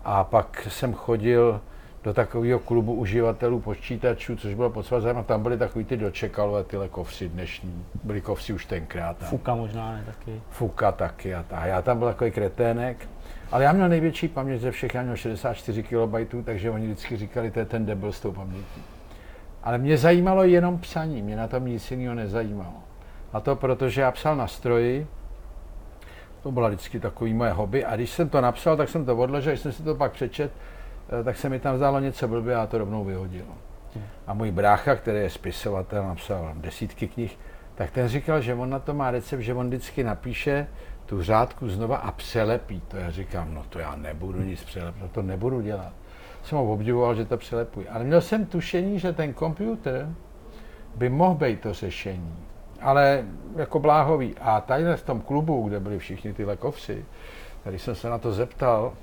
A 0.03 0.23
pak 0.23 0.67
jsem 0.69 0.93
chodil 0.93 1.61
do 2.03 2.13
takového 2.13 2.59
klubu 2.59 2.93
uživatelů 2.93 3.59
počítačů, 3.59 4.35
což 4.35 4.53
bylo 4.53 4.69
pod 4.69 4.83
svazem 4.85 5.17
a 5.17 5.23
tam 5.23 5.43
byly 5.43 5.57
takový 5.57 5.85
ty 5.85 5.97
dočekalové 5.97 6.63
tyhle 6.63 6.89
kofři 6.89 7.29
dnešní. 7.29 7.85
Byly 8.03 8.21
kofři 8.21 8.53
už 8.53 8.65
tenkrát. 8.65 9.23
a- 9.23 9.25
Fuka 9.25 9.55
možná 9.55 9.91
ne 9.91 10.03
taky. 10.05 10.41
Fuka 10.49 10.91
taky 10.91 11.35
a 11.35 11.43
tak. 11.43 11.65
Já 11.65 11.81
tam 11.81 11.99
byl 11.99 12.07
takový 12.07 12.31
kretének, 12.31 13.09
ale 13.51 13.63
já 13.63 13.73
měl 13.73 13.89
největší 13.89 14.27
paměť 14.27 14.61
ze 14.61 14.71
všech, 14.71 14.95
já 14.95 15.01
měl 15.01 15.15
64 15.15 15.83
KB, 15.83 16.33
takže 16.45 16.71
oni 16.71 16.85
vždycky 16.85 17.17
říkali, 17.17 17.51
to 17.51 17.59
je 17.59 17.65
ten 17.65 17.85
debil 17.85 18.11
s 18.11 18.19
tou 18.19 18.31
pamětí. 18.31 18.83
Ale 19.63 19.77
mě 19.77 19.97
zajímalo 19.97 20.43
jenom 20.43 20.79
psaní, 20.79 21.21
mě 21.21 21.35
na 21.35 21.47
tom 21.47 21.65
nic 21.65 21.91
jiného 21.91 22.15
nezajímalo. 22.15 22.83
A 23.33 23.39
to 23.39 23.55
proto, 23.55 23.89
že 23.89 24.01
já 24.01 24.11
psal 24.11 24.35
na 24.35 24.47
stroji, 24.47 25.07
to 26.43 26.51
byla 26.51 26.67
vždycky 26.67 26.99
takový 26.99 27.33
moje 27.33 27.51
hobby. 27.51 27.85
A 27.85 27.95
když 27.95 28.09
jsem 28.09 28.29
to 28.29 28.41
napsal, 28.41 28.77
tak 28.77 28.89
jsem 28.89 29.05
to 29.05 29.17
odložil, 29.17 29.51
když 29.51 29.61
jsem 29.61 29.71
si 29.71 29.83
to 29.83 29.95
pak 29.95 30.11
přečet, 30.11 30.51
eh, 31.19 31.23
tak 31.23 31.37
se 31.37 31.49
mi 31.49 31.59
tam 31.59 31.77
zdálo 31.77 31.99
něco 31.99 32.27
blbě 32.27 32.55
a 32.55 32.67
to 32.67 32.77
rovnou 32.77 33.05
vyhodil. 33.05 33.45
A 34.27 34.33
můj 34.33 34.51
brácha, 34.51 34.95
který 34.95 35.17
je 35.17 35.29
spisovatel, 35.29 36.07
napsal 36.07 36.53
desítky 36.55 37.07
knih, 37.07 37.37
tak 37.75 37.91
ten 37.91 38.07
říkal, 38.07 38.41
že 38.41 38.53
on 38.53 38.69
na 38.69 38.79
to 38.79 38.93
má 38.93 39.11
recept, 39.11 39.39
že 39.39 39.53
on 39.53 39.67
vždycky 39.67 40.03
napíše 40.03 40.67
tu 41.09 41.23
řádku 41.23 41.69
znova 41.69 41.97
a 41.97 42.11
přelepí 42.11 42.81
to. 42.87 42.97
Já 42.97 43.11
říkám, 43.11 43.53
no 43.53 43.65
to 43.69 43.79
já 43.79 43.95
nebudu 43.95 44.41
nic 44.41 44.63
přelepit, 44.63 45.11
to 45.11 45.21
nebudu 45.21 45.61
dělat. 45.61 45.93
Jsem 46.43 46.57
ho 46.57 46.73
obdivoval, 46.73 47.15
že 47.15 47.25
to 47.25 47.37
přelepuji. 47.37 47.89
Ale 47.89 48.03
měl 48.03 48.21
jsem 48.21 48.45
tušení, 48.45 48.99
že 48.99 49.13
ten 49.13 49.33
počítač 49.33 50.05
by 50.95 51.09
mohl 51.09 51.35
být 51.35 51.61
to 51.61 51.73
řešení 51.73 52.49
ale 52.81 53.23
jako 53.55 53.79
bláhový. 53.79 54.35
A 54.41 54.61
tady 54.61 54.83
v 54.95 55.03
tom 55.03 55.21
klubu, 55.21 55.67
kde 55.67 55.79
byli 55.79 55.99
všichni 55.99 56.33
ty 56.33 56.45
lekovci, 56.45 57.05
když 57.65 57.81
jsem 57.81 57.95
se 57.95 58.09
na 58.09 58.17
to 58.17 58.31
zeptal, 58.31 58.93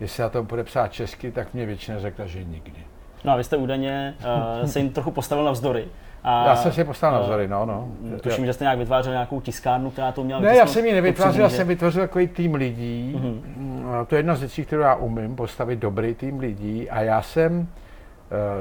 jestli 0.00 0.22
já 0.22 0.28
to 0.28 0.42
bude 0.42 0.64
psát 0.64 0.92
česky, 0.92 1.32
tak 1.32 1.54
mě 1.54 1.66
většina 1.66 2.00
řekla, 2.00 2.26
že 2.26 2.44
nikdy. 2.44 2.84
No 3.24 3.32
a 3.32 3.36
vy 3.36 3.44
jste 3.44 3.56
údajně 3.56 4.14
uh, 4.60 4.66
se 4.66 4.78
jim 4.78 4.90
trochu 4.90 5.10
postavil 5.10 5.44
na 5.44 5.50
vzdory. 5.50 5.88
A, 6.24 6.46
já 6.46 6.56
jsem 6.56 6.72
si 6.72 6.84
postavil 6.84 7.18
na 7.18 7.24
vzory, 7.24 7.48
no, 7.48 7.66
no. 7.66 7.88
Tuším, 8.22 8.46
že 8.46 8.52
jste 8.52 8.64
nějak 8.64 8.78
vytvářel 8.78 9.12
nějakou 9.12 9.40
tiskárnu, 9.40 9.90
která 9.90 10.12
to 10.12 10.24
měla 10.24 10.40
Ne, 10.40 10.56
já 10.56 10.66
jsem 10.66 10.86
ji 10.86 10.92
nevytvářel, 10.92 11.42
já 11.42 11.48
jsem 11.48 11.68
vytvořil 11.68 12.02
takový 12.02 12.28
tým 12.28 12.54
lidí. 12.54 13.16
Mm-hmm. 13.18 14.06
To 14.06 14.14
je 14.14 14.18
jedna 14.18 14.34
z 14.34 14.40
věcí, 14.40 14.64
kterou 14.64 14.82
já 14.82 14.94
umím, 14.94 15.36
postavit 15.36 15.78
dobrý 15.78 16.14
tým 16.14 16.38
lidí. 16.38 16.90
A 16.90 17.02
já 17.02 17.22
jsem 17.22 17.60
uh, 17.60 17.66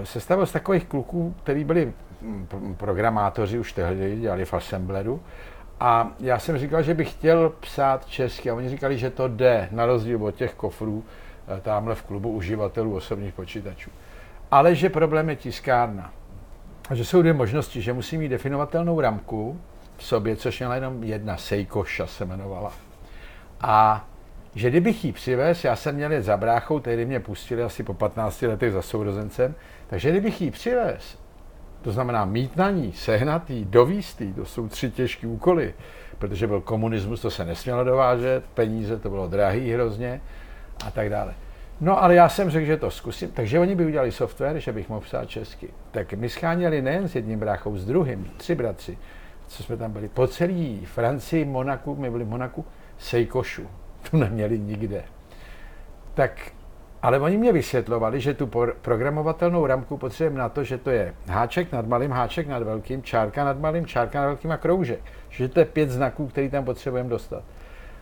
sestavil 0.04 0.46
z 0.46 0.52
takových 0.52 0.86
kluků, 0.86 1.36
kteří 1.44 1.64
byli 1.64 1.94
programátoři 2.78 3.60
už 3.60 3.74
tehdy 3.74 4.20
dělali 4.20 4.46
v 4.46 4.54
Assembleru. 4.54 5.22
A 5.80 6.12
já 6.20 6.40
jsem 6.40 6.58
říkal, 6.58 6.82
že 6.82 6.94
bych 6.94 7.12
chtěl 7.12 7.54
psát 7.60 8.06
česky 8.06 8.50
a 8.50 8.56
oni 8.56 8.70
říkali, 8.70 8.98
že 8.98 9.10
to 9.10 9.28
jde, 9.28 9.70
na 9.72 9.86
rozdíl 9.86 10.26
od 10.26 10.36
těch 10.36 10.54
kofrů 10.54 11.04
eh, 11.58 11.62
tamhle 11.62 11.96
v 11.96 12.04
klubu 12.04 12.32
uživatelů 12.32 12.96
osobních 12.96 13.34
počítačů. 13.34 13.92
Ale 14.52 14.76
že 14.76 14.90
problém 14.90 15.30
je 15.30 15.36
tiskárna. 15.36 16.14
A 16.90 16.96
že 16.96 17.06
jsou 17.06 17.22
dvě 17.22 17.34
možnosti, 17.34 17.82
že 17.82 17.94
musí 17.94 18.18
mít 18.18 18.30
definovatelnou 18.30 19.02
ramku 19.02 19.62
v 19.98 20.04
sobě, 20.04 20.36
což 20.36 20.60
měla 20.60 20.76
jenom 20.76 21.04
jedna, 21.04 21.38
Sejkoša 21.38 22.08
se 22.08 22.24
jmenovala. 22.24 22.72
A 23.62 24.08
že 24.56 24.70
kdybych 24.70 25.06
ji 25.06 25.12
přivez, 25.12 25.64
já 25.64 25.76
jsem 25.76 25.96
měl 25.96 26.12
jet 26.12 26.24
za 26.24 26.38
bráchou, 26.38 26.80
tehdy 26.80 27.06
mě 27.06 27.20
pustili 27.20 27.64
asi 27.64 27.84
po 27.84 27.94
15 27.94 28.42
letech 28.42 28.74
za 28.74 28.82
sourozencem, 28.82 29.56
takže 29.88 30.10
kdybych 30.10 30.42
ji 30.42 30.52
přivez 30.52 31.18
to 31.82 31.92
znamená 31.92 32.26
mít 32.26 32.56
na 32.56 32.70
ní, 32.70 32.94
sehnat 32.94 33.50
jí, 33.50 33.66
dovíst 33.66 34.22
jí, 34.22 34.34
to 34.34 34.46
jsou 34.46 34.68
tři 34.68 34.92
těžké 34.92 35.28
úkoly, 35.28 35.74
protože 36.18 36.48
byl 36.48 36.62
komunismus, 36.62 37.22
to 37.22 37.32
se 37.32 37.46
nesmělo 37.46 37.84
dovážet, 37.84 38.44
peníze, 38.54 39.00
to 39.00 39.10
bylo 39.10 39.28
drahý 39.28 39.72
hrozně 39.72 40.22
a 40.86 40.92
tak 40.92 41.10
dále. 41.10 41.34
No 41.82 42.04
ale 42.04 42.16
já 42.16 42.30
jsem 42.30 42.50
řekl, 42.50 42.66
že 42.66 42.78
to 42.78 42.92
zkusím, 42.92 43.32
takže 43.32 43.60
oni 43.60 43.76
by 43.76 43.86
udělali 43.86 44.12
software, 44.12 44.60
že 44.60 44.72
bych 44.72 44.90
mohl 44.90 45.02
psát 45.02 45.30
česky. 45.30 45.70
Tak 45.92 46.14
my 46.14 46.30
scháněli 46.30 46.82
nejen 46.82 47.08
s 47.08 47.16
jedním 47.16 47.40
bráchou, 47.40 47.78
s 47.78 47.86
druhým, 47.86 48.32
tři 48.38 48.56
bratři, 48.56 48.98
co 49.48 49.64
jsme 49.64 49.78
tam 49.78 49.92
byli, 49.92 50.08
po 50.08 50.28
celý 50.28 50.86
Francii, 50.86 51.46
Monaku, 51.46 51.96
my 51.96 52.10
byli 52.10 52.24
v 52.24 52.30
Monaku, 52.30 52.66
Sejkošu, 52.98 53.68
tu 54.10 54.18
neměli 54.18 54.60
nikde. 54.60 55.04
Tak 56.14 56.52
ale 57.02 57.20
oni 57.20 57.38
mě 57.38 57.52
vysvětlovali, 57.52 58.22
že 58.22 58.34
tu 58.34 58.48
programovatelnou 58.82 59.66
ramku 59.66 59.98
potřebujeme 59.98 60.40
na 60.40 60.50
to, 60.50 60.64
že 60.64 60.78
to 60.78 60.90
je 60.90 61.14
háček 61.28 61.72
nad 61.72 61.88
malým, 61.88 62.12
háček 62.12 62.48
nad 62.48 62.64
velkým, 62.64 63.04
čárka 63.04 63.44
nad 63.44 63.60
malým, 63.60 63.86
čárka 63.86 64.22
nad 64.22 64.26
velkým 64.26 64.52
a 64.52 64.58
kroužek. 64.58 65.00
Že 65.30 65.48
to 65.48 65.60
je 65.60 65.66
pět 65.66 65.90
znaků, 65.90 66.28
který 66.28 66.50
tam 66.50 66.66
potřebujeme 66.66 67.10
dostat. 67.10 67.44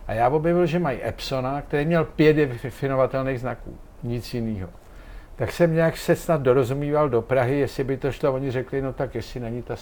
A 0.08 0.12
já 0.12 0.28
objevil, 0.28 0.66
že 0.66 0.78
mají 0.78 1.04
Epsona, 1.04 1.62
který 1.62 1.86
měl 1.86 2.04
pět 2.04 2.36
definovatelných 2.36 3.40
znaků, 3.40 3.78
nic 4.02 4.34
jiného. 4.34 4.68
Tak 5.36 5.52
jsem 5.52 5.74
nějak 5.74 5.96
se 5.96 6.16
snad 6.16 6.40
dorozumíval 6.40 7.08
do 7.08 7.22
Prahy, 7.22 7.58
jestli 7.58 7.84
by 7.84 7.96
to 7.96 8.12
šlo, 8.12 8.32
oni 8.32 8.50
řekli, 8.50 8.82
no 8.82 8.92
tak 8.92 9.14
jestli 9.14 9.40
není 9.40 9.62
ta 9.62 9.74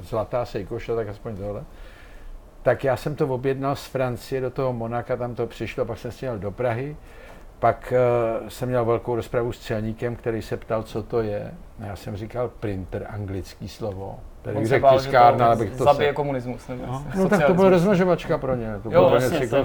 zlatá 0.00 0.44
sejkoša, 0.44 0.94
tak 0.94 1.08
aspoň 1.08 1.36
tohle. 1.36 1.64
Tak 2.62 2.84
já 2.84 2.96
jsem 2.96 3.16
to 3.16 3.28
objednal 3.28 3.76
z 3.76 3.86
Francie 3.86 4.40
do 4.40 4.50
toho 4.50 4.72
Monaka, 4.72 5.16
tam 5.16 5.34
to 5.34 5.46
přišlo, 5.46 5.84
pak 5.84 5.98
jsem 5.98 6.12
si 6.12 6.26
do 6.38 6.50
Prahy 6.50 6.96
pak 7.60 7.92
uh, 8.42 8.48
jsem 8.48 8.68
měl 8.68 8.84
velkou 8.84 9.16
rozpravu 9.16 9.52
s 9.52 9.58
celníkem, 9.58 10.16
který 10.16 10.42
se 10.42 10.56
ptal, 10.56 10.82
co 10.82 11.02
to 11.02 11.22
je. 11.22 11.54
Já 11.78 11.96
jsem 11.96 12.16
říkal 12.16 12.48
printer, 12.48 13.06
anglický 13.10 13.68
slovo. 13.68 14.20
Tady 14.42 14.66
řekl 14.66 14.88
tiskárna, 14.90 15.46
abych 15.46 15.70
to 15.76 15.84
zabije 15.84 16.10
se... 16.10 16.14
komunismus. 16.14 16.68
Nebo 16.68 16.86
no, 16.86 17.04
no 17.16 17.28
tak 17.28 17.46
to 17.46 17.54
byla 17.54 17.70
rozmnožovačka 17.70 18.38
pro 18.38 18.54
ně. 18.54 18.68
To 18.82 18.90
jo, 18.90 19.08
vlastně, 19.10 19.48
to, 19.48 19.56
je 19.56 19.64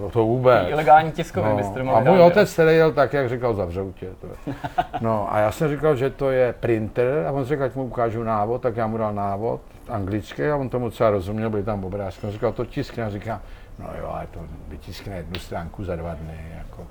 no, 0.00 0.10
to 0.10 0.24
vůbec. 0.24 0.68
Ilegální 0.68 1.12
tiskový 1.12 1.48
no, 1.82 1.96
A 1.96 2.00
můj 2.00 2.20
otec 2.20 2.56
tady 2.56 2.74
jel 2.74 2.92
tak, 2.92 3.12
jak 3.12 3.28
říkal, 3.28 3.54
zavřou 3.54 3.92
tě. 3.92 4.06
To. 4.20 4.52
No 5.00 5.34
a 5.34 5.38
já 5.38 5.52
jsem 5.52 5.68
říkal, 5.68 5.96
že 5.96 6.10
to 6.10 6.30
je 6.30 6.54
printer 6.60 7.26
a 7.28 7.32
on 7.32 7.44
řekl, 7.44 7.62
ať 7.62 7.74
mu 7.74 7.84
ukážu 7.84 8.22
návod, 8.22 8.62
tak 8.62 8.76
já 8.76 8.86
mu 8.86 8.98
dal 8.98 9.14
návod 9.14 9.60
anglický 9.88 10.42
a 10.42 10.56
on 10.56 10.68
tomu 10.68 10.84
docela 10.84 11.10
rozuměl, 11.10 11.50
byly 11.50 11.62
tam 11.62 11.84
obrázky. 11.84 12.26
On 12.26 12.32
říkal, 12.32 12.52
to 12.52 12.64
tiskne 12.64 13.04
a 13.04 13.10
říká, 13.10 13.40
no 13.78 13.86
jo, 13.98 14.08
ale 14.12 14.26
to 14.30 14.40
vytiskne 14.68 15.16
jednu 15.16 15.34
stránku 15.34 15.84
za 15.84 15.96
dva 15.96 16.14
dny. 16.14 16.38
Jako. 16.58 16.86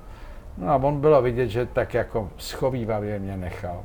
No 0.58 0.68
a 0.68 0.76
on 0.76 1.00
bylo 1.00 1.22
vidět, 1.22 1.48
že 1.48 1.66
tak 1.66 1.94
jako 1.94 2.30
schovývavě 2.38 3.18
mě 3.18 3.36
nechal. 3.36 3.80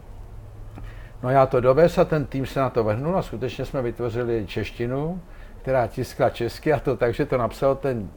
No 1.23 1.29
já 1.29 1.45
to 1.45 1.61
dovez 1.61 1.97
a 1.97 2.05
ten 2.05 2.25
tým 2.25 2.45
se 2.45 2.59
na 2.59 2.69
to 2.69 2.83
vrhnul 2.83 3.17
a 3.17 3.21
skutečně 3.21 3.65
jsme 3.65 3.81
vytvořili 3.81 4.45
češtinu, 4.47 5.21
která 5.61 5.87
tiskla 5.87 6.29
česky 6.29 6.73
a 6.73 6.79
to 6.79 6.97
tak, 6.97 7.13
že 7.13 7.25
to 7.25 7.37
napsal 7.37 7.75
ten 7.75 8.09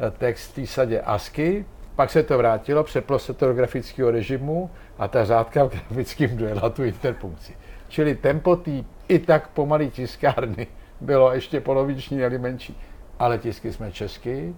eh, 0.00 0.10
text 0.10 0.50
v 0.50 0.54
té 0.54 0.66
sadě 0.66 1.00
ASCII, 1.00 1.64
pak 1.96 2.10
se 2.10 2.22
to 2.22 2.38
vrátilo, 2.38 2.84
přeplo 2.84 3.18
se 3.18 3.34
to 3.34 3.46
do 3.46 3.54
grafického 3.54 4.10
režimu 4.10 4.70
a 4.98 5.08
ta 5.08 5.24
řádka 5.24 5.64
v 5.64 5.68
grafickém 5.68 6.36
dojela 6.36 6.70
tu 6.70 6.84
interpunkci. 6.84 7.56
Čili 7.88 8.14
tempo 8.14 8.56
tý 8.56 8.84
i 9.08 9.18
tak 9.18 9.48
pomalý 9.48 9.90
tiskárny 9.90 10.66
bylo 11.00 11.32
ještě 11.32 11.60
poloviční 11.60 12.16
nebo 12.16 12.38
menší. 12.38 12.80
Ale 13.18 13.38
tisky 13.38 13.72
jsme 13.72 13.92
česky, 13.92 14.54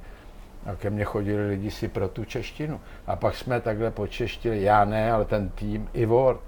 a 0.66 0.74
ke 0.74 0.90
mně 0.90 1.04
chodili 1.04 1.48
lidi 1.48 1.70
si 1.70 1.88
pro 1.88 2.08
tu 2.08 2.24
češtinu. 2.24 2.80
A 3.06 3.16
pak 3.16 3.34
jsme 3.34 3.60
takhle 3.60 3.90
počeštili, 3.90 4.62
já 4.62 4.84
ne, 4.84 5.12
ale 5.12 5.24
ten 5.24 5.48
tým 5.48 5.88
i 5.92 6.06
Word. 6.06 6.40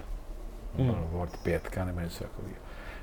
Hmm. 0.76 0.94
Word 1.10 1.36
pětka 1.42 1.84
nebo 1.84 2.00
něco 2.00 2.24
takového. 2.24 2.56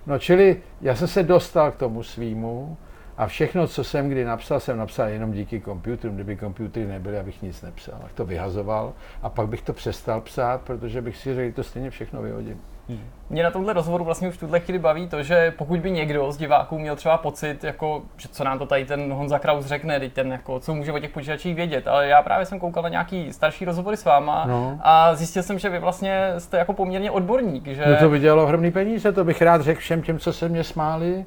No 0.07 0.20
čili 0.20 0.61
já 0.82 0.95
jsem 0.95 1.07
se 1.07 1.24
dostal 1.24 1.72
k 1.72 1.76
tomu 1.76 2.03
svýmu 2.03 2.78
a 3.17 3.28
všechno, 3.28 3.67
co 3.67 3.84
jsem 3.84 4.09
kdy 4.09 4.26
napsal, 4.26 4.59
jsem 4.59 4.78
napsal 4.78 5.07
jenom 5.07 5.32
díky 5.32 5.59
počítačům. 5.59 6.15
Kdyby 6.15 6.36
počítače 6.36 6.88
nebyly, 6.88 7.20
abych 7.20 7.41
nic 7.41 7.61
nepsal. 7.61 7.99
Tak 8.01 8.13
to 8.13 8.26
vyhazoval 8.26 8.93
a 9.22 9.30
pak 9.30 9.47
bych 9.47 9.61
to 9.61 9.74
přestal 9.74 10.22
psát, 10.22 10.61
protože 10.61 11.01
bych 11.01 11.17
si 11.17 11.36
řekl, 11.36 11.49
že 11.49 11.55
to 11.55 11.63
stejně 11.63 11.89
všechno 11.89 12.22
vyhodím. 12.22 12.61
Hmm. 12.90 13.00
Mě 13.30 13.44
na 13.44 13.52
tomhle 13.52 13.74
rozhovoru 13.74 14.04
vlastně 14.04 14.30
už 14.30 14.36
v 14.36 14.40
tuhle 14.40 14.60
chvíli 14.60 14.80
baví 14.80 15.08
to, 15.08 15.24
že 15.24 15.54
pokud 15.58 15.80
by 15.80 15.92
někdo 15.92 16.32
z 16.32 16.38
diváků 16.38 16.80
měl 16.80 16.96
třeba 16.96 17.18
pocit, 17.18 17.64
jako, 17.64 18.02
že 18.18 18.28
co 18.28 18.44
nám 18.44 18.60
to 18.60 18.66
tady 18.66 18.86
ten 18.86 19.14
Honza 19.14 19.40
Kraus 19.40 19.66
řekne, 19.66 20.00
teď 20.00 20.14
ten, 20.14 20.32
jako, 20.32 20.60
co 20.60 20.74
může 20.74 20.92
o 20.92 21.00
těch 21.00 21.10
počítačích 21.10 21.56
vědět, 21.56 21.88
ale 21.88 22.08
já 22.08 22.22
právě 22.22 22.46
jsem 22.46 22.60
koukal 22.60 22.84
na 22.84 22.90
nějaký 22.90 23.34
starší 23.34 23.66
rozhovory 23.66 23.98
s 23.98 24.06
váma 24.06 24.46
no. 24.48 24.80
a 24.82 25.16
zjistil 25.16 25.44
jsem, 25.44 25.60
že 25.60 25.70
vy 25.70 25.80
vlastně 25.80 26.34
jste 26.38 26.58
jako 26.58 26.74
poměrně 26.74 27.12
odborník. 27.12 27.68
Že... 27.68 27.86
No 27.86 27.96
to 27.96 28.10
vydělalo 28.10 28.44
ohromný 28.44 28.72
peníze, 28.72 29.12
to 29.12 29.24
bych 29.24 29.42
rád 29.42 29.62
řekl 29.62 29.80
všem 29.80 30.02
těm, 30.02 30.20
co 30.20 30.34
se 30.34 30.50
mě 30.50 30.64
smáli. 30.64 31.26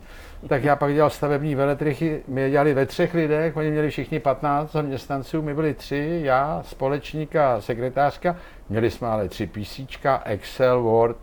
Tak 0.49 0.65
já 0.65 0.77
pak 0.77 0.95
dělal 0.95 1.11
stavební 1.11 1.55
veletrichy, 1.55 2.23
my 2.29 2.41
je 2.41 2.51
dělali 2.51 2.75
ve 2.75 2.87
třech 2.87 3.15
lidech, 3.15 3.57
oni 3.57 3.71
měli 3.71 3.91
všichni 3.91 4.21
15 4.21 4.73
zaměstnanců, 4.73 5.43
my 5.43 5.55
byli 5.55 5.75
tři, 5.75 6.21
já, 6.25 6.63
společník 6.65 7.37
a 7.37 7.61
sekretářka, 7.61 8.37
měli 8.69 8.91
jsme 8.91 9.09
ale 9.09 9.29
tři 9.29 9.47
PC, 9.47 9.81
Excel, 10.25 10.83
Word, 10.83 11.17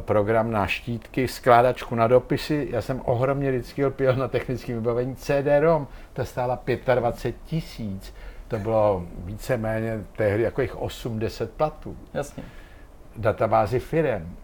program 0.00 0.50
na 0.50 0.66
štítky, 0.66 1.28
skládačku 1.28 1.94
na 1.94 2.06
dopisy. 2.06 2.68
Já 2.70 2.82
jsem 2.82 3.00
ohromně 3.04 3.50
vždycky 3.50 3.86
lpěl 3.86 4.16
na 4.16 4.28
technickém 4.28 4.74
vybavení 4.74 5.16
CD-ROM. 5.16 5.86
Ta 6.12 6.24
stála 6.24 6.58
25 6.94 7.34
tisíc. 7.44 8.14
To 8.48 8.58
bylo 8.58 9.04
víceméně 9.16 10.04
tehdy 10.16 10.42
jako 10.42 10.62
jich 10.62 10.76
8-10 10.76 11.46
platů. 11.46 11.96
Jasně. 12.14 12.42
Databázy 13.16 13.78
firem. 13.78 14.36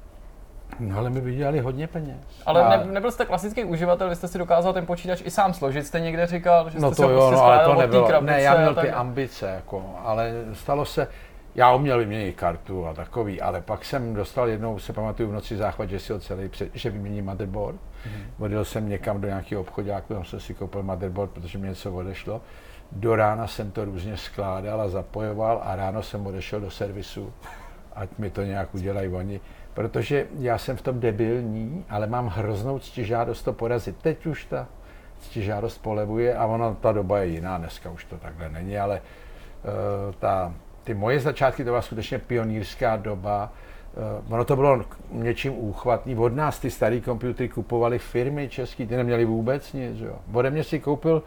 No 0.80 0.98
ale 0.98 1.10
my 1.10 1.20
vydělali 1.20 1.60
hodně 1.60 1.86
peněz. 1.86 2.18
Ale 2.46 2.62
a... 2.62 2.68
ne, 2.76 2.84
nebyl 2.84 3.10
jste 3.10 3.24
klasický 3.24 3.64
uživatel, 3.64 4.08
vy 4.08 4.16
jste 4.16 4.28
si 4.28 4.38
dokázal 4.38 4.72
ten 4.72 4.86
počítač 4.86 5.22
i 5.24 5.30
sám 5.30 5.54
složit, 5.54 5.86
jste 5.86 6.00
někde 6.00 6.26
říkal, 6.26 6.70
že 6.70 6.78
jste 6.78 6.80
no 6.80 6.94
to 6.94 7.10
jo, 7.10 7.18
prostě 7.18 7.34
no, 7.34 7.42
ale 7.42 7.64
to 7.64 7.74
nebylo. 7.74 8.20
Ne, 8.20 8.42
já 8.42 8.56
měl 8.56 8.74
ty 8.74 8.90
ambice, 8.90 9.46
jako, 9.46 9.84
ale 10.04 10.32
stalo 10.52 10.84
se, 10.84 11.08
já 11.54 11.74
uměl 11.74 11.98
vyměnit 11.98 12.36
kartu 12.36 12.86
a 12.86 12.94
takový, 12.94 13.40
ale 13.40 13.60
pak 13.60 13.84
jsem 13.84 14.14
dostal 14.14 14.48
jednou, 14.48 14.78
se 14.78 14.92
pamatuju 14.92 15.28
v 15.28 15.32
noci 15.32 15.56
záchvat, 15.56 15.90
že 15.90 15.98
si 15.98 16.12
ho 16.12 16.18
celý, 16.18 16.48
před, 16.48 16.74
že 16.74 16.90
vymění 16.90 17.22
motherboard. 17.22 17.76
Mm-hmm. 17.76 18.44
Odjel 18.44 18.64
jsem 18.64 18.88
někam 18.88 19.20
do 19.20 19.28
nějakého 19.28 19.60
obchodáku, 19.60 20.14
tam 20.14 20.24
jsem 20.24 20.40
si 20.40 20.54
koupil 20.54 20.82
motherboard, 20.82 21.30
protože 21.30 21.58
mi 21.58 21.68
něco 21.68 21.92
odešlo. 21.92 22.40
Do 22.92 23.16
rána 23.16 23.46
jsem 23.46 23.70
to 23.70 23.84
různě 23.84 24.16
skládal 24.16 24.80
a 24.80 24.88
zapojoval 24.88 25.60
a 25.64 25.76
ráno 25.76 26.02
jsem 26.02 26.26
odešel 26.26 26.60
do 26.60 26.70
servisu, 26.70 27.32
ať 27.94 28.08
mi 28.18 28.30
to 28.30 28.42
nějak 28.42 28.74
udělají 28.74 29.08
oni. 29.08 29.40
protože 29.74 30.26
já 30.38 30.58
jsem 30.58 30.76
v 30.76 30.82
tom 30.82 31.00
debilní, 31.00 31.84
ale 31.88 32.06
mám 32.06 32.26
hroznou 32.26 32.78
ctižádost 32.78 33.44
to 33.44 33.52
porazit. 33.52 33.96
Teď 34.02 34.26
už 34.26 34.44
ta 34.44 34.66
ctižádost 35.20 35.82
polevuje 35.82 36.36
a 36.36 36.46
ona, 36.46 36.74
ta 36.74 36.92
doba 36.92 37.18
je 37.18 37.26
jiná, 37.26 37.58
dneska 37.58 37.90
už 37.90 38.04
to 38.04 38.16
takhle 38.16 38.48
není, 38.48 38.78
ale 38.78 39.00
uh, 39.00 40.14
ta, 40.18 40.54
ty 40.84 40.94
moje 40.94 41.20
začátky 41.20 41.64
to 41.64 41.70
byla 41.70 41.82
skutečně 41.82 42.18
pionýrská 42.18 42.96
doba, 42.96 43.52
Uh, 44.26 44.34
ono 44.34 44.44
to 44.44 44.56
bylo 44.56 44.84
něčím 45.10 45.52
úchvatný. 45.58 46.16
Od 46.16 46.34
nás 46.34 46.58
ty 46.58 46.70
staré 46.70 47.00
počítače 47.00 47.48
kupovaly 47.48 47.98
firmy 47.98 48.48
české, 48.48 48.86
ty 48.86 48.96
neměly 48.96 49.24
vůbec 49.24 49.72
nic. 49.72 50.00
Jo. 50.00 50.18
Ode 50.32 50.50
mě 50.50 50.64
si 50.64 50.80
koupil 50.80 51.22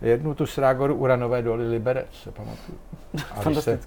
jednu 0.00 0.34
tu 0.34 0.46
Srágoru 0.46 0.94
Uranové 0.94 1.42
doly 1.42 1.68
Liberec, 1.68 2.06
se 2.12 2.30
pamatuju. 2.32 2.78
A 3.30 3.60
se, 3.60 3.80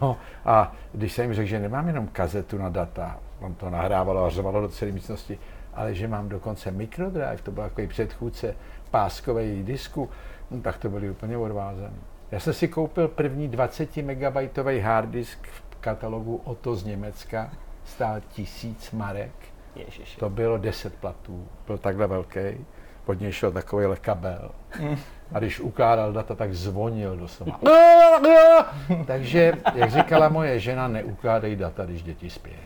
no 0.00 0.16
a 0.44 0.72
když 0.92 1.12
jsem 1.12 1.24
jim 1.24 1.34
řekl, 1.34 1.48
že 1.48 1.60
nemám 1.60 1.86
jenom 1.86 2.06
kazetu 2.06 2.58
na 2.58 2.68
data, 2.68 3.18
on 3.40 3.54
to 3.54 3.70
nahrávalo 3.70 4.24
a 4.24 4.30
řvalo 4.30 4.60
do 4.60 4.68
celé 4.68 4.92
místnosti, 4.92 5.38
ale 5.74 5.94
že 5.94 6.08
mám 6.08 6.28
dokonce 6.28 6.70
microdrive, 6.70 7.36
to 7.42 7.50
byl 7.50 7.62
takový 7.62 7.86
předchůdce 7.86 8.54
páskový 8.90 9.62
disku, 9.62 10.10
no, 10.50 10.60
tak 10.60 10.76
to 10.78 10.88
byli 10.88 11.10
úplně 11.10 11.36
odvázaný. 11.36 11.96
Já 12.30 12.40
jsem 12.40 12.52
si 12.52 12.68
koupil 12.68 13.08
první 13.08 13.48
20 13.48 13.96
MB 13.96 14.82
hard 14.82 15.08
disk 15.08 15.46
v 15.46 15.76
katalogu 15.80 16.40
Oto 16.44 16.74
z 16.74 16.84
Německa, 16.84 17.50
stál 17.84 18.20
tisíc 18.28 18.90
marek. 18.90 19.32
Ježiši. 19.76 20.18
To 20.18 20.30
bylo 20.30 20.58
10 20.58 20.94
platů, 20.94 21.48
byl 21.66 21.78
takhle 21.78 22.06
velký, 22.06 22.40
pod 23.04 23.20
něj 23.20 23.32
šel 23.32 23.52
takový 23.52 23.86
kabel. 24.00 24.50
Mm. 24.80 24.96
A 25.32 25.38
když 25.38 25.60
ukládal 25.60 26.12
data, 26.12 26.34
tak 26.34 26.54
zvonil 26.54 27.16
doslova. 27.16 27.58
Takže, 29.06 29.52
jak 29.74 29.90
říkala 29.90 30.28
moje 30.28 30.60
žena, 30.60 30.88
neukládej 30.88 31.56
data, 31.56 31.84
když 31.84 32.02
děti 32.02 32.30
spějí. 32.30 32.56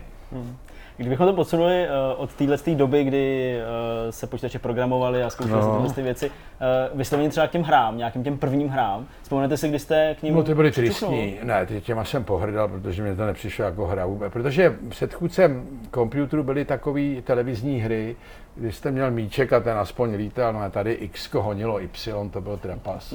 Kdybychom 1.02 1.26
to 1.26 1.32
posunuli 1.32 1.86
uh, 1.86 2.22
od 2.22 2.34
téhle 2.34 2.58
doby, 2.74 3.04
kdy 3.04 3.56
uh, 3.56 4.10
se 4.10 4.26
počítače 4.26 4.58
programovali 4.58 5.22
a 5.22 5.30
zkoušeli 5.30 5.60
no. 5.60 5.72
se 5.72 5.78
tyhle 5.78 5.94
ty 5.94 6.02
věci, 6.02 6.30
uh, 6.30 6.98
vysloveně 6.98 7.30
třeba 7.30 7.46
k 7.46 7.50
těm 7.50 7.62
hrám, 7.62 7.96
nějakým 7.96 8.24
těm 8.24 8.38
prvním 8.38 8.68
hrám, 8.68 9.06
vzpomenete 9.22 9.56
si, 9.56 9.68
kdy 9.68 9.78
jste 9.78 10.16
k 10.20 10.22
ním 10.22 10.34
No 10.34 10.42
ty 10.42 10.54
byly 10.54 10.72
tristní, 10.72 11.38
ne, 11.42 11.66
ty 11.66 11.80
těma 11.80 12.04
jsem 12.04 12.24
pohrdal, 12.24 12.68
protože 12.68 13.02
mě 13.02 13.16
to 13.16 13.26
nepřišlo 13.26 13.64
jako 13.64 13.86
hra 13.86 14.06
vůbec, 14.06 14.32
protože 14.32 14.76
předchůdcem 14.88 15.66
počítačů 15.90 16.42
byly 16.42 16.64
takové 16.64 17.22
televizní 17.24 17.80
hry, 17.80 18.16
kdy 18.54 18.72
jste 18.72 18.90
měl 18.90 19.10
míček 19.10 19.52
a 19.52 19.60
ten 19.60 19.78
aspoň 19.78 20.14
lítal, 20.14 20.52
no 20.52 20.60
a 20.60 20.70
tady 20.70 20.92
X 20.92 21.32
honilo 21.34 21.80
Y, 21.82 22.30
to 22.30 22.40
byl 22.40 22.56
trapas. 22.56 23.14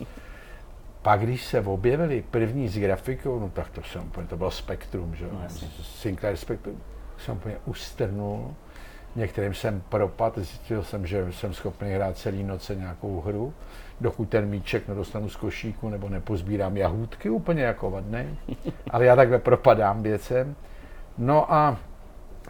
Pak, 1.02 1.20
když 1.20 1.46
se 1.46 1.62
objevili 1.62 2.24
první 2.32 2.68
s 2.68 2.78
grafikou, 2.78 3.40
no 3.40 3.50
tak 3.50 3.70
to 3.70 3.82
jsem 3.84 4.02
úplně, 4.02 4.28
to 4.28 4.38
bylo 4.38 4.52
Spektrum, 4.52 5.16
že? 5.16 5.26
No, 5.32 5.40
Sinclair 5.82 6.36
Spectrum 6.36 6.82
jsem 7.20 7.36
úplně 7.36 7.56
ustrnul. 7.66 8.54
Některým 9.16 9.54
jsem 9.54 9.82
propad, 9.90 10.38
zjistil 10.38 10.84
jsem, 10.84 11.08
že 11.08 11.32
jsem 11.32 11.54
schopný 11.54 11.92
hrát 11.92 12.18
celý 12.18 12.44
noce 12.44 12.76
nějakou 12.76 13.22
hru, 13.22 13.54
dokud 14.02 14.30
ten 14.30 14.46
míček 14.46 14.88
nedostanu 14.88 15.30
z 15.30 15.36
košíku 15.36 15.90
nebo 15.90 16.10
nepozbírám 16.10 16.78
jahůdky, 16.78 17.30
úplně 17.30 17.64
jako 17.64 17.92
vadný. 17.92 18.38
Ale 18.92 19.06
já 19.06 19.16
takhle 19.16 19.40
propadám 19.40 20.04
věcem. 20.04 20.56
No 21.18 21.54
a 21.54 21.78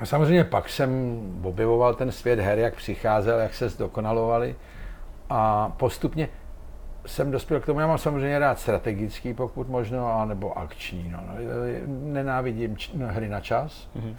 samozřejmě 0.03 0.43
pak 0.43 0.70
jsem 0.70 1.22
objevoval 1.43 1.93
ten 1.93 2.11
svět 2.11 2.39
her, 2.39 2.59
jak 2.59 2.76
přicházel, 2.76 3.39
jak 3.39 3.53
se 3.53 3.70
zdokonalovali 3.70 4.55
a 5.30 5.70
postupně 5.78 6.30
jsem 7.05 7.32
dospěl 7.32 7.59
k 7.59 7.65
tomu, 7.65 7.80
já 7.80 7.88
mám 7.88 7.97
samozřejmě 7.97 8.39
rád 8.39 8.59
strategický, 8.59 9.34
pokud 9.34 9.70
možno, 9.70 10.22
anebo 10.22 10.57
akční. 10.57 11.09
No. 11.11 11.20
Nenávidím 11.88 12.76
hry 13.07 13.30
na 13.30 13.41
čas. 13.41 13.89
Mm-hmm 13.95 14.15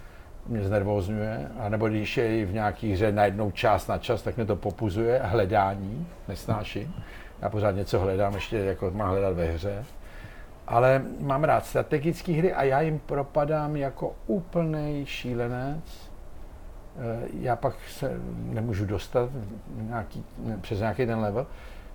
mě 0.49 0.63
znervozňuje, 0.63 1.49
anebo 1.59 1.89
když 1.89 2.17
je 2.17 2.47
v 2.47 2.53
nějaký 2.53 2.93
hře 2.93 3.13
najednou 3.13 3.51
čas 3.51 3.87
na 3.87 3.99
čas, 3.99 4.23
tak 4.23 4.37
mě 4.37 4.47
to 4.47 4.57
popuzuje, 4.57 5.21
hledání, 5.25 6.07
nesnáším. 6.29 6.95
Já 7.43 7.49
pořád 7.49 7.71
něco 7.71 8.01
hledám, 8.01 8.35
ještě 8.35 8.57
jako 8.57 8.91
mám 8.91 9.11
hledat 9.11 9.37
ve 9.37 9.45
hře. 9.45 9.85
Ale 10.67 11.03
mám 11.21 11.45
rád 11.45 11.67
strategické 11.67 12.33
hry 12.33 12.53
a 12.53 12.63
já 12.63 12.81
jim 12.81 12.99
propadám 12.99 13.77
jako 13.77 14.15
úplný 14.27 15.07
šílenec. 15.07 16.11
Eh, 16.99 17.29
já 17.41 17.57
pak 17.57 17.75
se 17.89 18.21
nemůžu 18.37 18.87
dostat 18.87 19.31
nějaký, 19.77 20.25
přes 20.61 20.79
nějaký 20.79 21.07
ten 21.07 21.19
level, 21.19 21.47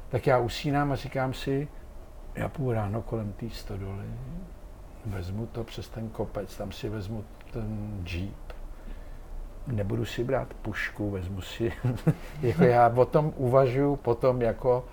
tak 0.09 0.27
já 0.27 0.37
usínám 0.37 0.91
a 0.91 0.95
říkám 0.95 1.33
si, 1.33 1.67
já 2.35 2.49
půjdu 2.49 2.71
ráno 2.71 3.01
kolem 3.01 3.33
té 3.33 3.49
stodoly, 3.49 4.05
vezmu 5.05 5.45
to 5.45 5.63
přes 5.63 5.89
ten 5.89 6.09
kopec, 6.09 6.57
tam 6.57 6.71
si 6.71 6.89
vezmu 6.89 7.23
ten 7.53 8.01
jeep, 8.05 8.33
nebudu 9.67 10.05
si 10.05 10.23
brát 10.23 10.53
pušku, 10.61 11.11
vezmu 11.11 11.41
si, 11.41 11.73
jako 12.41 12.63
já 12.63 12.93
o 12.95 13.05
tom 13.05 13.33
uvažuji 13.37 13.95
potom 13.95 14.41
jako 14.41 14.85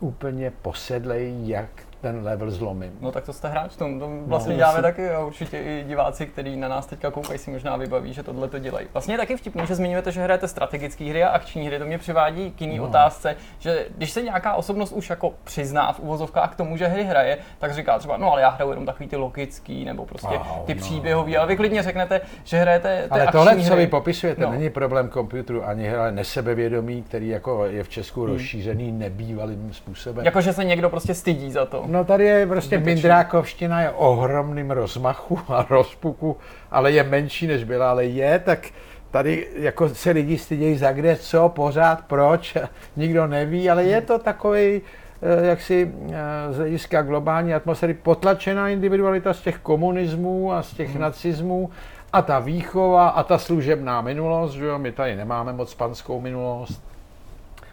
úplně 0.00 0.50
posedlej, 0.50 1.48
jak 1.48 1.85
ten 2.06 2.24
level 2.24 2.50
zlomím. 2.50 2.92
No 3.00 3.12
tak 3.12 3.24
to 3.24 3.32
jste 3.32 3.48
hráč, 3.48 3.76
to, 3.76 3.84
to 3.98 4.10
vlastně 4.26 4.52
no, 4.52 4.56
děláme 4.56 4.82
taky 4.82 5.10
a 5.10 5.20
určitě 5.20 5.58
i 5.58 5.84
diváci, 5.88 6.26
kteří 6.26 6.56
na 6.56 6.68
nás 6.68 6.86
teďka 6.86 7.10
koukají, 7.10 7.38
si 7.38 7.50
možná 7.50 7.76
vybaví, 7.76 8.12
že 8.12 8.22
tohle 8.22 8.48
to 8.48 8.58
dělají. 8.58 8.86
Vlastně 8.92 9.14
je 9.14 9.18
taky 9.18 9.36
vtipný, 9.36 9.66
že 9.66 9.74
zmiňujete, 9.74 10.12
že 10.12 10.22
hrajete 10.22 10.48
strategické 10.48 11.04
hry 11.04 11.24
a 11.24 11.28
akční 11.28 11.66
hry, 11.66 11.78
to 11.78 11.84
mě 11.84 11.98
přivádí 11.98 12.50
k 12.50 12.60
jiný 12.60 12.78
no. 12.78 12.84
otázce, 12.84 13.36
že 13.58 13.86
když 13.96 14.10
se 14.10 14.22
nějaká 14.22 14.54
osobnost 14.54 14.92
už 14.92 15.10
jako 15.10 15.32
přizná 15.44 15.92
v 15.92 16.00
uvozovkách 16.00 16.52
k 16.52 16.56
tomu, 16.56 16.76
že 16.76 16.86
hry 16.86 17.04
hraje, 17.04 17.38
tak 17.58 17.74
říká 17.74 17.98
třeba, 17.98 18.16
no 18.16 18.32
ale 18.32 18.40
já 18.40 18.48
hraju 18.48 18.70
jenom 18.70 18.86
takový 18.86 19.08
ty 19.08 19.16
logický 19.16 19.84
nebo 19.84 20.06
prostě 20.06 20.40
ty 20.64 20.74
no. 20.74 20.80
příběhový, 20.80 21.36
ale 21.36 21.46
vy 21.46 21.56
klidně 21.56 21.82
řeknete, 21.82 22.20
že 22.44 22.58
hrajete 22.58 23.02
ty 23.02 23.10
Ale 23.10 23.28
tohle, 23.32 23.62
co 23.62 23.76
vy 23.76 23.86
popisujete, 23.86 24.42
no. 24.42 24.50
není 24.50 24.70
problém 24.70 25.08
počítačů 25.08 25.64
ani 25.64 25.88
hra 25.88 26.10
nesebevědomí, 26.10 27.02
který 27.02 27.28
jako 27.28 27.64
je 27.64 27.84
v 27.84 27.88
Česku 27.88 28.22
hmm. 28.22 28.32
rozšířený 28.32 28.92
nebývalým 28.92 29.72
způsobem. 29.72 30.24
Jakože 30.24 30.52
se 30.52 30.64
někdo 30.64 30.90
prostě 30.90 31.14
stydí 31.14 31.52
za 31.52 31.64
to. 31.66 31.84
No 31.86 31.95
tady 32.04 32.24
je 32.24 32.46
prostě 32.46 32.78
Mindrákovština 32.78 33.80
je 33.80 33.90
ohromným 33.90 34.70
rozmachu 34.70 35.38
a 35.48 35.66
rozpuku, 35.70 36.36
ale 36.70 36.92
je 36.92 37.02
menší 37.02 37.46
než 37.46 37.64
byla, 37.64 37.90
ale 37.90 38.04
je, 38.04 38.38
tak 38.38 38.68
tady 39.10 39.46
jako 39.56 39.88
se 39.88 40.10
lidi 40.10 40.38
stydějí 40.38 40.76
za 40.76 40.92
kde, 40.92 41.16
co, 41.16 41.48
pořád, 41.48 42.04
proč, 42.06 42.56
nikdo 42.96 43.26
neví, 43.26 43.70
ale 43.70 43.84
je 43.84 44.00
to 44.00 44.18
takový 44.18 44.80
eh, 45.22 45.46
jak 45.46 45.60
si 45.60 45.92
eh, 46.10 46.52
z 46.52 46.56
hlediska 46.56 47.02
globální 47.02 47.54
atmosféry 47.54 47.94
potlačená 47.94 48.68
individualita 48.68 49.34
z 49.34 49.40
těch 49.40 49.58
komunismů 49.58 50.52
a 50.52 50.62
z 50.62 50.74
těch 50.74 50.90
hmm. 50.90 51.00
nacismů 51.00 51.70
a 52.12 52.22
ta 52.22 52.38
výchova 52.38 53.08
a 53.08 53.22
ta 53.22 53.38
služebná 53.38 54.00
minulost, 54.00 54.52
že 54.52 54.64
jo, 54.64 54.78
my 54.78 54.92
tady 54.92 55.16
nemáme 55.16 55.52
moc 55.52 55.74
panskou 55.74 56.20
minulost. 56.20 56.82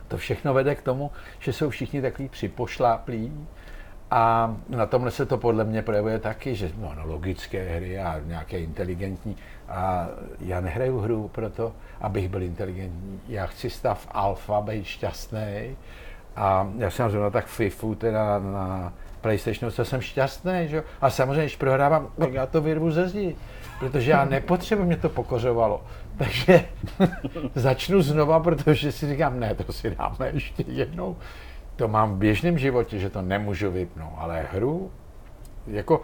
To 0.08 0.18
všechno 0.18 0.54
vede 0.54 0.76
k 0.76 0.82
tomu, 0.82 1.12
že 1.40 1.54
jsou 1.54 1.70
všichni 1.70 2.02
takový 2.02 2.30
připošláplí, 2.30 3.48
a 4.16 4.56
na 4.70 4.86
tomhle 4.86 5.12
se 5.12 5.26
to 5.26 5.38
podle 5.38 5.64
mě 5.64 5.82
projevuje 5.82 6.20
taky, 6.20 6.56
že 6.56 6.72
no, 6.78 6.94
no, 6.96 7.08
logické 7.08 7.76
hry 7.76 8.00
a 8.00 8.20
nějaké 8.26 8.60
inteligentní. 8.60 9.38
A 9.70 10.08
já 10.40 10.62
nehraju 10.62 11.00
hru 11.00 11.28
proto, 11.34 11.74
abych 12.02 12.30
byl 12.30 12.44
inteligentní. 12.44 13.22
Já 13.28 13.46
chci 13.46 13.70
stav 13.70 14.08
alfa, 14.12 14.62
být 14.62 14.86
šťastný. 14.86 15.78
A 16.36 16.68
já 16.78 16.90
jsem 16.90 17.10
zrovna 17.10 17.30
tak 17.30 17.46
FIFU 17.46 17.96
teda 17.96 18.40
na 18.40 18.94
PlayStationu, 19.22 19.72
co 19.72 19.86
jsem 19.86 20.02
šťastný, 20.02 20.68
že? 20.68 20.84
A 21.02 21.10
samozřejmě, 21.10 21.42
když 21.42 21.56
prohrávám, 21.56 22.08
tak 22.18 22.34
já 22.34 22.46
to 22.46 22.62
vyrvu 22.62 22.92
ze 22.92 23.08
zdi, 23.08 23.36
protože 23.80 24.12
já 24.12 24.26
nepotřebuji, 24.26 24.84
mě 24.84 24.98
to 24.98 25.10
pokořovalo. 25.10 25.84
Takže 26.18 26.66
začnu 27.56 28.02
znova, 28.02 28.40
protože 28.40 28.92
si 28.92 29.08
říkám, 29.08 29.40
ne, 29.40 29.56
to 29.56 29.74
si 29.74 29.96
dáme 29.96 30.30
ještě 30.34 30.64
jednou 30.68 31.16
to 31.76 31.88
mám 31.88 32.14
v 32.14 32.18
běžném 32.18 32.58
životě, 32.58 33.00
že 33.00 33.10
to 33.10 33.22
nemůžu 33.22 33.72
vypnout, 33.72 34.14
ale 34.18 34.48
hru, 34.52 34.92
jako, 35.68 36.02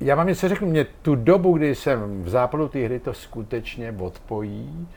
já 0.00 0.14
vám 0.14 0.26
něco 0.26 0.48
řeknu, 0.48 0.68
mě 0.68 0.84
tu 1.02 1.14
dobu, 1.14 1.56
kdy 1.56 1.74
jsem 1.74 2.22
v 2.22 2.28
západu 2.28 2.68
té 2.68 2.78
hry, 2.78 3.00
to 3.00 3.14
skutečně 3.14 3.94
odpojí 3.98 4.88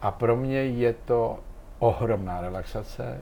a 0.00 0.10
pro 0.10 0.36
mě 0.36 0.58
je 0.58 0.94
to 1.04 1.38
ohromná 1.78 2.40
relaxace. 2.40 3.20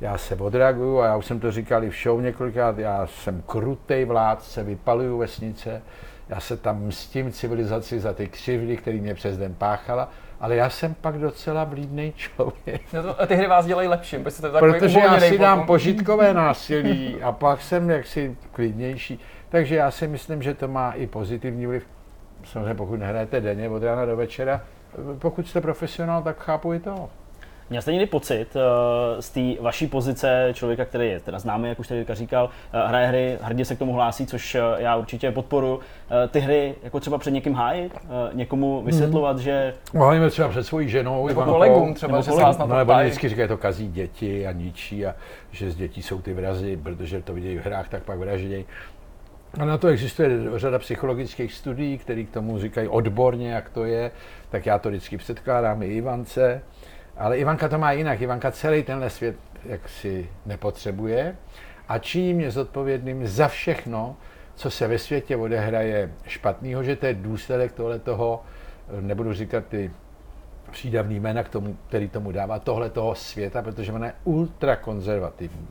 Já 0.00 0.18
se 0.18 0.36
odreaguju 0.36 1.00
a 1.00 1.06
já 1.06 1.16
už 1.16 1.26
jsem 1.26 1.40
to 1.40 1.52
říkal 1.52 1.84
i 1.84 1.90
v 1.90 2.02
show 2.02 2.20
několikrát, 2.20 2.78
já 2.78 3.06
jsem 3.06 3.42
krutej 3.46 4.04
vládce, 4.04 4.62
vypaluju 4.62 5.18
vesnice, 5.18 5.82
já 6.28 6.40
se 6.40 6.56
tam 6.56 6.82
mstím 6.82 7.32
civilizaci 7.32 8.00
za 8.00 8.12
ty 8.12 8.28
křivdy, 8.28 8.76
které 8.76 8.96
mě 8.96 9.14
přes 9.14 9.38
den 9.38 9.54
páchala 9.54 10.08
ale 10.40 10.56
já 10.56 10.70
jsem 10.70 10.94
pak 10.94 11.18
docela 11.18 11.64
vlídný 11.64 12.12
člověk. 12.16 12.82
No 12.92 13.20
a 13.20 13.26
ty 13.26 13.34
hry 13.34 13.46
vás 13.46 13.66
dělají 13.66 13.88
lepším, 13.88 14.24
protože, 14.24 14.48
protože 14.58 15.00
já 15.00 15.20
si 15.20 15.38
dám 15.38 15.66
požitkové 15.66 16.34
násilí 16.44 17.22
a 17.22 17.32
pak 17.32 17.62
jsem 17.62 17.90
jaksi 17.90 18.36
klidnější. 18.52 19.20
Takže 19.48 19.76
já 19.76 19.90
si 19.90 20.08
myslím, 20.08 20.42
že 20.42 20.54
to 20.54 20.68
má 20.68 20.92
i 20.92 21.06
pozitivní 21.06 21.66
vliv. 21.66 21.86
Samozřejmě 22.44 22.74
pokud 22.74 22.96
nehrajete 22.96 23.40
denně 23.40 23.68
od 23.68 23.82
rána 23.82 24.04
do 24.04 24.16
večera, 24.16 24.60
pokud 25.18 25.48
jste 25.48 25.60
profesionál, 25.60 26.22
tak 26.22 26.38
chápu 26.38 26.72
i 26.72 26.80
to. 26.80 27.08
Měl 27.70 27.82
jste 27.82 27.92
někdy 27.92 28.06
pocit 28.06 28.56
uh, 28.56 28.62
z 29.20 29.30
té 29.30 29.62
vaší 29.62 29.86
pozice 29.86 30.50
člověka, 30.52 30.84
který 30.84 31.08
je 31.08 31.20
teda 31.20 31.38
známý, 31.38 31.68
jak 31.68 31.78
už 31.78 31.88
tady 31.88 32.06
říkal, 32.12 32.44
uh, 32.44 32.80
hraje 32.88 33.06
hry, 33.06 33.38
hrdě 33.42 33.64
se 33.64 33.76
k 33.76 33.78
tomu 33.78 33.92
hlásí, 33.92 34.26
což 34.26 34.54
uh, 34.54 34.60
já 34.78 34.96
určitě 34.96 35.30
podporu. 35.30 35.80
Ty 36.30 36.40
hry 36.40 36.74
jako 36.82 37.00
třeba 37.00 37.18
před 37.18 37.30
někým 37.30 37.54
hájit, 37.54 37.92
někomu 38.32 38.82
vysvětlovat, 38.82 39.36
hmm. 39.36 39.42
že... 39.42 39.74
Hájíme 39.94 40.30
třeba 40.30 40.48
před 40.48 40.64
svojí 40.64 40.88
ženou. 40.88 41.26
Nebo 41.26 41.42
kolegům 41.42 41.94
třeba, 41.94 42.12
nebo 42.12 42.22
že 42.22 42.30
kolegům, 42.30 42.40
se 42.40 42.46
vás 42.46 42.58
na 42.58 42.66
to 42.66 42.72
no, 42.72 42.78
nebo 42.78 42.94
vždycky 42.94 43.28
říkají, 43.28 43.48
to 43.48 43.56
kazí 43.56 43.88
děti 43.88 44.46
a 44.46 44.52
ničí 44.52 45.06
a 45.06 45.14
že 45.50 45.70
z 45.70 45.76
dětí 45.76 46.02
jsou 46.02 46.22
ty 46.22 46.34
vrazy, 46.34 46.78
protože 46.82 47.22
to 47.22 47.34
vidějí 47.34 47.58
v 47.58 47.66
hrách, 47.66 47.88
tak 47.88 48.02
pak 48.02 48.18
vraždějí. 48.18 48.64
A 49.58 49.64
na 49.64 49.78
to 49.78 49.88
existuje 49.88 50.30
řada 50.56 50.78
psychologických 50.78 51.52
studií, 51.52 51.98
které 51.98 52.24
k 52.24 52.30
tomu 52.30 52.58
říkají 52.58 52.88
odborně, 52.88 53.50
jak 53.50 53.70
to 53.70 53.84
je, 53.84 54.10
tak 54.50 54.66
já 54.66 54.78
to 54.78 54.88
vždycky 54.88 55.16
předkládám 55.16 55.82
i 55.82 55.86
Ivance. 55.86 56.62
Ale 57.16 57.38
Ivanka 57.38 57.68
to 57.68 57.78
má 57.78 57.92
jinak. 57.92 58.20
Ivanka 58.20 58.50
celý 58.50 58.82
tenhle 58.82 59.10
svět 59.10 59.36
jaksi 59.64 60.28
nepotřebuje 60.46 61.36
a 61.88 61.98
činí 61.98 62.34
mě 62.34 62.50
zodpovědným 62.50 63.26
za 63.26 63.48
všechno, 63.48 64.16
co 64.54 64.70
se 64.70 64.88
ve 64.88 64.98
světě 64.98 65.36
odehraje 65.36 66.12
špatného, 66.26 66.82
že 66.82 66.96
to 66.96 67.06
je 67.06 67.14
důsledek 67.14 67.72
tohle 67.72 67.98
toho, 67.98 68.42
nebudu 69.00 69.32
říkat 69.32 69.64
ty 69.66 69.90
přídavný 70.70 71.20
jména, 71.20 71.42
k 71.42 71.48
tomu, 71.48 71.76
který 71.88 72.08
tomu 72.08 72.32
dává, 72.32 72.58
tohle 72.58 72.90
toho 72.90 73.14
světa, 73.14 73.62
protože 73.62 73.92
ona 73.92 74.06
je 74.06 74.12
ultrakonzervativní 74.24 75.68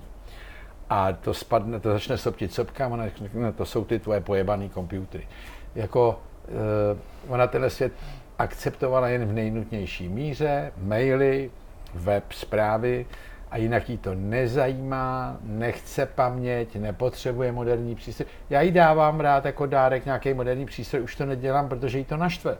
a 0.89 1.13
to 1.13 1.33
spadne, 1.33 1.79
to 1.79 1.91
začne 1.91 2.17
soptit 2.17 2.53
sopkám 2.53 2.93
a 2.93 3.07
řekne, 3.07 3.51
to 3.51 3.65
jsou 3.65 3.85
ty 3.85 3.99
tvoje 3.99 4.21
pojebaný 4.21 4.69
počítače. 4.69 5.27
Jako 5.75 6.19
uh, 6.47 7.33
ona 7.33 7.47
tenhle 7.47 7.69
svět 7.69 7.93
akceptovala 8.39 9.07
jen 9.07 9.25
v 9.25 9.33
nejnutnější 9.33 10.09
míře, 10.09 10.71
maily, 10.77 11.51
web, 11.93 12.31
zprávy 12.31 13.05
a 13.51 13.57
jinak 13.57 13.89
jí 13.89 13.97
to 13.97 14.15
nezajímá, 14.15 15.37
nechce 15.43 16.05
paměť, 16.05 16.75
nepotřebuje 16.75 17.51
moderní 17.51 17.95
přístroj. 17.95 18.27
Já 18.49 18.61
jí 18.61 18.71
dávám 18.71 19.19
rád 19.19 19.45
jako 19.45 19.65
dárek 19.65 20.05
nějaký 20.05 20.33
moderní 20.33 20.65
přístroj, 20.65 21.01
už 21.01 21.15
to 21.15 21.25
nedělám, 21.25 21.69
protože 21.69 21.97
jí 21.97 22.05
to 22.05 22.17
naštve. 22.17 22.57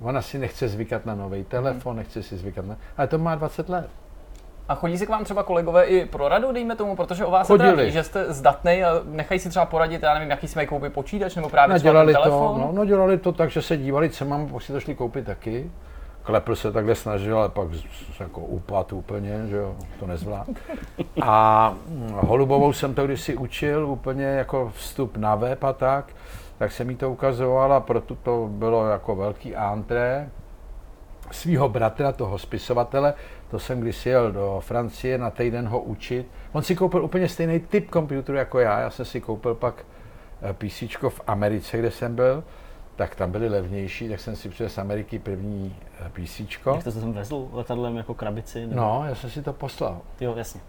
Ona 0.00 0.22
si 0.22 0.38
nechce 0.38 0.68
zvykat 0.68 1.06
na 1.06 1.14
nový 1.14 1.44
telefon, 1.44 1.96
nechce 1.96 2.22
si 2.22 2.36
zvykat 2.36 2.66
na... 2.66 2.76
Ale 2.96 3.08
to 3.08 3.18
má 3.18 3.34
20 3.34 3.68
let. 3.68 3.90
A 4.68 4.74
chodí 4.74 4.98
si 4.98 5.06
k 5.06 5.08
vám 5.08 5.24
třeba 5.24 5.42
kolegové 5.42 5.84
i 5.84 6.06
pro 6.06 6.28
radu, 6.28 6.52
dejme 6.52 6.76
tomu, 6.76 6.96
protože 6.96 7.24
o 7.24 7.30
vás 7.30 7.46
Chodili. 7.46 7.76
se 7.76 7.84
ví, 7.84 7.90
že 7.90 8.02
jste 8.02 8.32
zdatný 8.32 8.84
a 8.84 9.00
nechají 9.04 9.40
si 9.40 9.48
třeba 9.48 9.66
poradit, 9.66 10.02
já 10.02 10.14
nevím, 10.14 10.30
jaký 10.30 10.48
si 10.48 10.58
mají 10.58 10.68
koupit 10.68 10.92
počítač 10.92 11.36
nebo 11.36 11.48
právě 11.48 11.74
no, 11.74 11.78
dělali 11.78 12.12
telefon. 12.12 12.60
To, 12.60 12.66
no, 12.66 12.72
no, 12.72 12.84
dělali 12.84 13.18
to 13.18 13.32
tak, 13.32 13.50
že 13.50 13.62
se 13.62 13.76
dívali, 13.76 14.10
co 14.10 14.24
mám, 14.24 14.60
si 14.60 14.80
šli 14.80 14.94
koupit 14.94 15.26
taky. 15.26 15.70
Klepl 16.22 16.56
se 16.56 16.72
takhle 16.72 16.94
snažil, 16.94 17.38
ale 17.38 17.48
pak 17.48 17.68
jako 18.20 18.40
upad 18.40 18.92
úplně, 18.92 19.46
že 19.46 19.56
jo, 19.56 19.76
to 20.00 20.06
nezvlád. 20.06 20.48
A 21.22 21.74
hm, 21.88 22.12
Holubovou 22.12 22.72
jsem 22.72 22.94
to 22.94 23.04
kdysi 23.04 23.36
učil 23.36 23.86
úplně 23.86 24.24
jako 24.24 24.72
vstup 24.74 25.16
na 25.16 25.34
web 25.34 25.64
a 25.64 25.72
tak, 25.72 26.12
tak 26.58 26.72
jsem 26.72 26.86
mi 26.86 26.94
to 26.94 27.10
ukazoval 27.10 27.72
a 27.72 27.80
proto 27.80 28.14
to 28.14 28.48
bylo 28.50 28.86
jako 28.86 29.16
velký 29.16 29.56
antré 29.56 30.28
svého 31.30 31.68
bratra, 31.68 32.12
toho 32.12 32.38
spisovatele, 32.38 33.14
to 33.54 33.58
jsem 33.58 33.80
když 33.80 34.06
jel 34.06 34.32
do 34.32 34.60
Francie 34.64 35.18
na 35.18 35.30
týden 35.30 35.68
ho 35.68 35.80
učit. 35.80 36.26
On 36.52 36.62
si 36.62 36.76
koupil 36.76 37.04
úplně 37.04 37.28
stejný 37.28 37.60
typ 37.60 37.90
počítačů 37.90 38.34
jako 38.34 38.58
já, 38.58 38.80
já 38.80 38.90
jsem 38.90 39.04
si 39.04 39.20
koupil 39.20 39.54
pak 39.54 39.86
eh, 40.42 40.52
PC 40.52 40.82
v 41.08 41.20
Americe, 41.26 41.78
kde 41.78 41.90
jsem 41.90 42.14
byl, 42.14 42.44
tak 42.96 43.14
tam 43.14 43.30
byly 43.30 43.48
levnější, 43.48 44.08
tak 44.08 44.20
jsem 44.20 44.36
si 44.36 44.48
přes 44.48 44.74
z 44.74 44.78
Ameriky 44.78 45.18
první 45.18 45.76
eh, 46.00 46.08
PC. 46.08 46.40
Jak 46.66 46.82
se 46.82 47.00
tam 47.00 47.12
vezl 47.12 47.48
letadlem 47.52 47.96
jako 47.96 48.14
krabici? 48.14 48.60
Nebo... 48.66 48.80
No, 48.80 49.04
já 49.08 49.14
jsem 49.14 49.30
si 49.30 49.42
to 49.42 49.52
poslal. 49.52 50.00
Jo, 50.20 50.34
jasně. 50.36 50.60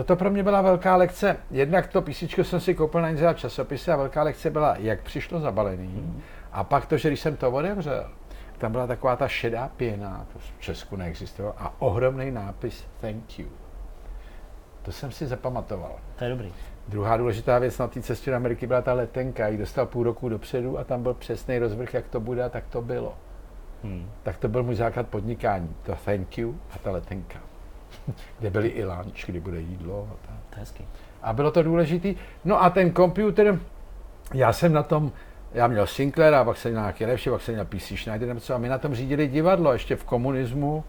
Eh, 0.00 0.04
to 0.04 0.16
pro 0.16 0.30
mě 0.30 0.42
byla 0.42 0.62
velká 0.62 0.96
lekce. 0.96 1.36
Jednak 1.50 1.86
to 1.88 2.02
PC 2.02 2.22
jsem 2.42 2.60
si 2.60 2.74
koupil 2.74 3.02
na 3.02 3.08
Inzera 3.08 3.34
časopise 3.34 3.92
a 3.92 3.96
velká 3.96 4.22
lekce 4.22 4.50
byla, 4.50 4.76
jak 4.78 5.02
přišlo 5.02 5.40
zabalený. 5.40 5.86
Hmm. 5.86 6.22
A 6.52 6.64
pak 6.64 6.86
to, 6.86 6.96
že 6.96 7.08
když 7.08 7.20
jsem 7.20 7.36
to 7.36 7.50
otevřel, 7.50 8.10
tam 8.60 8.72
byla 8.72 8.86
taková 8.86 9.16
ta 9.16 9.28
šedá 9.28 9.68
pěna, 9.76 10.26
to 10.32 10.38
v 10.38 10.60
Česku 10.60 10.96
neexistovalo, 10.96 11.54
a 11.58 11.74
ohromný 11.78 12.30
nápis 12.30 12.84
Thank 13.00 13.38
you. 13.38 13.48
To 14.82 14.92
jsem 14.92 15.12
si 15.12 15.26
zapamatoval. 15.26 15.92
To 16.16 16.24
je 16.24 16.30
dobrý. 16.30 16.52
Druhá 16.88 17.16
důležitá 17.16 17.58
věc 17.58 17.78
na 17.78 17.86
té 17.86 18.02
cestě 18.02 18.30
do 18.30 18.36
Ameriky 18.36 18.66
byla 18.66 18.82
ta 18.82 18.92
letenka. 18.92 19.48
Já 19.48 19.58
dostal 19.58 19.86
půl 19.86 20.02
roku 20.02 20.28
dopředu 20.28 20.78
a 20.78 20.84
tam 20.84 21.02
byl 21.02 21.14
přesný 21.14 21.58
rozvrh, 21.58 21.94
jak 21.94 22.08
to 22.08 22.20
bude, 22.20 22.50
tak 22.50 22.64
to 22.66 22.82
bylo. 22.82 23.14
Hmm. 23.84 24.10
Tak 24.22 24.36
to 24.38 24.48
byl 24.48 24.62
můj 24.62 24.74
základ 24.74 25.08
podnikání. 25.08 25.76
To 25.82 25.94
thank 26.04 26.38
you 26.38 26.58
a 26.74 26.78
ta 26.78 26.90
letenka. 26.90 27.38
Kde 28.38 28.50
byly 28.50 28.68
i 28.68 28.84
lunch, 28.84 29.26
kdy 29.26 29.40
bude 29.40 29.60
jídlo. 29.60 30.08
A, 30.12 30.26
tak. 30.26 30.36
to 30.50 30.56
je 30.56 30.60
hezky. 30.60 30.84
a 31.22 31.32
bylo 31.32 31.50
to 31.50 31.62
důležitý. 31.62 32.16
No 32.44 32.62
a 32.62 32.70
ten 32.70 32.92
počítač, 32.92 33.60
já 34.34 34.52
jsem 34.52 34.72
na 34.72 34.82
tom 34.82 35.12
já 35.52 35.66
měl 35.66 35.86
Sinclair 35.86 36.34
a 36.34 36.44
pak 36.44 36.56
jsem 36.56 36.70
měl 36.70 36.82
nějaký 36.82 37.04
lepší, 37.04 37.30
pak 37.30 37.42
jsem 37.42 37.54
měl 37.54 37.64
PC 37.64 37.82
Schneider. 37.82 38.28
Nebo 38.28 38.40
co, 38.40 38.54
a 38.54 38.58
my 38.58 38.68
na 38.68 38.78
tom 38.78 38.94
řídili 38.94 39.28
divadlo 39.28 39.72
ještě 39.72 39.96
v 39.96 40.04
komunismu, 40.04 40.84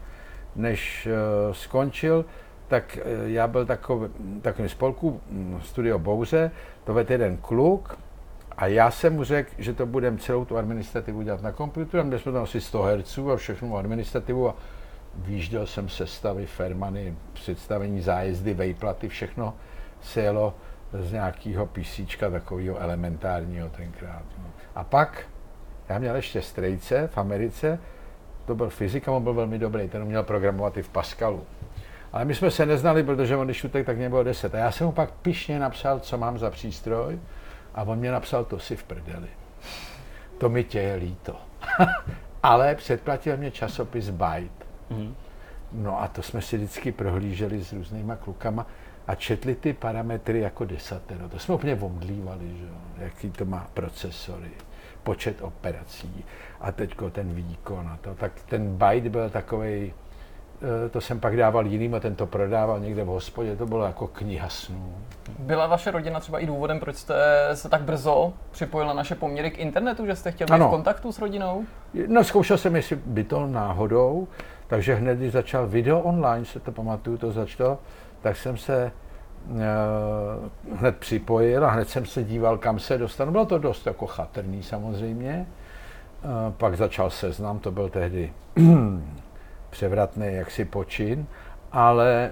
než 0.56 1.08
uh, 1.08 1.54
skončil, 1.54 2.26
tak 2.68 3.00
uh, 3.02 3.30
já 3.30 3.48
byl 3.48 3.66
takový, 3.66 4.10
takovým 4.42 4.70
spolku 4.70 5.22
hm, 5.30 5.60
Studio 5.64 6.00
Bouře, 6.00 6.52
to 6.84 6.94
vedl 6.94 7.12
jeden 7.12 7.38
kluk 7.38 7.98
a 8.58 8.68
já 8.68 8.92
jsem 8.92 9.14
mu 9.14 9.24
řekl, 9.24 9.52
že 9.58 9.74
to 9.74 9.86
budeme 9.86 10.18
celou 10.18 10.46
tu 10.46 10.58
administrativu 10.58 11.22
dělat 11.22 11.42
na 11.42 11.52
počítači, 11.52 12.04
měli 12.04 12.22
jsme 12.22 12.32
tam 12.32 12.44
asi 12.44 12.62
100 12.62 12.82
Hz 12.82 13.18
a 13.34 13.36
všechnu 13.36 13.78
administrativu 13.78 14.50
a 14.50 14.56
výjížděl 15.16 15.66
jsem 15.66 15.90
sestavy, 15.90 16.46
fermany, 16.46 17.16
představení, 17.34 18.02
zájezdy, 18.02 18.54
vejplaty, 18.54 19.10
všechno 19.10 19.54
se 20.02 20.22
jelo 20.22 20.54
z 20.94 21.12
nějakého 21.12 21.66
písíčka 21.66 22.30
takového 22.30 22.80
elementárního 22.80 23.70
tenkrát. 23.70 24.24
A 24.76 24.84
pak 24.84 25.26
já 25.90 26.00
měl 26.00 26.16
ještě 26.16 26.42
strejce 26.42 27.08
v 27.08 27.18
Americe, 27.18 27.80
to 28.46 28.56
byl 28.56 28.70
fyzik 28.70 29.08
a 29.08 29.12
on 29.12 29.24
byl 29.24 29.34
velmi 29.34 29.60
dobrý, 29.60 29.90
ten 29.90 30.06
měl 30.06 30.24
programovat 30.24 30.78
i 30.78 30.82
v 30.82 30.90
Pascalu. 30.90 31.44
Ale 32.14 32.26
my 32.26 32.36
jsme 32.36 32.52
se 32.52 32.66
neznali, 32.66 33.04
protože 33.04 33.38
on 33.38 33.48
když 33.48 33.64
utek, 33.64 33.86
tak 33.86 33.98
mě 33.98 34.10
bylo 34.10 34.24
10. 34.24 34.56
A 34.56 34.58
já 34.58 34.72
jsem 34.72 34.88
mu 34.88 34.94
pak 34.94 35.12
pišně 35.12 35.60
napsal, 35.60 36.00
co 36.00 36.18
mám 36.18 36.38
za 36.38 36.50
přístroj 36.50 37.20
a 37.76 37.84
on 37.84 38.00
mě 38.00 38.12
napsal, 38.12 38.46
to 38.46 38.60
si 38.60 38.76
v 38.76 38.84
prdeli. 38.84 39.28
To 40.38 40.50
mi 40.50 40.64
tě 40.64 40.80
je 40.80 40.96
líto. 40.96 41.36
Ale 42.44 42.76
předplatil 42.76 43.38
mě 43.38 43.52
časopis 43.52 44.10
Byte. 44.10 44.66
Mm. 44.90 45.16
No 45.72 46.02
a 46.02 46.08
to 46.08 46.22
jsme 46.22 46.42
si 46.42 46.58
vždycky 46.58 46.92
prohlíželi 46.92 47.64
s 47.64 47.74
různýma 47.74 48.16
klukama 48.16 48.68
a 49.12 49.16
četli 49.16 49.56
ty 49.56 49.74
parametry 49.74 50.40
jako 50.40 50.66
desatero. 50.66 51.30
To 51.30 51.40
jsme 51.40 51.56
úplně 51.56 51.76
omdlívali, 51.76 52.58
že 52.58 52.64
jo? 52.64 52.76
jaký 52.98 53.32
to 53.32 53.46
má 53.46 53.68
procesory, 53.74 54.50
počet 55.04 55.42
operací 55.42 56.26
a 56.62 56.72
teďko 56.72 57.10
ten 57.10 57.34
výkon 57.34 57.88
a 57.88 57.98
to. 58.02 58.16
Tak 58.16 58.32
ten 58.50 58.78
byte 58.78 59.10
byl 59.10 59.30
takový, 59.30 59.94
eh, 60.86 60.90
to 60.90 61.02
jsem 61.02 61.20
pak 61.20 61.38
dával 61.38 61.68
jiným 61.68 61.96
a 61.96 62.00
ten 62.00 62.16
to 62.16 62.28
prodával 62.28 62.80
někde 62.80 63.04
v 63.04 63.08
hospodě, 63.08 63.56
to 63.56 63.66
bylo 63.66 63.86
jako 63.86 64.08
kniha 64.08 64.50
snů. 64.50 64.96
Byla 65.40 65.68
vaše 65.68 65.92
rodina 65.92 66.20
třeba 66.20 66.40
i 66.40 66.46
důvodem, 66.46 66.80
proč 66.80 66.96
jste 66.96 67.50
se 67.54 67.70
tak 67.70 67.82
brzo 67.82 68.34
připojila 68.52 68.94
naše 68.94 69.16
poměry 69.16 69.52
k 69.52 69.60
internetu, 69.60 70.06
že 70.06 70.16
jste 70.16 70.32
chtěl 70.32 70.48
být 70.48 70.54
ano. 70.54 70.68
v 70.68 70.72
kontaktu 70.72 71.12
s 71.12 71.20
rodinou? 71.20 71.66
No, 72.08 72.24
zkoušel 72.24 72.58
jsem, 72.58 72.76
jestli 72.76 72.96
by 72.96 73.24
to 73.24 73.48
náhodou, 73.48 74.28
takže 74.68 74.96
hned, 74.96 75.18
když 75.18 75.32
začal 75.32 75.68
video 75.68 76.00
online, 76.00 76.46
se 76.46 76.60
to 76.60 76.72
pamatuju, 76.72 77.18
to 77.18 77.32
začalo, 77.32 77.80
tak 78.22 78.38
jsem 78.38 78.58
se 78.58 78.92
hned 80.76 80.98
připojil 80.98 81.66
a 81.66 81.70
hned 81.70 81.90
jsem 81.90 82.06
se 82.06 82.24
díval, 82.24 82.58
kam 82.58 82.80
se 82.80 82.98
dostanu. 82.98 83.32
Bylo 83.32 83.46
to 83.46 83.58
dost 83.58 83.88
jako 83.88 84.08
chatrný 84.08 84.64
samozřejmě. 84.64 85.46
Uh, 86.24 86.54
pak 86.54 86.78
začal 86.78 87.10
seznam, 87.10 87.60
to 87.60 87.72
byl 87.72 87.90
tehdy 87.90 88.34
převratný 89.70 90.28
jaksi 90.34 90.66
počin, 90.66 91.26
ale 91.72 92.32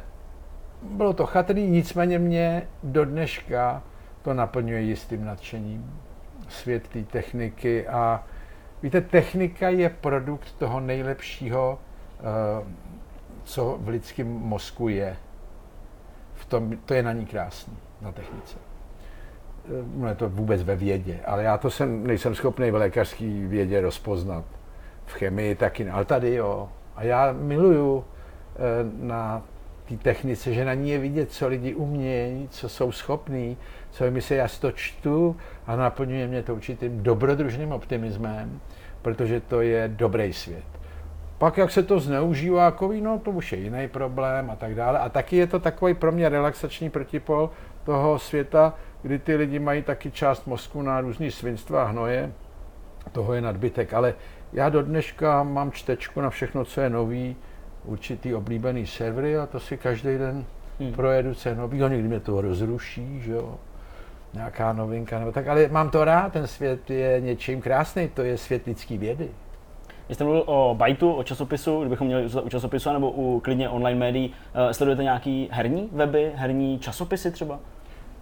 bylo 0.82 1.14
to 1.14 1.26
chatrný, 1.26 1.70
nicméně 1.70 2.20
mě 2.20 2.68
do 2.84 3.06
dneška 3.06 3.84
to 4.22 4.34
naplňuje 4.34 4.82
jistým 4.82 5.26
nadšením. 5.26 6.00
Svět 6.50 6.88
té 6.88 7.04
techniky 7.04 7.88
a 7.88 8.24
víte, 8.84 9.02
technika 9.02 9.70
je 9.70 9.90
produkt 9.90 10.52
toho 10.52 10.80
nejlepšího, 10.80 11.80
uh, 12.60 12.68
co 13.44 13.78
v 13.82 13.88
lidském 13.88 14.28
mozku 14.28 14.88
je 14.88 15.18
v 16.50 16.52
tom, 16.52 16.78
to 16.86 16.94
je 16.94 17.04
na 17.04 17.14
ní 17.14 17.26
krásný, 17.26 17.78
na 18.02 18.12
technice. 18.12 18.58
No 19.96 20.08
je 20.08 20.16
to 20.16 20.30
vůbec 20.30 20.64
ve 20.64 20.76
vědě, 20.76 21.20
ale 21.26 21.44
já 21.44 21.58
to 21.58 21.70
jsem, 21.70 22.08
nejsem 22.08 22.36
schopný 22.36 22.72
v 22.72 22.76
lékařské 22.76 23.26
vědě 23.48 23.82
rozpoznat. 23.82 24.46
V 25.06 25.14
chemii 25.14 25.56
taky, 25.56 25.90
ale 25.90 26.06
tady 26.06 26.36
jo. 26.36 26.70
A 26.96 27.04
já 27.04 27.32
miluju 27.32 28.06
eh, 28.06 28.60
na 29.06 29.44
té 29.90 29.98
technice, 29.98 30.54
že 30.54 30.66
na 30.66 30.74
ní 30.74 30.90
je 30.90 30.98
vidět, 30.98 31.32
co 31.32 31.48
lidi 31.48 31.74
umějí, 31.74 32.48
co 32.48 32.70
jsou 32.70 32.92
schopní, 32.92 33.58
co 33.92 34.12
mi 34.12 34.22
se 34.22 34.36
já 34.36 34.48
to 34.62 34.72
čtu 34.72 35.38
a 35.68 35.76
naplňuje 35.76 36.28
mě 36.28 36.44
to 36.44 36.56
určitým 36.56 37.04
dobrodružným 37.04 37.72
optimismem, 37.72 38.60
protože 39.02 39.42
to 39.42 39.62
je 39.62 39.88
dobrý 39.88 40.34
svět. 40.34 40.79
Pak 41.40 41.58
jak 41.58 41.72
se 41.72 41.84
to 41.84 42.00
zneužívá 42.00 42.66
jako 42.66 42.90
víno, 42.90 43.20
to 43.20 43.32
už 43.32 43.52
je 43.52 43.60
jiný 43.60 43.88
problém 43.88 44.50
a 44.50 44.56
tak 44.56 44.76
dále. 44.76 45.00
A 45.00 45.10
taky 45.10 45.36
je 45.36 45.48
to 45.48 45.60
takový 45.60 45.94
pro 45.94 46.12
mě 46.12 46.30
relaxační 46.30 46.90
protipol 46.90 47.50
toho 47.84 48.20
světa, 48.20 48.74
kdy 49.02 49.20
ty 49.20 49.36
lidi 49.36 49.60
mají 49.60 49.82
taky 49.82 50.12
část 50.12 50.48
mozku 50.48 50.82
na 50.82 51.02
různý 51.02 51.32
svinstva 51.32 51.84
a 51.84 51.88
hnoje. 51.88 52.32
Toho 53.12 53.34
je 53.34 53.42
nadbytek, 53.42 53.94
ale 53.94 54.14
já 54.54 54.70
do 54.70 54.82
dneška 54.82 55.44
mám 55.44 55.72
čtečku 55.72 56.22
na 56.22 56.30
všechno, 56.30 56.66
co 56.66 56.82
je 56.82 56.90
nový, 56.90 57.36
určitý 57.86 58.36
oblíbený 58.36 58.88
servery 58.88 59.38
a 59.38 59.46
to 59.46 59.60
si 59.60 59.78
každý 59.78 60.18
den 60.18 60.46
hmm. 60.80 60.94
projedu, 60.94 61.34
co 61.34 61.50
je 61.50 61.56
nový, 61.56 61.80
někdy 61.80 62.08
mě 62.08 62.20
to 62.20 62.42
rozruší, 62.42 63.22
že 63.22 63.32
jo 63.32 63.56
nějaká 64.34 64.74
novinka, 64.74 65.20
nebo 65.20 65.32
tak, 65.32 65.48
ale 65.48 65.68
mám 65.68 65.90
to 65.90 66.06
rád, 66.06 66.34
ten 66.34 66.48
svět 66.48 66.90
je 66.90 67.22
něčím 67.22 67.62
krásný, 67.62 68.08
to 68.08 68.22
je 68.22 68.38
svět 68.38 68.66
lidský 68.66 68.98
vědy. 68.98 69.30
Vy 70.10 70.16
jste 70.16 70.24
mluvil 70.24 70.44
o 70.46 70.78
Bytu, 70.86 71.14
o 71.14 71.24
časopisu, 71.24 71.80
kdybychom 71.80 72.08
měli 72.08 72.30
u 72.44 72.50
časopisu, 72.50 72.94
nebo 72.94 73.12
u 73.12 73.40
klidně 73.40 73.70
online 73.70 74.00
médií. 74.00 74.30
Uh, 74.30 74.72
sledujete 74.72 75.04
nějaký 75.04 75.50
herní 75.52 75.90
weby, 75.92 76.32
herní 76.36 76.80
časopisy 76.80 77.32
třeba? 77.32 77.60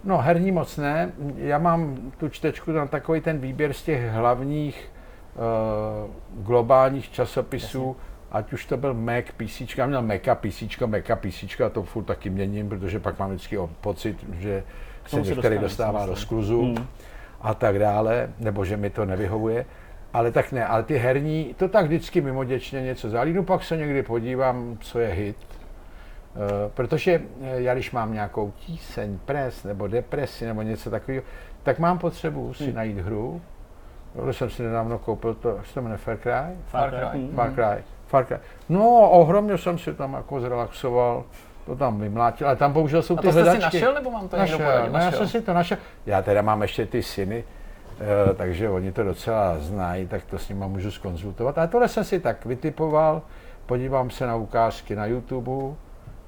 No, 0.04 0.18
herní 0.18 0.52
moc 0.52 0.76
ne. 0.76 1.12
Já 1.36 1.58
mám 1.58 1.96
tu 2.18 2.28
čtečku 2.28 2.72
na 2.72 2.86
takový 2.86 3.20
ten 3.20 3.38
výběr 3.38 3.72
z 3.72 3.82
těch 3.82 4.10
hlavních 4.10 4.90
uh, 5.34 6.44
globálních 6.44 7.10
časopisů, 7.10 7.86
Jasně. 7.86 8.02
ať 8.32 8.52
už 8.52 8.66
to 8.66 8.76
byl 8.76 8.94
Mac, 8.94 9.24
PC, 9.36 9.76
já 9.78 9.86
měl 9.86 10.02
Maca, 10.02 10.34
PC, 10.34 10.62
Maca, 10.86 11.16
PC, 11.16 11.60
a 11.66 11.68
to 11.68 11.82
furt 11.82 12.04
taky 12.04 12.30
měním, 12.30 12.68
protože 12.68 13.00
pak 13.00 13.18
mám 13.18 13.30
vždycky 13.30 13.58
pocit, 13.80 14.26
že 14.38 14.64
se 15.06 15.20
některý 15.20 15.58
dostává 15.58 16.06
do 16.06 16.16
skluzu 16.16 16.62
hmm. 16.62 16.86
a 17.40 17.54
tak 17.54 17.78
dále, 17.78 18.30
nebo 18.38 18.64
že 18.64 18.76
mi 18.76 18.90
to 18.90 19.04
nevyhovuje. 19.04 19.66
Ale 20.12 20.32
tak 20.32 20.52
ne, 20.52 20.66
ale 20.66 20.82
ty 20.82 20.98
herní, 20.98 21.54
to 21.58 21.68
tak 21.68 21.84
vždycky 21.86 22.20
mimoděčně 22.20 22.82
něco 22.82 23.10
zalínu, 23.10 23.44
pak 23.44 23.64
se 23.64 23.76
někdy 23.76 24.02
podívám, 24.02 24.78
co 24.80 24.98
je 24.98 25.08
hit. 25.08 25.36
Uh, 26.34 26.42
protože 26.74 27.22
eh, 27.42 27.60
já 27.60 27.74
když 27.74 27.90
mám 27.90 28.12
nějakou 28.12 28.52
tíseň, 28.56 29.18
pres 29.24 29.64
nebo 29.64 29.86
depresi 29.86 30.46
nebo 30.46 30.62
něco 30.62 30.90
takového, 30.90 31.22
tak 31.62 31.78
mám 31.78 31.98
potřebu 31.98 32.54
si 32.54 32.64
hmm. 32.64 32.74
najít 32.74 32.98
hru. 32.98 33.42
Tohle 34.16 34.32
jsem 34.32 34.50
si 34.50 34.62
nedávno 34.62 34.98
koupil 34.98 35.34
to, 35.34 35.48
jak 35.56 35.66
se 35.66 35.74
to 35.74 35.82
jmenuje, 35.82 35.98
Far 35.98 36.16
Cry? 36.16 36.56
Far 36.66 36.90
Cry. 36.90 37.28
Far 37.34 37.54
Cry. 37.54 37.84
Far 38.06 38.24
Cry. 38.24 38.36
No, 38.68 39.10
ohromně 39.10 39.58
jsem 39.58 39.78
si 39.78 39.94
tam 39.94 40.14
jako 40.14 40.40
zrelaxoval 40.40 41.24
to 41.68 41.76
tam 41.76 42.00
vymlátil, 42.00 42.46
ale 42.46 42.56
tam 42.56 42.72
bohužel 42.72 43.02
jsou 43.02 43.18
a 43.18 43.20
ty 43.20 43.26
to 43.26 43.32
hledačky. 43.32 43.60
jsi 43.60 43.84
našel, 43.84 43.94
nebo 43.94 44.10
mám 44.10 44.28
to 44.28 44.36
našel, 44.36 44.58
někdo? 44.58 44.92
No, 44.92 44.98
já 44.98 45.12
jsem 45.12 45.28
si 45.28 45.42
to 45.42 45.54
našel. 45.54 45.78
Já 46.06 46.22
teda 46.22 46.42
mám 46.42 46.62
ještě 46.62 46.86
ty 46.86 47.02
syny, 47.02 47.44
takže 48.36 48.70
oni 48.70 48.92
to 48.92 49.04
docela 49.04 49.58
znají, 49.58 50.06
tak 50.06 50.24
to 50.24 50.38
s 50.38 50.48
nimi 50.48 50.64
můžu 50.68 50.90
skonzultovat. 50.90 51.58
Ale 51.58 51.68
tohle 51.68 51.88
jsem 51.88 52.04
si 52.04 52.20
tak 52.20 52.46
vytipoval, 52.46 53.22
podívám 53.66 54.10
se 54.10 54.26
na 54.26 54.36
ukázky 54.36 54.96
na 54.96 55.06
YouTube, 55.06 55.74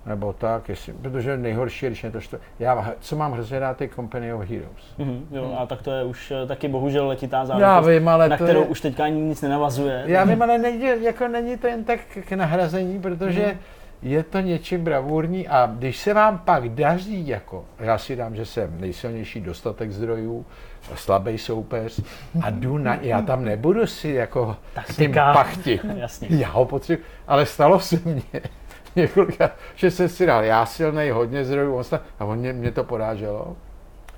nebo 0.06 0.32
tak, 0.32 0.68
jestli, 0.68 0.92
protože 0.92 1.36
nejhorší 1.36 1.86
když 1.86 2.05
je 2.05 2.10
to, 2.10 2.20
že 2.20 2.38
já, 2.59 2.94
co 3.01 3.16
mám 3.16 3.32
hrozně 3.32 3.59
rád, 3.59 3.80
je 3.80 3.88
Company 3.88 4.32
of 4.32 4.48
Heroes. 4.48 4.94
Mm-hmm, 4.98 5.22
jo, 5.30 5.44
hmm. 5.44 5.59
a 5.59 5.66
tak 5.66 5.82
to 5.82 5.90
je 5.90 6.05
už 6.05 6.30
eh, 6.30 6.47
taky 6.47 6.68
bohužel 6.68 7.09
letitá 7.09 7.47
záležitost, 7.47 7.86
vím, 7.86 8.09
ale 8.09 8.28
na 8.28 8.36
to 8.36 8.44
kterou 8.44 8.60
je, 8.60 8.66
už 8.66 8.80
teďka 8.80 9.05
ani 9.05 9.20
nic 9.20 9.42
nenavazuje. 9.42 10.02
Já 10.06 10.24
vím, 10.24 10.42
ale 10.42 10.59
není, 10.59 11.05
jako 11.05 11.28
není 11.28 11.56
to 11.56 11.66
jen 11.66 11.84
tak 11.84 12.01
k 12.28 12.32
nahrazení, 12.32 13.01
protože 13.01 13.47
mm 13.47 13.59
je 14.02 14.22
to 14.22 14.40
něčím 14.40 14.84
bravurní 14.84 15.48
a 15.48 15.66
když 15.66 15.98
se 15.98 16.14
vám 16.14 16.38
pak 16.38 16.68
daří, 16.68 17.28
jako 17.28 17.64
já 17.78 17.98
si 17.98 18.16
dám, 18.16 18.36
že 18.36 18.47
jsem 18.47 18.80
nejsilnější 18.80 19.40
dostatek 19.40 19.90
zdrojů, 19.92 20.47
slabý 20.96 21.38
soupeř 21.38 22.00
a 22.42 22.50
jdu 22.50 22.78
na, 22.78 22.94
já 22.94 23.22
tam 23.22 23.44
nebudu 23.44 23.86
si 23.86 24.08
jako 24.08 24.56
tak 24.74 24.86
tím 24.86 25.12
pachti. 25.12 25.80
Jasně. 25.96 26.28
Já 26.30 26.48
ho 26.48 26.64
potřebuji, 26.64 27.02
ale 27.26 27.46
stalo 27.46 27.80
se 27.80 28.00
mně 28.04 28.22
několika, 28.96 29.50
že 29.74 29.90
jsem 29.90 30.08
si 30.08 30.26
dal, 30.26 30.44
já 30.44 30.66
silnej, 30.66 31.10
hodně 31.10 31.44
zdrojů, 31.44 31.74
on 31.74 31.84
a 32.18 32.24
on 32.24 32.38
mě, 32.38 32.52
mě 32.52 32.70
to 32.70 32.84
poráželo. 32.84 33.56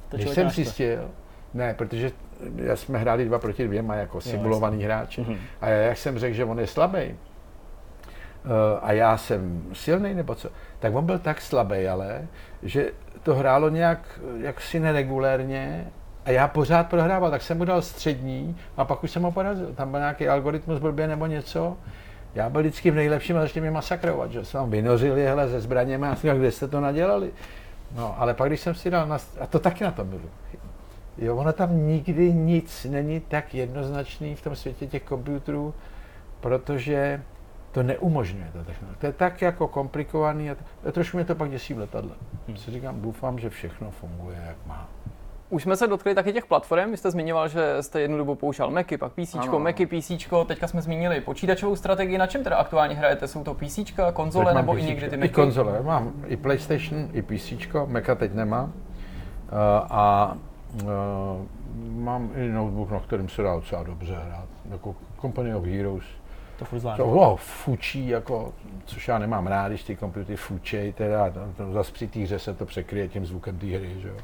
To 0.08 0.16
když 0.16 0.28
jsem 0.28 0.50
zjistil, 0.50 1.10
ne, 1.54 1.74
protože 1.74 2.12
já 2.56 2.76
jsme 2.76 2.98
hráli 2.98 3.24
dva 3.24 3.38
proti 3.38 3.64
dvěma 3.64 3.94
jako 3.94 4.20
simulovaný 4.20 4.84
hráč. 4.84 5.18
Mm-hmm. 5.18 5.36
A 5.60 5.68
jak 5.68 5.98
jsem 5.98 6.18
řekl, 6.18 6.34
že 6.34 6.44
on 6.44 6.58
je 6.58 6.66
slabý, 6.66 7.14
Eh, 8.44 8.80
a 8.82 8.92
já 8.92 9.16
jsem 9.16 9.62
silný 9.72 10.14
nebo 10.14 10.34
co, 10.34 10.48
tak 10.78 10.94
on 10.94 11.06
byl 11.06 11.18
tak 11.18 11.40
slabý, 11.40 11.88
ale, 11.88 12.28
že 12.62 12.90
to 13.22 13.34
hrálo 13.34 13.68
nějak 13.68 14.20
jaksi 14.36 14.80
neregulérně 14.80 15.86
a 16.24 16.30
já 16.30 16.48
pořád 16.48 16.88
prohrával, 16.88 17.30
tak 17.30 17.42
jsem 17.42 17.58
mu 17.58 17.64
dal 17.64 17.82
střední 17.82 18.56
a 18.76 18.84
pak 18.84 19.04
už 19.04 19.10
jsem 19.10 19.22
ho 19.22 19.32
porazil. 19.32 19.72
Tam 19.74 19.90
byl 19.90 20.00
nějaký 20.00 20.28
algoritmus 20.28 20.78
blbě 20.78 21.08
nebo 21.08 21.26
něco. 21.26 21.76
Já 22.34 22.50
byl 22.50 22.60
vždycky 22.60 22.90
v 22.90 22.94
nejlepším 22.94 23.36
a 23.36 23.40
začali 23.40 23.60
mě 23.60 23.70
masakrovat, 23.70 24.32
že 24.32 24.44
jsem 24.44 24.60
tam 24.60 24.70
vynořil 24.70 25.16
jehle 25.16 25.48
ze 25.48 25.60
zbraněmi 25.60 26.06
a 26.06 26.14
říkal, 26.14 26.38
kde 26.38 26.50
jste 26.50 26.68
to 26.68 26.80
nadělali. 26.80 27.30
No, 27.96 28.20
ale 28.20 28.34
pak, 28.34 28.48
když 28.48 28.60
jsem 28.60 28.74
si 28.74 28.90
dal, 28.90 29.06
na, 29.06 29.18
a 29.40 29.46
to 29.46 29.58
taky 29.58 29.84
na 29.84 29.90
tom 29.90 30.08
bylo. 30.08 30.22
Jo, 31.18 31.36
ono 31.36 31.52
tam 31.52 31.86
nikdy 31.86 32.32
nic 32.32 32.86
není 32.90 33.20
tak 33.20 33.54
jednoznačný 33.54 34.34
v 34.34 34.42
tom 34.42 34.56
světě 34.56 34.86
těch 34.86 35.02
počítačů, 35.02 35.74
protože 36.40 37.22
to 37.72 37.82
neumožňuje 37.82 38.50
ta 38.52 38.64
technologie. 38.64 38.96
To 39.00 39.06
je 39.06 39.12
tak 39.12 39.42
jako 39.42 39.68
komplikovaný 39.68 40.50
a, 40.50 40.56
a 40.88 40.92
trošku 40.92 41.16
mě 41.16 41.24
to 41.24 41.34
pak 41.34 41.50
děsí 41.50 41.74
v 41.74 41.78
letadle. 41.78 42.12
Hmm. 42.48 42.56
Si 42.56 42.70
říkám, 42.70 43.00
doufám, 43.00 43.38
že 43.38 43.50
všechno 43.50 43.90
funguje, 43.90 44.44
jak 44.46 44.56
má. 44.66 44.88
Už 45.52 45.62
jsme 45.62 45.76
se 45.76 45.86
dotkli 45.86 46.14
taky 46.14 46.32
těch 46.32 46.46
platform. 46.46 46.90
Vy 46.90 46.96
jste 46.96 47.10
zmiňoval, 47.10 47.48
že 47.48 47.76
jste 47.82 48.00
jednu 48.00 48.16
dobu 48.16 48.34
pouštěl 48.34 48.70
Macy, 48.70 48.98
pak 48.98 49.12
PC, 49.12 49.34
ano. 49.34 49.58
Macy, 49.58 49.86
PC, 49.86 50.10
teďka 50.46 50.68
jsme 50.68 50.82
zmínili 50.82 51.20
počítačovou 51.20 51.76
strategii. 51.76 52.18
Na 52.18 52.26
čem 52.26 52.44
teda 52.44 52.56
aktuálně 52.56 52.94
hrajete? 52.94 53.28
Jsou 53.28 53.44
to 53.44 53.54
PC, 53.54 53.78
konzole 54.12 54.54
nebo 54.54 54.78
i 54.78 54.82
někdy 54.82 55.10
ty 55.10 55.16
Macy? 55.16 55.28
I 55.28 55.34
konzole. 55.34 55.82
Mám 55.82 56.12
i 56.26 56.36
PlayStation, 56.36 57.08
i 57.12 57.22
PC, 57.22 57.52
Maca 57.86 58.14
teď 58.14 58.34
nemám. 58.34 58.64
Uh, 58.64 58.72
a 59.90 60.36
uh, 60.82 60.88
mám 61.88 62.30
i 62.34 62.48
notebook, 62.48 62.90
na 62.90 63.00
kterým 63.00 63.28
se 63.28 63.42
dá 63.42 63.54
docela 63.54 63.82
dobře 63.82 64.14
hrát. 64.26 64.48
Jako 64.70 64.94
Company 65.20 65.54
of 65.54 65.64
Heroes 65.64 66.04
to 66.58 66.64
furt. 66.64 66.96
To 66.96 67.06
oh, 67.06 67.36
fučí, 67.36 68.08
jako, 68.08 68.52
což 68.84 69.08
já 69.08 69.18
nemám 69.18 69.46
rád, 69.46 69.68
když 69.68 69.82
ty 69.82 69.96
komputery 69.96 70.36
fučej, 70.36 70.92
teda 70.92 71.30
to, 71.30 71.40
to 71.56 71.72
zase 71.72 71.92
při 71.92 72.08
té 72.08 72.20
hře 72.20 72.38
se 72.38 72.54
to 72.54 72.66
překryje 72.66 73.08
tím 73.08 73.26
zvukem 73.26 73.58
té 73.58 73.66
hry, 73.66 74.00
že 74.00 74.08
jo. 74.08 74.16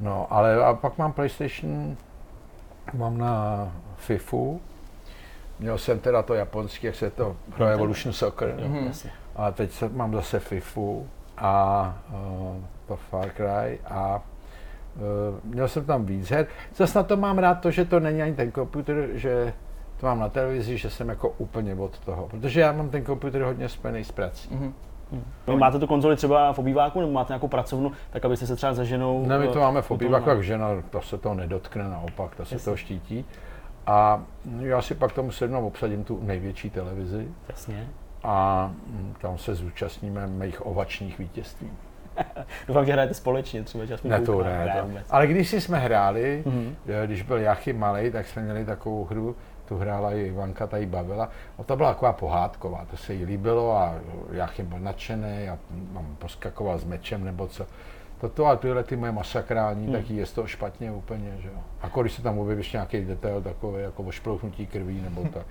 No, 0.00 0.26
ale 0.30 0.64
a 0.64 0.74
pak 0.74 0.98
mám 0.98 1.12
PlayStation, 1.12 1.96
mám 2.92 3.18
na 3.18 3.72
FIFU, 3.96 4.60
měl 5.58 5.78
jsem 5.78 5.98
teda 5.98 6.22
to 6.22 6.34
japonské, 6.34 6.86
jak 6.86 6.96
se 6.96 7.10
to 7.10 7.36
Pro 7.56 7.66
Evolution 7.66 8.12
Soccer, 8.12 8.56
mm-hmm. 8.56 9.10
a 9.36 9.50
teď 9.50 9.72
se, 9.72 9.88
mám 9.88 10.14
zase 10.14 10.40
FIFU 10.40 11.06
a 11.38 11.94
uh, 12.12 12.56
to 12.86 12.96
Far 12.96 13.30
Cry 13.30 13.80
a 13.84 14.22
uh, 14.96 15.02
měl 15.44 15.68
jsem 15.68 15.84
tam 15.84 16.04
víc 16.04 16.30
her. 16.30 16.46
Zase 16.76 16.98
na 16.98 17.02
to 17.02 17.16
mám 17.16 17.38
rád 17.38 17.54
to, 17.54 17.70
že 17.70 17.84
to 17.84 18.00
není 18.00 18.22
ani 18.22 18.34
ten 18.34 18.52
počítač, 18.52 18.94
že 19.14 19.52
to 20.00 20.06
mám 20.06 20.20
na 20.20 20.28
televizi, 20.28 20.78
že 20.78 20.90
jsem 20.90 21.08
jako 21.08 21.28
úplně 21.28 21.74
od 21.74 21.98
toho, 21.98 22.28
protože 22.28 22.60
já 22.60 22.72
mám 22.72 22.90
ten 22.90 23.04
počítač 23.04 23.42
hodně 23.42 23.68
spojený 23.68 24.04
s 24.04 24.12
prací. 24.12 24.48
Mm-hmm. 24.48 24.72
Hmm. 25.12 25.58
Máte 25.58 25.78
tu 25.78 25.86
konzoli 25.86 26.16
třeba 26.16 26.52
v 26.52 26.58
obýváku 26.58 27.00
nebo 27.00 27.12
máte 27.12 27.32
nějakou 27.32 27.48
pracovnu, 27.48 27.92
tak 28.10 28.24
abyste 28.24 28.46
se 28.46 28.56
třeba 28.56 28.74
za 28.74 28.84
ženou... 28.84 29.26
Ne, 29.26 29.38
my 29.38 29.48
to 29.48 29.60
máme 29.60 29.82
v 29.82 29.90
obýváku, 29.90 30.28
jak 30.28 30.42
žena, 30.42 30.68
to 30.90 31.02
se 31.02 31.18
toho 31.18 31.34
nedotkne, 31.34 31.88
naopak, 31.88 32.36
to 32.36 32.44
se 32.44 32.54
Jasně. 32.54 32.64
toho 32.64 32.76
štítí. 32.76 33.24
A 33.86 34.22
já 34.58 34.82
si 34.82 34.94
pak 34.94 35.12
tomu 35.12 35.32
sednu 35.32 35.56
a 35.56 35.60
obsadím 35.60 36.04
tu 36.04 36.20
největší 36.22 36.70
televizi. 36.70 37.28
Jasně. 37.48 37.88
A 38.24 38.70
tam 39.20 39.38
se 39.38 39.54
zúčastníme 39.54 40.26
mých 40.26 40.66
ovačních 40.66 41.18
vítězství. 41.18 41.70
Doufám, 42.68 42.86
že 42.86 42.92
hrajete 42.92 43.14
společně, 43.14 43.62
třeba 43.62 43.86
čas 43.86 44.02
Ne, 44.02 44.20
to 44.20 44.42
ne, 44.42 44.82
to. 44.82 44.98
Ale 45.10 45.26
když 45.26 45.52
jsme 45.52 45.78
hráli, 45.78 46.42
mm-hmm. 46.46 46.74
když 47.06 47.22
byl 47.22 47.38
Jachy 47.38 47.72
malý, 47.72 48.10
tak 48.10 48.26
jsme 48.26 48.42
měli 48.42 48.64
takovou 48.64 49.04
hru, 49.04 49.36
tu 49.70 49.78
hrála 49.78 50.12
i 50.12 50.20
Ivanka, 50.20 50.66
tady 50.66 50.86
bavila. 50.86 51.28
A 51.58 51.62
to 51.62 51.76
byla 51.76 51.94
taková 51.94 52.12
pohádková, 52.12 52.86
to 52.90 52.96
se 52.96 53.14
jí 53.14 53.24
líbilo 53.24 53.76
a 53.76 53.94
Jachim 54.32 54.66
byl 54.66 54.78
nadšený 54.78 55.48
a 55.48 55.58
mám 55.92 56.16
poskakoval 56.18 56.78
s 56.78 56.84
mečem 56.84 57.24
nebo 57.24 57.46
co. 57.48 57.66
Toto 58.20 58.46
a 58.46 58.56
tyhle 58.56 58.84
ty 58.84 58.96
moje 58.96 59.12
masakrální, 59.12 59.84
hmm. 59.84 59.94
tak 59.94 60.10
je 60.10 60.26
z 60.26 60.32
toho 60.32 60.46
špatně 60.46 60.92
úplně, 60.92 61.36
že 61.38 61.48
jo. 61.48 61.60
A 61.82 62.00
když 62.00 62.12
se 62.12 62.22
tam 62.22 62.38
objevíš 62.38 62.72
nějaký 62.72 63.04
detail 63.04 63.42
takový, 63.42 63.82
jako 63.82 64.02
ošplouchnutí 64.02 64.66
krví 64.66 65.00
nebo 65.00 65.28
tak, 65.34 65.46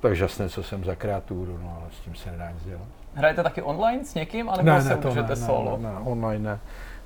tak 0.00 0.16
žasné, 0.16 0.48
co 0.48 0.62
jsem 0.62 0.84
za 0.84 0.94
kreaturu, 0.94 1.58
no 1.62 1.76
ale 1.80 1.90
s 1.90 2.00
tím 2.00 2.14
se 2.14 2.30
nedá 2.30 2.50
nic 2.50 2.64
dělat. 2.64 2.88
Hrajete 3.14 3.42
taky 3.42 3.62
online 3.62 4.04
s 4.04 4.14
někým, 4.14 4.50
anebo 4.50 4.70
ne, 4.70 4.82
se 4.82 4.88
ne, 5.14 5.22
ne, 5.28 5.36
solo? 5.36 5.76
Ne, 5.76 5.88
ne, 5.88 5.98
online 6.04 6.50
ne. 6.50 6.60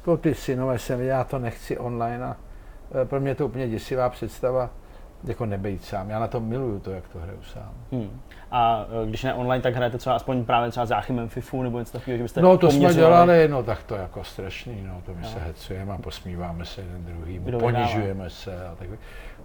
To 0.05 0.17
ty 0.17 0.35
synové 0.35 0.79
jsem, 0.79 1.01
já 1.01 1.25
to 1.25 1.39
nechci 1.39 1.79
online 1.79 2.25
a 2.25 2.37
e, 3.03 3.05
pro 3.05 3.21
mě 3.21 3.31
je 3.31 3.35
to 3.35 3.47
úplně 3.47 3.69
děsivá 3.69 4.09
představa 4.09 4.71
jako 5.25 5.47
nebejt 5.47 5.85
sám. 5.85 6.11
Já 6.11 6.19
na 6.19 6.29
to 6.29 6.41
miluju 6.41 6.81
to, 6.81 6.91
jak 6.91 7.09
to 7.09 7.19
hraju 7.19 7.43
sám. 7.43 7.71
Hmm. 7.93 8.21
A 8.51 8.87
e, 9.03 9.07
když 9.07 9.25
ne 9.25 9.35
online, 9.35 9.63
tak 9.63 9.75
hrajete 9.75 9.99
třeba 9.99 10.17
aspoň 10.17 10.45
právě 10.45 10.71
třeba 10.71 10.87
s 10.87 10.91
Jáchymem 10.91 11.29
FIFU 11.29 11.63
nebo 11.63 11.79
něco 11.79 11.93
takového, 11.93 12.17
že 12.17 12.23
byste 12.23 12.43
No 12.43 12.59
to 12.59 12.71
jsme 12.71 12.95
dělali, 12.95 13.49
no 13.49 13.63
tak 13.63 13.83
to 13.83 13.95
jako 13.95 14.25
strašný, 14.25 14.83
no 14.83 15.03
to 15.07 15.15
my 15.15 15.23
no. 15.23 15.29
se 15.29 15.39
hecujeme 15.39 15.93
a 15.93 15.99
posmíváme 15.99 16.65
se 16.65 16.81
jeden 16.81 17.05
druhý, 17.05 17.41
ponižujeme 17.61 18.31
se 18.31 18.67
a 18.67 18.75
tak. 18.75 18.89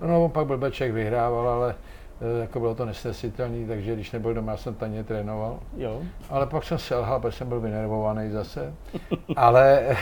No 0.07 0.29
pak 0.29 0.47
Blbeček 0.47 0.91
vyhrával, 0.91 1.49
ale 1.49 1.75
Eh, 2.23 2.41
jako 2.41 2.59
bylo 2.59 2.75
to 2.75 2.85
nesnesitelné, 2.85 3.67
takže 3.67 3.93
když 3.93 4.11
nebyl 4.11 4.33
doma, 4.33 4.51
já 4.51 4.57
jsem 4.57 4.75
taně 4.75 5.03
trénoval. 5.03 5.59
Jo. 5.77 6.01
Ale 6.29 6.47
pak 6.47 6.63
jsem 6.63 6.77
selhal, 6.77 7.19
protože 7.19 7.37
jsem 7.37 7.49
byl 7.49 7.59
vynervovaný 7.59 8.31
zase. 8.31 8.73
Ale 9.35 9.97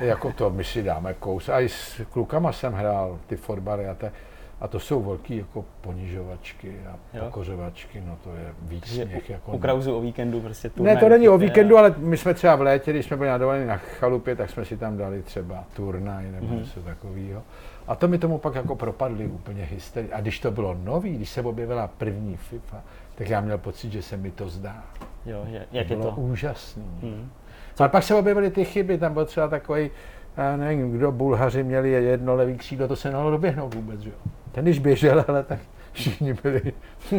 jako 0.00 0.32
to 0.32 0.50
my 0.50 0.64
si 0.64 0.82
dáme 0.82 1.14
kous. 1.14 1.48
A 1.48 1.60
i 1.60 1.68
s 1.68 2.00
klukama 2.12 2.52
jsem 2.52 2.72
hrál 2.72 3.18
ty 3.26 3.36
fotbaly 3.36 3.88
a, 3.88 3.94
te, 3.94 4.12
a 4.60 4.68
to 4.68 4.80
jsou 4.80 5.02
velký 5.02 5.36
jako 5.36 5.64
ponižovačky 5.80 6.76
a 6.90 6.96
Jo. 7.16 7.24
pokořovačky, 7.24 8.02
no 8.06 8.18
to 8.24 8.30
je 8.30 8.54
víc 8.62 8.80
Takže 8.80 9.04
směch. 9.04 9.30
Jako 9.30 9.52
U 9.52 9.58
Krauzu 9.58 9.96
o 9.96 10.00
víkendu 10.00 10.40
prostě 10.40 10.70
tu. 10.70 10.82
ne, 10.82 10.96
to 10.96 11.08
není 11.08 11.28
o 11.28 11.38
víkendu, 11.38 11.76
ale 11.78 11.94
my 11.98 12.16
jsme 12.16 12.34
třeba 12.34 12.56
v 12.56 12.60
létě, 12.62 12.90
když 12.92 13.06
jsme 13.06 13.16
byli 13.16 13.28
na 13.28 13.38
dovolené 13.38 13.66
na 13.66 13.76
chalupě, 13.76 14.36
tak 14.36 14.50
jsme 14.50 14.64
si 14.64 14.76
tam 14.76 14.96
dali 14.96 15.22
třeba 15.22 15.64
turnaj 15.76 16.30
nebo 16.30 16.46
Mhm. 16.46 16.56
něco 16.58 16.80
takového. 16.80 17.42
A 17.88 17.94
to 17.94 18.08
mi 18.08 18.18
tomu 18.18 18.38
pak 18.38 18.54
jako 18.54 18.76
propadly 18.76 19.26
úplně 19.26 19.64
hysterie. 19.64 20.14
A 20.14 20.20
když 20.20 20.40
to 20.40 20.50
bylo 20.50 20.76
nový, 20.84 21.16
když 21.16 21.28
se 21.30 21.42
objevila 21.42 21.86
první 21.98 22.36
FIFA, 22.36 22.80
tak 23.14 23.28
já 23.30 23.40
měl 23.40 23.58
pocit, 23.58 23.92
že 23.92 24.02
se 24.02 24.16
mi 24.16 24.30
to 24.30 24.48
zdá. 24.48 24.84
Jo, 25.26 25.44
že, 25.50 25.66
jak 25.72 25.86
to 25.86 25.92
je 25.92 25.98
bylo 25.98 26.10
to? 26.14 26.20
úžasný. 26.20 26.84
Hmm. 27.02 27.30
Ale 27.78 27.88
pak 27.88 28.02
se 28.02 28.14
objevily 28.14 28.50
ty 28.50 28.64
chyby, 28.64 28.98
tam 28.98 29.14
byl 29.14 29.24
třeba 29.24 29.48
takový, 29.48 29.90
já 30.36 30.56
nevím, 30.56 30.92
kdo 30.92 31.12
Bulhaři 31.12 31.62
měli 31.62 31.90
jedno 31.90 32.34
levý 32.34 32.56
křídlo, 32.56 32.88
to 32.88 32.96
se 32.96 33.08
nedalo 33.08 33.30
doběhnout 33.30 33.74
vůbec, 33.74 34.00
že 34.00 34.10
jo. 34.10 34.16
Ten 34.52 34.64
když 34.64 34.78
běžel, 34.78 35.24
ale 35.28 35.42
tak 35.42 35.58
všichni 35.92 36.34
byli 36.42 36.72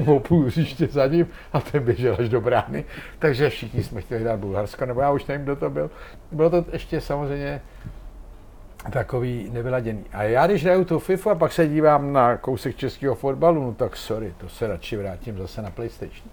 o 0.08 0.20
půl 0.20 0.46
hřiště 0.46 0.88
za 0.88 1.08
ním 1.08 1.28
a 1.54 1.60
ten 1.62 1.84
běžel 1.84 2.16
až 2.20 2.30
do 2.30 2.42
brány, 2.42 2.86
takže 3.20 3.50
všichni 3.50 3.84
jsme 3.84 4.02
chtěli 4.02 4.24
dát 4.24 4.40
Bulharsko, 4.40 4.86
nebo 4.86 5.02
já 5.02 5.12
už 5.12 5.26
nevím, 5.26 5.44
kdo 5.44 5.56
to 5.56 5.70
byl. 5.70 5.92
Bylo 6.32 6.50
to 6.50 6.66
ještě 6.72 7.02
samozřejmě 7.02 7.62
takový 8.90 9.50
nevyladěný. 9.52 10.04
A 10.14 10.24
já 10.24 10.48
když 10.48 10.64
hraju 10.64 10.86
tu 10.86 11.00
FIFU 11.00 11.30
a 11.30 11.36
pak 11.36 11.52
se 11.52 11.68
dívám 11.68 12.14
na 12.14 12.38
kousek 12.38 12.76
českého 12.76 13.16
fotbalu, 13.16 13.64
no 13.64 13.74
tak 13.74 13.98
sorry, 13.98 14.34
to 14.38 14.50
se 14.50 14.68
radši 14.68 14.98
vrátím 14.98 15.38
zase 15.38 15.62
na 15.62 15.70
PlayStation. 15.70 16.30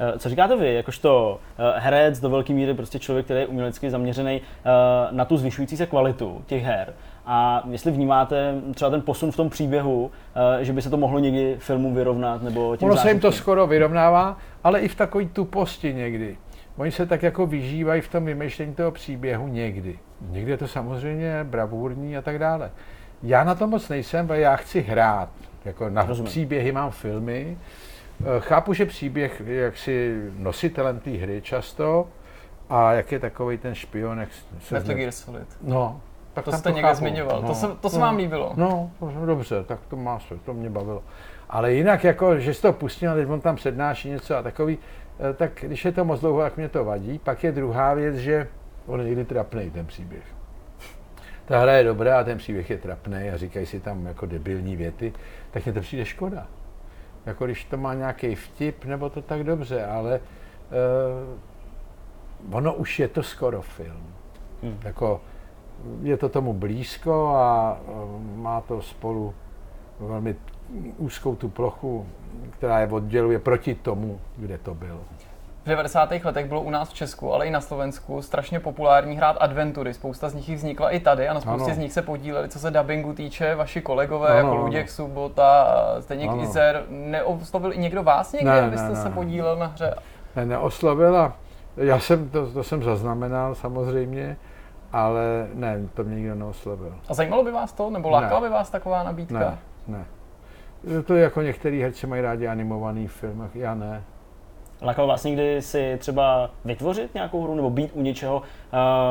Eh, 0.00 0.18
Co 0.18 0.28
říkáte 0.28 0.56
vy, 0.56 0.74
jakožto 0.74 1.40
eh, 1.58 1.80
herec, 1.80 2.20
do 2.20 2.30
velké 2.30 2.52
míry 2.52 2.74
prostě 2.74 2.98
člověk, 2.98 3.24
který 3.24 3.40
je 3.40 3.46
umělecky 3.46 3.90
zaměřený 3.90 4.40
eh, 4.40 4.70
na 5.10 5.24
tu 5.24 5.36
zvyšující 5.36 5.76
se 5.76 5.86
kvalitu 5.86 6.42
těch 6.46 6.62
her? 6.62 6.94
A 7.26 7.62
jestli 7.70 7.92
vnímáte 7.92 8.54
třeba 8.74 8.90
ten 8.90 9.02
posun 9.02 9.32
v 9.32 9.36
tom 9.36 9.50
příběhu, 9.50 10.10
eh, 10.60 10.64
že 10.64 10.72
by 10.72 10.82
se 10.82 10.90
to 10.90 10.96
mohlo 10.96 11.18
někdy 11.18 11.56
filmu 11.58 11.94
vyrovnat, 11.94 12.42
nebo 12.42 12.76
tím 12.76 12.88
Ono 12.88 12.96
se 12.96 13.08
jim 13.10 13.20
to 13.20 13.32
skoro 13.32 13.66
vyrovnává, 13.66 14.38
ale 14.64 14.80
i 14.80 14.88
v 14.88 14.94
takové 14.94 15.24
tuposti 15.24 15.94
někdy. 15.94 16.36
Oni 16.76 16.90
se 16.92 17.06
tak 17.06 17.22
jako 17.22 17.46
vyžívají 17.46 18.00
v 18.00 18.08
tom 18.08 18.24
vymýšlení 18.24 18.74
toho 18.74 18.90
příběhu 18.90 19.48
někdy. 19.48 19.98
Někdy 20.30 20.50
je 20.50 20.56
to 20.58 20.68
samozřejmě 20.68 21.44
bravurní 21.44 22.16
a 22.16 22.22
tak 22.22 22.38
dále. 22.38 22.70
Já 23.22 23.44
na 23.44 23.54
to 23.54 23.66
moc 23.66 23.88
nejsem, 23.88 24.26
ale 24.28 24.40
já 24.40 24.56
chci 24.56 24.80
hrát. 24.80 25.28
Jako 25.64 25.90
na 25.90 26.02
Rozumím. 26.06 26.30
příběhy 26.30 26.72
mám 26.72 26.90
filmy. 26.90 27.58
Eh, 28.20 28.40
Chápu, 28.40 28.72
že 28.72 28.86
příběh 28.86 29.42
je 29.46 29.60
jaksi 29.60 30.22
nositelem 30.38 31.00
té 31.00 31.10
hry 31.10 31.40
často 31.42 32.08
a 32.70 32.92
jak 32.92 33.12
je 33.12 33.18
takový 33.18 33.58
ten 33.58 33.74
špion, 33.74 34.20
jak 34.20 34.28
se 34.60 34.74
Metal 34.74 34.94
Gear 34.94 35.12
Solid. 35.12 35.48
No, 35.62 36.00
tak 36.34 36.44
To 36.44 36.52
jste 36.52 36.70
někde 36.72 36.88
chápu. 36.88 36.98
zmiňoval. 36.98 37.42
No, 37.42 37.48
To 37.48 37.54
se, 37.54 37.66
to 37.80 37.90
se 37.90 37.96
no. 37.96 38.02
vám 38.02 38.16
líbilo. 38.16 38.52
No, 38.56 38.90
no, 39.00 39.26
dobře, 39.26 39.64
tak 39.64 39.78
to 39.88 39.96
má 39.96 40.18
se, 40.18 40.36
to 40.38 40.54
mě 40.54 40.70
bavilo. 40.70 41.02
Ale 41.50 41.72
jinak, 41.72 42.04
jako, 42.04 42.38
že 42.38 42.54
si 42.54 42.62
to 42.62 42.68
a 42.68 43.14
teď 43.14 43.28
on 43.28 43.40
tam 43.40 43.56
přednáší 43.56 44.08
něco 44.10 44.36
a 44.36 44.42
takový, 44.42 44.78
eh, 45.30 45.34
tak 45.34 45.52
když 45.60 45.84
je 45.84 45.92
to 45.92 46.04
moc 46.04 46.20
dlouho, 46.20 46.40
tak 46.40 46.56
mě 46.56 46.68
to 46.68 46.84
vadí. 46.84 47.18
Pak 47.18 47.44
je 47.44 47.52
druhá 47.52 47.94
věc, 47.94 48.16
že 48.16 48.48
on 48.86 49.00
je 49.00 49.06
někdy 49.06 49.24
trapný 49.24 49.70
ten 49.70 49.86
příběh. 49.86 50.24
Ta 51.44 51.58
hra 51.58 51.72
je 51.72 51.84
dobrá 51.84 52.20
a 52.20 52.24
ten 52.24 52.38
příběh 52.38 52.70
je 52.70 52.78
trapný 52.78 53.30
a 53.30 53.36
říkají 53.36 53.66
si 53.66 53.80
tam 53.80 54.06
jako 54.06 54.26
debilní 54.26 54.76
věty, 54.76 55.12
tak 55.50 55.64
mě 55.64 55.72
to 55.72 55.80
přijde 55.80 56.04
škoda. 56.04 56.46
Jako 57.26 57.44
když 57.44 57.64
to 57.64 57.76
má 57.76 57.94
nějaký 57.94 58.34
vtip, 58.34 58.84
nebo 58.84 59.10
to 59.10 59.22
tak 59.22 59.44
dobře, 59.44 59.84
ale 59.86 60.20
uh, 62.50 62.54
ono 62.56 62.74
už 62.74 62.98
je 63.00 63.08
to 63.08 63.22
skoro 63.22 63.62
film. 63.62 64.14
Hmm. 64.62 64.78
Jako, 64.84 65.20
je 66.02 66.16
to 66.16 66.28
tomu 66.28 66.52
blízko 66.52 67.32
a 67.36 67.76
eh, 67.88 67.92
má 68.36 68.60
to 68.60 68.82
spolu 68.82 69.34
velmi 70.00 70.36
úzkou 70.98 71.34
tu 71.36 71.48
plochu, 71.48 72.06
která 72.50 72.80
je 72.80 72.86
odděluje 72.88 73.38
proti 73.38 73.74
tomu, 73.74 74.20
kde 74.36 74.58
to 74.58 74.74
bylo. 74.74 74.98
V 75.64 75.66
90. 75.68 76.10
letech 76.24 76.46
bylo 76.46 76.60
u 76.60 76.70
nás 76.70 76.90
v 76.90 76.94
Česku, 76.94 77.32
ale 77.34 77.46
i 77.46 77.50
na 77.50 77.60
Slovensku 77.60 78.22
strašně 78.22 78.60
populární 78.60 79.16
hrát 79.16 79.36
adventury. 79.40 79.94
Spousta 79.94 80.28
z 80.28 80.34
nich 80.34 80.48
vznikla 80.56 80.90
i 80.90 81.00
tady 81.00 81.28
a 81.28 81.34
na 81.34 81.40
spoustě 81.40 81.64
Ano. 81.66 81.74
z 81.74 81.78
nich 81.78 81.92
se 81.92 82.02
podíleli, 82.02 82.48
co 82.48 82.58
se 82.58 82.70
dubbingu 82.70 83.12
týče, 83.12 83.54
vaši 83.54 83.80
kolegové, 83.80 84.28
Ano, 84.28 84.36
jako 84.38 84.50
ano. 84.50 84.62
Luděk 84.64 84.90
Subota, 84.90 85.76
Zdeněk 85.98 86.30
Ano. 86.30 86.42
Izer. 86.42 86.84
Neoslovil 86.88 87.72
i 87.72 87.78
někdo 87.78 88.02
vás 88.02 88.32
někde, 88.32 88.50
Ne, 88.50 88.60
abyste 88.62 88.88
ne, 88.88 88.96
se 88.96 89.08
ne. 89.08 89.14
podílel 89.14 89.56
na 89.56 89.66
hře? 89.66 89.94
Ne, 90.36 90.46
neoslovila, 90.46 91.36
já 91.76 91.98
jsem 91.98 92.28
to, 92.28 92.46
to 92.52 92.62
jsem 92.64 92.82
zaznamenal 92.82 93.54
samozřejmě, 93.54 94.36
ale 94.94 95.48
ne, 95.54 95.88
to 95.94 96.04
mě 96.04 96.16
nikdo 96.16 96.34
neoslovil. 96.34 96.94
A 97.08 97.14
zajímalo 97.14 97.44
by 97.44 97.50
vás 97.50 97.72
to, 97.72 97.90
nebo 97.90 98.10
lákala 98.10 98.40
by 98.40 98.48
vás 98.48 98.70
taková 98.70 99.02
nabídka? 99.02 99.38
Ne, 99.38 99.58
ne. 99.88 100.04
To 101.02 101.14
je 101.14 101.22
jako 101.22 101.42
některý 101.42 101.82
herci 101.82 102.06
mají 102.06 102.22
rádi 102.22 102.46
animovaný 102.48 103.08
film, 103.08 103.50
já 103.54 103.74
ne. 103.74 104.02
Lákalo 104.82 105.08
vás 105.08 105.24
někdy 105.24 105.62
si 105.62 105.96
třeba 105.98 106.50
vytvořit 106.64 107.14
nějakou 107.14 107.42
hru, 107.42 107.54
nebo 107.54 107.70
být 107.70 107.90
u 107.94 108.02
něčeho, 108.02 108.36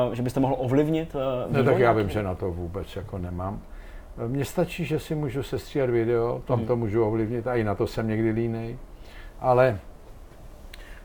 uh, 0.06 0.14
že 0.14 0.22
byste 0.22 0.40
mohl 0.40 0.56
ovlivnit 0.58 1.14
uh, 1.14 1.52
Ne, 1.52 1.62
tak 1.62 1.78
já 1.78 1.92
vím, 1.92 2.08
že 2.08 2.22
na 2.22 2.34
to 2.34 2.50
vůbec 2.52 2.96
jako 2.96 3.18
nemám. 3.18 3.60
Mně 4.26 4.44
stačí, 4.44 4.84
že 4.84 4.98
si 4.98 5.14
můžu 5.14 5.42
sestříhat 5.42 5.90
video, 5.90 6.42
tam 6.44 6.58
Mhm. 6.58 6.66
to 6.66 6.76
můžu 6.76 7.04
ovlivnit 7.06 7.46
a 7.46 7.54
i 7.54 7.64
na 7.64 7.74
to 7.74 7.86
jsem 7.86 8.08
někdy 8.08 8.30
línej. 8.30 8.78
Ale 9.40 9.78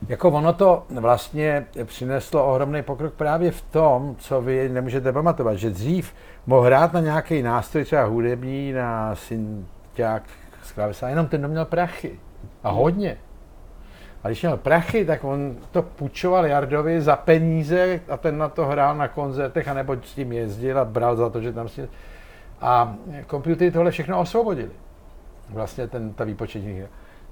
jako 0.07 0.29
ono 0.29 0.53
to 0.53 0.83
vlastně 0.89 1.65
přineslo 1.83 2.45
ohromný 2.45 2.81
pokrok 2.81 3.13
právě 3.13 3.51
v 3.51 3.61
tom, 3.61 4.15
co 4.19 4.41
vy 4.41 4.69
nemůžete 4.69 5.13
pamatovat, 5.13 5.57
že 5.57 5.69
dřív 5.69 6.13
mohl 6.45 6.61
hrát 6.61 6.93
na 6.93 6.99
nějaký 6.99 7.41
nástroj, 7.41 7.83
třeba 7.83 8.03
hudební, 8.03 8.73
na 8.73 9.15
synťák 9.15 10.23
z 10.63 10.71
klávesa, 10.71 11.09
jenom 11.09 11.27
ten 11.27 11.47
měl 11.47 11.65
prachy. 11.65 12.19
A 12.63 12.69
hodně. 12.69 13.17
A 14.23 14.27
když 14.27 14.41
měl 14.41 14.57
prachy, 14.57 15.05
tak 15.05 15.23
on 15.23 15.55
to 15.71 15.81
půjčoval 15.81 16.45
Jardovi 16.45 17.01
za 17.01 17.15
peníze 17.15 17.99
a 18.09 18.17
ten 18.17 18.37
na 18.37 18.49
to 18.49 18.65
hrál 18.65 18.95
na 18.95 19.07
koncertech, 19.07 19.67
anebo 19.67 19.95
s 19.95 20.13
tím 20.13 20.31
jezdil 20.31 20.79
a 20.79 20.85
bral 20.85 21.15
za 21.15 21.29
to, 21.29 21.41
že 21.41 21.53
tam 21.53 21.69
si... 21.69 21.89
A 22.61 22.95
počítače 23.27 23.71
tohle 23.71 23.91
všechno 23.91 24.19
osvobodili. 24.19 24.71
Vlastně 25.49 25.87
ten, 25.87 26.13
ta 26.13 26.23
výpočetní 26.23 26.73
hra. 26.73 26.87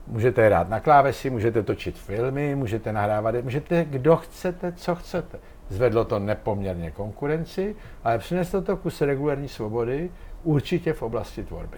Můžete 0.08 0.46
hrát 0.46 0.70
na 0.70 0.80
klávesi, 0.80 1.30
můžete 1.30 1.64
točit 1.64 1.98
filmy, 1.98 2.56
můžete 2.56 2.94
nahrávat, 2.94 3.36
můžete 3.44 3.86
kdo 3.86 4.16
chcete, 4.16 4.72
co 4.72 4.96
chcete. 4.96 5.40
Zvedlo 5.70 6.06
to 6.06 6.20
nepoměrně 6.20 6.92
konkurenci, 6.92 7.76
ale 8.04 8.20
přineslo 8.20 8.62
to 8.62 8.78
kus 8.78 9.02
regulární 9.02 9.48
svobody, 9.48 10.12
určitě 10.44 10.94
v 10.94 11.02
oblasti 11.02 11.44
tvorby. 11.44 11.78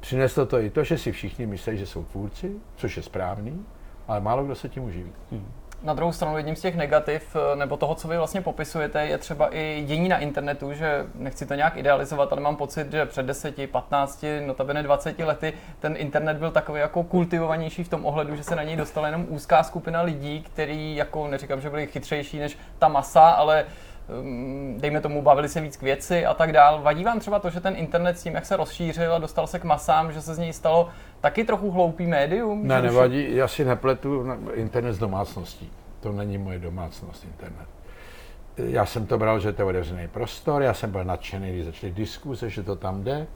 Přineslo 0.00 0.46
to 0.46 0.60
i 0.60 0.70
to, 0.70 0.84
že 0.84 0.98
si 0.98 1.12
všichni 1.12 1.46
myslí, 1.46 1.78
že 1.78 1.86
jsou 1.86 2.04
tvůrci, 2.04 2.52
což 2.76 2.96
je 2.96 3.02
správný, 3.02 3.66
ale 4.08 4.20
málo 4.20 4.44
kdo 4.44 4.54
se 4.54 4.68
tím 4.68 4.84
uživí. 4.84 5.12
Na 5.84 5.94
druhou 5.94 6.12
stranu 6.12 6.36
jedním 6.36 6.56
z 6.56 6.60
těch 6.60 6.76
negativ, 6.76 7.36
eh, 7.36 7.56
nebo 7.56 7.76
toho, 7.76 7.94
co 7.94 8.08
vy 8.08 8.16
vlastně 8.16 8.40
popisujete, 8.40 9.06
je 9.06 9.18
třeba 9.18 9.56
i 9.56 9.84
dění 9.86 10.08
na 10.08 10.18
internetu, 10.18 10.72
že 10.72 11.06
nechci 11.14 11.46
to 11.46 11.54
nějak 11.54 11.76
idealizovat, 11.76 12.32
ale 12.32 12.40
mám 12.40 12.56
pocit, 12.56 12.92
že 12.92 13.06
před 13.06 13.26
10, 13.26 13.66
15, 13.66 14.24
notabene 14.46 14.82
20 14.82 15.24
lety 15.24 15.52
ten 15.80 15.94
internet 15.98 16.36
byl 16.36 16.50
takový 16.50 16.80
jako 16.80 17.02
kultivovanější 17.02 17.84
v 17.84 17.88
tom 17.88 18.06
ohledu, 18.06 18.36
že 18.36 18.44
se 18.44 18.56
na 18.56 18.62
něj 18.62 18.76
dostala 18.76 19.06
jenom 19.06 19.26
úzká 19.28 19.62
skupina 19.62 20.02
lidí, 20.02 20.42
který 20.42 20.96
jako 20.96 21.28
neříkám, 21.28 21.60
že 21.60 21.70
byli 21.70 21.86
chytřejší 21.86 22.38
než 22.38 22.58
ta 22.78 22.88
masa, 22.88 23.28
ale 23.28 23.64
dejme 24.76 25.00
tomu, 25.00 25.22
bavili 25.22 25.48
se 25.48 25.60
víc 25.60 25.76
k 25.76 25.82
věci 25.82 26.26
a 26.26 26.34
tak 26.34 26.52
dál. 26.52 26.82
Vadí 26.82 27.04
vám 27.04 27.20
třeba 27.20 27.38
to, 27.38 27.50
že 27.50 27.60
ten 27.60 27.76
internet 27.76 28.18
s 28.18 28.22
tím, 28.22 28.34
jak 28.34 28.46
se 28.46 28.56
rozšířil 28.56 29.14
a 29.14 29.18
dostal 29.18 29.46
se 29.46 29.58
k 29.58 29.64
masám, 29.64 30.12
že 30.12 30.22
se 30.22 30.34
z 30.34 30.38
něj 30.38 30.52
stalo 30.52 30.88
taky 31.20 31.44
trochu 31.44 31.70
hloupý 31.70 32.06
médium? 32.06 32.66
Ne, 32.66 32.82
nevadí, 32.82 33.36
já 33.36 33.48
si 33.48 33.64
nepletu 33.64 34.26
internet 34.54 34.92
s 34.92 34.98
domácností. 34.98 35.70
To 36.00 36.12
není 36.12 36.38
moje 36.38 36.58
domácnost 36.58 37.24
internet. 37.24 37.68
Já 38.56 38.86
jsem 38.86 39.06
to 39.06 39.18
bral, 39.18 39.40
že 39.40 39.52
to 39.52 39.62
je 39.62 39.66
otevřený 39.66 40.08
prostor, 40.08 40.62
já 40.62 40.74
jsem 40.74 40.90
byl 40.90 41.04
nadšený, 41.04 41.52
když 41.52 41.64
začaly 41.64 41.92
diskuze, 41.92 42.50
že 42.50 42.62
to 42.62 42.76
tam 42.76 43.04
jde. 43.04 43.26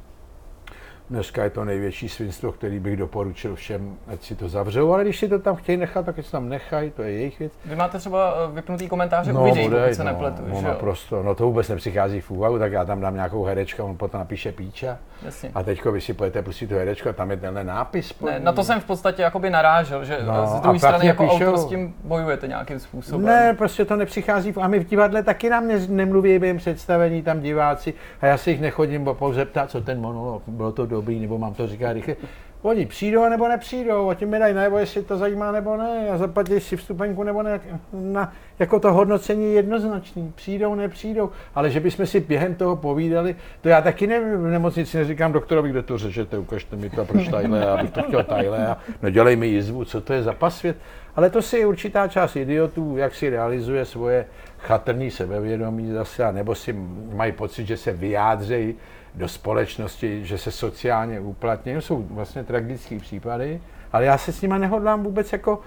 Dneska 1.11 1.45
je 1.45 1.51
to 1.51 1.65
největší 1.65 2.09
svinstvo, 2.09 2.53
který 2.53 2.79
bych 2.81 2.97
doporučil 2.97 3.55
všem, 3.55 3.97
ať 4.09 4.23
si 4.23 4.35
to 4.37 4.49
zavřou, 4.49 4.93
ale 4.93 5.03
když 5.05 5.19
si 5.19 5.29
to 5.29 5.39
tam 5.39 5.57
chtějí 5.57 5.79
nechat, 5.79 6.07
tak 6.07 6.17
si 6.25 6.33
tam 6.33 6.49
nechají, 6.49 6.91
to 6.91 7.03
je 7.03 7.11
jejich 7.13 7.39
věc. 7.39 7.53
Vy 7.65 7.77
máte 7.77 7.99
třeba 7.99 8.35
eh, 8.49 8.53
vypnutý 8.55 8.89
komentáře 8.89 9.33
u 9.33 9.45
videí, 9.45 9.69
pokud 9.71 9.95
se 9.95 10.05
nepletu, 10.05 10.43
no, 10.49 10.55
že 10.61 10.67
jo? 10.67 10.73
naprosto, 10.73 11.23
no 11.23 11.35
to 11.35 11.45
vůbec 11.45 11.69
nepřichází 11.69 12.21
v 12.21 12.31
úvahu, 12.31 12.59
tak 12.59 12.73
já 12.73 12.85
tam 12.85 13.01
dám 13.01 13.15
nějakou 13.15 13.45
herečku, 13.45 13.83
on 13.83 13.97
potom 13.97 14.19
napíše 14.21 14.53
píča. 14.53 14.99
Jasně. 15.25 15.51
A 15.55 15.63
teďko 15.63 15.93
vy 15.93 16.01
si 16.01 16.15
pojete 16.15 16.43
pustit 16.43 16.67
tu 16.67 16.75
herečku 16.75 17.09
a 17.09 17.13
tam 17.13 17.31
je 17.31 17.37
tenhle 17.37 17.65
nápis. 17.65 18.21
Ne, 18.21 18.41
na 18.41 18.53
to 18.53 18.65
jsem 18.65 18.81
v 18.81 18.85
podstatě 18.85 19.23
jakoby 19.23 19.51
narážel, 19.51 20.05
že 20.05 20.19
No, 20.27 20.33
no, 20.37 20.47
z 20.47 20.61
druhé 20.61 20.79
strany 20.79 21.07
jako 21.07 21.23
píšou- 21.23 21.45
autor 21.47 21.59
s 21.59 21.67
tím 21.67 21.95
bojujete 22.05 22.49
nějakým 22.49 22.79
způsobem. 22.79 23.27
Ne, 23.27 23.55
prostě 23.59 23.85
to 23.85 23.97
nepřichází. 23.97 24.53
v- 24.53 24.59
A 24.59 24.69
my 24.69 24.79
v 24.79 24.85
divadle 24.89 25.23
taky 25.23 25.51
nám 25.51 25.69
ne, 25.69 25.79
nemluví 25.89 26.39
během 26.39 26.57
představení 26.57 27.23
tam 27.23 27.41
diváci 27.41 27.95
a 28.21 28.27
já 28.27 28.37
se 28.37 28.51
jich 28.51 28.61
nechodím 28.61 29.05
bo 29.05 29.15
pouze 29.15 29.45
ptát, 29.45 29.71
co 29.71 29.81
ten 29.81 30.01
monolog, 30.01 30.43
bylo 30.47 30.73
to 30.73 30.87
dobrý, 30.99 31.21
nebo 31.21 31.39
mám 31.39 31.55
to 31.55 31.67
říkat 31.67 31.93
rychle. 31.93 32.17
Oni 32.63 32.87
přijdou 32.87 33.29
nebo 33.29 33.49
nepřijdou, 33.49 34.11
a 34.11 34.15
tím 34.15 34.29
mi 34.29 34.39
dají 34.39 34.55
najevo, 34.55 34.79
jestli 34.79 35.03
to 35.03 35.17
zajímá 35.17 35.53
nebo 35.53 35.77
ne, 35.77 36.11
a 36.11 36.19
zaplatí 36.19 36.61
si 36.61 36.77
vstupenku 36.77 37.23
nebo 37.23 37.43
ne. 37.43 37.61
Na, 37.93 38.33
jako 38.59 38.81
to 38.81 38.93
hodnocení 38.93 39.45
je 39.45 39.53
jednoznačný, 39.53 40.33
přijdou, 40.35 40.75
nepřijdou, 40.75 41.31
ale 41.55 41.71
že 41.71 41.81
bychom 41.81 42.07
si 42.07 42.21
během 42.21 42.55
toho 42.55 42.77
povídali, 42.77 43.37
to 43.61 43.69
já 43.69 43.81
taky 43.81 44.07
nevím, 44.07 44.43
v 44.43 44.47
nemocnici 44.47 44.99
neříkám 44.99 45.33
doktorovi, 45.33 45.71
kde 45.71 45.83
to 45.83 45.99
řežete, 45.99 46.39
ukažte 46.39 46.77
mi 46.77 46.91
to, 46.91 47.05
proč 47.05 47.29
tajle, 47.29 47.59
já 47.59 47.77
bych 47.77 47.91
to 47.91 48.03
chtěl 48.03 48.25
tajle, 48.25 48.67
a 48.67 48.77
nedělej 49.03 49.37
mi 49.37 49.47
jizvu, 49.47 49.85
co 49.85 50.01
to 50.01 50.13
je 50.13 50.23
za 50.23 50.33
pasvět. 50.33 50.77
Ale 51.17 51.31
to 51.31 51.43
si 51.43 51.65
určitá 51.65 52.09
část 52.09 52.37
idiotů, 52.37 52.97
jak 52.97 53.15
si 53.15 53.31
realizuje 53.31 53.85
svoje 53.85 54.27
chatrný 54.59 55.11
sebevědomí 55.11 55.93
zase, 55.93 56.33
nebo 56.33 56.55
si 56.55 56.77
mají 57.13 57.33
pocit, 57.33 57.67
že 57.67 57.77
se 57.77 57.93
vyjádřejí 57.93 58.75
do 59.19 59.29
společnosti, 59.29 60.25
že 60.25 60.39
se 60.39 60.51
sociálně 60.51 61.21
uplatní. 61.21 61.75
To 61.75 61.81
jsou 61.81 62.07
vlastně 62.11 62.45
tragické 62.45 62.99
případy, 62.99 63.61
ale 63.93 64.05
já 64.05 64.19
se 64.19 64.33
s 64.33 64.43
nimi 64.43 64.55
nehodlám 64.59 65.03
vůbec 65.03 65.33
jako 65.33 65.61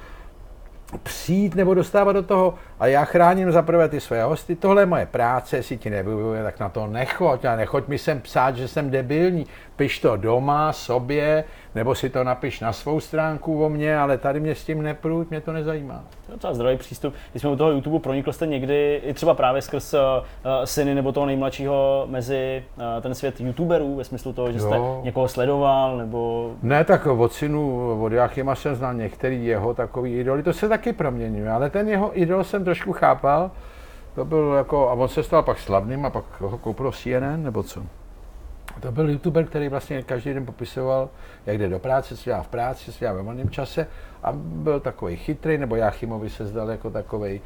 přijít 1.03 1.55
nebo 1.55 1.73
dostávat 1.73 2.13
do 2.13 2.23
toho. 2.23 2.55
A 2.79 2.87
já 2.87 3.05
chráním 3.05 3.51
za 3.51 3.61
prvé 3.61 3.89
ty 3.89 3.99
své 3.99 4.23
hosty, 4.23 4.55
tohle 4.55 4.81
je 4.81 4.85
moje 4.85 5.05
práce, 5.05 5.57
jestli 5.57 5.77
ti 5.77 5.89
nevyhovuje, 5.89 6.43
tak 6.43 6.59
na 6.59 6.69
to 6.69 6.87
nechoď. 6.87 7.45
A 7.45 7.55
nechoď 7.55 7.87
mi 7.87 7.97
sem 7.97 8.21
psát, 8.21 8.55
že 8.55 8.67
jsem 8.67 8.91
debilní, 8.91 9.47
piš 9.75 9.99
to 9.99 10.17
doma, 10.17 10.73
sobě, 10.73 11.43
nebo 11.75 11.95
si 11.95 12.09
to 12.09 12.23
napiš 12.23 12.59
na 12.59 12.73
svou 12.73 12.99
stránku 12.99 13.65
o 13.65 13.69
mě, 13.69 13.97
ale 13.97 14.17
tady 14.17 14.39
mě 14.39 14.55
s 14.55 14.65
tím 14.65 14.81
nepruď, 14.81 15.29
mě 15.29 15.41
to 15.41 15.53
nezajímá. 15.53 16.03
To 16.25 16.31
je 16.31 16.35
docela 16.35 16.53
zdravý 16.53 16.77
přístup. 16.77 17.13
Když 17.31 17.41
jsme 17.41 17.49
u 17.49 17.55
toho 17.55 17.71
YouTube, 17.71 17.99
pronikl 17.99 18.31
jste 18.31 18.47
někdy 18.47 19.01
i 19.05 19.13
třeba 19.13 19.33
právě 19.33 19.61
skrz 19.61 19.93
uh, 19.93 19.99
syny 20.63 20.95
nebo 20.95 21.11
toho 21.11 21.25
nejmladšího 21.25 22.07
mezi 22.09 22.63
uh, 22.77 22.83
ten 23.01 23.15
svět 23.15 23.41
YouTuberů, 23.41 23.95
ve 23.95 24.03
smyslu 24.03 24.33
toho, 24.33 24.51
že 24.51 24.59
jste 24.59 24.75
jo. 24.75 25.01
někoho 25.03 25.27
sledoval, 25.27 25.97
nebo... 25.97 26.51
Ne, 26.63 26.83
tak 26.83 27.05
od 27.05 27.33
synu, 27.33 27.97
od 28.03 28.11
Jachima 28.11 28.55
jsem 28.55 28.75
znal 28.75 28.93
některý 28.93 29.45
jeho 29.45 29.73
takový 29.73 30.19
idoly, 30.19 30.43
to 30.43 30.53
se 30.53 30.69
taky 30.69 30.93
proměňuje, 30.93 31.51
ale 31.51 31.69
ten 31.69 31.89
jeho 31.89 32.21
idol 32.21 32.43
jsem 32.43 32.63
trošku 32.63 32.93
chápal, 32.93 33.51
to 34.15 34.25
byl 34.25 34.53
jako, 34.57 34.89
a 34.89 34.93
on 34.93 35.07
se 35.07 35.23
stal 35.23 35.43
pak 35.43 35.59
slavným 35.59 36.05
a 36.05 36.09
pak 36.09 36.41
ho 36.41 36.57
koupil 36.57 36.91
CNN, 36.91 37.43
nebo 37.43 37.63
co? 37.63 37.81
To 38.79 38.91
byl 38.91 39.09
youtuber, 39.09 39.45
který 39.45 39.69
vlastně 39.69 40.03
každý 40.03 40.33
den 40.33 40.45
popisoval, 40.45 41.09
jak 41.45 41.57
jde 41.57 41.69
do 41.69 41.79
práce, 41.79 42.17
co 42.17 42.23
dělá 42.23 42.43
v 42.43 42.47
práci, 42.47 42.91
co 42.91 42.99
dělá 42.99 43.13
ve 43.13 43.21
volném 43.21 43.49
čase 43.49 43.87
a 44.23 44.31
byl 44.35 44.79
takový 44.79 45.15
chytrý, 45.15 45.57
nebo 45.57 45.75
Jáchymovi 45.75 46.29
se 46.29 46.45
zdal 46.45 46.69
jako 46.69 46.89
takový 46.89 47.41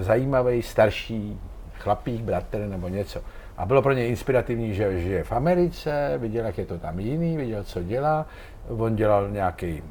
zajímavý, 0.00 0.62
starší 0.62 1.40
chlapík, 1.78 2.20
bratr 2.20 2.58
nebo 2.58 2.88
něco. 2.88 3.20
A 3.56 3.66
bylo 3.66 3.82
pro 3.82 3.92
něj 3.92 4.08
inspirativní, 4.08 4.74
že 4.74 5.00
žije 5.00 5.24
v 5.24 5.32
Americe, 5.32 6.14
viděl, 6.18 6.44
jak 6.46 6.58
je 6.58 6.66
to 6.66 6.78
tam 6.78 7.00
jiný, 7.00 7.36
viděl, 7.36 7.64
co 7.64 7.82
dělá. 7.82 8.26
On 8.68 8.96
dělal 8.96 9.30
nějaký, 9.30 9.82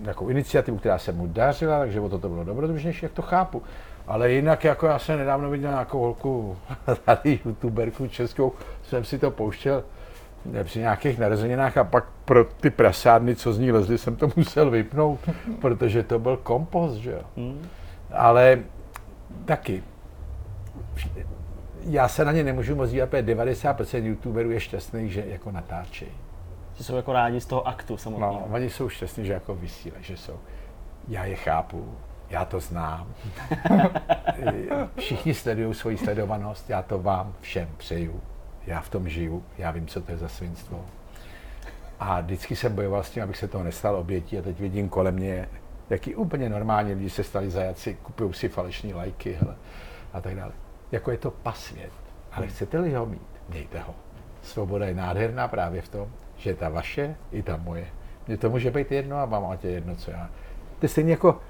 nějakou 0.00 0.28
iniciativu, 0.28 0.78
která 0.78 0.98
se 0.98 1.12
mu 1.12 1.26
dařila, 1.26 1.78
takže 1.78 2.00
o 2.00 2.08
to, 2.08 2.18
to 2.18 2.28
bylo 2.28 2.44
dobrodružnější, 2.44 3.04
jak 3.04 3.12
to 3.12 3.22
chápu. 3.22 3.62
Ale 4.08 4.30
jinak, 4.32 4.64
jako 4.64 4.86
já 4.86 4.98
jsem 4.98 5.18
nedávno 5.18 5.50
viděl 5.50 5.70
nějakou 5.70 6.00
holku, 6.00 6.56
tady 7.04 7.40
youtuberku 7.44 8.06
českou, 8.06 8.52
jsem 8.82 9.04
si 9.04 9.18
to 9.18 9.30
pouštěl 9.30 9.84
při 10.64 10.78
nějakých 10.78 11.18
narozeninách 11.18 11.76
a 11.76 11.84
pak 11.84 12.04
pro 12.24 12.44
ty 12.44 12.70
prasárny, 12.70 13.36
co 13.36 13.52
z 13.52 13.58
ní 13.58 13.72
lezly, 13.72 13.98
jsem 13.98 14.16
to 14.16 14.30
musel 14.36 14.70
vypnout, 14.70 15.20
protože 15.60 16.02
to 16.02 16.18
byl 16.18 16.36
kompost, 16.36 16.94
že 16.94 17.10
jo. 17.10 17.22
Hmm. 17.36 17.68
Ale 18.12 18.58
taky, 19.44 19.82
já 21.82 22.08
se 22.08 22.24
na 22.24 22.32
ně 22.32 22.44
nemůžu 22.44 22.76
moc 22.76 22.90
dívat, 22.90 23.10
protože 23.10 23.22
90% 23.22 24.04
youtuberů 24.04 24.50
je 24.50 24.60
šťastný, 24.60 25.10
že 25.10 25.24
jako 25.26 25.50
natáčejí. 25.50 26.10
Že 26.74 26.84
jsou 26.84 26.96
jako 26.96 27.12
rádi 27.12 27.40
z 27.40 27.46
toho 27.46 27.68
aktu 27.68 27.96
samotného. 27.96 28.32
No, 28.32 28.54
oni 28.54 28.70
jsou 28.70 28.88
šťastní, 28.88 29.26
že 29.26 29.32
jako 29.32 29.54
vysílají, 29.54 30.04
že 30.04 30.16
jsou. 30.16 30.36
Já 31.08 31.24
je 31.24 31.36
chápu, 31.36 31.94
já 32.30 32.44
to 32.44 32.60
znám. 32.60 33.14
Všichni 34.98 35.34
sledují 35.34 35.74
svoji 35.74 35.96
sledovanost, 35.96 36.70
já 36.70 36.82
to 36.82 36.98
vám 36.98 37.34
všem 37.40 37.68
přeju. 37.76 38.20
Já 38.66 38.80
v 38.80 38.88
tom 38.88 39.08
žiju, 39.08 39.44
já 39.58 39.70
vím, 39.70 39.86
co 39.86 40.00
to 40.00 40.12
je 40.12 40.18
za 40.18 40.28
svinstvo. 40.28 40.84
A 42.00 42.20
vždycky 42.20 42.56
jsem 42.56 42.74
bojoval 42.74 43.02
s 43.02 43.10
tím, 43.10 43.22
abych 43.22 43.36
se 43.36 43.48
toho 43.48 43.64
nestal 43.64 43.96
obětí 43.96 44.38
a 44.38 44.42
teď 44.42 44.60
vidím 44.60 44.88
kolem 44.88 45.14
mě, 45.14 45.48
jaký 45.90 46.14
úplně 46.14 46.48
normálně 46.48 46.94
lidi 46.94 47.10
se 47.10 47.24
stali 47.24 47.50
zajaci, 47.50 47.94
kupují 48.02 48.34
si 48.34 48.48
falešní 48.48 48.94
lajky 48.94 49.32
hele, 49.32 49.56
a 50.12 50.20
tak 50.20 50.36
dále. 50.36 50.52
Jako 50.92 51.10
je 51.10 51.18
to 51.18 51.30
pasvět, 51.30 51.92
ale 52.32 52.46
chcete-li 52.46 52.94
ho 52.94 53.06
mít, 53.06 53.28
mějte 53.48 53.78
ho. 53.80 53.94
Svoboda 54.42 54.86
je 54.86 54.94
nádherná 54.94 55.48
právě 55.48 55.82
v 55.82 55.88
tom, 55.88 56.08
že 56.36 56.54
ta 56.54 56.68
vaše 56.68 57.16
i 57.32 57.42
ta 57.42 57.56
moje. 57.56 57.86
Mně 58.26 58.36
to 58.36 58.50
může 58.50 58.70
být 58.70 58.92
jedno 58.92 59.16
a 59.16 59.24
vám 59.24 59.42
máte 59.42 59.68
jedno, 59.68 59.96
co 59.96 60.10
já. 60.10 60.30
To 60.78 60.84
je 60.84 60.88
stejně 60.88 61.10
jako 61.10 61.40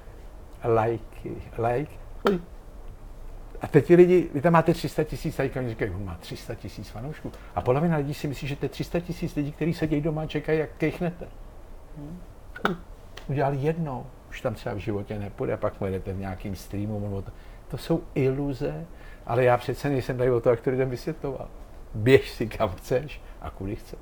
lajky, 0.63 1.31
like. 1.57 1.91
A 3.61 3.67
teď 3.67 3.85
ti 3.85 3.95
lidi, 3.95 4.29
vy 4.33 4.41
tam 4.41 4.53
máte 4.53 4.73
300 4.73 5.03
tisíc 5.03 5.37
lajků, 5.37 5.59
oni 5.59 5.69
říkají, 5.69 5.91
má 5.97 6.17
300 6.19 6.55
tisíc 6.55 6.89
fanoušků. 6.89 7.31
A 7.55 7.61
polovina 7.61 7.97
lidí 7.97 8.13
si 8.13 8.27
myslí, 8.27 8.47
že 8.47 8.55
to 8.55 8.65
je 8.65 8.69
300 8.69 8.99
tisíc 8.99 9.35
lidí, 9.35 9.51
kteří 9.51 9.73
sedějí 9.73 10.01
doma 10.01 10.21
a 10.21 10.25
čekají, 10.25 10.59
jak 10.59 10.69
kejchnete. 10.77 11.27
Hmm. 11.97 12.19
Udělali 13.27 13.57
jednou, 13.57 14.05
už 14.29 14.41
tam 14.41 14.53
třeba 14.53 14.75
v 14.75 14.77
životě 14.77 15.19
nepůjde, 15.19 15.53
a 15.53 15.57
pak 15.57 15.73
pojedete 15.73 16.13
v 16.13 16.19
nějakým 16.19 16.55
streamu. 16.55 17.21
To, 17.21 17.31
to 17.67 17.77
jsou 17.77 18.03
iluze, 18.15 18.85
ale 19.25 19.43
já 19.43 19.57
přece 19.57 19.89
nejsem 19.89 20.17
tady 20.17 20.31
o 20.31 20.41
to, 20.41 20.49
jak 20.49 20.61
to 20.61 20.69
lidem 20.69 20.89
vysvětloval. 20.89 21.47
Běž 21.93 22.29
si 22.29 22.47
kam 22.47 22.69
chceš 22.69 23.21
a 23.41 23.49
kudy 23.49 23.75
chceš. 23.75 23.99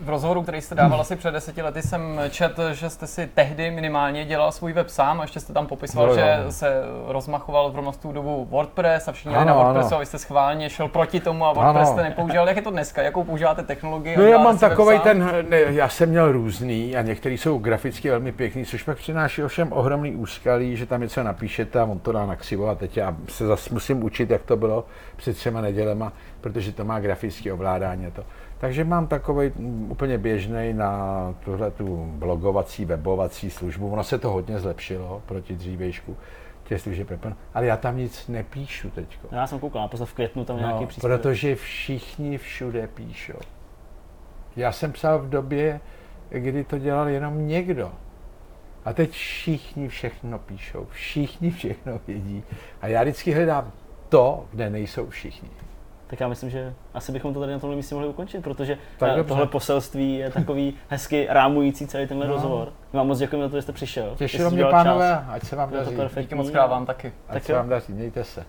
V 0.00 0.08
rozhovoru, 0.08 0.42
který 0.42 0.60
jste 0.60 0.74
dával 0.74 1.00
asi 1.00 1.16
před 1.16 1.30
deseti 1.30 1.62
lety, 1.62 1.82
jsem 1.82 2.20
četl, 2.30 2.74
že 2.74 2.90
jste 2.90 3.06
si 3.06 3.26
tehdy 3.26 3.70
minimálně 3.70 4.24
dělal 4.24 4.52
svůj 4.52 4.72
web 4.72 4.88
sám 4.88 5.20
a 5.20 5.24
ještě 5.24 5.40
jste 5.40 5.52
tam 5.52 5.66
popisoval, 5.66 6.08
no, 6.08 6.14
že 6.14 6.44
se 6.50 6.82
rozmachoval 7.06 7.70
v 7.92 7.96
tu 7.96 8.12
dobu 8.12 8.48
WordPress 8.50 9.08
a 9.08 9.12
všichni 9.12 9.34
ano, 9.34 9.46
na 9.46 9.54
WordPressu 9.54 9.88
ano. 9.88 9.96
a 9.96 10.00
vy 10.00 10.06
jste 10.06 10.18
schválně 10.18 10.70
šel 10.70 10.88
proti 10.88 11.20
tomu 11.20 11.44
a 11.44 11.52
WordPress 11.52 11.88
ano. 11.88 11.96
jste 11.96 12.02
nepoužíval. 12.02 12.48
Jak 12.48 12.56
je 12.56 12.62
to 12.62 12.70
dneska? 12.70 13.02
Jakou 13.02 13.24
používáte 13.24 13.62
technologii? 13.62 14.16
No 14.16 14.24
já 14.24 14.38
mám 14.38 14.58
takový 14.58 14.98
ten, 14.98 15.32
ne, 15.48 15.58
já 15.58 15.88
jsem 15.88 16.08
měl 16.08 16.32
různý 16.32 16.96
a 16.96 17.02
některý 17.02 17.38
jsou 17.38 17.58
graficky 17.58 18.10
velmi 18.10 18.32
pěkný, 18.32 18.64
což 18.64 18.82
pak 18.82 18.98
přináší 18.98 19.42
ovšem 19.42 19.72
ohromný 19.72 20.16
úskalí, 20.16 20.76
že 20.76 20.86
tam 20.86 21.00
něco 21.00 21.22
napíšete 21.22 21.80
a 21.80 21.84
on 21.84 21.98
to 21.98 22.12
dá 22.12 22.26
na 22.26 22.36
křivo 22.36 22.68
a 22.68 22.74
teď 22.74 22.96
já 22.96 23.16
se 23.28 23.46
zase 23.46 23.74
musím 23.74 24.04
učit, 24.04 24.30
jak 24.30 24.42
to 24.42 24.56
bylo 24.56 24.86
před 25.16 25.36
třema 25.36 25.60
nedělema, 25.60 26.12
protože 26.40 26.72
to 26.72 26.84
má 26.84 27.00
grafické 27.00 27.52
ovládání. 27.52 28.10
To. 28.10 28.24
Takže 28.58 28.84
mám 28.84 29.06
takový 29.06 29.50
úplně 29.88 30.18
běžný 30.18 30.72
na 30.72 31.34
tuhle 31.44 31.70
tu 31.70 32.04
blogovací, 32.06 32.84
webovací 32.84 33.50
službu. 33.50 33.90
Ono 33.90 34.04
se 34.04 34.18
to 34.18 34.30
hodně 34.30 34.58
zlepšilo 34.58 35.22
proti 35.26 35.54
dřívějšku 35.54 36.16
těch 36.64 36.80
služeb, 36.80 37.08
ale 37.54 37.66
já 37.66 37.76
tam 37.76 37.96
nic 37.96 38.28
nepíšu 38.28 38.90
teď. 38.90 39.18
No, 39.32 39.38
já 39.38 39.46
jsem 39.46 39.58
koukal, 39.58 39.82
naposled 39.82 40.06
v 40.06 40.12
květnu 40.14 40.44
tam 40.44 40.56
no, 40.56 40.62
nějaký 40.62 40.86
příspěvek. 40.86 41.20
Protože 41.20 41.54
všichni 41.54 42.38
všude 42.38 42.86
píšou. 42.86 43.38
Já 44.56 44.72
jsem 44.72 44.92
psal 44.92 45.18
v 45.18 45.28
době, 45.28 45.80
kdy 46.28 46.64
to 46.64 46.78
dělal 46.78 47.08
jenom 47.08 47.46
někdo. 47.46 47.92
A 48.84 48.92
teď 48.92 49.10
všichni 49.10 49.88
všechno 49.88 50.38
píšou, 50.38 50.86
všichni 50.90 51.50
všechno 51.50 52.00
vědí. 52.06 52.42
A 52.82 52.86
já 52.86 53.02
vždycky 53.02 53.32
hledám 53.32 53.72
to, 54.08 54.46
kde 54.50 54.70
nejsou 54.70 55.08
všichni 55.08 55.50
tak 56.14 56.20
já 56.20 56.28
myslím, 56.28 56.50
že 56.50 56.74
asi 56.94 57.12
bychom 57.12 57.34
to 57.34 57.40
tady 57.40 57.52
na 57.52 57.58
tomhle 57.58 57.76
místě 57.76 57.94
mohli 57.94 58.08
ukončit, 58.08 58.42
protože 58.42 58.78
tak 58.98 59.18
eh, 59.18 59.24
tohle 59.24 59.46
poselství 59.46 60.16
je 60.16 60.30
takový 60.30 60.74
hezky 60.88 61.26
rámující 61.30 61.86
celý 61.86 62.06
tenhle 62.06 62.26
no. 62.26 62.32
rozhovor. 62.32 62.72
Vám 62.92 63.06
moc 63.06 63.18
děkujeme 63.18 63.44
za 63.44 63.50
to, 63.50 63.56
že 63.56 63.62
jste 63.62 63.72
přišel. 63.72 64.14
Těšilo 64.16 64.50
mě, 64.50 64.64
pánové, 64.64 65.10
čas. 65.10 65.24
ať 65.28 65.44
se 65.44 65.56
vám 65.56 65.70
daří. 65.70 65.96
Díky 66.20 66.34
moc 66.34 66.50
krát 66.50 66.66
vám 66.66 66.86
taky. 66.86 67.12
Ať 67.28 67.34
tak 67.34 67.44
se 67.44 67.52
jo. 67.52 67.58
vám 67.58 67.68
daří, 67.68 67.92
mějte 67.92 68.24
se. 68.24 68.44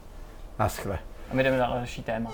Naschle. 0.59 0.99
A 1.31 1.33
my 1.33 1.43
jdeme 1.43 1.57
na 1.57 1.67
další 1.67 2.03
téma. 2.03 2.31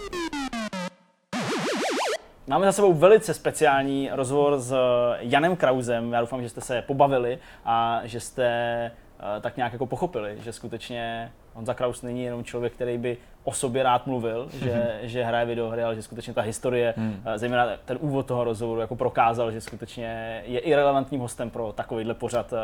Máme 2.48 2.66
za 2.66 2.72
sebou 2.72 2.94
velice 2.94 3.34
speciální 3.34 4.10
rozhovor 4.14 4.60
s 4.60 4.76
Janem 5.20 5.56
Krauzem. 5.56 6.14
Já 6.14 6.20
doufám, 6.20 6.42
že 6.42 6.50
jste 6.50 6.62
se 6.62 6.82
pobavili 6.82 7.40
a 7.66 8.02
že 8.04 8.20
jste 8.20 8.46
eh, 8.86 9.42
tak 9.42 9.58
nějak 9.58 9.74
jako 9.74 9.86
pochopili, 9.86 10.38
že 10.42 10.54
skutečně 10.54 11.32
Honza 11.54 11.74
Kraus 11.74 12.02
není 12.02 12.24
jenom 12.24 12.44
člověk, 12.44 12.74
který 12.74 12.98
by 12.98 13.18
o 13.44 13.52
sobě 13.54 13.84
rád 13.84 14.08
mluvil, 14.08 14.48
že, 14.64 15.00
že 15.02 15.24
hraje 15.24 15.46
videohry, 15.46 15.84
ale 15.84 15.96
že 15.96 16.02
skutečně 16.02 16.34
ta 16.34 16.42
historie, 16.42 16.94
hmm. 16.98 17.22
Eh, 17.26 17.38
zejména 17.38 17.68
ten 17.86 17.98
úvod 18.02 18.26
toho 18.26 18.44
rozhovoru, 18.44 18.82
jako 18.82 18.96
prokázal, 18.96 19.52
že 19.52 19.62
skutečně 19.62 20.42
je 20.46 20.60
i 20.60 20.76
relevantním 20.76 21.22
hostem 21.22 21.50
pro 21.50 21.72
takovýhle 21.72 22.14
pořad 22.14 22.54
eh, 22.54 22.58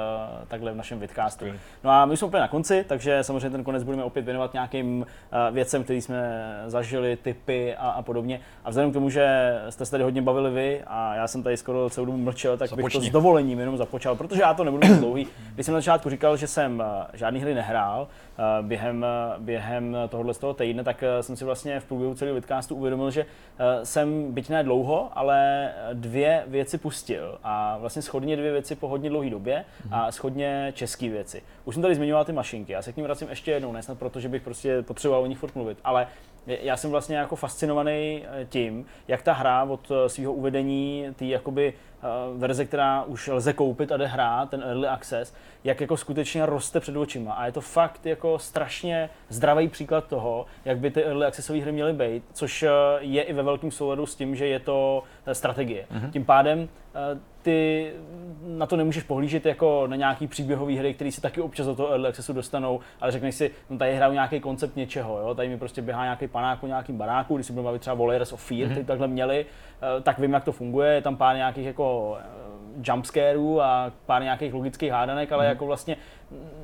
takhle 0.48 0.72
v 0.72 0.76
našem 0.76 0.99
vidcastu. 0.99 1.45
No 1.84 1.90
a 1.91 2.06
my 2.06 2.18
jsme 2.18 2.28
úplně 2.28 2.41
na 2.41 2.48
konci, 2.48 2.86
takže 2.88 3.24
samozřejmě 3.24 3.49
ten 3.49 3.64
konec 3.64 3.84
budeme 3.84 4.04
opět 4.04 4.26
věnovat 4.26 4.54
nějakým 4.54 5.06
eh, 5.32 5.52
věcem, 5.52 5.84
které 5.84 6.02
jsme 6.02 6.41
zažili, 6.68 7.16
typy 7.16 7.76
a, 7.76 7.90
a 7.90 8.02
podobně. 8.02 8.40
A 8.66 8.70
vzhledem 8.70 8.91
k 8.91 8.94
tomu, 8.94 9.10
že 9.10 9.56
jste 9.70 9.86
se 9.86 9.91
tady 9.91 10.04
hodně 10.04 10.22
bavili 10.22 10.52
vy 10.52 10.84
a 10.88 11.16
já 11.16 11.28
jsem 11.28 11.44
tady 11.44 11.58
skoro 11.58 11.90
celou 11.90 12.06
dobu 12.06 12.18
mlčel, 12.18 12.58
tak 12.58 12.70
Započni. 12.70 12.86
bych 12.86 12.94
to 12.94 13.02
s 13.02 13.10
dovolením 13.10 13.60
jenom 13.60 13.78
započal, 13.78 14.16
protože 14.16 14.41
já 14.41 14.54
to 14.54 14.64
nebudu 14.64 14.88
moc 14.88 14.98
dlouhý. 14.98 15.28
Když 15.54 15.66
jsem 15.66 15.74
na 15.74 15.80
začátku 15.80 16.10
říkal, 16.10 16.38
že 16.38 16.48
jsem 16.48 16.84
žádný 17.14 17.40
hry 17.40 17.56
nehrál 17.56 18.08
během, 18.62 19.06
během 19.40 19.98
tohohle 20.10 20.34
z 20.34 20.38
toho 20.38 20.54
týdne, 20.54 20.66
tak 20.84 21.03
eh, 21.03 21.23
jsem 21.23 21.35
si 21.35 21.45
vlastně 21.45 21.80
v 21.80 21.85
průběhu 21.85 22.15
celého 22.15 22.35
vidcastu 22.35 22.76
uvědomil, 22.76 23.11
že 23.11 23.26
eh, 23.60 23.85
jsem, 23.85 24.34
byť 24.34 24.49
ne 24.49 24.64
dlouho, 24.64 25.10
ale 25.14 25.72
dvě 25.94 26.44
věci 26.48 26.77
pustil. 26.77 27.38
A 27.44 27.77
vlastně 27.77 28.02
schodně 28.02 28.38
dvě 28.38 28.52
věci 28.52 28.76
po 28.76 28.88
hodně 28.88 29.10
dlouhé 29.10 29.30
době 29.30 29.65
a 29.91 30.11
schodně 30.11 30.72
české 30.76 31.10
věci. 31.10 31.41
Už 31.65 31.76
jsem 31.76 31.81
tady 31.81 31.95
zmiňoval 31.95 32.26
ty 32.26 32.31
mašinky, 32.31 32.72
já 32.72 32.81
se 32.81 32.94
k 32.94 32.98
ním 32.98 33.06
vracím 33.06 33.30
ještě 33.30 33.52
jednou, 33.52 33.72
nesnad 33.72 33.99
proto, 33.99 34.19
že 34.19 34.30
bych 34.30 34.41
prostě 34.41 34.81
potřeboval 34.81 35.23
o 35.23 35.26
nich 35.26 35.38
furt 35.38 35.56
mluvit, 35.56 35.77
ale 35.84 36.07
já 36.48 36.78
jsem 36.78 36.91
vlastně 36.91 37.18
jako 37.18 37.36
fascinovaný 37.36 38.24
tím, 38.49 38.86
jak 39.07 39.22
ta 39.22 39.34
hra 39.34 39.64
od 39.64 39.91
svého 40.07 40.34
uvedení, 40.34 41.06
ty 41.15 41.30
jakoby 41.30 41.74
verze, 42.38 42.65
která 42.65 43.03
už 43.03 43.28
lze 43.28 43.53
koupit 43.53 43.91
a 43.91 43.98
jde 43.98 44.07
hrát, 44.07 44.49
ten 44.49 44.61
early 44.61 44.88
access, 44.88 45.34
jak 45.64 45.82
jako 45.82 45.98
skutečně 45.98 46.45
roste 46.45 46.80
před 46.80 46.95
očima. 46.95 47.34
A 47.34 47.45
je 47.45 47.52
to 47.52 47.61
fakt 47.61 48.06
jako 48.06 48.40
strašně 48.40 49.10
zdravý 49.30 49.68
příklad 49.68 50.07
toho, 50.07 50.45
jak 50.65 50.78
by 50.78 50.91
ty 50.91 51.03
early 51.03 51.26
accessové 51.26 51.60
hry 51.60 51.72
měly 51.72 51.94
být, 51.94 52.24
což 52.34 52.64
eh, 52.64 52.69
je 52.99 53.24
i 53.24 53.34
ve 53.34 53.44
velkém 53.44 53.72
souladu 53.72 54.06
s 54.06 54.15
tím, 54.15 54.36
že 54.36 54.48
je 54.48 54.60
to 54.60 55.03
eh, 55.26 55.36
strategie. 55.36 55.86
Mm-hmm. 55.91 56.11
Tím 56.11 56.26
pádem 56.26 56.69
eh, 56.69 56.86
ty 57.41 57.91
na 58.48 58.65
to 58.65 58.76
nemůžeš 58.76 59.03
pohlížet 59.03 59.45
jako 59.45 59.88
na 59.88 59.95
nějaký 59.95 60.28
příběhový 60.28 60.78
hry, 60.78 60.94
které 60.94 61.11
si 61.11 61.22
taky 61.22 61.41
občas 61.41 61.65
do 61.65 61.76
toho 61.76 61.90
early 61.90 62.07
accessu 62.07 62.34
dostanou, 62.34 62.80
ale 63.02 63.11
řekneš 63.11 63.36
si, 63.36 63.52
no 63.69 63.78
tady 63.78 63.95
hraju 63.95 64.14
nějaký 64.14 64.40
koncept 64.40 64.76
něčeho, 64.76 65.19
jo? 65.19 65.36
tady 65.36 65.49
mi 65.49 65.57
prostě 65.57 65.82
běhá 65.82 66.03
nějaký 66.03 66.28
panák 66.28 66.60
po 66.60 66.68
nějakým 66.68 66.98
baráku, 66.98 67.36
když 67.36 67.48
si 67.48 67.53
budeme 67.53 67.65
bavit 67.65 67.80
třeba 67.80 67.95
Warriors 67.95 68.34
of 68.34 68.44
Fear, 68.44 68.69
mm-hmm. 68.69 68.86
takhle 68.86 69.07
měli, 69.07 69.45
tak 70.03 70.19
vím, 70.19 70.34
jak 70.34 70.44
to 70.44 70.52
funguje, 70.52 70.94
je 70.94 71.02
tam 71.02 71.15
pár 71.15 71.36
nějakých 71.36 71.65
jako 71.65 72.18
jumpscareů 72.84 73.61
a 73.61 73.91
pár 74.06 74.24
nějakých 74.24 74.53
logických 74.53 74.91
hádanek, 74.91 75.32
ale 75.32 75.44
mm. 75.44 75.49
jako 75.49 75.65
vlastně 75.65 75.98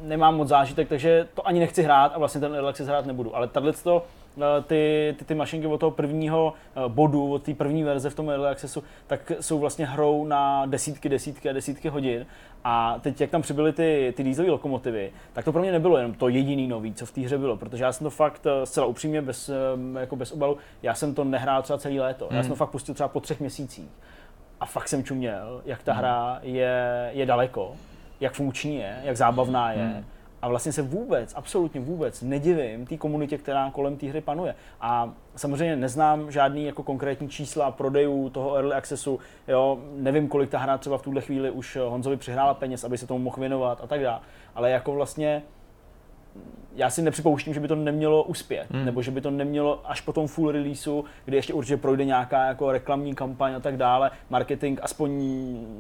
nemám 0.02 0.36
moc 0.36 0.48
zážitek, 0.48 0.90
takže 0.90 1.28
to 1.34 1.48
ani 1.48 1.60
nechci 1.60 1.84
hrát 1.84 2.12
a 2.16 2.20
vlastně 2.20 2.42
ten 2.42 2.56
Early 2.56 2.74
hrát 2.84 3.06
nebudu. 3.06 3.36
Ale 3.36 3.48
tahle 3.48 3.74
to, 3.74 4.06
eh, 4.06 4.23
ty, 4.68 5.16
ty, 5.20 5.26
ty 5.26 5.36
mašinky 5.36 5.68
od 5.68 5.78
toho 5.78 5.92
prvního 5.92 6.54
eh, 6.76 6.82
bodu, 6.88 7.34
od 7.34 7.44
té 7.44 7.54
první 7.54 7.84
verze 7.84 8.10
v 8.10 8.16
tom 8.16 8.30
Early 8.30 8.48
Accessu, 8.48 8.84
tak 9.08 9.32
jsou 9.40 9.60
vlastně 9.60 9.86
hrou 9.86 10.26
na 10.26 10.66
desítky, 10.66 11.10
desítky 11.10 11.50
a 11.50 11.54
desítky 11.54 11.90
hodin. 11.90 12.26
A 12.64 13.00
teď, 13.02 13.22
jak 13.22 13.30
tam 13.30 13.42
přibyly 13.42 13.74
ty, 13.74 14.14
ty 14.18 14.24
dieselové 14.24 14.52
lokomotivy, 14.52 15.12
tak 15.34 15.46
to 15.46 15.52
pro 15.52 15.62
mě 15.62 15.72
nebylo 15.72 15.98
jenom 15.98 16.14
to 16.14 16.30
jediný 16.30 16.68
nový, 16.68 16.94
co 16.94 17.06
v 17.06 17.12
té 17.12 17.22
hře 17.22 17.38
bylo, 17.38 17.58
protože 17.58 17.84
já 17.84 17.92
jsem 17.92 18.06
to 18.06 18.10
fakt 18.10 18.46
eh, 18.46 18.66
zcela 18.66 18.88
upřímně, 18.88 19.22
bez, 19.22 19.52
jako 20.00 20.16
bez 20.16 20.32
obalu, 20.32 20.58
já 20.84 20.94
jsem 20.94 21.16
to 21.16 21.24
nehrál 21.24 21.62
třeba 21.62 21.80
celý 21.80 22.00
léto. 22.00 22.28
Hmm. 22.28 22.38
Já 22.38 22.44
jsem 22.44 22.50
to 22.50 22.56
fakt 22.56 22.70
pustil 22.70 22.96
třeba 22.96 23.08
po 23.08 23.20
třech 23.20 23.40
měsících 23.40 23.90
a 24.60 24.66
fakt 24.66 24.88
jsem 24.88 25.04
čuměl, 25.04 25.62
jak 25.66 25.84
ta 25.84 25.94
hmm. 25.94 26.00
hra 26.00 26.40
je, 26.42 27.10
je 27.14 27.26
daleko, 27.26 27.76
jak 28.20 28.34
funkční 28.34 28.76
je, 28.76 29.00
jak 29.04 29.18
zábavná 29.18 29.72
je. 29.72 29.84
Hmm. 29.84 30.06
A 30.44 30.48
vlastně 30.48 30.72
se 30.72 30.82
vůbec, 30.82 31.34
absolutně 31.36 31.82
vůbec 31.82 32.22
nedivím 32.22 32.86
té 32.86 32.98
komunitě, 32.98 33.38
která 33.38 33.72
kolem 33.72 33.98
té 33.98 34.08
hry 34.08 34.22
panuje. 34.22 34.56
A 34.82 35.14
samozřejmě 35.36 35.76
neznám 35.76 36.32
žádný 36.32 36.66
jako 36.66 36.84
konkrétní 36.84 37.30
čísla 37.30 37.72
prodejů 37.72 38.30
toho 38.30 38.56
early 38.56 38.74
accessu, 38.74 39.20
jo, 39.48 39.80
nevím, 39.96 40.28
kolik 40.28 40.50
ta 40.50 40.58
hra 40.58 40.78
třeba 40.78 40.98
v 40.98 41.02
tuhle 41.02 41.22
chvíli 41.22 41.52
už 41.52 41.78
Honzovi 41.90 42.18
přihrála 42.18 42.54
peněz, 42.54 42.84
aby 42.84 42.98
se 42.98 43.08
tomu 43.08 43.24
mohl 43.24 43.40
věnovat 43.40 43.80
a 43.84 43.88
tak 43.88 44.02
dále. 44.02 44.20
Ale 44.56 44.72
jako 44.72 44.92
vlastně 44.92 45.44
já 46.76 46.90
si 46.90 47.02
nepřipouštím, 47.02 47.54
že 47.54 47.60
by 47.60 47.68
to 47.68 47.76
nemělo 47.76 48.24
uspět, 48.24 48.68
hmm. 48.72 48.86
nebo 48.86 49.02
že 49.02 49.12
by 49.12 49.22
to 49.22 49.32
nemělo 49.32 49.82
až 49.86 50.02
po 50.02 50.14
tom 50.14 50.28
full 50.28 50.52
releaseu, 50.52 51.06
kdy 51.26 51.38
ještě 51.38 51.54
určitě 51.54 51.78
projde 51.78 52.06
nějaká 52.06 52.46
jako 52.46 52.72
reklamní 52.72 53.16
kampaň 53.16 53.56
a 53.56 53.60
tak 53.60 53.78
dále, 53.78 54.12
marketing 54.30 54.80
aspoň 54.82 55.12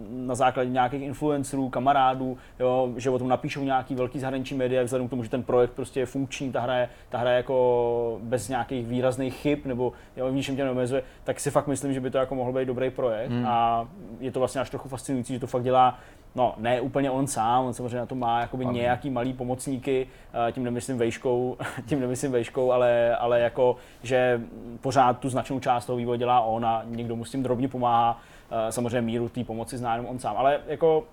na 0.09 0.35
základě 0.35 0.69
nějakých 0.69 1.01
influencerů, 1.01 1.69
kamarádů, 1.69 2.37
jo, 2.59 2.93
že 2.97 3.09
o 3.09 3.19
tom 3.19 3.27
napíšou 3.27 3.63
nějaký 3.63 3.95
velký 3.95 4.19
zahraniční 4.19 4.57
média, 4.57 4.83
vzhledem 4.83 5.07
k 5.07 5.09
tomu, 5.09 5.23
že 5.23 5.29
ten 5.29 5.43
projekt 5.43 5.71
prostě 5.71 5.99
je 5.99 6.05
funkční, 6.05 6.51
ta 6.51 6.59
hra 6.59 6.77
je, 6.77 6.89
ta 7.09 7.17
hra 7.17 7.31
je 7.31 7.37
jako 7.37 8.19
bez 8.23 8.49
nějakých 8.49 8.87
výrazných 8.87 9.33
chyb 9.33 9.59
nebo 9.65 9.93
jo, 10.17 10.31
v 10.31 10.33
ničem 10.33 10.55
tě 10.55 10.63
neomezuje, 10.63 11.03
tak 11.23 11.39
si 11.39 11.51
fakt 11.51 11.67
myslím, 11.67 11.93
že 11.93 11.99
by 11.99 12.11
to 12.11 12.17
jako 12.17 12.35
mohl 12.35 12.53
být 12.53 12.65
dobrý 12.65 12.89
projekt 12.89 13.31
hmm. 13.31 13.45
a 13.47 13.87
je 14.19 14.31
to 14.31 14.39
vlastně 14.39 14.61
až 14.61 14.69
trochu 14.69 14.89
fascinující, 14.89 15.33
že 15.33 15.39
to 15.39 15.47
fakt 15.47 15.63
dělá 15.63 15.99
no 16.35 16.55
ne 16.57 16.81
úplně 16.81 17.11
on 17.11 17.27
sám, 17.27 17.65
on 17.65 17.73
samozřejmě 17.73 17.97
na 17.97 18.05
to 18.05 18.15
má 18.15 18.41
jakoby 18.41 18.65
nějaký 18.65 19.09
malý 19.09 19.33
pomocníky, 19.33 20.07
eh, 20.47 20.51
tím 20.51 20.63
nemyslím 20.63 20.97
vejškou, 20.97 21.57
tím 21.85 21.99
nemyslím 21.99 22.31
vejškou, 22.31 22.71
ale, 22.71 23.15
ale 23.15 23.39
jako, 23.39 23.75
že 24.03 24.41
pořád 24.81 25.19
tu 25.19 25.29
značnou 25.29 25.59
část 25.59 25.85
toho 25.85 25.97
vývoje 25.97 26.17
dělá 26.17 26.39
on 26.41 26.65
a 26.65 26.83
někdo 26.85 27.15
mu 27.15 27.25
s 27.25 27.31
tím 27.31 27.43
drobně 27.43 27.67
pomáhá, 27.67 28.21
eh, 28.51 28.71
samozřejmě 28.71 29.01
míru 29.01 29.29
té 29.29 29.43
pomoci 29.43 29.77
zná 29.77 29.91
jenom 29.91 30.09
on 30.09 30.19
sám, 30.19 30.37
ale 30.37 30.59
jako 30.67 31.03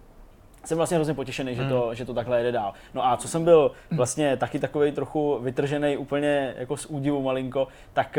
jsem 0.65 0.77
vlastně 0.77 0.97
hrozně 0.97 1.15
potěšený, 1.15 1.55
že 1.55 1.69
to, 1.69 1.81
hmm. 1.81 1.95
že 1.95 2.05
to 2.05 2.15
takhle 2.15 2.39
jede 2.39 2.53
dál. 2.53 2.73
No 2.95 3.07
a 3.07 3.17
co 3.17 3.29
jsem 3.29 3.45
byl 3.45 3.73
vlastně 3.91 4.37
taky 4.37 4.59
takový 4.59 4.93
trochu 4.93 5.39
vytržený 5.43 5.97
úplně 5.97 6.55
jako 6.59 6.77
z 6.77 6.87
údivu 6.87 7.23
malinko, 7.23 7.69
tak 7.93 8.19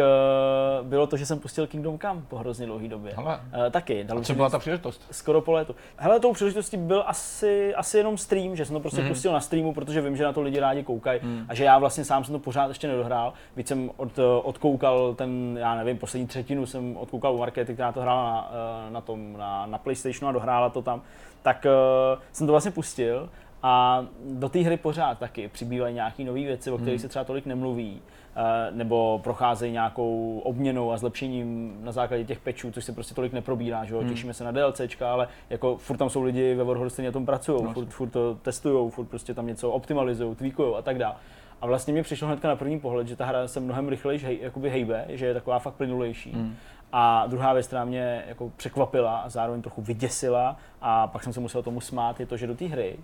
uh, 0.81 0.87
bylo 0.87 1.07
to, 1.07 1.17
že 1.17 1.25
jsem 1.25 1.39
pustil 1.39 1.67
Kingdom 1.67 1.99
Come 1.99 2.21
po 2.27 2.37
hrozně 2.37 2.65
dlouhé 2.65 2.87
době. 2.87 3.13
Hele. 3.15 3.39
Uh, 3.57 3.69
taky. 3.71 4.05
A 4.17 4.21
co 4.21 4.33
byla 4.33 4.49
ta 4.49 4.59
příležitost? 4.59 5.07
Skoro 5.11 5.41
po 5.41 5.51
létu. 5.51 5.75
Hele, 5.97 6.19
tou 6.19 6.33
příležitostí 6.33 6.77
byl 6.77 7.03
asi, 7.07 7.75
asi 7.75 7.97
jenom 7.97 8.17
stream, 8.17 8.55
že 8.55 8.65
jsem 8.65 8.73
to 8.73 8.79
prostě 8.79 9.01
mm. 9.01 9.07
pustil 9.07 9.33
na 9.33 9.39
streamu, 9.39 9.73
protože 9.73 10.01
vím, 10.01 10.17
že 10.17 10.23
na 10.23 10.33
to 10.33 10.41
lidi 10.41 10.59
rádi 10.59 10.83
koukají 10.83 11.19
mm. 11.23 11.45
a 11.49 11.55
že 11.55 11.63
já 11.63 11.77
vlastně 11.77 12.05
sám 12.05 12.23
jsem 12.23 12.33
to 12.33 12.39
pořád 12.39 12.67
ještě 12.67 12.87
nedohrál. 12.87 13.33
Víc 13.55 13.67
jsem 13.67 13.91
od, 13.97 14.19
odkoukal 14.43 15.13
ten, 15.13 15.57
já 15.59 15.75
nevím, 15.75 15.97
poslední 15.97 16.27
třetinu 16.27 16.65
jsem 16.65 16.97
odkoukal 16.97 17.35
u 17.35 17.37
Markety, 17.37 17.73
která 17.73 17.91
to 17.91 18.01
hrála 18.01 18.31
na, 18.31 18.51
eh, 18.87 18.91
na 18.91 19.01
tom, 19.01 19.37
na, 19.37 19.65
na 19.65 19.77
PlayStationu 19.77 20.29
a 20.29 20.31
dohrála 20.31 20.69
to 20.69 20.81
tam 20.81 21.01
tak 21.43 21.65
uh, 21.65 22.21
jsem 22.31 22.47
to 22.47 22.53
vlastně 22.53 22.71
pustil 22.71 23.29
a 23.63 24.05
do 24.29 24.49
té 24.49 24.59
hry 24.59 24.77
pořád 24.77 25.19
taky 25.19 25.47
přibývají 25.47 25.95
nějaké 25.95 26.23
nové 26.23 26.39
věci, 26.39 26.71
o 26.71 26.77
kterých 26.77 26.93
hmm. 26.93 27.01
se 27.01 27.07
třeba 27.07 27.25
tolik 27.25 27.45
nemluví, 27.45 28.01
uh, 28.01 28.77
nebo 28.77 29.19
procházejí 29.23 29.73
nějakou 29.73 30.41
obměnou 30.43 30.91
a 30.91 30.97
zlepšením 30.97 31.77
na 31.83 31.91
základě 31.91 32.23
těch 32.23 32.39
pečů, 32.39 32.71
což 32.71 32.85
se 32.85 32.91
prostě 32.93 33.15
tolik 33.15 33.33
neprobírá, 33.33 33.85
že 33.85 33.93
jo? 33.93 33.99
Hmm. 33.99 34.09
Těšíme 34.09 34.33
se 34.33 34.43
na 34.43 34.51
DLCčka, 34.51 35.11
ale 35.11 35.27
jako 35.49 35.77
furt 35.77 35.97
tam 35.97 36.09
jsou 36.09 36.23
lidi 36.23 36.55
ve 36.55 36.63
Warhol 36.63 36.89
stejně 36.89 37.09
na 37.09 37.13
tom 37.13 37.25
pracují, 37.25 37.63
no. 37.63 37.73
furt, 37.73 37.89
furt 37.89 38.09
to 38.09 38.35
testují, 38.35 38.91
furt 38.91 39.05
prostě 39.05 39.33
tam 39.33 39.47
něco 39.47 39.71
optimalizují, 39.71 40.35
tweakují 40.35 40.75
a 40.75 40.81
tak 40.81 40.97
dále. 40.97 41.15
A 41.61 41.65
vlastně 41.65 41.93
mi 41.93 42.03
přišlo 42.03 42.27
hnedka 42.27 42.47
na 42.47 42.55
první 42.55 42.79
pohled, 42.79 43.07
že 43.07 43.15
ta 43.15 43.25
hra 43.25 43.47
se 43.47 43.59
mnohem 43.59 43.89
rychleji 43.89 44.19
hej, 44.19 44.39
jakoby 44.41 44.69
hejbe, 44.69 45.05
že 45.09 45.25
je 45.25 45.33
taková 45.33 45.59
fakt 45.59 45.73
plynulejší. 45.73 46.31
Hmm. 46.31 46.55
A 46.91 47.27
druhá 47.27 47.53
věc, 47.53 47.67
která 47.67 47.85
mě 47.85 48.23
jako 48.27 48.51
překvapila 48.57 49.17
a 49.17 49.29
zároveň 49.29 49.61
trochu 49.61 49.81
vyděsila 49.81 50.57
a 50.81 51.07
pak 51.07 51.23
jsem 51.23 51.33
se 51.33 51.39
musel 51.39 51.63
tomu 51.63 51.81
smát, 51.81 52.19
je 52.19 52.25
to, 52.25 52.37
že 52.37 52.47
do 52.47 52.55
té 52.55 52.65
hry, 52.65 52.97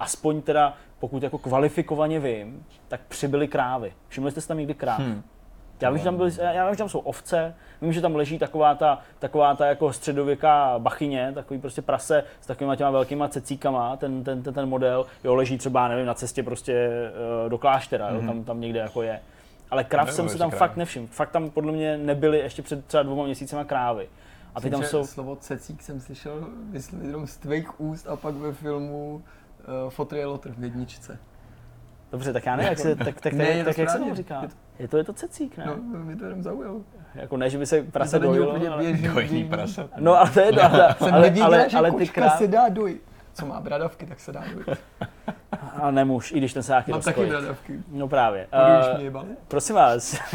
aspoň 0.00 0.42
teda 0.42 0.74
pokud 0.98 1.22
jako 1.22 1.38
kvalifikovaně 1.38 2.20
vím, 2.20 2.66
tak 2.88 3.00
přibyly 3.08 3.48
krávy. 3.48 3.92
Všimli 4.08 4.30
jste 4.30 4.40
si 4.40 4.48
tam 4.48 4.58
někdy 4.58 4.74
kráv? 4.74 4.98
Hmm. 4.98 5.22
Já 5.80 5.90
vím, 5.90 5.98
že 5.98 6.04
tam, 6.04 6.16
byly, 6.16 6.30
já 6.40 6.66
vím, 6.66 6.74
že 6.74 6.78
tam 6.78 6.88
jsou 6.88 6.98
ovce, 6.98 7.54
vím, 7.82 7.92
že 7.92 8.00
tam 8.00 8.16
leží 8.16 8.38
taková 8.38 8.74
ta, 8.74 8.98
taková 9.18 9.54
ta 9.54 9.66
jako 9.66 9.92
středověká 9.92 10.78
bachyně, 10.78 11.32
takový 11.34 11.60
prostě 11.60 11.82
prase 11.82 12.24
s 12.40 12.46
takovými 12.46 12.76
těma 12.76 12.90
velkýma 12.90 13.28
cecíkama, 13.28 13.96
ten, 13.96 14.24
ten, 14.24 14.42
ten, 14.42 14.54
ten 14.54 14.68
model, 14.68 15.06
jo, 15.24 15.34
leží 15.34 15.58
třeba, 15.58 15.88
nevím, 15.88 16.06
na 16.06 16.14
cestě 16.14 16.42
prostě 16.42 16.90
uh, 17.44 17.50
do 17.50 17.58
kláštera, 17.58 18.08
mm-hmm. 18.08 18.14
jo, 18.14 18.20
mhm. 18.20 18.26
tam, 18.26 18.44
tam 18.44 18.60
někde 18.60 18.80
jako 18.80 19.02
je. 19.02 19.20
Ale 19.70 19.84
krav 19.84 20.12
jsem 20.12 20.28
si 20.28 20.38
tam 20.38 20.50
krávy. 20.50 20.58
fakt 20.58 20.76
nevšiml. 20.76 21.06
Fakt 21.10 21.30
tam 21.30 21.50
podle 21.50 21.72
mě 21.72 21.96
nebyly 21.96 22.38
ještě 22.38 22.62
před 22.62 22.84
třeba 22.84 23.02
dvěma 23.02 23.24
měsícema 23.24 23.64
krávy. 23.64 24.08
A 24.54 24.60
teď 24.60 24.72
tam 24.72 24.82
jsou... 24.82 25.06
Slovo 25.06 25.36
cecík 25.36 25.82
jsem 25.82 26.00
slyšel 26.00 26.48
myslím, 26.70 27.02
jenom 27.02 27.26
z 27.26 27.36
tvých 27.36 27.80
úst 27.80 28.08
a 28.08 28.16
pak 28.16 28.34
ve 28.34 28.52
filmu 28.52 29.14
uh, 29.14 29.90
Fotry 29.90 30.24
Lotr 30.24 30.50
v 30.50 30.64
jedničce. 30.64 31.18
Dobře, 32.12 32.32
tak 32.32 32.46
já 32.46 32.56
nevím, 32.56 32.68
jak 32.68 32.78
se, 32.78 32.96
tak, 33.04 33.20
tak, 33.20 33.32
ne, 33.32 33.56
tak, 33.56 33.64
tak 33.64 33.78
jak 33.78 33.90
se 33.90 33.98
tomu 33.98 34.14
říká? 34.14 34.42
Je 34.78 34.88
to, 34.88 34.96
je 34.96 35.04
to 35.04 35.12
cecík, 35.12 35.56
ne? 35.56 35.64
No, 35.66 35.76
mě 35.76 36.16
to 36.16 36.24
jenom 36.24 36.42
zaujalo. 36.42 36.80
Jako 37.14 37.36
ne, 37.36 37.50
že 37.50 37.58
by 37.58 37.66
se 37.66 37.82
prase 37.82 38.18
dojilo, 38.18 38.72
ale... 38.72 38.92
Dojný 38.92 39.44
prase. 39.44 39.88
No, 39.98 40.14
ale 40.14 40.30
to 40.30 40.40
je 40.40 40.52
to, 40.52 40.64
ale, 40.64 40.94
ale, 41.00 41.34
ale, 41.42 41.66
ale 41.66 41.92
ty 41.92 42.08
krá... 42.08 42.30
se 42.30 42.46
dá 42.46 42.68
dojit. 42.68 43.02
Co 43.38 43.46
má 43.46 43.60
bradavky, 43.60 44.06
tak 44.06 44.20
se 44.20 44.32
dá 44.32 44.44
dojit. 44.52 44.80
A 45.82 45.90
nemuž, 45.90 46.32
i 46.32 46.38
když 46.38 46.52
ten 46.52 46.62
se 46.62 46.72
nějaký 46.72 46.90
Mám 46.90 47.00
taky 47.00 47.26
bradavky. 47.26 47.82
No 47.88 48.08
právě. 48.08 48.46
Uh, 49.12 49.24
prosím 49.48 49.74
vás. 49.74 50.20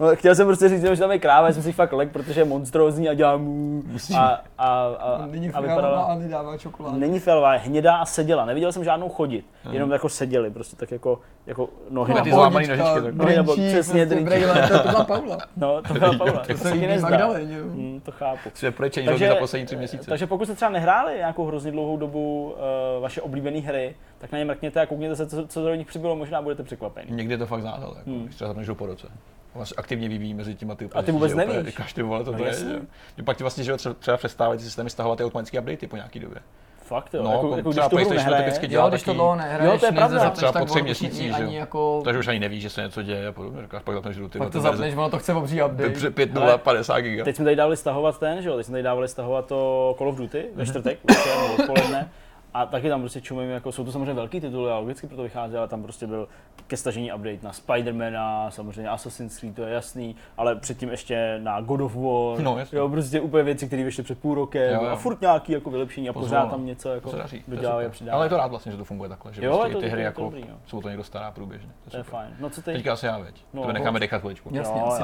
No, 0.00 0.16
chtěl 0.16 0.34
jsem 0.34 0.46
prostě 0.46 0.68
říct, 0.68 0.82
že 0.82 0.96
tam 0.96 1.12
je 1.12 1.18
kráva, 1.18 1.52
jsem 1.52 1.62
si 1.62 1.72
fakt 1.72 1.92
lek, 1.92 2.12
protože 2.12 2.40
je 2.40 2.44
monstrózní 2.44 3.08
a 3.08 3.14
dělá 3.14 3.36
mu 3.36 3.82
a, 4.16 4.42
a, 4.58 4.86
a, 4.98 5.26
Není 5.26 5.50
a 5.50 5.60
vypadala, 5.60 6.02
a 6.02 6.14
nedává 6.14 6.58
čokoládu. 6.58 6.98
Není 6.98 7.20
fialová, 7.20 7.54
je 7.54 7.60
hnědá 7.60 7.96
a 7.96 8.04
seděla. 8.04 8.44
Neviděl 8.44 8.72
jsem 8.72 8.84
žádnou 8.84 9.08
chodit, 9.08 9.46
hmm. 9.64 9.74
jenom 9.74 9.90
jako 9.90 10.08
seděli, 10.08 10.50
prostě 10.50 10.76
tak 10.76 10.90
jako, 10.90 11.20
jako 11.46 11.68
nohy. 11.90 12.14
No, 12.14 12.22
ty 12.22 12.30
zlámaný 12.30 12.66
nožičky. 12.66 13.00
Tak. 13.02 13.14
No, 13.14 13.24
nebo 13.24 13.52
přesně 13.52 14.06
drinčí. 14.06 14.42
To, 14.68 14.78
to 14.78 14.88
byla 14.88 15.04
Paula. 15.04 15.38
No, 15.56 15.82
to 15.82 15.94
byla 15.94 16.12
Paula. 16.18 16.44
to 16.46 16.58
se 16.58 16.74
nezdá. 16.74 17.26
Hmm, 17.26 18.00
to 18.04 18.12
chápu. 18.12 18.50
Jsi 18.54 18.72
takže, 19.04 19.28
za 19.28 19.34
poslední 19.34 19.66
tři 19.66 19.76
měsíce. 19.76 20.10
Takže 20.10 20.26
pokud 20.26 20.44
jste 20.44 20.54
třeba 20.54 20.70
nehráli 20.70 21.16
nějakou 21.16 21.46
hrozně 21.46 21.72
dlouhou 21.72 21.96
dobu 21.96 22.54
uh, 22.96 23.02
vaše 23.02 23.20
oblíbené 23.22 23.60
hry, 23.60 23.96
tak 24.18 24.32
na 24.32 24.38
ně 24.38 24.44
mrkněte 24.44 24.80
a 24.80 24.86
koukněte 24.86 25.16
se, 25.16 25.26
co, 25.26 25.46
co 25.46 25.62
do 25.62 25.74
nich 25.74 25.86
přibylo, 25.86 26.16
možná 26.16 26.42
budete 26.42 26.62
překvapeni. 26.62 27.06
Někdy 27.10 27.34
je 27.34 27.38
to 27.38 27.46
fakt 27.46 27.62
záhel, 27.62 27.94
jako, 27.98 28.10
hmm. 28.10 28.22
když 28.22 28.34
třeba 28.34 28.74
po 28.74 28.86
roce 28.86 29.08
vlastně 29.56 29.74
aktivně 29.78 30.08
vyvíjí 30.08 30.34
mezi 30.34 30.54
těma 30.54 30.74
ty 30.74 30.88
A 30.94 31.02
ty 31.02 31.12
vůbec 31.12 31.34
nevíš. 31.34 31.56
Říkáš, 31.66 31.92
ty 31.92 32.02
vole, 32.02 32.24
to 32.24 32.32
no, 32.32 32.44
je, 32.44 32.52
že? 32.54 33.22
pak 33.24 33.36
ti 33.36 33.44
vlastně, 33.44 33.64
že 33.64 33.76
třeba 33.98 34.16
přestávají 34.16 34.58
ty 34.58 34.64
systémy 34.64 34.90
stahovat 34.90 35.18
ty 35.18 35.24
automatické 35.24 35.60
updaty 35.60 35.86
po 35.86 35.96
nějaký 35.96 36.18
době. 36.20 36.38
Fakt 36.86 37.14
jo, 37.14 37.22
No, 37.22 37.30
jako, 37.32 37.46
jako 37.46 37.56
jako 37.56 37.70
třeba 37.70 37.86
když 37.88 38.02
to 38.02 38.08
hru 38.08 38.16
nehraje, 38.16 38.68
dělá 38.68 38.84
Jo, 38.84 38.90
když 38.90 39.02
to 39.02 39.06
taky- 39.06 39.16
dlouho 39.16 39.36
nehraješ, 39.36 39.72
Jo, 39.72 39.78
to 39.78 39.86
je 39.86 39.92
pravda. 39.92 40.14
nezapneš, 40.14 40.36
Třeba 40.36 40.52
tak 40.52 40.62
po 40.62 40.66
třech 40.66 40.80
ono 40.82 40.84
měsících, 40.84 41.36
že 41.36 41.44
jako... 41.44 42.00
Takže 42.04 42.18
už 42.18 42.28
ani 42.28 42.38
nevíš, 42.40 42.62
že 42.62 42.70
se 42.70 42.82
něco 42.82 43.02
děje 43.02 43.26
a 43.26 43.32
podobně. 43.32 43.62
Říkáš, 43.62 43.82
pak 43.82 43.94
zapneš 43.94 44.16
hru, 44.16 44.28
ty 44.28 44.38
Pak 44.38 44.50
to 44.50 44.60
zapneš, 44.60 44.94
ono 44.96 45.10
to 45.10 45.18
chce 45.18 45.34
obří 45.34 45.62
update. 45.62 45.90
Pře- 45.90 46.10
5 46.10 46.36
Ale 46.36 46.46
0 46.46 46.58
50 46.58 47.00
giga. 47.00 47.24
Teď 47.24 47.36
jsme 47.36 47.44
tady 47.44 47.56
dávali 47.56 47.76
stahovat 47.76 48.18
ten, 48.18 48.42
že 48.42 48.48
jo, 48.48 48.56
teď 48.56 48.66
jsme 48.66 48.72
tady 48.72 48.82
dávali 48.82 49.08
stahovat 49.08 49.46
to 49.46 49.94
Call 49.98 50.08
of 50.10 50.16
Duty 50.16 50.44
ve 50.54 50.66
čtvrtek, 50.66 50.98
večer 51.08 51.36
nebo 51.42 51.54
odpoledne. 51.54 52.08
A 52.56 52.66
taky 52.66 52.88
tam 52.88 53.00
prostě 53.00 53.20
čumím, 53.20 53.50
jako 53.50 53.72
jsou 53.72 53.84
to 53.84 53.92
samozřejmě 53.92 54.12
velký 54.14 54.40
tituly 54.40 54.70
a 54.70 54.78
logicky 54.78 55.06
proto 55.06 55.22
vychází, 55.22 55.56
ale 55.56 55.68
tam 55.68 55.82
prostě 55.82 56.06
byl 56.06 56.28
ke 56.66 56.76
stažení 56.76 57.12
update 57.12 57.38
na 57.42 57.52
Spidermana, 57.52 58.50
samozřejmě 58.50 58.88
Assassin's 58.90 59.38
Creed, 59.38 59.54
to 59.56 59.62
je 59.62 59.74
jasný, 59.74 60.16
ale 60.36 60.56
předtím 60.56 60.88
ještě 60.90 61.38
na 61.42 61.60
God 61.60 61.80
of 61.80 61.94
War, 61.94 62.40
No, 62.44 62.58
jasně. 62.58 62.78
jo, 62.78 62.88
prostě 62.88 63.20
úplně 63.20 63.42
věci, 63.44 63.66
které 63.66 63.84
vyšly 63.84 64.02
před 64.02 64.18
půl 64.18 64.34
rokem 64.34 64.74
Jo, 64.74 64.82
jo. 64.84 64.90
a 64.90 64.96
furt 64.96 65.20
nějaký 65.20 65.52
jako 65.52 65.70
vylepšení 65.70 66.08
a 66.08 66.12
pořád 66.12 66.24
Pozvolna. 66.24 66.50
tam 66.50 66.66
něco 66.66 66.88
jako 66.88 67.10
To 67.10 67.16
to 67.16 67.22
je 67.34 67.42
dodělávají 67.48 67.86
a 67.86 67.90
přidávají. 67.90 68.14
Ale 68.16 68.26
je 68.26 68.30
to 68.30 68.36
rád 68.36 68.46
vlastně, 68.46 68.72
že 68.72 68.78
to 68.78 68.84
funguje 68.84 69.08
takhle, 69.08 69.32
že 69.32 69.44
Jo, 69.44 69.50
prostě 69.52 69.70
je 69.70 69.74
to- 69.74 69.80
ty 69.80 69.88
hry 69.88 69.96
to 70.02 70.06
je 70.06 70.12
to 70.12 70.20
jako 70.20 70.22
dobrý, 70.30 70.44
no. 70.50 70.56
jsou 70.66 70.80
to 70.80 70.88
někdo 70.88 71.04
stará 71.04 71.30
průběžně. 71.30 71.70
To 71.90 71.96
je 71.96 72.04
super. 72.04 72.20
fajn. 72.20 72.30
No 72.40 72.50
co 72.50 72.62
ty? 72.62 72.72
Teďka 72.72 72.92
asi 72.92 73.06
já, 73.06 73.18
veď. 73.18 73.44
No, 73.52 73.60
No, 73.60 73.66
to 73.66 73.72
necháme 73.72 74.00
dechat 74.00 74.18
chviličku. 74.20 74.50
Jasně, 74.52 74.80
Jo, 74.80 74.86
asi 74.86 75.02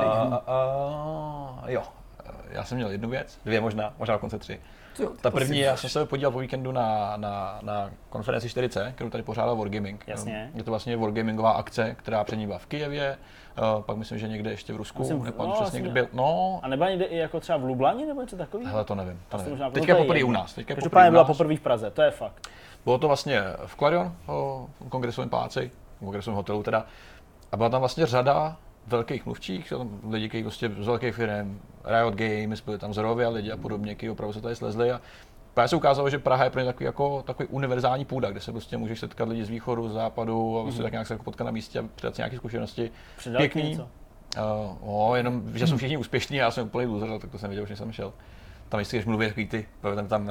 jo, 1.72 1.82
já 2.50 2.64
jsem 2.64 2.76
měl 2.76 2.90
jednu 2.90 3.08
věc, 3.08 3.38
dvě 3.44 3.60
možná, 3.60 3.94
možná 3.98 4.14
dokonce 4.14 4.38
tři. 4.38 4.60
Jo, 4.98 5.08
Ta 5.20 5.30
to 5.30 5.36
první, 5.36 5.58
já 5.58 5.76
jsem 5.76 5.90
se 5.90 6.06
podíval 6.06 6.32
po 6.32 6.38
víkendu 6.38 6.72
na, 6.72 7.16
na, 7.16 7.58
na 7.62 7.90
konferenci 8.10 8.48
4C, 8.48 8.92
kterou 8.92 9.10
tady 9.10 9.22
pořádal 9.22 9.56
Wargaming. 9.56 10.04
Jasně. 10.06 10.50
Je 10.54 10.62
to 10.64 10.70
vlastně 10.70 10.96
Wargamingová 10.96 11.50
akce, 11.50 11.94
která 11.98 12.24
přední 12.24 12.46
byla 12.46 12.58
v 12.58 12.66
Kijevě, 12.66 13.18
uh, 13.76 13.82
pak 13.82 13.96
myslím, 13.96 14.18
že 14.18 14.28
někde 14.28 14.50
ještě 14.50 14.72
v 14.72 14.76
Rusku, 14.76 15.02
Myslím, 15.02 15.24
nepamatuji 15.24 15.54
no, 15.60 15.62
přesně, 15.62 15.80
kde 15.80 15.90
byl. 15.90 16.08
No, 16.12 16.60
A 16.62 16.68
nebo 16.68 16.84
někde 16.84 17.04
i 17.04 17.16
jako 17.16 17.40
třeba 17.40 17.58
v 17.58 17.64
Lublani 17.64 18.06
nebo 18.06 18.20
něco 18.20 18.36
takového? 18.36 18.70
hele, 18.70 18.84
to 18.84 18.94
nevím. 18.94 19.20
To 19.28 19.36
nevím. 19.36 19.50
možná- 19.50 19.66
no 19.66 19.72
Teďka 19.72 19.94
to 19.94 19.98
je 20.00 20.04
poprvé 20.04 20.24
u 20.24 20.30
nás. 20.30 20.54
Teďka 20.54 20.74
poprvé 20.74 20.74
Každopádně 20.74 21.10
byla 21.10 21.24
poprvé 21.24 21.56
v 21.56 21.60
Praze, 21.60 21.90
to 21.90 22.02
je 22.02 22.10
fakt. 22.10 22.48
Bylo 22.84 22.98
to 22.98 23.06
vlastně 23.06 23.42
v 23.66 23.76
Clarion, 23.76 24.12
v 24.26 24.88
kongresovém 24.88 25.28
paláci, 25.28 25.70
v 25.96 26.04
kongresovém 26.04 26.36
hotelu 26.36 26.62
teda. 26.62 26.86
A 27.52 27.56
byla 27.56 27.68
tam 27.68 27.80
vlastně 27.80 28.06
řada 28.06 28.56
velkých 28.86 29.26
mluvčích, 29.26 29.72
lidi, 30.10 30.28
kteří 30.28 30.42
prostě 30.42 30.70
z 30.78 30.86
velkých 30.86 31.14
firm, 31.14 31.60
Riot 31.84 32.14
Games, 32.14 32.60
byli 32.60 32.78
tam 32.78 32.94
Zerovia 32.94 33.28
lidi 33.28 33.52
a 33.52 33.56
podobně, 33.56 33.94
kteří 33.94 34.10
opravdu 34.10 34.32
se 34.32 34.40
tady 34.40 34.56
slezli. 34.56 34.92
A 34.92 35.00
právě 35.54 35.68
se 35.68 35.76
ukázalo, 35.76 36.10
že 36.10 36.18
Praha 36.18 36.44
je 36.44 36.50
pro 36.50 36.60
ně 36.60 36.66
takový, 36.66 36.84
jako, 36.84 37.22
takový 37.22 37.48
univerzální 37.48 38.04
půda, 38.04 38.30
kde 38.30 38.40
se 38.40 38.52
prostě 38.52 38.76
můžeš 38.76 39.00
setkat 39.00 39.28
lidi 39.28 39.44
z 39.44 39.48
východu, 39.48 39.88
z 39.88 39.92
západu 39.92 40.58
a 40.58 40.62
prostě 40.62 40.82
tak 40.82 40.92
nějak 40.92 41.06
se 41.06 41.14
jako 41.14 41.24
potkat 41.24 41.44
na 41.44 41.50
místě 41.50 41.78
a 41.78 41.84
předat 41.94 42.14
si 42.14 42.20
nějaké 42.20 42.36
zkušenosti. 42.36 42.90
Předal 43.16 43.38
Pěkný. 43.38 43.62
něco? 43.62 43.88
Uh, 44.36 44.76
oh, 44.80 45.16
jenom, 45.16 45.42
že 45.54 45.66
jsou 45.66 45.76
všichni 45.76 45.96
úspěšní 45.96 46.40
a 46.40 46.44
já 46.44 46.50
jsem 46.50 46.66
úplný 46.66 46.86
loser, 46.86 47.18
tak 47.18 47.30
to 47.30 47.38
jsem 47.38 47.50
věděl, 47.50 47.64
už 47.64 47.70
než 47.70 47.78
jsem 47.78 47.92
šel. 47.92 48.12
Tam 48.68 48.78
vždycky, 48.78 48.96
když 48.96 49.06
mluví 49.06 49.26
takový 49.26 49.46
ty, 49.46 49.66
tam, 49.94 50.08
tam 50.08 50.22
uh, 50.22 50.30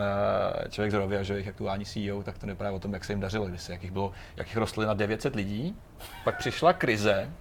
člověk 0.70 0.92
z 0.92 0.94
Rovia, 0.94 1.24
že 1.24 1.34
jejich 1.34 1.48
aktuální 1.48 1.86
CEO, 1.86 2.24
tak 2.24 2.38
to 2.38 2.46
nevypadá 2.46 2.72
o 2.72 2.80
tom, 2.80 2.94
jak 2.94 3.06
se 3.06 3.14
jim 3.14 3.20
dařilo, 3.20 3.46
když 3.46 3.62
se, 3.62 3.72
jakých 3.72 3.92
bylo, 3.92 4.12
jakých 4.38 4.58
rostly 4.58 4.86
na 4.86 4.94
900 4.94 5.36
lidí. 5.36 5.76
Pak 6.24 6.38
přišla 6.38 6.74
krize, 6.74 7.32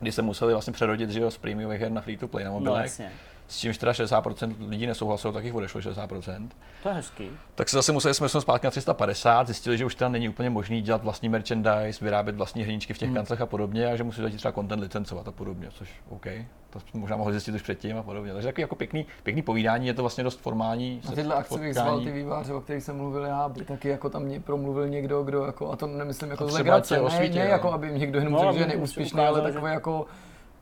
kdy 0.00 0.12
se 0.12 0.22
museli 0.22 0.52
vlastně 0.52 0.72
přerodit 0.72 1.10
že 1.10 1.20
jo, 1.20 1.30
z 1.30 1.38
prémiových 1.38 1.80
her 1.80 1.90
na 1.92 2.00
free 2.00 2.16
to 2.16 2.28
play 2.28 2.44
na 2.44 2.50
No 2.50 2.58
mobilech, 2.58 2.82
jasně, 2.84 3.10
s 3.48 3.58
čímž 3.58 3.78
teda 3.78 3.92
60% 3.92 4.54
lidí 4.68 4.86
nesouhlasilo, 4.86 5.32
tak 5.32 5.44
jich 5.44 5.54
odešlo 5.54 5.80
60%. 5.80 6.48
to 6.82 6.88
je 6.88 6.94
hezký. 6.94 7.30
Tak 7.54 7.68
se 7.68 7.76
zase 7.76 7.92
museli 7.92 8.14
jsme 8.14 8.28
jsme 8.28 8.40
zpátky 8.40 8.66
na 8.66 8.70
350, 8.70 9.46
zjistili, 9.46 9.78
že 9.78 9.84
už 9.84 9.94
teda 9.94 10.08
není 10.08 10.28
úplně 10.28 10.50
možný 10.50 10.82
dělat 10.82 11.04
vlastní 11.04 11.28
merchandise, 11.28 12.04
vyrábět 12.04 12.36
vlastní 12.36 12.62
hříčky 12.62 12.94
v 12.94 12.98
těch 12.98 13.08
hmm. 13.08 13.16
kanclech 13.16 13.40
a 13.40 13.46
podobně, 13.46 13.86
a 13.86 13.96
že 13.96 14.04
musí 14.04 14.22
začít 14.22 14.36
třeba 14.36 14.52
content 14.52 14.82
licencovat 14.82 15.28
a 15.28 15.32
podobně, 15.32 15.68
což 15.70 15.88
OK, 16.08 16.26
to 16.70 16.80
jsme 16.80 17.00
možná 17.00 17.16
mohli 17.16 17.32
zjistit 17.32 17.54
už 17.54 17.62
předtím 17.62 17.98
a 17.98 18.02
podobně. 18.02 18.32
Takže 18.32 18.48
takový 18.48 18.62
jako 18.62 18.74
pěkný, 18.74 19.06
pěkný 19.22 19.42
povídání, 19.42 19.86
je 19.86 19.94
to 19.94 20.02
vlastně 20.02 20.24
dost 20.24 20.40
formální. 20.40 21.00
Na 21.04 21.12
tyhle 21.12 21.34
akce 21.34 21.58
bych 21.58 21.74
zval 21.74 22.00
ty 22.00 22.12
výváře, 22.12 22.54
o 22.54 22.60
kterých 22.60 22.82
jsem 22.82 22.96
mluvil 22.96 23.24
já, 23.24 23.42
aby 23.42 23.64
taky 23.64 23.88
jako 23.88 24.10
tam 24.10 24.22
mě 24.22 24.40
promluvil 24.40 24.88
někdo, 24.88 25.22
kdo 25.22 25.44
jako, 25.44 25.72
a 25.72 25.76
to 25.76 25.86
nemyslím 25.86 26.30
jako 26.30 26.44
A 26.44 26.48
z 26.48 26.52
legrace, 26.52 27.00
ne, 27.00 27.28
ne 27.28 27.44
jako 27.44 27.72
aby 27.72 27.92
někdo 27.92 28.18
jenom 28.18 28.32
No, 28.32 28.40
řekl, 28.40 28.52
že 28.52 28.60
je 28.60 28.66
neúspěšný, 28.66 29.20
ale 29.20 29.42
takové 29.42 29.70
jako, 29.72 30.06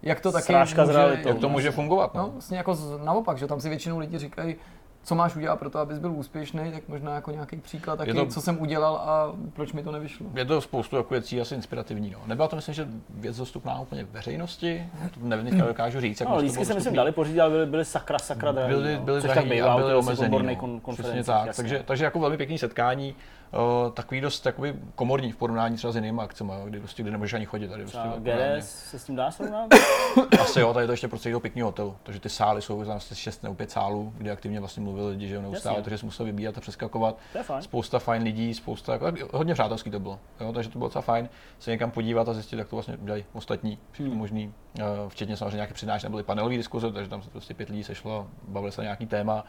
jak 0.04 0.20
to 0.20 0.32
taky 0.32 0.44
Srážka 0.44 0.82
může, 0.82 0.96
realitou. 0.96 1.28
Jak 1.28 1.38
to 1.38 1.48
může 1.48 1.70
fungovat? 1.70 2.14
No, 2.14 2.22
No? 2.22 2.28
vlastně 2.30 2.56
jako 2.58 2.74
z- 2.74 2.98
naopak, 3.04 3.38
že 3.38 3.46
tam 3.46 3.60
si 3.60 3.68
většinou 3.68 3.98
lidi 3.98 4.18
říkají, 4.18 4.56
co 5.02 5.14
máš 5.14 5.36
udělat 5.36 5.58
pro 5.58 5.70
to, 5.70 5.78
abys 5.78 5.98
byl 5.98 6.12
úspěšný, 6.12 6.72
tak 6.72 6.82
možná 6.88 7.14
jako 7.14 7.30
nějaký 7.30 7.56
příklad 7.56 7.96
taky, 7.96 8.14
to- 8.14 8.26
co 8.26 8.40
jsem 8.40 8.60
udělal 8.60 8.96
a 8.96 9.32
proč 9.52 9.72
mi 9.72 9.82
to 9.82 9.92
nevyšlo. 9.92 10.26
Je 10.34 10.44
to 10.44 10.60
spoustu 10.60 10.96
jako 10.96 11.14
věcí 11.14 11.40
asi 11.40 11.54
inspirativní. 11.54 12.10
No. 12.10 12.18
Nebyla 12.26 12.48
to 12.48 12.56
myslím, 12.56 12.74
že 12.74 12.88
věc 13.10 13.36
dostupná 13.36 13.80
úplně 13.80 14.04
veřejnosti, 14.04 14.86
to 15.14 15.26
nevím, 15.26 15.58
dokážu 15.58 16.00
říct. 16.00 16.20
Jak 16.20 16.28
No, 16.28 16.36
lístky 16.36 16.64
se 16.64 16.74
myslím 16.74 16.94
dali 16.94 17.12
pořídit, 17.12 17.40
ale 17.40 17.50
byly, 17.50 17.66
byly 17.66 17.84
sakra, 17.84 18.18
sakra 18.18 18.52
drahý. 18.52 18.68
byly, 18.74 18.94
no. 18.96 19.00
byly 19.02 19.22
tak 19.22 19.30
drahý 19.30 19.50
bývá, 19.50 19.76
byly 19.76 19.88
těch 19.88 19.98
omezený. 19.98 20.38
No. 20.38 20.54
kon- 20.54 21.24
tak. 21.24 21.46
jasně. 21.46 21.62
Takže, 21.62 21.82
takže 21.86 22.04
jako 22.04 22.20
velmi 22.20 22.36
pěkný 22.36 22.58
setkání, 22.58 23.14
uh, 23.56 23.92
takový 23.92 24.20
dost 24.20 24.46
jakoby 24.46 24.74
komorní 24.94 25.32
v 25.32 25.36
porovnání 25.36 25.76
třeba 25.76 25.92
s 25.92 25.96
jinými 25.96 26.20
akcemi, 26.22 26.52
kdy, 26.64 26.78
prostě, 26.78 27.02
kdy 27.02 27.10
nemůžeš 27.12 27.32
ani 27.34 27.46
chodit. 27.46 27.68
Tady 27.68 27.82
prostě 27.82 27.98
GDS 28.18 28.68
se 28.90 28.98
s 28.98 29.04
tím 29.04 29.16
dá 29.16 29.30
srovnat? 29.30 29.68
Asi 30.40 30.60
jo, 30.60 30.72
tady 30.74 30.82
je 30.82 30.86
to 30.86 30.92
ještě 30.92 31.08
prostředí 31.08 31.32
toho 31.32 31.40
pěkného 31.40 31.68
hotelu, 31.68 31.96
takže 32.02 32.20
ty 32.20 32.28
sály 32.28 32.62
jsou 32.62 32.90
asi 32.90 33.14
6 33.14 33.42
nebo 33.42 33.54
5 33.54 33.70
sálů, 33.70 34.12
kde 34.16 34.30
aktivně 34.30 34.60
vlastně 34.60 34.82
mluvili 34.82 35.08
lidi, 35.08 35.28
že 35.28 35.34
jo, 35.34 35.42
neustále, 35.42 35.74
Jasně. 35.74 35.84
takže 35.84 35.98
se 35.98 36.06
musel 36.06 36.26
vybírat 36.26 36.58
a 36.58 36.60
přeskakovat. 36.60 37.16
To 37.32 37.38
je 37.38 37.44
fajn. 37.44 37.62
Spousta 37.62 37.98
fajn 37.98 38.22
lidí, 38.22 38.54
spousta, 38.54 38.92
jako, 38.92 39.12
hodně 39.32 39.54
přátelský 39.54 39.90
to 39.90 40.00
bylo, 40.00 40.18
jo, 40.40 40.52
takže 40.52 40.70
to 40.70 40.78
bylo 40.78 40.88
docela 40.88 41.02
fajn 41.02 41.28
se 41.58 41.70
někam 41.70 41.90
podívat 41.90 42.28
a 42.28 42.32
zjistit, 42.32 42.58
jak 42.58 42.68
to 42.68 42.76
vlastně 42.76 42.96
dělají 43.00 43.24
ostatní, 43.32 43.78
Hmm. 43.98 44.16
možný, 44.16 44.54
eh, 44.78 44.82
včetně 45.08 45.36
samozřejmě 45.36 45.56
nějaké 45.56 45.74
přednášky, 45.74 46.08
byly 46.08 46.22
panelové 46.22 46.56
diskuze, 46.56 46.92
takže 46.92 47.10
tam 47.10 47.22
se 47.22 47.30
prostě 47.30 47.54
pět 47.54 47.68
lidí 47.68 47.84
sešlo, 47.84 48.26
bavili 48.48 48.72
se 48.72 48.80
na 48.80 48.84
nějaký 48.84 49.06
téma, 49.06 49.44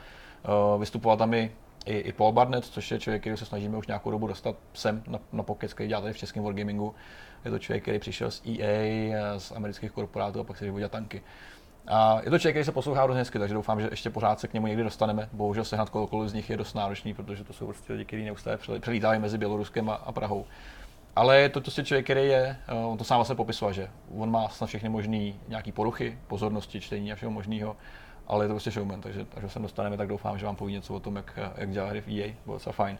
Eh, 0.45 0.77
vystupoval 0.80 1.18
tam 1.18 1.34
i 1.34 1.52
i, 1.86 1.98
i 1.98 2.12
Paul 2.12 2.32
Barnett, 2.32 2.66
což 2.66 2.91
je 2.91 2.99
člověk, 2.99 3.22
který 3.22 3.38
se 3.38 3.45
snažíme 3.45 3.78
už 3.78 3.88
nějakou 3.88 4.12
dobu 4.12 4.28
dostat 4.28 4.56
sem 4.74 5.03
na, 5.07 5.20
na 5.34 5.44
pokec, 5.44 5.74
který 5.74 5.90
dělá 5.90 6.02
tady 6.02 6.14
v 6.14 6.18
českém 6.18 6.44
Wargamingu. 6.44 6.95
Je 7.45 7.52
to 7.52 7.60
člověk, 7.60 7.84
který 7.84 7.99
přišel 7.99 8.32
z 8.32 8.41
EA, 8.45 9.40
z 9.40 9.52
amerických 9.52 9.91
korporátů 9.91 10.40
a 10.40 10.44
pak 10.44 10.57
se 10.57 10.66
dělat 10.66 10.91
tanky. 10.91 11.22
A 11.88 12.22
je 12.24 12.30
to 12.30 12.40
člověk, 12.40 12.56
který 12.56 12.66
se 12.66 12.72
poslouchá 12.72 13.03
hrozně 13.03 13.20
hezky, 13.20 13.40
takže 13.40 13.53
doufám, 13.53 13.82
že 13.82 13.88
ještě 13.91 14.10
pořád 14.10 14.40
se 14.40 14.48
k 14.48 14.53
němu 14.53 14.68
někdy 14.68 14.84
dostaneme. 14.84 15.30
Bohužel 15.34 15.64
sehnat 15.64 15.90
kohokoliv 15.90 16.30
z 16.30 16.34
nich 16.34 16.49
je 16.49 16.57
dost 16.57 16.74
náročný, 16.74 17.14
protože 17.14 17.44
to 17.44 17.53
jsou 17.53 17.66
prostě 17.66 17.94
lidi, 17.94 18.06
kteří 18.06 18.26
neustále 18.26 18.57
přelítávají 18.80 19.20
mezi 19.20 19.38
Běloruskem 19.38 19.90
a, 19.90 19.94
a 19.94 20.12
Prahou. 20.12 20.45
Ale 21.16 21.41
je 21.41 21.49
to 21.49 21.62
prostě 21.62 21.84
člověk, 21.84 22.06
který 22.06 22.28
je, 22.28 22.57
eh, 22.68 22.74
on 22.74 22.98
to 22.98 23.03
sám 23.03 23.18
vlastně 23.18 23.36
popisoval, 23.36 23.74
že 23.74 23.90
on 24.18 24.32
má 24.32 24.49
snad 24.49 24.68
všechny 24.68 24.90
možné 24.90 25.34
nějaký 25.48 25.72
poruchy, 25.72 26.18
pozornosti, 26.28 26.82
čtení 26.82 27.12
a 27.12 27.16
všeho 27.16 27.32
možného, 27.32 27.78
ale 28.27 28.45
je 28.45 28.47
to 28.47 28.53
prostě 28.53 28.72
showman, 28.72 29.02
takže 29.02 29.26
až 29.45 29.53
sem 29.53 29.61
dostaneme, 29.61 29.97
tak 29.97 30.07
doufám, 30.07 30.39
že 30.39 30.45
vám 30.45 30.56
poví 30.56 30.73
něco 30.73 30.93
o 30.93 30.99
tom, 30.99 31.15
jak, 31.15 31.39
jak 31.57 31.72
dělá 31.72 31.89
hry 31.89 32.02
v 32.02 32.07
EA, 32.07 32.34
bylo 32.45 32.56
docela 32.56 32.73
fajn. 32.73 32.97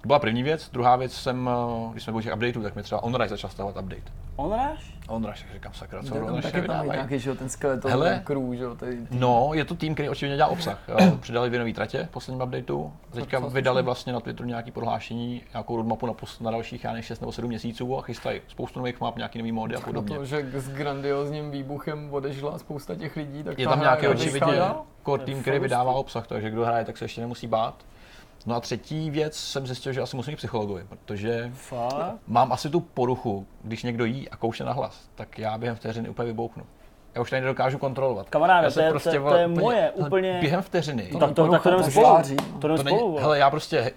To 0.00 0.06
byla 0.06 0.18
první 0.18 0.42
věc. 0.42 0.70
Druhá 0.70 0.96
věc 0.96 1.12
jsem, 1.12 1.50
eh, 1.50 1.92
když 1.92 2.04
jsme 2.04 2.12
byli 2.12 2.24
těch 2.24 2.34
updateů, 2.34 2.62
tak 2.62 2.76
mi 2.76 2.82
třeba 2.82 3.02
OnRise 3.02 3.28
začal 3.28 3.50
stahovat 3.50 3.84
update. 3.84 4.12
Onráž? 4.36 4.94
OnRise, 5.08 5.44
jak 5.44 5.54
říkám, 5.54 5.72
sakra, 5.74 6.02
co 6.02 6.14
OnRise 6.14 6.52
taky 6.52 6.66
tam 6.66 6.86
nějaký, 6.86 7.18
že 7.18 7.30
jo, 7.30 7.36
ten 7.36 7.48
skeleton, 7.48 7.90
Hele. 7.90 8.10
ten 8.10 8.20
crew, 8.24 8.54
že 8.54 8.64
jo, 8.64 8.74
tady, 8.74 8.98
No, 9.10 9.50
je 9.54 9.64
to 9.64 9.74
tým, 9.74 9.94
který 9.94 10.08
očividně 10.08 10.36
dělá 10.36 10.48
obsah. 10.48 10.78
Jo. 10.88 10.96
Přidali 11.20 11.48
dvě 11.48 11.58
nové 11.60 11.72
tratě 11.72 12.04
v 12.04 12.10
posledním 12.10 12.42
updateu. 12.42 12.92
Teďka 13.10 13.40
co 13.40 13.50
vydali 13.50 13.82
vlastně 13.82 14.12
na 14.12 14.20
Twitteru 14.20 14.48
nějaké 14.48 14.70
prohlášení, 14.70 15.42
nějakou 15.52 15.76
roadmapu 15.76 16.06
na, 16.06 16.14
na 16.40 16.50
dalších, 16.50 16.84
já 16.84 16.90
nevím, 16.90 17.02
6 17.02 17.20
nebo 17.20 17.32
7 17.32 17.48
měsíců 17.48 17.98
a 17.98 18.02
chystají 18.02 18.40
spoustu 18.48 18.78
nových 18.78 19.00
map, 19.00 19.16
nějaký 19.16 19.38
nový 19.38 19.52
mody 19.52 19.74
a 19.74 19.78
na 19.78 19.86
podobně. 19.86 20.16
to, 20.16 20.24
že 20.24 20.46
s 20.54 20.68
grandiozním 20.68 21.50
výbuchem 21.50 22.08
odešla 22.14 22.58
spousta 22.58 22.94
těch 22.94 23.16
lidí, 23.16 23.42
tak 23.42 23.58
Je 23.58 23.64
ta 23.64 23.70
tam 23.70 23.80
nějaký 23.80 24.06
očividně 24.08 24.62
core 25.04 25.24
tým, 25.24 25.40
který 25.42 25.58
vydává 25.58 25.92
obsah, 25.92 26.26
takže 26.26 26.50
kdo 26.50 26.64
hraje, 26.64 26.84
tak 26.84 26.98
se 26.98 27.04
ještě 27.04 27.20
nemusí 27.20 27.46
bát. 27.46 27.74
No 28.46 28.54
a 28.54 28.60
třetí 28.60 29.10
věc 29.10 29.36
jsem 29.36 29.66
zjistil, 29.66 29.92
že 29.92 30.00
asi 30.00 30.16
musím 30.16 30.30
jít 30.30 30.36
k 30.36 30.38
psychologovi, 30.38 30.84
protože 30.88 31.50
Fakt? 31.54 32.14
mám 32.26 32.52
asi 32.52 32.70
tu 32.70 32.80
poruchu, 32.80 33.46
když 33.62 33.82
někdo 33.82 34.04
jí 34.04 34.28
a 34.28 34.36
kouše 34.36 34.64
na 34.64 34.72
hlas, 34.72 35.08
tak 35.14 35.38
já 35.38 35.58
během 35.58 35.76
vteřiny 35.76 36.08
úplně 36.08 36.26
vybouchnu. 36.26 36.64
Já 37.14 37.20
už 37.20 37.30
tady 37.30 37.42
nedokážu 37.42 37.78
kontrolovat. 37.78 38.30
Kamaráde, 38.30 38.70
to 38.70 38.80
je- 38.80 38.92
to- 38.92 39.10
to 39.10 39.20
vole, 39.20 39.40
je 39.40 39.48
moje, 39.48 39.90
úplně- 39.90 40.38
Během 40.40 40.62
vteřiny. 40.62 41.02
Tak 41.02 41.12
to, 41.12 41.18
tak 41.18 41.34
to 41.34 41.42
porucha, 41.46 41.70
jdeme 41.70 41.82
to 41.82 41.90
spolu. 41.90 42.06
To 42.60 42.68
jdeme 42.68 42.78
To 42.78 42.84
není, 42.84 42.98
spolu. 42.98 43.18
hele, 43.18 43.38
já 43.38 43.50
prostě 43.50 43.92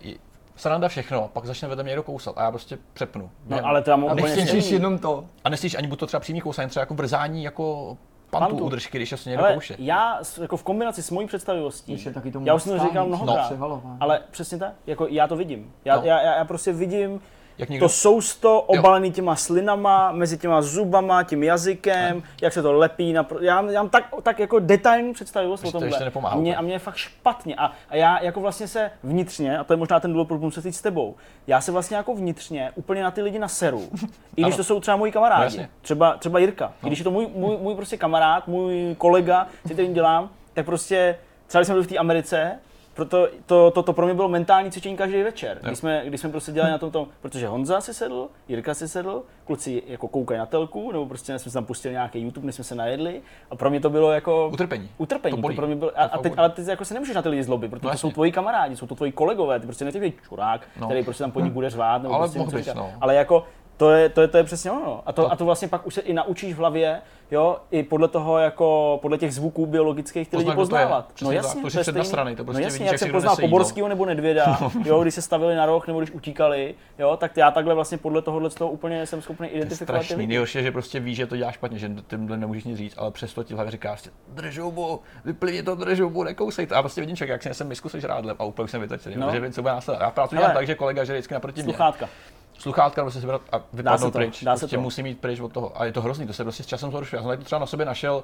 sranda 0.56 0.88
všechno, 0.88 1.30
pak 1.34 1.46
začne 1.46 1.68
vedle 1.68 1.84
mě 1.84 1.90
někdo 1.90 2.04
kousat 2.04 2.38
a 2.38 2.44
já 2.44 2.52
prostě 2.52 2.78
přepnu. 2.94 3.30
No 3.48 3.66
ale 3.66 3.82
to 3.82 3.92
A 3.94 3.96
úplně 3.96 4.34
jenom 4.74 5.00
to. 5.00 5.26
A 5.44 5.50
neslyš 5.50 5.76
ani 5.76 5.88
buď 5.88 6.00
to 6.00 6.08
třeba 6.08 6.20
přímý 6.20 6.42
kousání, 6.42 6.70
třeba 6.70 6.82
jako 6.82 6.94
vrzání 6.94 7.44
jako 7.44 7.98
pantu, 8.30 8.50
Pantu. 8.50 8.66
udržky, 8.66 8.98
když 8.98 9.14
se 9.18 9.30
někdo 9.30 9.44
Ale 9.44 9.54
kouše. 9.54 9.76
já 9.80 10.20
jako 10.42 10.58
v 10.58 10.64
kombinaci 10.64 11.04
s 11.04 11.12
mojí 11.12 11.28
představivostí, 11.28 12.06
já 12.44 12.54
už 12.54 12.64
jsem 12.64 12.78
to 12.80 12.84
říkal 12.88 13.08
mnohokrát, 13.08 13.46
převalování. 13.46 13.98
ale 14.00 14.22
přesně 14.32 14.58
tak, 14.58 14.74
jako 14.88 15.08
já 15.10 15.28
to 15.28 15.36
vidím. 15.36 15.72
Já, 15.86 15.96
No. 15.96 16.02
já, 16.04 16.22
já, 16.22 16.36
já 16.38 16.46
prostě 16.46 16.74
vidím 16.74 17.22
Jak 17.58 17.70
někdo, 17.70 17.86
to 17.86 17.90
sousto 17.90 18.62
obalený 18.62 19.12
těma 19.12 19.36
slinama, 19.36 20.12
mezi 20.12 20.38
těma 20.38 20.62
zubama, 20.62 21.24
tím 21.24 21.44
jazykem, 21.44 22.24
jak 22.42 22.54
se 22.54 22.62
to 22.62 22.74
lepí. 22.74 23.14
Na, 23.14 23.28
já, 23.42 23.62
já 23.72 23.82
mám 23.82 23.90
tak, 23.90 24.04
tak 24.24 24.40
jako 24.40 24.60
detailní 24.60 25.14
představivost 25.14 25.64
o 25.66 25.72
to 25.72 25.80
tomhle. 25.80 26.06
nepomáhá 26.06 26.36
a, 26.36 26.40
mě, 26.40 26.56
a 26.56 26.62
mě 26.62 26.74
je 26.74 26.80
fakt 26.80 26.96
špatně. 26.96 27.56
A, 27.56 27.72
a 27.90 27.96
já 27.96 28.24
jako 28.24 28.42
vlastně 28.42 28.68
se 28.68 28.92
vnitřně, 29.04 29.58
a 29.58 29.64
to 29.64 29.74
je 29.74 29.78
možná 29.78 30.00
ten 30.00 30.14
důvod, 30.14 30.28
proč 30.28 30.54
se 30.54 30.72
s 30.72 30.82
tebou, 30.82 31.16
já 31.48 31.62
se 31.62 31.72
vlastně 31.72 31.98
jako 31.98 32.16
vnitřně 32.16 32.72
úplně 32.76 33.04
na 33.04 33.12
ty 33.12 33.22
lidi 33.22 33.40
naseru. 33.40 33.80
I 34.36 34.42
když 34.42 34.46
Ano. 34.46 34.58
to 34.58 34.64
jsou 34.64 34.80
třeba 34.80 34.98
moji 34.98 35.10
No, 35.12 35.14
kamarádi. 35.14 35.44
jasně. 35.44 35.70
třeba, 35.82 36.18
třeba 36.18 36.40
Jirka. 36.40 36.74
I 36.84 36.88
když 36.88 37.00
je 37.00 37.04
to 37.04 37.12
můj, 37.12 37.28
můj, 37.36 37.58
můj 37.58 37.76
prostě 37.76 37.98
kamarád, 37.98 38.48
můj 38.48 38.96
kolega, 38.98 39.48
se 39.68 39.74
kterým 39.74 39.94
dělám, 39.94 40.30
tak 40.54 40.66
prostě 40.66 41.18
třeba 41.48 41.60
když 41.62 41.68
jsme 41.68 41.74
byli 41.76 41.86
v 41.86 41.90
té 41.90 41.98
Americe, 41.98 42.60
proto 42.98 43.28
to, 43.46 43.72
to, 43.72 43.84
to, 43.84 43.94
pro 43.94 44.06
mě 44.06 44.14
bylo 44.14 44.30
mentální 44.30 44.72
cvičení 44.72 44.98
každý 44.98 45.24
večer, 45.24 45.60
když 45.62 45.78
jsme, 45.80 46.02
když 46.06 46.22
jsme 46.22 46.30
prostě 46.30 46.52
dělali 46.52 46.72
na 46.72 46.78
tom, 46.78 46.92
tom, 46.92 47.08
protože 47.22 47.48
Honza 47.48 47.82
si 47.82 47.94
sedl, 47.94 48.28
Jirka 48.48 48.74
si 48.74 48.88
sedl, 48.88 49.24
kluci 49.46 49.84
jako 49.88 50.08
koukají 50.08 50.38
na 50.38 50.46
telku, 50.46 50.92
nebo 50.92 51.06
prostě 51.06 51.40
jsme 51.40 51.52
tam 51.52 51.66
pustili 51.66 51.92
nějaký 51.94 52.20
YouTube, 52.20 52.46
než 52.46 52.56
jsme 52.56 52.64
se 52.64 52.76
najedli 52.76 53.22
a 53.52 53.56
pro 53.56 53.70
mě 53.70 53.80
to 53.80 53.90
bylo 53.90 54.12
jako... 54.12 54.50
Utrpení. 54.54 54.90
Utrpení, 54.98 55.32
To 55.32 55.38
to, 55.38 55.42
bolí. 55.42 55.56
pro 55.56 55.68
mě 55.68 55.76
bylo, 55.76 55.92
a, 55.96 56.04
a 56.04 56.18
To 56.18 56.24
teď, 56.24 56.34
ale 56.38 56.50
ty 56.50 56.62
jako 56.68 56.86
se 56.86 56.94
nemůžeš 56.94 57.16
na 57.16 57.22
ty 57.22 57.30
lidi 57.30 57.44
zlobit, 57.44 57.72
protože 57.72 57.86
No 57.86 57.92
to 57.92 57.98
jsou 57.98 58.12
tvoji 58.12 58.32
kamarádi, 58.32 58.76
jsou 58.76 58.88
to 58.88 58.96
tvoji 58.96 59.12
kolegové, 59.12 59.60
ty 59.60 59.66
prostě 59.66 60.00
být 60.00 60.16
čurák, 60.30 60.68
No. 60.80 60.88
který 60.88 61.04
prostě 61.04 61.24
tam 61.24 61.32
po 61.32 61.40
nich 61.40 61.54
bude 61.54 61.70
řvát, 61.70 62.02
nebo 62.02 62.14
Ale 62.16 62.30
prostě 62.30 62.58
něco 62.58 62.74
no. 62.74 62.94
Ale 63.02 63.16
jako 63.16 63.46
to 63.78 63.92
je, 63.92 64.10
to 64.10 64.22
je, 64.22 64.28
to 64.28 64.38
je 64.38 64.44
přesně 64.44 64.72
ono. 64.72 65.02
A 65.06 65.12
to, 65.14 65.22
To- 65.24 65.32
a 65.32 65.36
to 65.36 65.46
vlastně 65.46 65.68
pak 65.68 65.88
už 65.88 65.94
se 65.94 66.02
i 66.02 66.14
naučíš 66.14 66.54
v 66.54 66.58
hlavě, 66.58 67.02
jo, 67.32 67.58
i 67.72 67.84
podle 67.84 68.08
toho, 68.08 68.38
jako 68.38 69.00
podle 69.02 69.18
těch 69.18 69.34
zvuků 69.34 69.66
biologických 69.66 70.28
ty 70.28 70.38
lidi 70.38 70.46
kdo 70.52 70.56
to 70.56 70.62
je. 70.62 70.66
poznávat. 70.86 71.12
Přesně 71.14 71.42
tak, 71.42 71.54
to 71.54 71.60
už 71.68 71.74
je 71.74 71.82
přednastraný, 71.82 72.36
to 72.36 72.44
prostě 72.44 72.62
no 72.62 72.66
jasně, 72.66 72.80
vidíš, 72.80 72.92
jak 72.92 73.00
jsem 73.00 73.10
kdo 73.10 73.16
poznal. 73.18 73.36
Poborskýho 73.36 73.88
nebo 73.88 74.06
Nedvěda, 74.06 74.58
jo, 74.86 75.02
když 75.02 75.14
se 75.14 75.22
stavili 75.22 75.56
na 75.56 75.66
roh 75.66 75.88
nebo 75.88 76.00
když 76.00 76.12
utíkali, 76.12 76.76
jo, 77.00 77.18
tak 77.18 77.38
já 77.38 77.52
takhle 77.52 77.76
vlastně 77.76 77.98
podle 77.98 78.22
tohohle 78.22 78.50
z 78.50 78.56
toho 78.56 78.72
úplně 78.72 79.06
jsem 79.06 79.22
schopný 79.22 79.48
To 79.48 79.54
je 79.54 79.58
identifikovat 79.58 80.04
strašný. 80.04 80.28
Nejhorší 80.28 80.64
že 80.64 80.72
prostě 80.72 81.00
víš, 81.00 81.18
že 81.18 81.28
to 81.28 81.38
děláš 81.38 81.54
špatně, 81.56 81.80
že 81.80 81.92
tímhle 82.08 82.38
nemůžeš 82.38 82.64
nic 82.64 82.78
říct, 82.78 82.96
ale 82.98 83.12
přesto 83.12 83.44
ti 83.44 83.54
v 83.54 83.58
hlavě 83.58 83.72
říkáš, 83.72 84.02
si, 84.02 84.10
drž 84.28 84.60
hubu, 84.60 85.00
vyplivni 85.26 85.64
to, 85.64 85.76
drž 85.76 86.00
hubu, 86.00 86.24
nekousej 86.24 86.68
to. 86.68 86.76
A 86.76 86.82
prostě 86.82 87.02
vidím 87.02 87.16
člověk, 87.16 87.32
jak 87.32 87.44
si 87.44 87.50
nesem 87.50 87.68
misku 87.68 87.90
se 87.90 88.00
žrádlem 88.02 88.36
a 88.40 88.44
úplně 88.44 88.68
jsem 88.68 88.82
vytočený, 88.82 89.16
No. 89.16 89.28
no. 89.28 89.34
že 89.34 89.40
vím, 89.40 89.52
co 89.52 89.62
bude 89.62 89.74
následovat. 89.74 90.06
Já 90.06 90.12
pracuji 90.12 90.42
tak, 90.54 90.68
že 90.68 90.76
kolega 90.76 91.04
že 91.04 91.14
vždycky 91.14 91.34
naproti 91.34 91.64
mě. 91.64 91.74
Sluchátka. 91.74 92.10
Sluchátka 92.58 93.10
se 93.10 93.22
sebrat 93.22 93.42
a 93.52 93.60
to, 93.98 94.12
pryč. 94.12 94.44
dá 94.44 94.56
se 94.56 94.60
prostě 94.60 94.76
to. 94.76 94.82
musí 94.82 95.04
mít 95.04 95.20
pryč 95.20 95.40
od 95.40 95.52
toho. 95.54 95.82
A 95.82 95.86
je 95.86 95.92
to 95.92 96.02
hrozný, 96.02 96.28
to 96.28 96.34
se 96.34 96.44
prostě 96.44 96.64
s 96.64 96.66
časem 96.66 96.92
zhoršuje. 96.92 97.18
Já 97.18 97.24
jsem 97.24 97.38
to 97.38 97.44
třeba 97.44 97.60
na 97.60 97.66
sobě 97.66 97.86
našel 97.86 98.24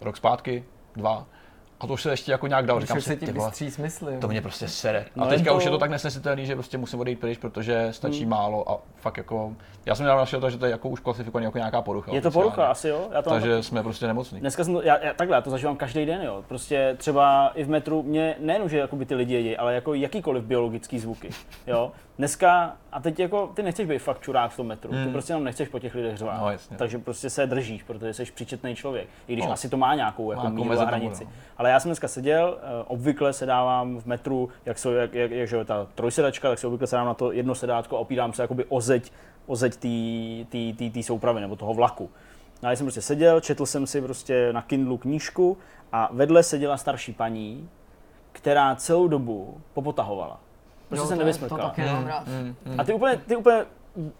rok 0.00 0.16
zpátky, 0.16 0.64
dva. 0.96 1.26
A 1.82 1.86
to 1.86 1.92
už 1.92 2.02
se 2.02 2.10
ještě 2.10 2.32
jako 2.32 2.46
nějak 2.46 2.66
dal. 2.66 2.80
Říkám 2.80 3.00
si, 3.00 3.16
ty 3.16 3.32
vole, 3.32 3.50
to 4.20 4.28
mě 4.28 4.42
prostě 4.42 4.68
sere. 4.68 5.06
No 5.16 5.24
A 5.24 5.28
teďka 5.28 5.50
to- 5.50 5.56
už 5.56 5.64
je 5.64 5.70
to 5.70 5.78
tak 5.78 5.90
nesnesitelný, 5.90 6.46
že 6.46 6.54
prostě 6.54 6.78
musím 6.78 7.00
odejít 7.00 7.20
pryč, 7.20 7.38
protože 7.38 7.88
stačí 7.90 8.26
málo 8.26 8.70
a 8.70 8.78
fakt 8.96 9.16
jako, 9.16 9.52
já 9.86 9.94
jsem 9.94 10.06
našel 10.06 10.40
to, 10.40 10.50
že 10.50 10.58
to 10.58 10.66
je 10.66 10.70
jako 10.70 10.88
už 10.88 11.00
klasifikovaný 11.00 11.44
jako 11.44 11.58
nějaká 11.58 11.82
porucha. 11.82 12.14
Je 12.14 12.20
to 12.20 12.30
porucha, 12.30 12.66
asi 12.66 12.88
jo? 12.88 13.08
Já 13.12 13.22
to 13.22 13.30
mám 13.30 13.40
Takže 13.40 13.62
jsme 13.62 13.82
prostě 13.82 14.06
nemocní. 14.06 14.40
Dneska 14.40 14.64
jsem 14.64 14.74
to, 14.74 14.82
já, 14.82 15.04
já, 15.04 15.14
takhle, 15.14 15.36
já 15.36 15.40
to 15.40 15.50
zažívám 15.50 15.76
každý 15.76 16.06
den, 16.06 16.22
jo. 16.22 16.44
Prostě 16.48 16.94
třeba 16.98 17.52
i 17.54 17.64
v 17.64 17.68
metru, 17.68 18.02
mě 18.02 18.36
nejenom, 18.38 18.68
že 18.68 18.78
jakoby 18.78 19.06
ty 19.06 19.14
lidi 19.14 19.34
jedí, 19.34 19.56
ale 19.56 19.74
jako 19.74 19.94
jakýkoliv 19.94 20.44
biologický 20.44 20.98
zvuky, 20.98 21.30
jo. 21.66 21.92
Dneska, 22.18 22.76
a 22.92 23.00
teď 23.00 23.18
jako, 23.20 23.46
ty 23.54 23.62
nechceš 23.62 23.86
být 23.86 23.98
fakt 23.98 24.20
čurák 24.20 24.50
v 24.50 24.56
tom 24.56 24.66
metru, 24.66 24.90
ty 24.90 24.96
Hmm. 24.96 25.12
prostě 25.12 25.30
jenom 25.32 25.44
nechceš 25.44 25.68
po 25.68 25.78
těch 25.78 25.94
lidech 25.94 26.16
řvát. 26.16 26.40
No, 26.40 26.50
jasně. 26.50 26.76
Takže 26.76 26.98
prostě 26.98 27.30
se 27.30 27.46
držíš, 27.46 27.82
protože 27.82 28.14
jsi 28.14 28.24
příčetný 28.24 28.74
člověk. 28.76 29.08
I 29.28 29.32
když 29.32 29.46
No. 29.46 29.52
asi 29.52 29.68
to 29.68 29.76
má 29.76 29.94
nějakou 29.94 30.30
jako 30.32 30.48
mezi 30.50 30.70
a 30.72 30.76
tam 30.76 30.86
hranici. 30.88 31.24
bude, 31.24 31.36
no. 31.36 31.42
Ale 31.56 31.70
já 31.70 31.80
jsem 31.80 31.88
dneska 31.88 32.08
seděl, 32.08 32.58
eh, 32.62 32.84
obvykle 32.86 33.32
se 33.32 33.46
dávám 33.46 33.98
v 33.98 34.06
metru, 34.06 34.48
jak, 34.66 34.78
jsou, 34.78 34.92
jak, 34.92 35.14
jak, 35.14 35.30
jak 35.30 35.48
že 35.48 35.56
jo, 35.56 35.64
ta 35.64 35.86
trojsedačka, 35.94 36.48
tak 36.48 36.58
se 36.58 36.66
obvykle 36.66 36.86
se 36.86 36.96
dám 36.96 37.06
na 37.06 37.14
to 37.14 37.32
jedno 37.32 37.54
sedátko 37.54 37.96
a 37.96 38.00
opírám 38.00 38.32
se 38.32 38.42
jakoby 38.42 38.64
o 38.64 38.80
zeď, 38.80 39.12
o 39.46 39.56
zeď 39.56 39.76
té 40.92 41.02
soupravy 41.02 41.40
nebo 41.40 41.56
toho 41.56 41.74
vlaku. 41.74 42.10
No 42.62 42.66
a 42.66 42.70
já 42.70 42.76
jsem 42.76 42.86
prostě 42.86 43.02
seděl, 43.02 43.40
četl 43.40 43.66
jsem 43.66 43.86
si 43.86 44.02
prostě 44.02 44.52
na 44.52 44.62
Kindlu 44.62 44.98
knížku 44.98 45.58
a 45.92 46.08
vedle 46.12 46.42
seděla 46.42 46.76
starší 46.76 47.12
paní, 47.12 47.68
která 48.32 48.74
celou 48.76 49.08
dobu 49.08 49.60
popotahovala. 49.74 50.40
Prostě 50.92 51.04
Jo, 51.04 51.08
jsem 51.08 51.18
to- 51.18 51.24
nevysmrkala. 51.24 51.60
To 51.62 51.68
taky 51.68 51.82
rád. 51.84 52.26
Mm, 52.26 52.54
mm. 52.64 52.80
A 52.80 52.84
ty 52.84 52.92
úplně, 52.92 53.16
ty 53.26 53.36
úplně, 53.36 53.64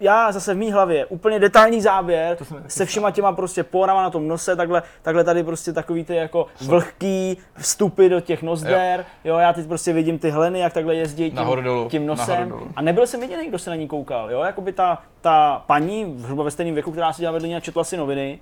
já 0.00 0.32
zase 0.32 0.54
v 0.54 0.56
mý 0.56 0.72
hlavě, 0.72 1.06
úplně 1.06 1.38
detailní 1.38 1.80
záběr 1.80 2.36
se 2.42 2.62
se 2.68 2.84
všema 2.86 3.10
těma 3.10 3.32
prostě 3.32 3.62
porama 3.62 4.02
na 4.02 4.10
tom 4.10 4.28
nose, 4.28 4.56
takhle, 4.56 4.82
takhle 5.02 5.24
tady 5.24 5.44
prostě 5.44 5.72
takový 5.72 6.04
ty 6.04 6.14
jako 6.16 6.46
vlhký 6.66 7.38
vstupy 7.56 8.08
do 8.08 8.20
těch 8.20 8.42
nozder, 8.42 9.04
jo. 9.24 9.36
já 9.38 9.52
teď 9.52 9.66
prostě 9.66 9.92
vidím 9.92 10.18
ty 10.18 10.30
hleny, 10.30 10.58
jak 10.60 10.72
takhle 10.72 10.94
jezdí 10.94 11.28
tím, 11.30 11.36
Nahoru 11.36 11.62
dolů, 11.62 11.88
tím 11.88 12.06
nosem 12.06 12.48
dolů. 12.48 12.68
a 12.76 12.82
nebyl 12.82 13.06
jsem 13.06 13.22
jediný, 13.22 13.48
kdo 13.48 13.58
se 13.58 13.70
na 13.70 13.76
ní 13.76 13.88
koukal, 13.88 14.30
jo, 14.30 14.40
jakoby 14.40 14.72
ta, 14.72 14.98
ta 15.20 15.62
paní, 15.66 16.14
zhruba 16.16 16.44
ve 16.44 16.50
stejném 16.50 16.74
věku, 16.74 16.92
která 16.92 17.12
seděla 17.12 17.32
vedle 17.32 17.48
ní 17.48 17.56
a 17.56 17.60
četla 17.60 17.84
si 17.84 17.96
noviny, 17.96 18.38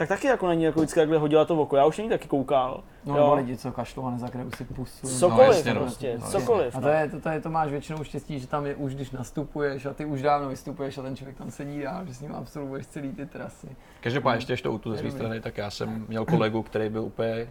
tak 0.00 0.08
taky 0.08 0.26
jako 0.26 0.46
na 0.46 0.54
ní 0.54 0.64
jako 0.64 0.80
vždycky 0.80 1.00
takhle 1.00 1.18
hodila 1.18 1.44
to 1.44 1.56
oko, 1.56 1.76
já 1.76 1.86
už 1.86 1.98
na 1.98 2.04
ní 2.04 2.10
taky 2.10 2.28
koukal, 2.28 2.82
No 3.06 3.16
jo. 3.16 3.34
lidi, 3.34 3.56
co 3.56 3.72
kašlou 3.72 4.06
a 4.06 4.10
nezakrajou 4.10 4.50
si 4.50 4.64
pusu. 4.64 5.18
Cokoliv 5.18 5.48
No, 5.48 5.52
jasně, 5.54 5.74
no. 5.74 5.80
prostě, 5.80 6.18
No, 6.20 6.26
cokoliv. 6.26 6.76
A 6.76 6.80
to, 6.80 6.88
je, 6.88 7.08
to, 7.08 7.20
to, 7.20 7.28
je, 7.28 7.40
to 7.40 7.50
máš 7.50 7.70
většinou 7.70 8.04
štěstí, 8.04 8.40
že 8.40 8.46
tam 8.46 8.66
je 8.66 8.74
už, 8.74 8.94
když 8.94 9.10
nastupuješ 9.10 9.86
a 9.86 9.94
ty 9.94 10.04
už 10.04 10.22
dávno 10.22 10.48
vystupuješ 10.48 10.98
a 10.98 11.02
ten 11.02 11.16
člověk 11.16 11.36
tam 11.36 11.50
sedí 11.50 11.82
dál, 11.82 12.06
že 12.06 12.14
s 12.14 12.20
ním 12.20 12.34
absolvuješ 12.34 12.86
celý 12.86 13.12
ty 13.12 13.26
trasy. 13.26 13.68
Každopádně 14.00 14.36
ještě 14.38 14.52
ještě 14.52 14.68
tu 14.80 14.92
ze 14.92 14.98
své 14.98 15.10
strany, 15.10 15.40
tak 15.40 15.58
já 15.58 15.70
jsem 15.70 16.04
měl 16.08 16.24
kolegu, 16.24 16.62
který 16.62 16.88
byl 16.88 17.02
úplně 17.02 17.48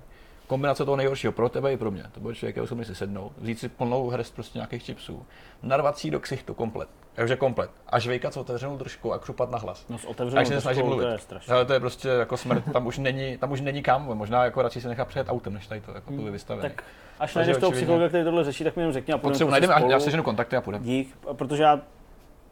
kombinace 0.47 0.85
toho 0.85 0.97
nejhoršího 0.97 1.33
pro 1.33 1.49
tebe 1.49 1.73
i 1.73 1.77
pro 1.77 1.91
mě. 1.91 2.03
To 2.11 2.19
byl 2.19 2.33
člověk, 2.33 2.55
který 2.55 2.67
jsem 2.67 2.83
si 2.85 2.95
sednout, 2.95 3.31
vzít 3.37 3.59
si 3.59 3.69
plnou 3.69 4.09
hrst 4.09 4.35
prostě 4.35 4.57
nějakých 4.57 4.83
chipsů, 4.83 5.25
narvat 5.63 5.97
si 5.97 6.11
do 6.11 6.19
ksichtu 6.19 6.53
komplet. 6.53 6.89
Takže 7.19 7.35
komplet. 7.35 7.71
A 7.87 7.99
žvejkat 7.99 8.33
s 8.33 8.37
otevřenou 8.37 8.77
držkou 8.77 9.11
a 9.11 9.19
křupat 9.19 9.51
na 9.51 9.57
hlas. 9.57 9.85
No 9.89 9.97
s 9.97 10.05
otevřenou 10.05 10.39
nesnažím 10.39 10.63
troškou, 10.63 10.87
mluvit. 10.87 11.03
to 11.03 11.11
je 11.11 11.17
strašné. 11.17 11.55
Ale 11.55 11.65
to 11.65 11.73
je 11.73 11.79
prostě 11.79 12.07
jako 12.07 12.37
smrt, 12.37 12.63
tam 12.73 12.87
už 12.87 12.97
není, 12.97 13.37
tam 13.37 13.51
už 13.51 13.61
není 13.61 13.81
kam, 13.81 14.05
možná 14.17 14.43
jako 14.43 14.61
radši 14.61 14.81
se 14.81 14.87
nechat 14.87 15.07
přejet 15.07 15.29
autem, 15.29 15.53
než 15.53 15.67
tady 15.67 15.81
to 15.81 15.91
jako 15.91 16.13
hmm, 16.13 16.31
vystavený. 16.31 16.69
Tak 16.69 16.83
až 17.19 17.35
najdeš 17.35 17.57
toho 17.57 17.71
psychologa, 17.71 18.07
který 18.07 18.23
tohle 18.23 18.43
řeší, 18.43 18.63
tak 18.63 18.75
mi 18.75 18.81
jenom 18.81 18.93
řekni 18.93 19.13
a 19.13 19.17
půjdeme 19.17 19.31
Potřebuji, 19.31 19.51
prostě 19.51 19.67
najdeme, 19.67 19.93
já 19.93 19.99
seženu 19.99 20.23
kontakty 20.23 20.55
a 20.55 20.61
půjdeme. 20.61 20.85
Dík, 20.85 21.17
protože 21.33 21.63
já 21.63 21.81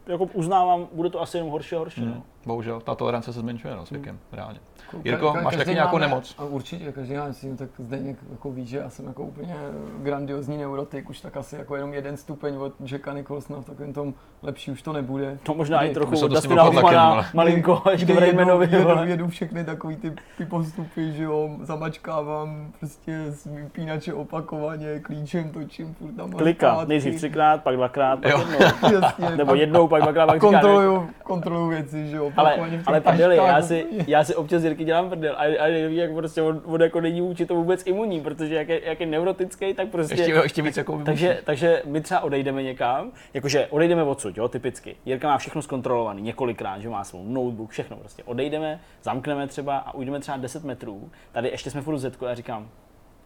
jako 0.06 0.24
uznávám, 0.24 0.88
bude 0.92 1.10
to 1.10 1.22
asi 1.22 1.36
jenom 1.36 1.50
horší 1.50 1.76
a 1.76 1.78
horší. 1.78 2.00
Hmm. 2.00 2.10
No. 2.10 2.22
Bohužel, 2.46 2.80
ta 2.80 2.94
tolerance 2.94 3.32
se 3.32 3.40
zmenšuje 3.40 3.76
no, 3.76 3.86
s 3.86 3.90
věkem, 3.90 4.18
reálně. 4.32 4.58
Ka- 4.92 5.00
Jirko, 5.04 5.26
ka- 5.26 5.42
máš 5.42 5.56
taky 5.56 5.74
nějakou 5.74 5.96
máme- 5.96 6.06
nemoc? 6.06 6.34
A 6.38 6.44
Určitě, 6.44 6.92
každý 6.92 7.14
máme 7.14 7.32
s 7.34 7.40
tím, 7.40 7.56
tak 7.56 7.68
zde 7.78 7.98
jako 8.30 8.50
ví, 8.50 8.66
že 8.66 8.78
já 8.78 8.90
jsem 8.90 9.06
jako 9.06 9.22
úplně 9.22 9.54
grandiozní 10.02 10.56
neurotik, 10.56 11.10
už 11.10 11.20
tak 11.20 11.36
asi 11.36 11.56
jako 11.56 11.76
jenom 11.76 11.94
jeden 11.94 12.16
stupeň 12.16 12.56
od 12.56 12.72
Jacka 12.90 13.12
Nicholsona 13.12 13.60
v 13.60 13.64
takovém 13.64 13.92
tom 13.92 14.14
lepší 14.42 14.70
už 14.70 14.82
to 14.82 14.92
nebude. 14.92 15.38
To 15.42 15.54
možná 15.54 15.82
i 15.82 15.94
trochu 15.94 16.12
od 16.12 16.30
s 16.30 16.34
Dustina 16.34 16.62
Hoffmana, 16.62 17.26
malinko, 17.34 17.82
ještě 17.90 18.04
Kdy 18.04 18.14
v 18.14 18.18
Raymanovi. 18.18 18.68
jedu, 18.72 18.88
jedu, 19.04 19.28
všechny 19.28 19.64
takový 19.64 19.96
ty, 19.96 20.12
ty 20.38 20.44
postupy, 20.44 21.12
že 21.12 21.22
jo, 21.22 21.50
zamačkávám 21.62 22.72
prostě 22.78 23.24
z 23.30 23.46
vypínače 23.46 24.14
opakovaně, 24.14 25.00
klíčem 25.00 25.50
točím 25.50 25.94
furt 25.94 26.12
tam 26.12 26.30
Klika, 26.32 26.84
nejdřív 26.84 27.16
třikrát, 27.16 27.62
pak 27.62 27.76
dvakrát, 27.76 28.20
pak 28.20 28.30
Jo. 28.32 28.38
jednou. 28.38 28.92
Jasně, 29.00 29.36
Nebo 29.36 29.50
pak 29.50 29.58
jednou, 29.60 29.88
pak 29.88 30.02
dvakrát, 30.02 30.26
pak 30.26 30.40
kontroluju, 30.40 31.10
kontroluju 31.22 31.68
věci, 31.68 32.06
že 32.08 32.16
jo, 32.16 32.27
ale, 32.36 32.80
ale 32.86 33.00
prdeli, 33.00 33.36
já 33.36 33.62
si, 33.62 33.86
já 34.06 34.24
si 34.24 34.34
občas 34.34 34.62
Jirky 34.62 34.84
dělám 34.84 35.10
prdel 35.10 35.34
a, 35.38 35.64
a 35.64 35.68
neví, 35.68 35.96
jak 35.96 36.12
prostě 36.12 36.42
on, 36.42 36.62
on, 36.64 36.82
jako 36.82 37.00
není 37.00 37.20
vůči 37.20 37.46
to 37.46 37.54
vůbec 37.54 37.86
imunní, 37.86 38.20
protože 38.20 38.54
jak 38.54 38.68
je, 38.68 38.80
jak 38.84 39.00
je 39.00 39.06
neurotický, 39.06 39.74
tak 39.74 39.88
prostě... 39.88 40.14
Ještě, 40.14 40.32
ještě 40.32 40.62
víc 40.62 40.76
jako 40.76 41.02
Takže, 41.04 41.40
takže 41.44 41.82
my 41.86 42.00
třeba 42.00 42.20
odejdeme 42.20 42.62
někam, 42.62 43.12
jakože 43.34 43.66
odejdeme 43.70 44.02
odsud, 44.02 44.38
jo, 44.38 44.48
typicky. 44.48 44.96
Jirka 45.06 45.28
má 45.28 45.38
všechno 45.38 45.62
zkontrolovaný 45.62 46.22
několikrát, 46.22 46.80
že 46.80 46.88
má 46.88 47.04
svou 47.04 47.24
notebook, 47.24 47.70
všechno 47.70 47.96
prostě. 47.96 48.22
Odejdeme, 48.24 48.80
zamkneme 49.02 49.46
třeba 49.46 49.78
a 49.78 49.94
ujdeme 49.94 50.20
třeba 50.20 50.36
10 50.36 50.64
metrů. 50.64 51.10
Tady 51.32 51.48
ještě 51.48 51.70
jsme 51.70 51.82
furt 51.82 51.94
v 51.94 51.98
Zetku 51.98 52.26
a 52.26 52.28
já 52.28 52.34
říkám, 52.34 52.68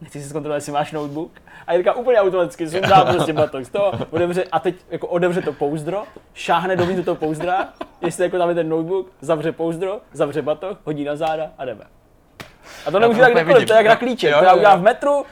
nechci 0.03 0.23
si 0.23 0.29
zkontrolovat, 0.29 0.57
jestli 0.57 0.73
máš 0.73 0.93
notebook. 0.93 1.31
A 1.67 1.73
Jirka 1.73 1.93
úplně 1.93 2.19
automaticky 2.19 2.69
sundá 2.69 3.05
prostě 3.05 3.33
batok 3.43 3.65
z 3.65 3.69
toho, 3.69 3.93
otevře, 4.11 4.45
a 4.53 4.59
teď 4.59 4.75
jako 4.91 5.07
otevře 5.07 5.43
to 5.43 5.53
pouzdro, 5.53 6.05
šáhne 6.35 6.77
dovnitř 6.77 6.99
do 6.99 7.05
toho 7.05 7.17
pouzdra, 7.17 7.69
jestli 8.01 8.25
jako 8.25 8.39
tam 8.39 8.49
je 8.49 8.55
ten 8.55 8.69
notebook, 8.69 9.07
zavře 9.21 9.53
pouzdro, 9.53 10.01
zavře 10.13 10.43
batok, 10.43 10.79
hodí 10.85 11.05
na 11.05 11.17
záda 11.17 11.51
a 11.59 11.65
jdeme. 11.65 11.85
A 12.87 12.91
to 12.91 12.99
nemůže 12.99 13.21
tak 13.21 13.47
vidím. 13.47 13.67
to 13.67 13.73
je 13.73 13.77
jak 13.77 13.87
na 13.87 13.97
klíče, 13.97 14.33
to 14.39 14.45
já 14.45 14.55
udělám 14.55 14.81
v 14.81 14.83
metru, 14.83 15.25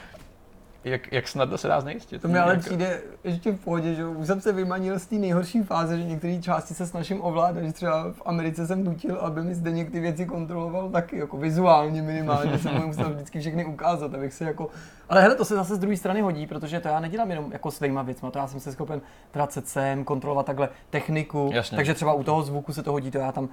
Jak, 0.85 1.13
jak 1.13 1.29
snadno 1.29 1.59
se 1.59 1.69
dá 1.69 1.81
znejistit. 1.81 2.23
To 2.23 2.29
mi 2.29 2.39
ale 2.39 2.53
Jak- 2.53 2.61
přijde 2.65 3.01
ještě 3.25 3.53
v 3.53 3.59
pohodě, 3.59 3.95
že 3.95 4.07
už 4.07 4.27
jsem 4.27 4.41
se 4.41 4.53
vymanil 4.53 4.99
z 4.99 5.07
té 5.07 5.15
nejhorší 5.15 5.63
fáze, 5.63 5.99
že 5.99 6.05
některé 6.05 6.39
části 6.39 6.75
se 6.75 6.87
snažím 6.87 7.23
ovládat, 7.23 7.65
že 7.65 7.73
třeba 7.73 8.13
v 8.13 8.23
Americe 8.25 8.67
jsem 8.67 8.85
nutil, 8.85 9.17
aby 9.17 9.43
mi 9.43 9.55
zde 9.55 9.85
ty 9.85 10.01
věci 10.01 10.27
kontroloval 10.27 10.91
taky, 10.91 11.19
jako 11.19 11.37
vizuálně 11.37 12.03
minimálně, 12.03 12.59
jsem 12.59 12.75
mu 12.75 12.87
musel 12.87 13.11
vždycky 13.11 13.41
všechny 13.41 13.65
ukázat, 13.65 14.15
abych 14.15 14.33
se 14.35 14.45
jako... 14.45 14.69
Ale 15.09 15.23
hele, 15.23 15.35
to 15.35 15.45
se 15.45 15.55
zase 15.55 15.77
z 15.77 15.79
druhé 15.79 15.97
strany 15.97 16.21
hodí, 16.21 16.47
protože 16.47 16.81
to 16.81 16.89
já 16.89 17.01
nedělám 17.01 17.31
jenom 17.31 17.53
jako 17.53 17.71
svýma 17.71 18.03
věcma, 18.03 18.31
to 18.31 18.39
já 18.39 18.47
jsem 18.47 18.61
se 18.61 18.73
schopen 18.73 19.01
vracet 19.35 19.69
sem, 19.69 20.05
kontrolovat 20.05 20.47
takhle 20.47 20.69
techniku, 20.91 21.51
Jasně. 21.53 21.77
takže 21.77 21.95
třeba 21.95 22.13
u 22.13 22.23
toho 22.23 22.43
zvuku 22.43 22.73
se 22.73 22.83
to 22.83 22.93
hodí, 22.93 23.11
to 23.11 23.19
já 23.19 23.33
tam 23.33 23.49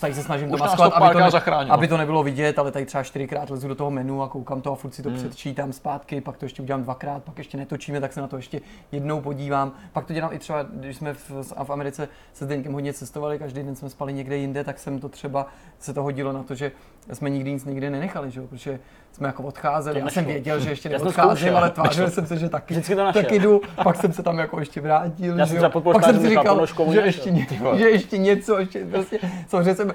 tady 0.00 0.14
se 0.14 0.22
snažím 0.22 0.52
Už 0.52 0.60
to 0.60 0.64
maskovat, 0.64 0.92
to 0.94 1.02
aby 1.02 1.12
to, 1.12 1.18
ne, 1.20 1.30
zachránilo. 1.30 1.74
aby 1.74 1.88
to 1.88 1.96
nebylo 1.96 2.22
vidět, 2.22 2.58
ale 2.58 2.70
tady 2.70 2.86
třeba 2.86 3.04
čtyřikrát 3.04 3.50
lezu 3.50 3.68
do 3.68 3.74
toho 3.74 3.90
menu 3.90 4.22
a 4.22 4.28
koukám 4.28 4.60
to 4.60 4.72
a 4.72 4.74
furt 4.74 4.94
si 4.94 5.02
to 5.02 5.08
Hmm. 5.08 5.18
předčítám 5.18 5.72
zpátky, 5.72 6.20
pak 6.20 6.36
to 6.36 6.44
ještě 6.44 6.62
udělám 6.62 6.82
dvakrát, 6.82 7.22
pak 7.22 7.38
ještě 7.38 7.56
netočíme, 7.56 8.00
tak 8.00 8.12
se 8.12 8.20
na 8.20 8.26
to 8.26 8.36
ještě 8.36 8.60
jednou 8.92 9.20
podívám. 9.20 9.72
Pak 9.92 10.06
to 10.06 10.12
dělám 10.12 10.32
i 10.32 10.38
třeba, 10.38 10.62
když 10.62 10.96
jsme 10.96 11.14
v, 11.14 11.30
v 11.64 11.70
Americe 11.70 12.08
se 12.32 12.44
Zdeňkem 12.44 12.72
hodně 12.72 12.92
cestovali, 12.92 13.38
každý 13.38 13.62
den 13.62 13.76
jsme 13.76 13.90
spali 13.90 14.12
někde 14.12 14.36
jinde, 14.36 14.64
tak 14.64 14.78
jsem 14.78 15.00
to 15.00 15.08
třeba 15.08 15.46
se 15.78 15.94
to 15.94 16.02
hodilo 16.02 16.32
na 16.32 16.42
to, 16.42 16.54
že 16.54 16.72
jsme 17.12 17.30
nikdy 17.30 17.52
nic 17.52 17.64
nikde 17.64 17.90
nenechali, 17.90 18.30
že 18.30 18.40
protože 18.42 18.78
jsme 19.14 19.26
jako 19.26 19.42
odcházeli. 19.42 20.00
Já 20.00 20.10
jsem 20.10 20.24
věděl, 20.24 20.60
že 20.60 20.70
ještě 20.70 20.88
neodcházím, 20.88 21.56
ale 21.56 21.70
tvářil 21.70 22.10
jsem 22.10 22.26
se, 22.26 22.36
že 22.36 22.48
taky, 22.48 22.82
taky 23.12 23.38
jdu. 23.38 23.60
Pak 23.82 23.96
jsem 23.96 24.12
se 24.12 24.22
tam 24.22 24.38
jako 24.38 24.60
ještě 24.60 24.80
vrátil. 24.80 25.38
Já 25.38 25.44
že 25.44 25.60
jsem 25.60 25.70
Pak 25.70 26.04
jsem 26.04 26.20
si 26.20 26.28
říkal, 26.28 26.66
že 26.92 27.00
ještě, 27.00 27.30
ně, 27.30 27.46
že 27.74 27.88
ještě 27.88 28.18
něco, 28.18 28.58
ještě 28.58 28.86
prostě, 28.86 29.18
samozřejmě 29.48 29.74
jsem 29.74 29.94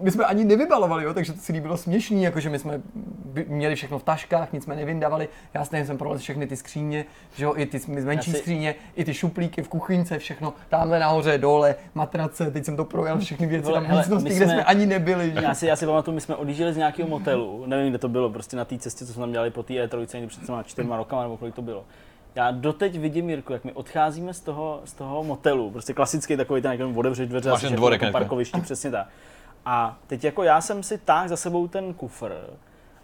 my 0.00 0.10
jsme 0.10 0.24
ani 0.24 0.44
nevybalovali, 0.44 1.04
jo, 1.04 1.14
takže 1.14 1.32
to 1.32 1.38
celý 1.38 1.60
bylo 1.60 1.76
směšný, 1.76 2.22
jakože 2.22 2.50
my 2.50 2.58
jsme 2.58 2.80
měli 3.46 3.74
všechno 3.74 3.98
v 3.98 4.02
taškách, 4.02 4.52
nic 4.52 4.64
jsme 4.64 4.76
nevyndavali. 4.76 5.28
Já 5.54 5.64
stejně 5.64 5.86
jsem 5.86 5.98
prolez 5.98 6.22
všechny 6.22 6.46
ty 6.46 6.56
skříně, 6.56 7.04
že 7.36 7.44
jo, 7.44 7.52
i 7.56 7.66
ty 7.66 7.80
menší 7.88 8.32
si... 8.32 8.38
skříně, 8.38 8.74
i 8.96 9.04
ty 9.04 9.14
šuplíky 9.14 9.62
v 9.62 9.68
kuchyňce, 9.68 10.18
všechno. 10.18 10.54
Tamhle 10.68 10.98
nahoře, 10.98 11.38
dole, 11.38 11.74
matrace, 11.94 12.50
teď 12.50 12.64
jsem 12.64 12.76
to 12.76 12.84
projel 12.84 13.18
všechny 13.18 13.46
věci, 13.46 13.72
tam 13.72 13.96
místnosti, 13.96 14.34
kde 14.34 14.46
jsme 14.46 14.64
ani 14.64 14.86
nebyli. 14.86 15.32
Že? 15.32 15.40
Já 15.42 15.54
si, 15.54 15.66
já 15.66 15.76
si 15.76 15.86
pamatuju, 15.86 16.14
my 16.14 16.20
jsme 16.20 16.36
odjížděli 16.36 16.72
z 16.72 16.76
nějakého 16.76 17.08
motelu, 17.08 17.64
nevím, 17.66 17.88
kde 17.88 17.98
to 17.98 18.08
bylo, 18.08 18.30
prostě 18.30 18.56
na 18.56 18.64
té 18.64 18.78
cestě, 18.78 19.06
co 19.06 19.12
jsme 19.12 19.20
tam 19.20 19.32
dělali 19.32 19.50
po 19.50 19.62
té 19.62 19.74
E3, 19.74 20.14
někdy 20.14 20.26
před 20.26 20.66
čtyřma 20.66 20.96
rokama, 20.96 21.22
nebo 21.22 21.36
kolik 21.36 21.54
to 21.54 21.62
bylo 21.62 21.84
já 22.34 22.50
doteď 22.50 22.98
vidím, 22.98 23.30
Jirku, 23.30 23.52
jak 23.52 23.64
my 23.64 23.72
odcházíme 23.72 24.34
z 24.34 24.40
toho, 24.40 24.80
z 24.84 24.92
toho 24.92 25.24
motelu, 25.24 25.70
prostě 25.70 25.92
klasický 25.92 26.36
takový 26.36 26.62
ten, 26.62 26.72
jak 26.72 26.96
otevřít 26.96 27.26
dveře, 27.26 27.50
asi 27.50 27.70
dvorek, 27.70 28.02
jako 28.02 28.12
parkovišti, 28.12 28.60
přesně 28.60 28.90
tak. 28.90 29.06
A 29.66 29.98
teď 30.06 30.24
jako 30.24 30.42
já 30.42 30.60
jsem 30.60 30.82
si 30.82 30.98
tak 30.98 31.28
za 31.28 31.36
sebou 31.36 31.68
ten 31.68 31.94
kufr 31.94 32.32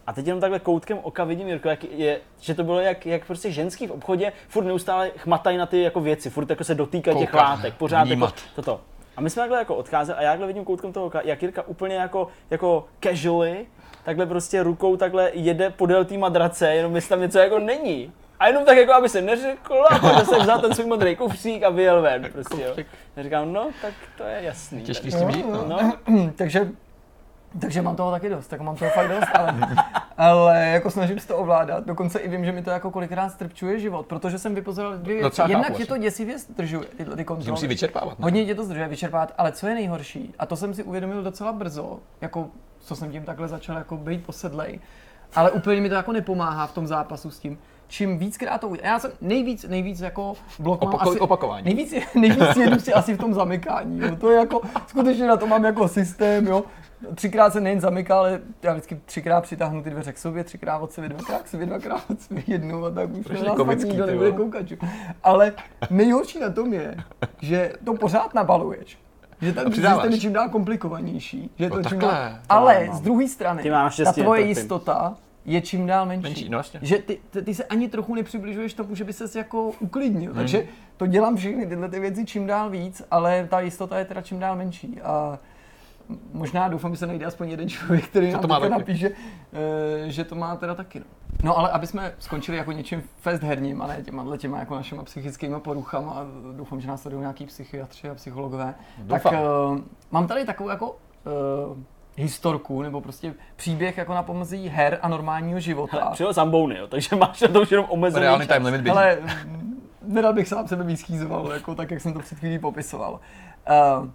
a 0.06 0.12
teď 0.12 0.26
jenom 0.26 0.40
takhle 0.40 0.58
koutkem 0.58 0.98
oka 1.02 1.24
vidím, 1.24 1.48
Jirko, 1.48 1.68
jak 1.68 1.84
je, 1.84 2.20
že 2.40 2.54
to 2.54 2.64
bylo 2.64 2.80
jak, 2.80 3.06
jak 3.06 3.26
prostě 3.26 3.52
ženský 3.52 3.86
v 3.86 3.90
obchodě, 3.90 4.32
furt 4.48 4.64
neustále 4.64 5.10
chmatají 5.16 5.58
na 5.58 5.66
ty 5.66 5.82
jako 5.82 6.00
věci, 6.00 6.30
furt 6.30 6.50
jako 6.50 6.64
se 6.64 6.74
dotýkají 6.74 7.18
těch 7.18 7.34
látek, 7.34 7.74
pořád 7.74 8.08
jako 8.08 8.32
toto. 8.54 8.80
A 9.16 9.20
my 9.20 9.30
jsme 9.30 9.42
takhle 9.42 9.58
jako 9.58 9.74
odcházeli 9.74 10.18
a 10.18 10.22
já 10.22 10.30
takhle 10.30 10.46
vidím 10.46 10.64
koutkem 10.64 10.92
toho 10.92 11.06
oka, 11.06 11.20
jak 11.24 11.42
Jirka 11.42 11.62
úplně 11.62 11.94
jako, 11.94 12.28
jako 12.50 12.86
casually, 13.00 13.66
takhle 14.04 14.26
prostě 14.26 14.62
rukou 14.62 14.96
takhle 14.96 15.30
jede 15.34 15.70
podél 15.70 16.04
té 16.04 16.18
madrace, 16.18 16.74
jenom 16.74 16.94
jestli 16.94 17.08
tam 17.08 17.20
něco 17.20 17.38
jako 17.38 17.58
není. 17.58 18.12
A 18.40 18.46
jenom 18.46 18.64
tak 18.64 18.76
jako, 18.76 18.92
aby 18.92 19.08
se 19.08 19.20
neřekl, 19.20 19.84
a 19.90 19.98
pak 19.98 20.26
se 20.26 20.38
vzal 20.38 20.60
ten 20.60 20.74
svůj 20.74 20.86
modrý 20.86 21.16
kufřík 21.16 21.62
a 21.62 21.70
vyjel 21.70 22.02
ven. 22.02 22.28
Prostě, 22.32 22.62
jo. 22.62 22.84
Já 23.16 23.22
říkám, 23.22 23.52
no, 23.52 23.68
tak 23.82 23.94
to 24.18 24.24
je 24.24 24.42
jasný. 24.42 24.82
Těžký 24.82 25.10
s 25.10 25.18
tím 25.18 25.28
jít, 25.30 25.46
no. 25.46 25.66
no. 25.68 26.32
takže, 26.36 26.68
takže 27.60 27.82
mám 27.82 27.96
toho 27.96 28.10
taky 28.10 28.28
dost, 28.28 28.46
tak 28.46 28.60
mám 28.60 28.76
toho 28.76 28.90
fakt 28.90 29.08
dost, 29.08 29.28
ale, 29.34 29.54
ale 30.18 30.66
jako 30.66 30.90
snažím 30.90 31.18
se 31.18 31.28
to 31.28 31.36
ovládat. 31.36 31.86
Dokonce 31.86 32.18
i 32.18 32.28
vím, 32.28 32.44
že 32.44 32.52
mi 32.52 32.62
to 32.62 32.70
jako 32.70 32.90
kolikrát 32.90 33.28
strpčuje 33.28 33.80
život, 33.80 34.06
protože 34.06 34.38
jsem 34.38 34.54
vypozoroval 34.54 34.98
dvě 34.98 35.20
věci. 35.20 35.40
No, 35.40 35.48
Jednak 35.48 35.76
tě 35.76 35.86
to 35.86 35.98
děsivě 35.98 36.38
zdržuje, 36.38 36.88
tyhle 36.96 37.16
ty 37.16 37.24
kontroly. 37.24 37.50
Musí 37.50 37.66
vyčerpávat. 37.66 38.18
Ne? 38.18 38.22
Hodně 38.22 38.46
tě 38.46 38.54
to 38.54 38.64
zdržuje 38.64 38.88
vyčerpávat, 38.88 39.34
ale 39.38 39.52
co 39.52 39.66
je 39.66 39.74
nejhorší, 39.74 40.34
a 40.38 40.46
to 40.46 40.56
jsem 40.56 40.74
si 40.74 40.82
uvědomil 40.82 41.22
docela 41.22 41.52
brzo, 41.52 41.98
jako 42.20 42.48
co 42.80 42.96
jsem 42.96 43.12
tím 43.12 43.24
takhle 43.24 43.48
začal 43.48 43.76
jako 43.76 43.96
být 43.96 44.26
posedlej, 44.26 44.80
ale 45.34 45.50
úplně 45.50 45.80
mi 45.80 45.88
to 45.88 45.94
jako 45.94 46.12
nepomáhá 46.12 46.66
v 46.66 46.72
tom 46.72 46.86
zápasu 46.86 47.30
s 47.30 47.38
tím, 47.38 47.58
čím 47.88 48.18
víckrát 48.18 48.60
to 48.60 48.68
udělám. 48.68 48.92
Já 48.92 48.98
jsem 48.98 49.10
nejvíc, 49.20 49.64
nejvíc 49.68 50.00
jako 50.00 50.34
blok 50.58 50.84
mám 50.84 50.94
Opako- 50.94 51.10
asi, 51.10 51.20
opakování. 51.20 51.64
Nejvíc, 51.64 51.94
nejvíc 52.14 52.56
jedu 52.56 52.80
si 52.80 52.92
asi 52.92 53.14
v 53.14 53.18
tom 53.18 53.34
zamykání. 53.34 53.98
Jo. 54.00 54.16
To 54.16 54.30
je 54.30 54.38
jako, 54.38 54.60
skutečně 54.86 55.26
na 55.26 55.36
to 55.36 55.46
mám 55.46 55.64
jako 55.64 55.88
systém, 55.88 56.46
jo. 56.46 56.64
Třikrát 57.14 57.52
se 57.52 57.60
nejen 57.60 57.80
zamyká, 57.80 58.18
ale 58.18 58.40
já 58.62 58.72
vždycky 58.72 59.00
třikrát 59.04 59.40
přitáhnu 59.40 59.82
ty 59.82 59.90
dveře 59.90 60.12
k 60.12 60.18
sobě, 60.18 60.44
třikrát 60.44 60.78
od 60.78 60.92
sebe, 60.92 61.08
dvakrát 61.08 61.42
k 61.42 61.48
sobě, 61.48 61.66
dvakrát 61.66 62.02
od 62.10 62.20
sebe 62.20 62.42
jednou 62.46 62.84
a 62.84 62.90
tak 62.90 63.10
už 63.10 63.28
na 63.28 63.54
nás 63.54 63.66
tak 63.66 63.78
nikdo 63.78 64.06
nebude 64.06 64.32
koukat. 64.32 64.66
Ale 65.22 65.52
nejhorší 65.90 66.40
na 66.40 66.50
tom 66.50 66.72
je, 66.72 66.96
že 67.42 67.72
to 67.84 67.94
pořád 67.94 68.34
nabaluješ. 68.34 68.98
Že 69.40 69.52
ten 69.52 69.72
systém 69.72 70.12
je 70.12 70.18
čím 70.18 70.32
dál 70.32 70.48
komplikovanější. 70.48 71.50
Že 71.58 71.64
je 71.64 71.70
to 71.70 71.76
no 71.76 71.88
čím 71.88 71.98
dál... 71.98 72.10
Ale 72.48 72.88
z 72.92 73.00
druhé 73.00 73.28
strany, 73.28 73.70
ta 74.04 74.12
tvoje 74.12 74.42
jistota 74.42 75.16
je 75.44 75.60
čím 75.60 75.86
dál 75.86 76.06
menší. 76.06 76.22
menší 76.22 76.48
no 76.48 76.56
vlastně. 76.56 76.80
Že 76.82 76.98
ty, 76.98 77.18
ty, 77.30 77.42
ty, 77.42 77.54
se 77.54 77.64
ani 77.64 77.88
trochu 77.88 78.14
nepřibližuješ 78.14 78.74
tomu, 78.74 78.94
že 78.94 79.04
by 79.04 79.12
ses 79.12 79.36
jako 79.36 79.72
uklidnil. 79.80 80.30
Hmm. 80.30 80.40
Takže 80.40 80.66
to 80.96 81.06
dělám 81.06 81.36
všechny 81.36 81.66
tyhle 81.66 81.88
ty 81.88 82.00
věci 82.00 82.24
čím 82.24 82.46
dál 82.46 82.70
víc, 82.70 83.02
ale 83.10 83.46
ta 83.50 83.60
jistota 83.60 83.98
je 83.98 84.04
teda 84.04 84.22
čím 84.22 84.38
dál 84.38 84.56
menší. 84.56 85.00
A 85.00 85.38
možná 86.32 86.68
doufám, 86.68 86.92
že 86.92 86.98
se 86.98 87.06
najde 87.06 87.26
aspoň 87.26 87.48
jeden 87.48 87.68
člověk, 87.68 88.08
který 88.08 88.32
nám 88.32 88.40
to 88.40 88.48
má 88.48 88.68
napíše, 88.68 89.10
uh, 89.10 89.16
že 90.06 90.24
to 90.24 90.34
má 90.34 90.56
teda 90.56 90.74
taky. 90.74 90.98
No. 90.98 91.04
no 91.42 91.58
ale 91.58 91.70
aby 91.70 91.86
jsme 91.86 92.14
skončili 92.18 92.58
jako 92.58 92.72
něčím 92.72 93.02
fest 93.20 93.42
herním, 93.42 93.82
ale 93.82 94.02
těma, 94.02 94.36
těma 94.36 94.58
jako 94.58 94.74
našima 94.74 95.02
psychickými 95.02 95.60
poruchama, 95.60 96.12
a 96.12 96.26
doufám, 96.56 96.80
že 96.80 96.88
nás 96.88 97.02
sledují 97.02 97.20
nějaký 97.20 97.46
psychiatři 97.46 98.10
a 98.10 98.14
psychologové, 98.14 98.74
doufám. 98.98 99.32
tak 99.32 99.32
uh, 99.32 99.78
mám 100.10 100.26
tady 100.26 100.44
takovou 100.44 100.70
jako 100.70 100.90
uh, 100.90 101.78
historku 102.16 102.82
nebo 102.82 103.00
prostě 103.00 103.34
příběh 103.56 103.98
jako 103.98 104.14
na 104.14 104.22
pomozí 104.22 104.68
her 104.68 104.98
a 105.02 105.08
normálního 105.08 105.60
života. 105.60 106.10
Přijel 106.12 106.32
zambouny, 106.32 106.78
jo, 106.78 106.86
takže 106.86 107.16
máš 107.16 107.40
na 107.40 107.48
to 107.48 107.60
už 107.60 107.70
jenom 107.70 107.86
omezený 107.88 108.22
Reálný 108.22 108.46
time 108.46 108.64
limit 108.64 108.90
Ale 108.90 109.18
nedal 110.02 110.32
bych 110.32 110.48
sám 110.48 110.68
sebe 110.68 110.84
víc 110.84 111.00
schýzoval, 111.00 111.52
jako 111.52 111.74
tak, 111.74 111.90
jak 111.90 112.00
jsem 112.00 112.12
to 112.12 112.18
před 112.18 112.38
chvílí 112.38 112.58
popisoval. 112.58 113.20
Uh, 114.00 114.08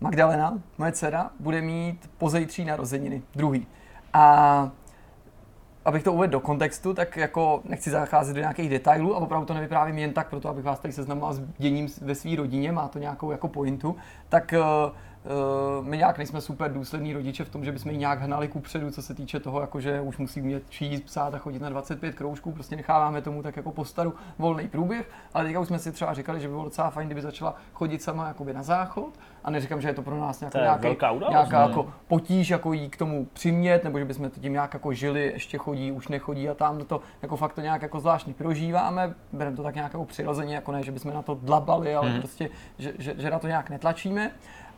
Magdalena, 0.00 0.58
moje 0.78 0.92
dcera, 0.92 1.30
bude 1.40 1.60
mít 1.60 2.10
pozejtří 2.18 2.64
narozeniny, 2.64 3.22
druhý. 3.34 3.66
A 4.12 4.70
abych 5.84 6.02
to 6.02 6.12
uvedl 6.12 6.32
do 6.32 6.40
kontextu, 6.40 6.94
tak 6.94 7.16
jako 7.16 7.60
nechci 7.64 7.90
zacházet 7.90 8.34
do 8.34 8.40
nějakých 8.40 8.70
detailů 8.70 9.16
a 9.16 9.18
opravdu 9.18 9.46
to 9.46 9.54
nevyprávím 9.54 9.98
jen 9.98 10.12
tak, 10.12 10.28
proto 10.30 10.48
abych 10.48 10.64
vás 10.64 10.78
tady 10.78 10.92
seznamoval 10.92 11.34
s 11.34 11.42
děním 11.58 11.88
ve 12.00 12.14
své 12.14 12.36
rodině, 12.36 12.72
má 12.72 12.88
to 12.88 12.98
nějakou 12.98 13.30
jako 13.30 13.48
pointu, 13.48 13.96
tak 14.28 14.54
Uh, 14.86 14.92
my 15.80 15.96
nějak 15.96 16.18
nejsme 16.18 16.40
super 16.40 16.72
důslední 16.72 17.12
rodiče 17.12 17.44
v 17.44 17.48
tom, 17.48 17.64
že 17.64 17.72
bychom 17.72 17.92
ji 17.92 17.98
nějak 17.98 18.20
hnali 18.20 18.48
ku 18.48 18.60
předu, 18.60 18.90
co 18.90 19.02
se 19.02 19.14
týče 19.14 19.40
toho, 19.40 19.60
jako 19.60 19.80
že 19.80 20.00
už 20.00 20.18
musí 20.18 20.40
umět 20.40 20.70
číst, 20.70 21.00
psát 21.00 21.34
a 21.34 21.38
chodit 21.38 21.62
na 21.62 21.68
25 21.68 22.14
kroužků, 22.14 22.52
prostě 22.52 22.76
necháváme 22.76 23.22
tomu 23.22 23.42
tak 23.42 23.56
jako 23.56 23.72
postaru 23.72 24.14
volný 24.38 24.68
průběh, 24.68 25.10
ale 25.34 25.44
teďka 25.44 25.60
už 25.60 25.68
jsme 25.68 25.78
si 25.78 25.92
třeba 25.92 26.14
říkali, 26.14 26.40
že 26.40 26.48
by 26.48 26.52
bylo 26.52 26.64
docela 26.64 26.90
fajn, 26.90 27.08
kdyby 27.08 27.22
začala 27.22 27.54
chodit 27.72 28.02
sama 28.02 28.28
jakoby 28.28 28.52
na 28.52 28.62
záchod 28.62 29.18
a 29.44 29.50
neříkám, 29.50 29.80
že 29.80 29.88
je 29.88 29.94
to 29.94 30.02
pro 30.02 30.20
nás 30.20 30.40
nějaká, 30.40 30.60
nějaký, 30.60 30.88
událost, 30.88 31.30
nějaká 31.30 31.60
jako 31.60 31.92
potíž, 32.08 32.50
jako 32.50 32.72
jí 32.72 32.90
k 32.90 32.96
tomu 32.96 33.24
přimět, 33.32 33.84
nebo 33.84 33.98
že 33.98 34.04
bychom 34.04 34.30
tím 34.30 34.52
nějak 34.52 34.74
jako 34.74 34.92
žili, 34.92 35.30
ještě 35.32 35.58
chodí, 35.58 35.92
už 35.92 36.08
nechodí 36.08 36.48
a 36.48 36.54
tam 36.54 36.84
to 36.84 37.00
jako 37.22 37.36
fakt 37.36 37.52
to 37.52 37.60
nějak 37.60 37.82
jako 37.82 38.00
zvláštně 38.00 38.34
prožíváme, 38.34 39.14
bereme 39.32 39.56
to 39.56 39.62
tak 39.62 39.74
nějak 39.74 39.92
jako 39.92 40.04
přirozeně, 40.04 40.54
jako 40.54 40.72
ne, 40.72 40.82
že 40.82 40.92
bychom 40.92 41.14
na 41.14 41.22
to 41.22 41.38
dlabali, 41.42 41.94
ale 41.94 42.10
hmm. 42.10 42.18
prostě, 42.18 42.50
že, 42.78 42.92
že, 42.98 43.14
že, 43.18 43.30
na 43.30 43.38
to 43.38 43.46
nějak 43.46 43.70
netlačíme. 43.70 44.30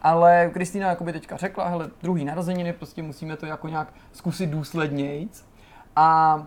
Ale 0.03 0.51
Kristýna 0.53 0.89
jakoby 0.89 1.13
teďka 1.13 1.37
řekla, 1.37 1.69
hele, 1.69 1.91
druhý 2.03 2.25
narozeniny, 2.25 2.73
prostě 2.73 3.03
musíme 3.03 3.37
to 3.37 3.47
jako 3.47 3.69
nějak 3.69 3.93
zkusit 4.13 4.47
důslednějc. 4.47 5.45
A 5.97 6.43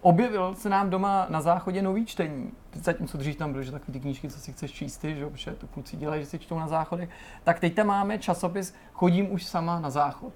objevil 0.00 0.54
se 0.54 0.68
nám 0.68 0.90
doma 0.90 1.26
na 1.28 1.40
záchodě 1.40 1.82
nový 1.82 2.06
čtení. 2.06 2.52
Zatímco 2.72 3.18
dřív 3.18 3.36
tam 3.36 3.52
byly, 3.52 3.64
že 3.64 3.72
takové 3.72 3.92
ty 3.92 4.00
knížky, 4.00 4.28
co 4.28 4.40
si 4.40 4.52
chceš 4.52 4.72
číst 4.72 4.98
ty, 4.98 5.16
že, 5.16 5.26
protože 5.26 5.50
to 5.50 5.66
kluci 5.66 5.96
dělají, 5.96 6.22
že 6.22 6.28
si 6.28 6.38
čtou 6.38 6.58
na 6.58 6.68
záchodech. 6.68 7.08
Tak 7.44 7.60
teď 7.60 7.74
tam 7.74 7.86
máme 7.86 8.18
časopis 8.18 8.74
Chodím 8.92 9.32
už 9.32 9.44
sama 9.44 9.80
na 9.80 9.90
záchod. 9.90 10.32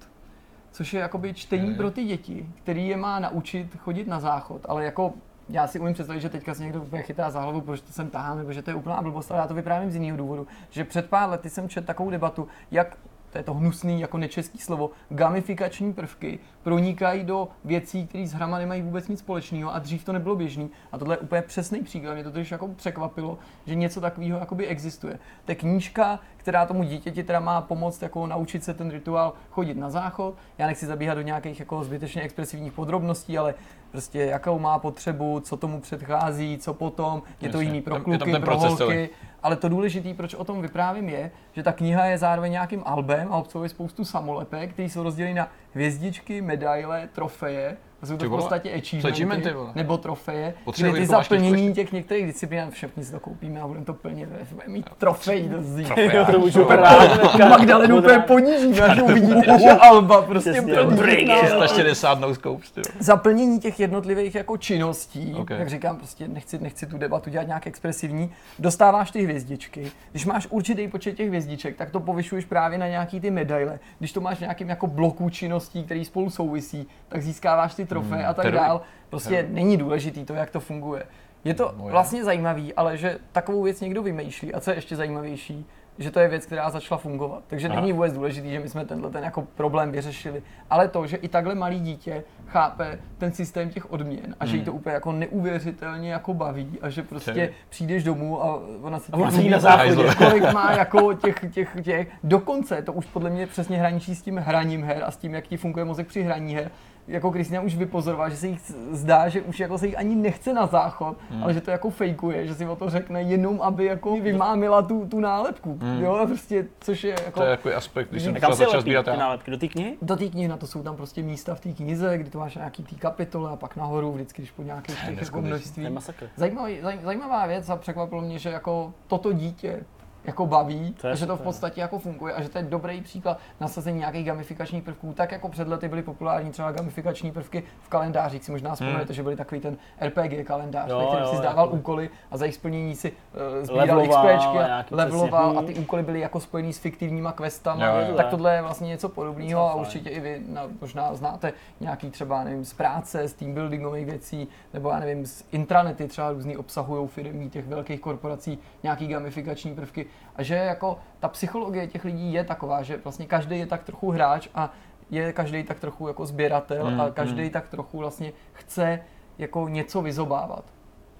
Což 0.71 0.93
je 0.93 0.99
jakoby 0.99 1.33
čtení 1.33 1.75
pro 1.75 1.91
ty 1.91 2.03
děti, 2.03 2.49
který 2.55 2.87
je 2.87 2.97
má 2.97 3.19
naučit 3.19 3.75
chodit 3.77 4.07
na 4.07 4.19
záchod. 4.19 4.61
Ale 4.69 4.85
jako 4.85 5.13
já 5.51 5.67
si 5.67 5.79
umím 5.79 5.93
představit, 5.93 6.21
že 6.21 6.29
teďka 6.29 6.53
se 6.53 6.63
někdo 6.63 6.81
úplně 6.81 7.03
chytá 7.03 7.29
za 7.29 7.41
hlavu, 7.41 7.61
proč 7.61 7.81
to 7.81 7.93
sem 7.93 8.09
tahám, 8.09 8.37
nebo 8.37 8.53
že 8.53 8.61
to 8.61 8.71
je 8.71 8.75
úplná 8.75 9.01
blbost, 9.01 9.31
ale 9.31 9.39
já 9.39 9.47
to 9.47 9.53
vyprávím 9.53 9.91
z 9.91 9.95
jiného 9.95 10.17
důvodu, 10.17 10.47
že 10.69 10.83
před 10.83 11.09
pár 11.09 11.29
lety 11.29 11.49
jsem 11.49 11.69
četl 11.69 11.87
takovou 11.87 12.09
debatu, 12.09 12.47
jak 12.71 12.97
to 13.31 13.37
je 13.37 13.43
to 13.43 13.53
hnusný 13.53 14.01
jako 14.01 14.17
nečeský 14.17 14.57
slovo, 14.57 14.89
gamifikační 15.09 15.93
prvky 15.93 16.39
pronikají 16.63 17.23
do 17.23 17.47
věcí, 17.65 18.07
které 18.07 18.27
s 18.27 18.33
hrama 18.33 18.57
nemají 18.57 18.81
vůbec 18.81 19.07
nic 19.07 19.19
společného 19.19 19.75
a 19.75 19.79
dřív 19.79 20.05
to 20.05 20.13
nebylo 20.13 20.35
běžný. 20.35 20.69
A 20.91 20.97
tohle 20.97 21.15
je 21.15 21.19
úplně 21.19 21.41
přesný 21.41 21.83
příklad. 21.83 22.13
Mě 22.13 22.23
to 22.23 22.31
totiž 22.31 22.51
jako 22.51 22.67
překvapilo, 22.67 23.37
že 23.65 23.75
něco 23.75 24.01
takového 24.01 24.39
jakoby 24.39 24.67
existuje. 24.67 25.19
To 25.45 25.51
je 25.51 25.55
knížka, 25.55 26.19
která 26.37 26.65
tomu 26.65 26.83
dítěti 26.83 27.23
teda 27.23 27.39
má 27.39 27.61
pomoct 27.61 28.01
jako 28.01 28.27
naučit 28.27 28.63
se 28.63 28.73
ten 28.73 28.91
rituál 28.91 29.33
chodit 29.49 29.77
na 29.77 29.89
záchod. 29.89 30.35
Já 30.57 30.67
nechci 30.67 30.85
zabíhat 30.85 31.13
do 31.13 31.21
nějakých 31.21 31.59
jako 31.59 31.83
zbytečně 31.83 32.21
expresivních 32.21 32.73
podrobností, 32.73 33.37
ale 33.37 33.53
prostě 33.91 34.19
jakou 34.19 34.59
má 34.59 34.79
potřebu, 34.79 35.39
co 35.39 35.57
tomu 35.57 35.81
předchází, 35.81 36.57
co 36.57 36.73
potom, 36.73 37.21
je 37.41 37.49
to 37.49 37.61
jiný 37.61 37.81
pro 37.81 37.99
kluky, 37.99 38.39
pro 38.39 38.57
holky. 38.57 39.09
Ale 39.43 39.55
to 39.55 39.69
důležité, 39.69 40.13
proč 40.13 40.33
o 40.33 40.43
tom 40.43 40.61
vyprávím, 40.61 41.09
je, 41.09 41.31
že 41.53 41.63
ta 41.63 41.71
kniha 41.71 42.05
je 42.05 42.17
zároveň 42.17 42.51
nějakým 42.51 42.83
albem 42.85 43.33
a 43.33 43.37
obsahuje 43.37 43.69
spoustu 43.69 44.05
samolepek, 44.05 44.73
které 44.73 44.89
jsou 44.89 45.03
rozděleny 45.03 45.33
na 45.33 45.51
hvězdičky, 45.73 46.41
medaile, 46.41 47.09
trofeje 47.13 47.77
jsou 48.03 48.17
to 48.17 48.25
v 48.25 48.29
podstatě 48.29 48.81
achievementy, 49.03 49.53
nebo 49.75 49.97
trofeje, 49.97 50.53
kde 50.77 50.91
ty 50.93 51.05
zaplnění 51.05 51.73
těch 51.73 51.91
některých 51.91 52.25
disciplín, 52.25 52.71
všichni 52.71 53.05
si 53.05 53.11
to 53.11 53.19
koupíme 53.19 53.61
a 53.61 53.67
budeme 53.67 53.85
to 53.85 53.93
plnit, 53.93 54.29
budeme 54.29 54.73
mít 54.73 54.89
trofej 54.97 55.49
do 55.49 55.63
zdi. 55.63 55.85
to 56.31 56.39
už 56.39 56.53
super 56.53 56.79
rád. 56.79 57.49
Magdalenu 57.49 57.97
úplně 57.97 58.19
ponížíme, 58.19 58.81
až 58.81 59.01
uvidíte 59.01 59.47
naše 59.47 59.69
alba, 59.69 60.21
prostě 60.21 60.61
plný. 60.61 61.27
360 61.41 62.19
no 62.19 62.35
scopes, 62.35 62.73
Zaplnění 62.99 63.59
těch 63.59 63.79
jednotlivých 63.79 64.35
jako 64.35 64.57
činností, 64.57 65.35
jak 65.49 65.69
říkám, 65.69 65.97
prostě 65.97 66.27
nechci, 66.27 66.59
nechci 66.59 66.85
tu 66.85 66.97
debatu 66.97 67.29
dělat 67.29 67.47
nějak 67.47 67.67
expresivní, 67.67 68.31
dostáváš 68.59 69.11
ty 69.11 69.23
hvězdičky. 69.23 69.91
Když 70.11 70.25
máš 70.25 70.47
určitý 70.49 70.87
počet 70.87 71.17
těch 71.17 71.27
hvězdiček, 71.27 71.77
tak 71.77 71.89
to 71.89 71.99
povyšuješ 71.99 72.45
právě 72.45 72.77
na 72.77 72.87
nějaký 72.87 73.19
ty 73.19 73.31
medaile. 73.31 73.79
Když 73.99 74.11
to 74.11 74.21
máš 74.21 74.39
nějakým 74.39 74.69
jako 74.69 74.87
bloku 74.87 75.29
činností, 75.29 75.83
který 75.83 76.05
spolu 76.05 76.29
souvisí, 76.29 76.87
tak 77.09 77.21
získáváš 77.21 77.75
ty 77.75 77.85
trofeje 77.91 78.21
hmm, 78.21 78.29
a 78.29 78.33
tak 78.33 78.51
dál. 78.51 78.81
Prostě 79.09 79.47
není 79.49 79.77
důležitý 79.77 80.25
to, 80.25 80.33
jak 80.33 80.49
to 80.49 80.59
funguje. 80.59 81.03
Je 81.43 81.53
to 81.53 81.73
no, 81.77 81.83
vlastně 81.83 82.23
zajímavý, 82.23 82.73
ale 82.73 82.97
že 82.97 83.19
takovou 83.31 83.63
věc 83.63 83.81
někdo 83.81 84.03
vymýšlí 84.03 84.53
a 84.53 84.59
co 84.59 84.71
je 84.71 84.77
ještě 84.77 84.95
zajímavější, 84.95 85.65
že 85.99 86.11
to 86.11 86.19
je 86.19 86.27
věc, 86.27 86.45
která 86.45 86.69
začala 86.69 86.97
fungovat. 86.97 87.43
Takže 87.47 87.67
Aha. 87.67 87.79
není 87.79 87.93
vůbec 87.93 88.13
důležité, 88.13 88.49
že 88.49 88.59
my 88.59 88.69
jsme 88.69 88.85
tenhle 88.85 89.09
ten 89.09 89.23
jako 89.23 89.41
problém 89.41 89.91
vyřešili, 89.91 90.43
ale 90.69 90.87
to, 90.87 91.07
že 91.07 91.17
i 91.17 91.27
takhle 91.27 91.55
malý 91.55 91.79
dítě 91.79 92.23
chápe 92.47 92.99
ten 93.17 93.31
systém 93.31 93.69
těch 93.69 93.91
odměn 93.91 94.35
a 94.39 94.45
že 94.45 94.57
jí 94.57 94.63
to 94.63 94.73
úplně 94.73 94.93
jako 94.93 95.11
neuvěřitelně 95.11 96.11
jako 96.11 96.33
baví 96.33 96.79
a 96.81 96.89
že 96.89 97.03
prostě 97.03 97.33
Ty. 97.33 97.53
přijdeš 97.69 98.03
domů 98.03 98.43
a 98.43 98.59
ona 98.81 98.99
se 98.99 99.11
A 99.11 99.49
na 99.49 99.59
záchodě. 99.59 100.15
kolik 100.17 100.53
má 100.53 100.71
jako 100.77 101.13
těch, 101.13 101.45
těch, 101.51 101.75
těch, 101.83 102.07
dokonce 102.23 102.81
to 102.81 102.93
už 102.93 103.05
podle 103.05 103.29
mě 103.29 103.47
přesně 103.47 103.77
hraničí 103.77 104.15
s 104.15 104.21
tím 104.21 104.37
hraním 104.37 104.83
her 104.83 105.03
a 105.05 105.11
s 105.11 105.17
tím, 105.17 105.33
jak 105.33 105.47
ti 105.47 105.57
funguje 105.57 105.85
mozek 105.85 106.07
při 106.07 106.23
hraní 106.23 106.55
her, 106.55 106.71
jako 107.07 107.31
Kristina 107.31 107.61
už 107.61 107.75
vypozorovala, 107.75 108.29
že 108.29 108.37
se 108.37 108.47
jí 108.47 108.57
zdá, 108.91 109.29
že 109.29 109.41
už 109.41 109.59
jako 109.59 109.77
se 109.77 109.87
jí 109.87 109.95
ani 109.95 110.15
nechce 110.15 110.53
na 110.53 110.65
záchod, 110.65 111.17
hmm. 111.29 111.43
ale 111.43 111.53
že 111.53 111.61
to 111.61 111.71
jako 111.71 111.89
fejkuje, 111.89 112.47
že 112.47 112.55
si 112.55 112.67
o 112.67 112.75
to 112.75 112.89
řekne 112.89 113.21
jenom, 113.21 113.61
aby 113.61 113.85
jako 113.85 114.15
vymámila 114.15 114.81
tu, 114.81 115.05
tu 115.05 115.19
nálepku, 115.19 115.77
hmm. 115.81 116.03
jo, 116.03 116.15
a 116.15 116.25
prostě, 116.25 116.67
což 116.79 117.03
je 117.03 117.15
jako... 117.25 117.39
To 117.39 117.45
je 117.45 117.51
jako 117.51 117.69
aspekt, 117.75 118.09
když 118.09 118.23
jsem 118.23 118.33
začal 118.33 118.69
lepí 118.69 118.81
sbírat 118.81 119.05
ty 119.05 119.17
nálepky? 119.17 119.51
Do 119.51 119.57
té 119.57 119.67
knihy? 119.67 119.97
Do 120.01 120.15
té 120.15 120.27
knihy 120.27 120.47
na 120.47 120.57
to 120.57 120.67
jsou 120.67 120.83
tam 120.83 120.95
prostě 120.95 121.23
místa 121.23 121.55
v 121.55 121.59
té 121.59 121.73
knize, 121.73 122.17
kdy 122.17 122.29
to 122.29 122.39
máš 122.39 122.55
nějaký 122.55 122.83
té 122.83 122.95
kapitole 122.95 123.51
a 123.51 123.55
pak 123.55 123.75
nahoru, 123.75 124.11
vždycky, 124.11 124.41
když 124.41 124.51
po 124.51 124.63
nějakých 124.63 125.05
těch 125.05 125.21
jako 125.21 125.41
množství. 125.41 125.83
je 125.83 125.89
masakr. 125.89 126.29
Zajímavý, 126.35 126.81
zaj, 126.81 126.99
zajímavá 127.03 127.45
věc 127.45 127.69
a 127.69 127.75
překvapilo 127.75 128.21
mě, 128.21 128.39
že 128.39 128.49
jako 128.49 128.93
toto 129.07 129.33
dítě 129.33 129.83
jako 130.23 130.47
baví, 130.47 130.95
To 131.01 131.07
a 131.07 131.15
že 131.15 131.25
to 131.25 131.37
v 131.37 131.41
podstatě 131.41 131.81
jako 131.81 131.99
funguje 131.99 132.33
a 132.33 132.41
že 132.41 132.49
to 132.49 132.57
je 132.57 132.63
dobrý 132.63 133.01
příklad 133.01 133.39
nasazení 133.59 133.99
nějakých 133.99 134.25
gamifikačních 134.25 134.83
prvků, 134.83 135.13
tak 135.13 135.31
jako 135.31 135.49
před 135.49 135.67
lety 135.67 135.87
byly 135.87 136.03
populární 136.03 136.51
třeba 136.51 136.71
gamifikační 136.71 137.31
prvky 137.31 137.63
v 137.81 137.89
kalendářích, 137.89 138.43
si 138.43 138.51
možná 138.51 138.73
vzpomenete, 138.75 139.13
že 139.13 139.23
byly 139.23 139.35
takový 139.35 139.61
ten 139.61 139.77
RPG 140.01 140.43
kalendář, 140.43 140.89
Jo, 140.89 140.99
ve 140.99 141.05
kterém 141.05 141.27
si 141.27 141.35
zdával 141.37 141.65
jako- 141.65 141.75
úkoly 141.77 142.09
a 142.31 142.37
za 142.37 142.45
jejich 142.45 142.55
splnění 142.55 142.95
si 142.95 143.11
uh, 143.11 143.65
sbíral 143.65 143.97
Leveloval 143.97 144.27
XPčky 144.37 144.57
a 144.57 144.85
leveloval 144.91 145.59
a 145.59 145.61
ty 145.61 145.73
úkoly 145.75 146.03
byly 146.03 146.19
jako 146.19 146.39
spojený 146.39 146.73
s 146.73 146.79
fiktivníma 146.79 147.31
questama, 147.31 147.85
Jo, 147.85 148.07
jo. 148.09 148.15
tak 148.15 148.27
tohle 148.27 148.55
je 148.55 148.61
vlastně 148.61 148.87
něco 148.87 149.09
podobného 149.09 149.71
a 149.71 149.75
určitě 149.75 150.09
i 150.09 150.19
vy 150.19 150.41
na, 150.47 150.67
možná 150.81 151.15
znáte 151.15 151.53
nějaký 151.79 152.09
třeba, 152.11 152.43
nevím, 152.43 152.65
z 152.65 152.73
práce, 152.73 153.27
z 153.27 153.33
team 153.33 153.53
buildingových 153.53 154.05
věcí, 154.05 154.47
nebo 154.73 154.89
já 154.89 154.99
nevím, 154.99 155.25
z 155.25 155.43
intranety 155.51 156.07
třeba 156.07 156.31
různý 156.31 156.57
obsahují 156.57 157.07
firmy 157.07 157.49
těch 157.49 157.67
velkých 157.67 157.99
korporací 157.99 158.59
nějaký 158.83 159.07
gamifikační 159.07 159.75
prvky 159.75 160.05
a 160.35 160.43
že 160.43 160.55
jako 160.55 160.99
ta 161.19 161.27
psychologie 161.27 161.87
těch 161.87 162.05
lidí 162.05 162.33
je 162.33 162.43
taková, 162.43 162.83
že 162.83 162.97
vlastně 162.97 163.25
každý 163.25 163.59
je 163.59 163.65
tak 163.65 163.83
trochu 163.83 164.11
hráč 164.11 164.47
a 164.55 164.73
je 165.09 165.33
každý 165.33 165.63
tak 165.63 165.79
trochu 165.79 166.07
jako 166.07 166.25
sběratel 166.25 166.85
Hmm, 166.87 167.01
a 167.01 167.09
každý 167.09 167.49
tak 167.49 167.67
trochu 167.67 167.97
vlastně 167.97 168.33
chce 168.53 168.99
jako 169.37 169.67
něco 169.67 170.01
vyzobávat. 170.01 170.65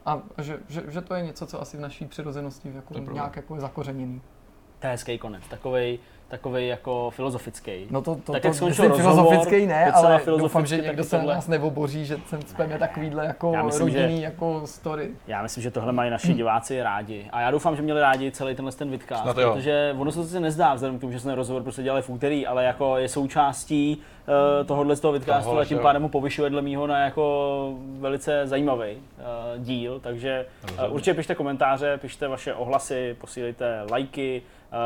A 0.05 0.21
že, 0.37 0.59
že, 0.67 0.83
že, 0.87 1.01
to 1.01 1.13
je 1.13 1.23
něco, 1.23 1.45
co 1.45 1.61
asi 1.61 1.77
v 1.77 1.79
naší 1.79 2.05
přirozenosti 2.05 2.71
jako 2.75 2.99
nějak 2.99 3.35
jako 3.35 3.55
je 3.55 3.61
zakořeněný. 3.61 4.21
To 4.79 4.87
je 4.87 4.91
hezký 4.91 5.17
konec, 5.17 5.47
takovej, 5.47 5.99
takovej 6.31 6.67
jako 6.67 7.09
filozofický. 7.09 7.87
No 7.89 8.01
to, 8.01 8.15
to, 8.15 8.31
Tak 8.31 8.41
to 8.41 8.47
myslím 8.47 8.67
rozhovor, 8.67 8.97
filozofický 8.97 9.65
ne, 9.65 9.91
ale 9.91 10.21
doufám, 10.25 10.65
že 10.65 10.77
tak 10.77 10.85
někdo 10.85 11.03
se 11.03 11.17
tohle. 11.17 11.33
nás 11.33 11.47
neoboří, 11.47 12.05
že 12.05 12.17
sem 12.25 12.41
speme 12.41 12.79
takovýhle 12.79 13.25
jako 13.25 13.51
Já 13.53 13.63
myslím, 13.63 13.89
že- 13.89 14.01
rodinný 14.01 14.21
jako 14.21 14.61
story. 14.65 15.09
Já 15.27 15.41
myslím, 15.41 15.63
že 15.63 15.71
tohle 15.71 15.93
mají 15.93 16.11
naši 16.11 16.33
diváci 16.33 16.83
rádi. 16.83 17.25
A 17.31 17.41
já 17.41 17.51
doufám, 17.51 17.75
že 17.75 17.81
měli 17.81 18.01
rádi 18.01 18.31
celý 18.31 18.55
tenhle 18.55 18.71
ten 18.71 18.89
vidcast, 18.89 19.23
Snad 19.23 19.37
jo. 19.37 19.53
protože 19.53 19.95
ono 19.97 20.11
se 20.11 20.33
to 20.33 20.39
nezdá, 20.39 20.73
vzhledem 20.73 20.97
k 20.97 21.01
tomu, 21.01 21.13
že 21.13 21.19
jsme 21.19 21.35
rozhovor 21.35 21.63
prostě 21.63 21.83
dělali 21.83 22.01
v 22.01 22.09
úterý, 22.09 22.47
ale 22.47 22.63
jako 22.63 22.97
je 22.97 23.07
součástí 23.09 23.97
uh, 24.61 24.67
tohohle 24.67 24.95
z 24.95 24.99
toho 24.99 25.11
vidcastu 25.11 25.49
Tohle, 25.49 25.61
a 25.61 25.65
tím 25.65 25.77
že 25.77 25.83
pádem 25.83 26.01
mu 26.01 26.09
povyšuje 26.09 26.49
dle 26.49 26.61
mýho 26.61 26.87
na 26.87 26.99
jako 26.99 27.73
velice 27.99 28.47
zajímavý 28.47 28.91
uh, 28.91 29.63
díl, 29.63 29.99
takže 29.99 30.45
uh, 30.87 30.93
určitě 30.93 31.13
pište 31.13 31.35
komentáře, 31.35 31.97
pište 31.97 32.27
vaše 32.27 32.53
ohlasy, 32.53 33.15
posílejte 33.21 33.81
lajky, 33.91 34.41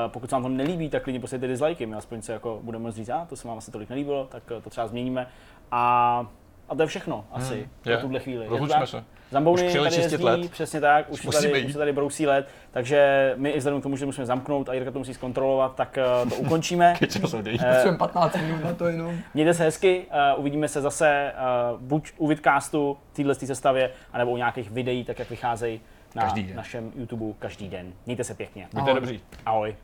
pokud 0.07 0.30
se 0.30 0.36
vám 0.36 0.44
to 0.44 0.49
nelíbí, 0.49 0.90
tak 0.90 1.03
klidně 1.03 1.20
posílejte 1.20 1.48
dislikey, 1.48 1.88
my 1.88 1.95
aspoň 1.95 2.22
se 2.22 2.34
jako 2.34 2.60
budeme 2.64 2.91
říct, 2.91 3.10
a 3.10 3.26
to 3.26 3.36
se 3.36 3.48
vám 3.48 3.57
asi 3.57 3.72
tolik 3.72 3.90
nelíbilo, 3.90 4.26
tak 4.32 4.44
uh, 4.56 4.62
to 4.62 4.70
třeba 4.70 4.88
změníme. 4.88 5.28
A, 5.72 6.26
a 6.70 6.76
to 6.76 6.82
je 6.82 6.88
všechno 6.88 7.26
asi 7.32 7.53
Hmm, 7.56 7.70
pro 7.84 7.91
je. 7.91 7.98
tuhle 7.98 8.20
chvíli. 8.20 8.48
Rozlučme 8.48 8.88
se. 8.88 9.03
Zambouny 9.32 9.68
Už 9.68 9.74
tady 9.74 9.86
čistit 9.90 10.12
jezdí, 10.12 10.24
led. 10.24 10.52
přesně 10.52 10.82
tak, 10.82 11.10
už, 11.10 11.26
Musíme 11.26 11.44
tady, 11.48 11.60
jít. 11.60 11.66
už 11.66 11.72
se 11.74 11.78
tady 11.78 11.94
brousí 11.94 12.28
let, 12.28 12.48
takže 12.72 13.34
my 13.38 13.49
i 13.49 13.57
vzhledem 13.57 13.80
k 13.80 13.84
tomu, 13.84 13.98
že 13.98 14.06
musíme 14.06 14.26
zamknout 14.26 14.70
a 14.70 14.74
Jirka 14.74 14.91
to 14.91 14.99
musí 14.99 15.14
zkontrolovat, 15.14 15.76
tak 15.76 15.98
uh, 16.24 16.30
to 16.30 16.36
ukončíme. 16.41 16.94
Eh, 17.02 17.07
Potřebujeme 17.07 17.98
15 17.98 18.36
minut 18.36 18.64
na 18.64 18.74
to 18.74 18.88
jenom. 18.88 19.16
Mějte 19.34 19.53
se 19.53 19.64
hezky, 19.64 20.06
uh, 20.36 20.40
uvidíme 20.40 20.68
se 20.68 20.82
zase 20.82 21.34
uh, 21.74 21.82
buď 21.82 22.12
u 22.18 22.28
vidcastu 22.28 22.98
v 23.12 23.16
téhle 23.16 23.36
sestavě, 23.36 23.91
anebo 24.14 24.32
u 24.32 24.38
nějakých 24.38 24.72
videí, 24.72 25.03
tak 25.03 25.20
jak 25.20 25.30
vycházejí 25.30 25.82
na 26.16 26.34
našem 26.56 26.92
YouTube 26.96 27.34
každý 27.40 27.70
den. 27.70 27.94
Mějte 28.06 28.24
se 28.24 28.34
pěkně. 28.34 28.68
Buďte 28.74 28.94
dobří. 28.94 29.22
Ahoj. 29.46 29.76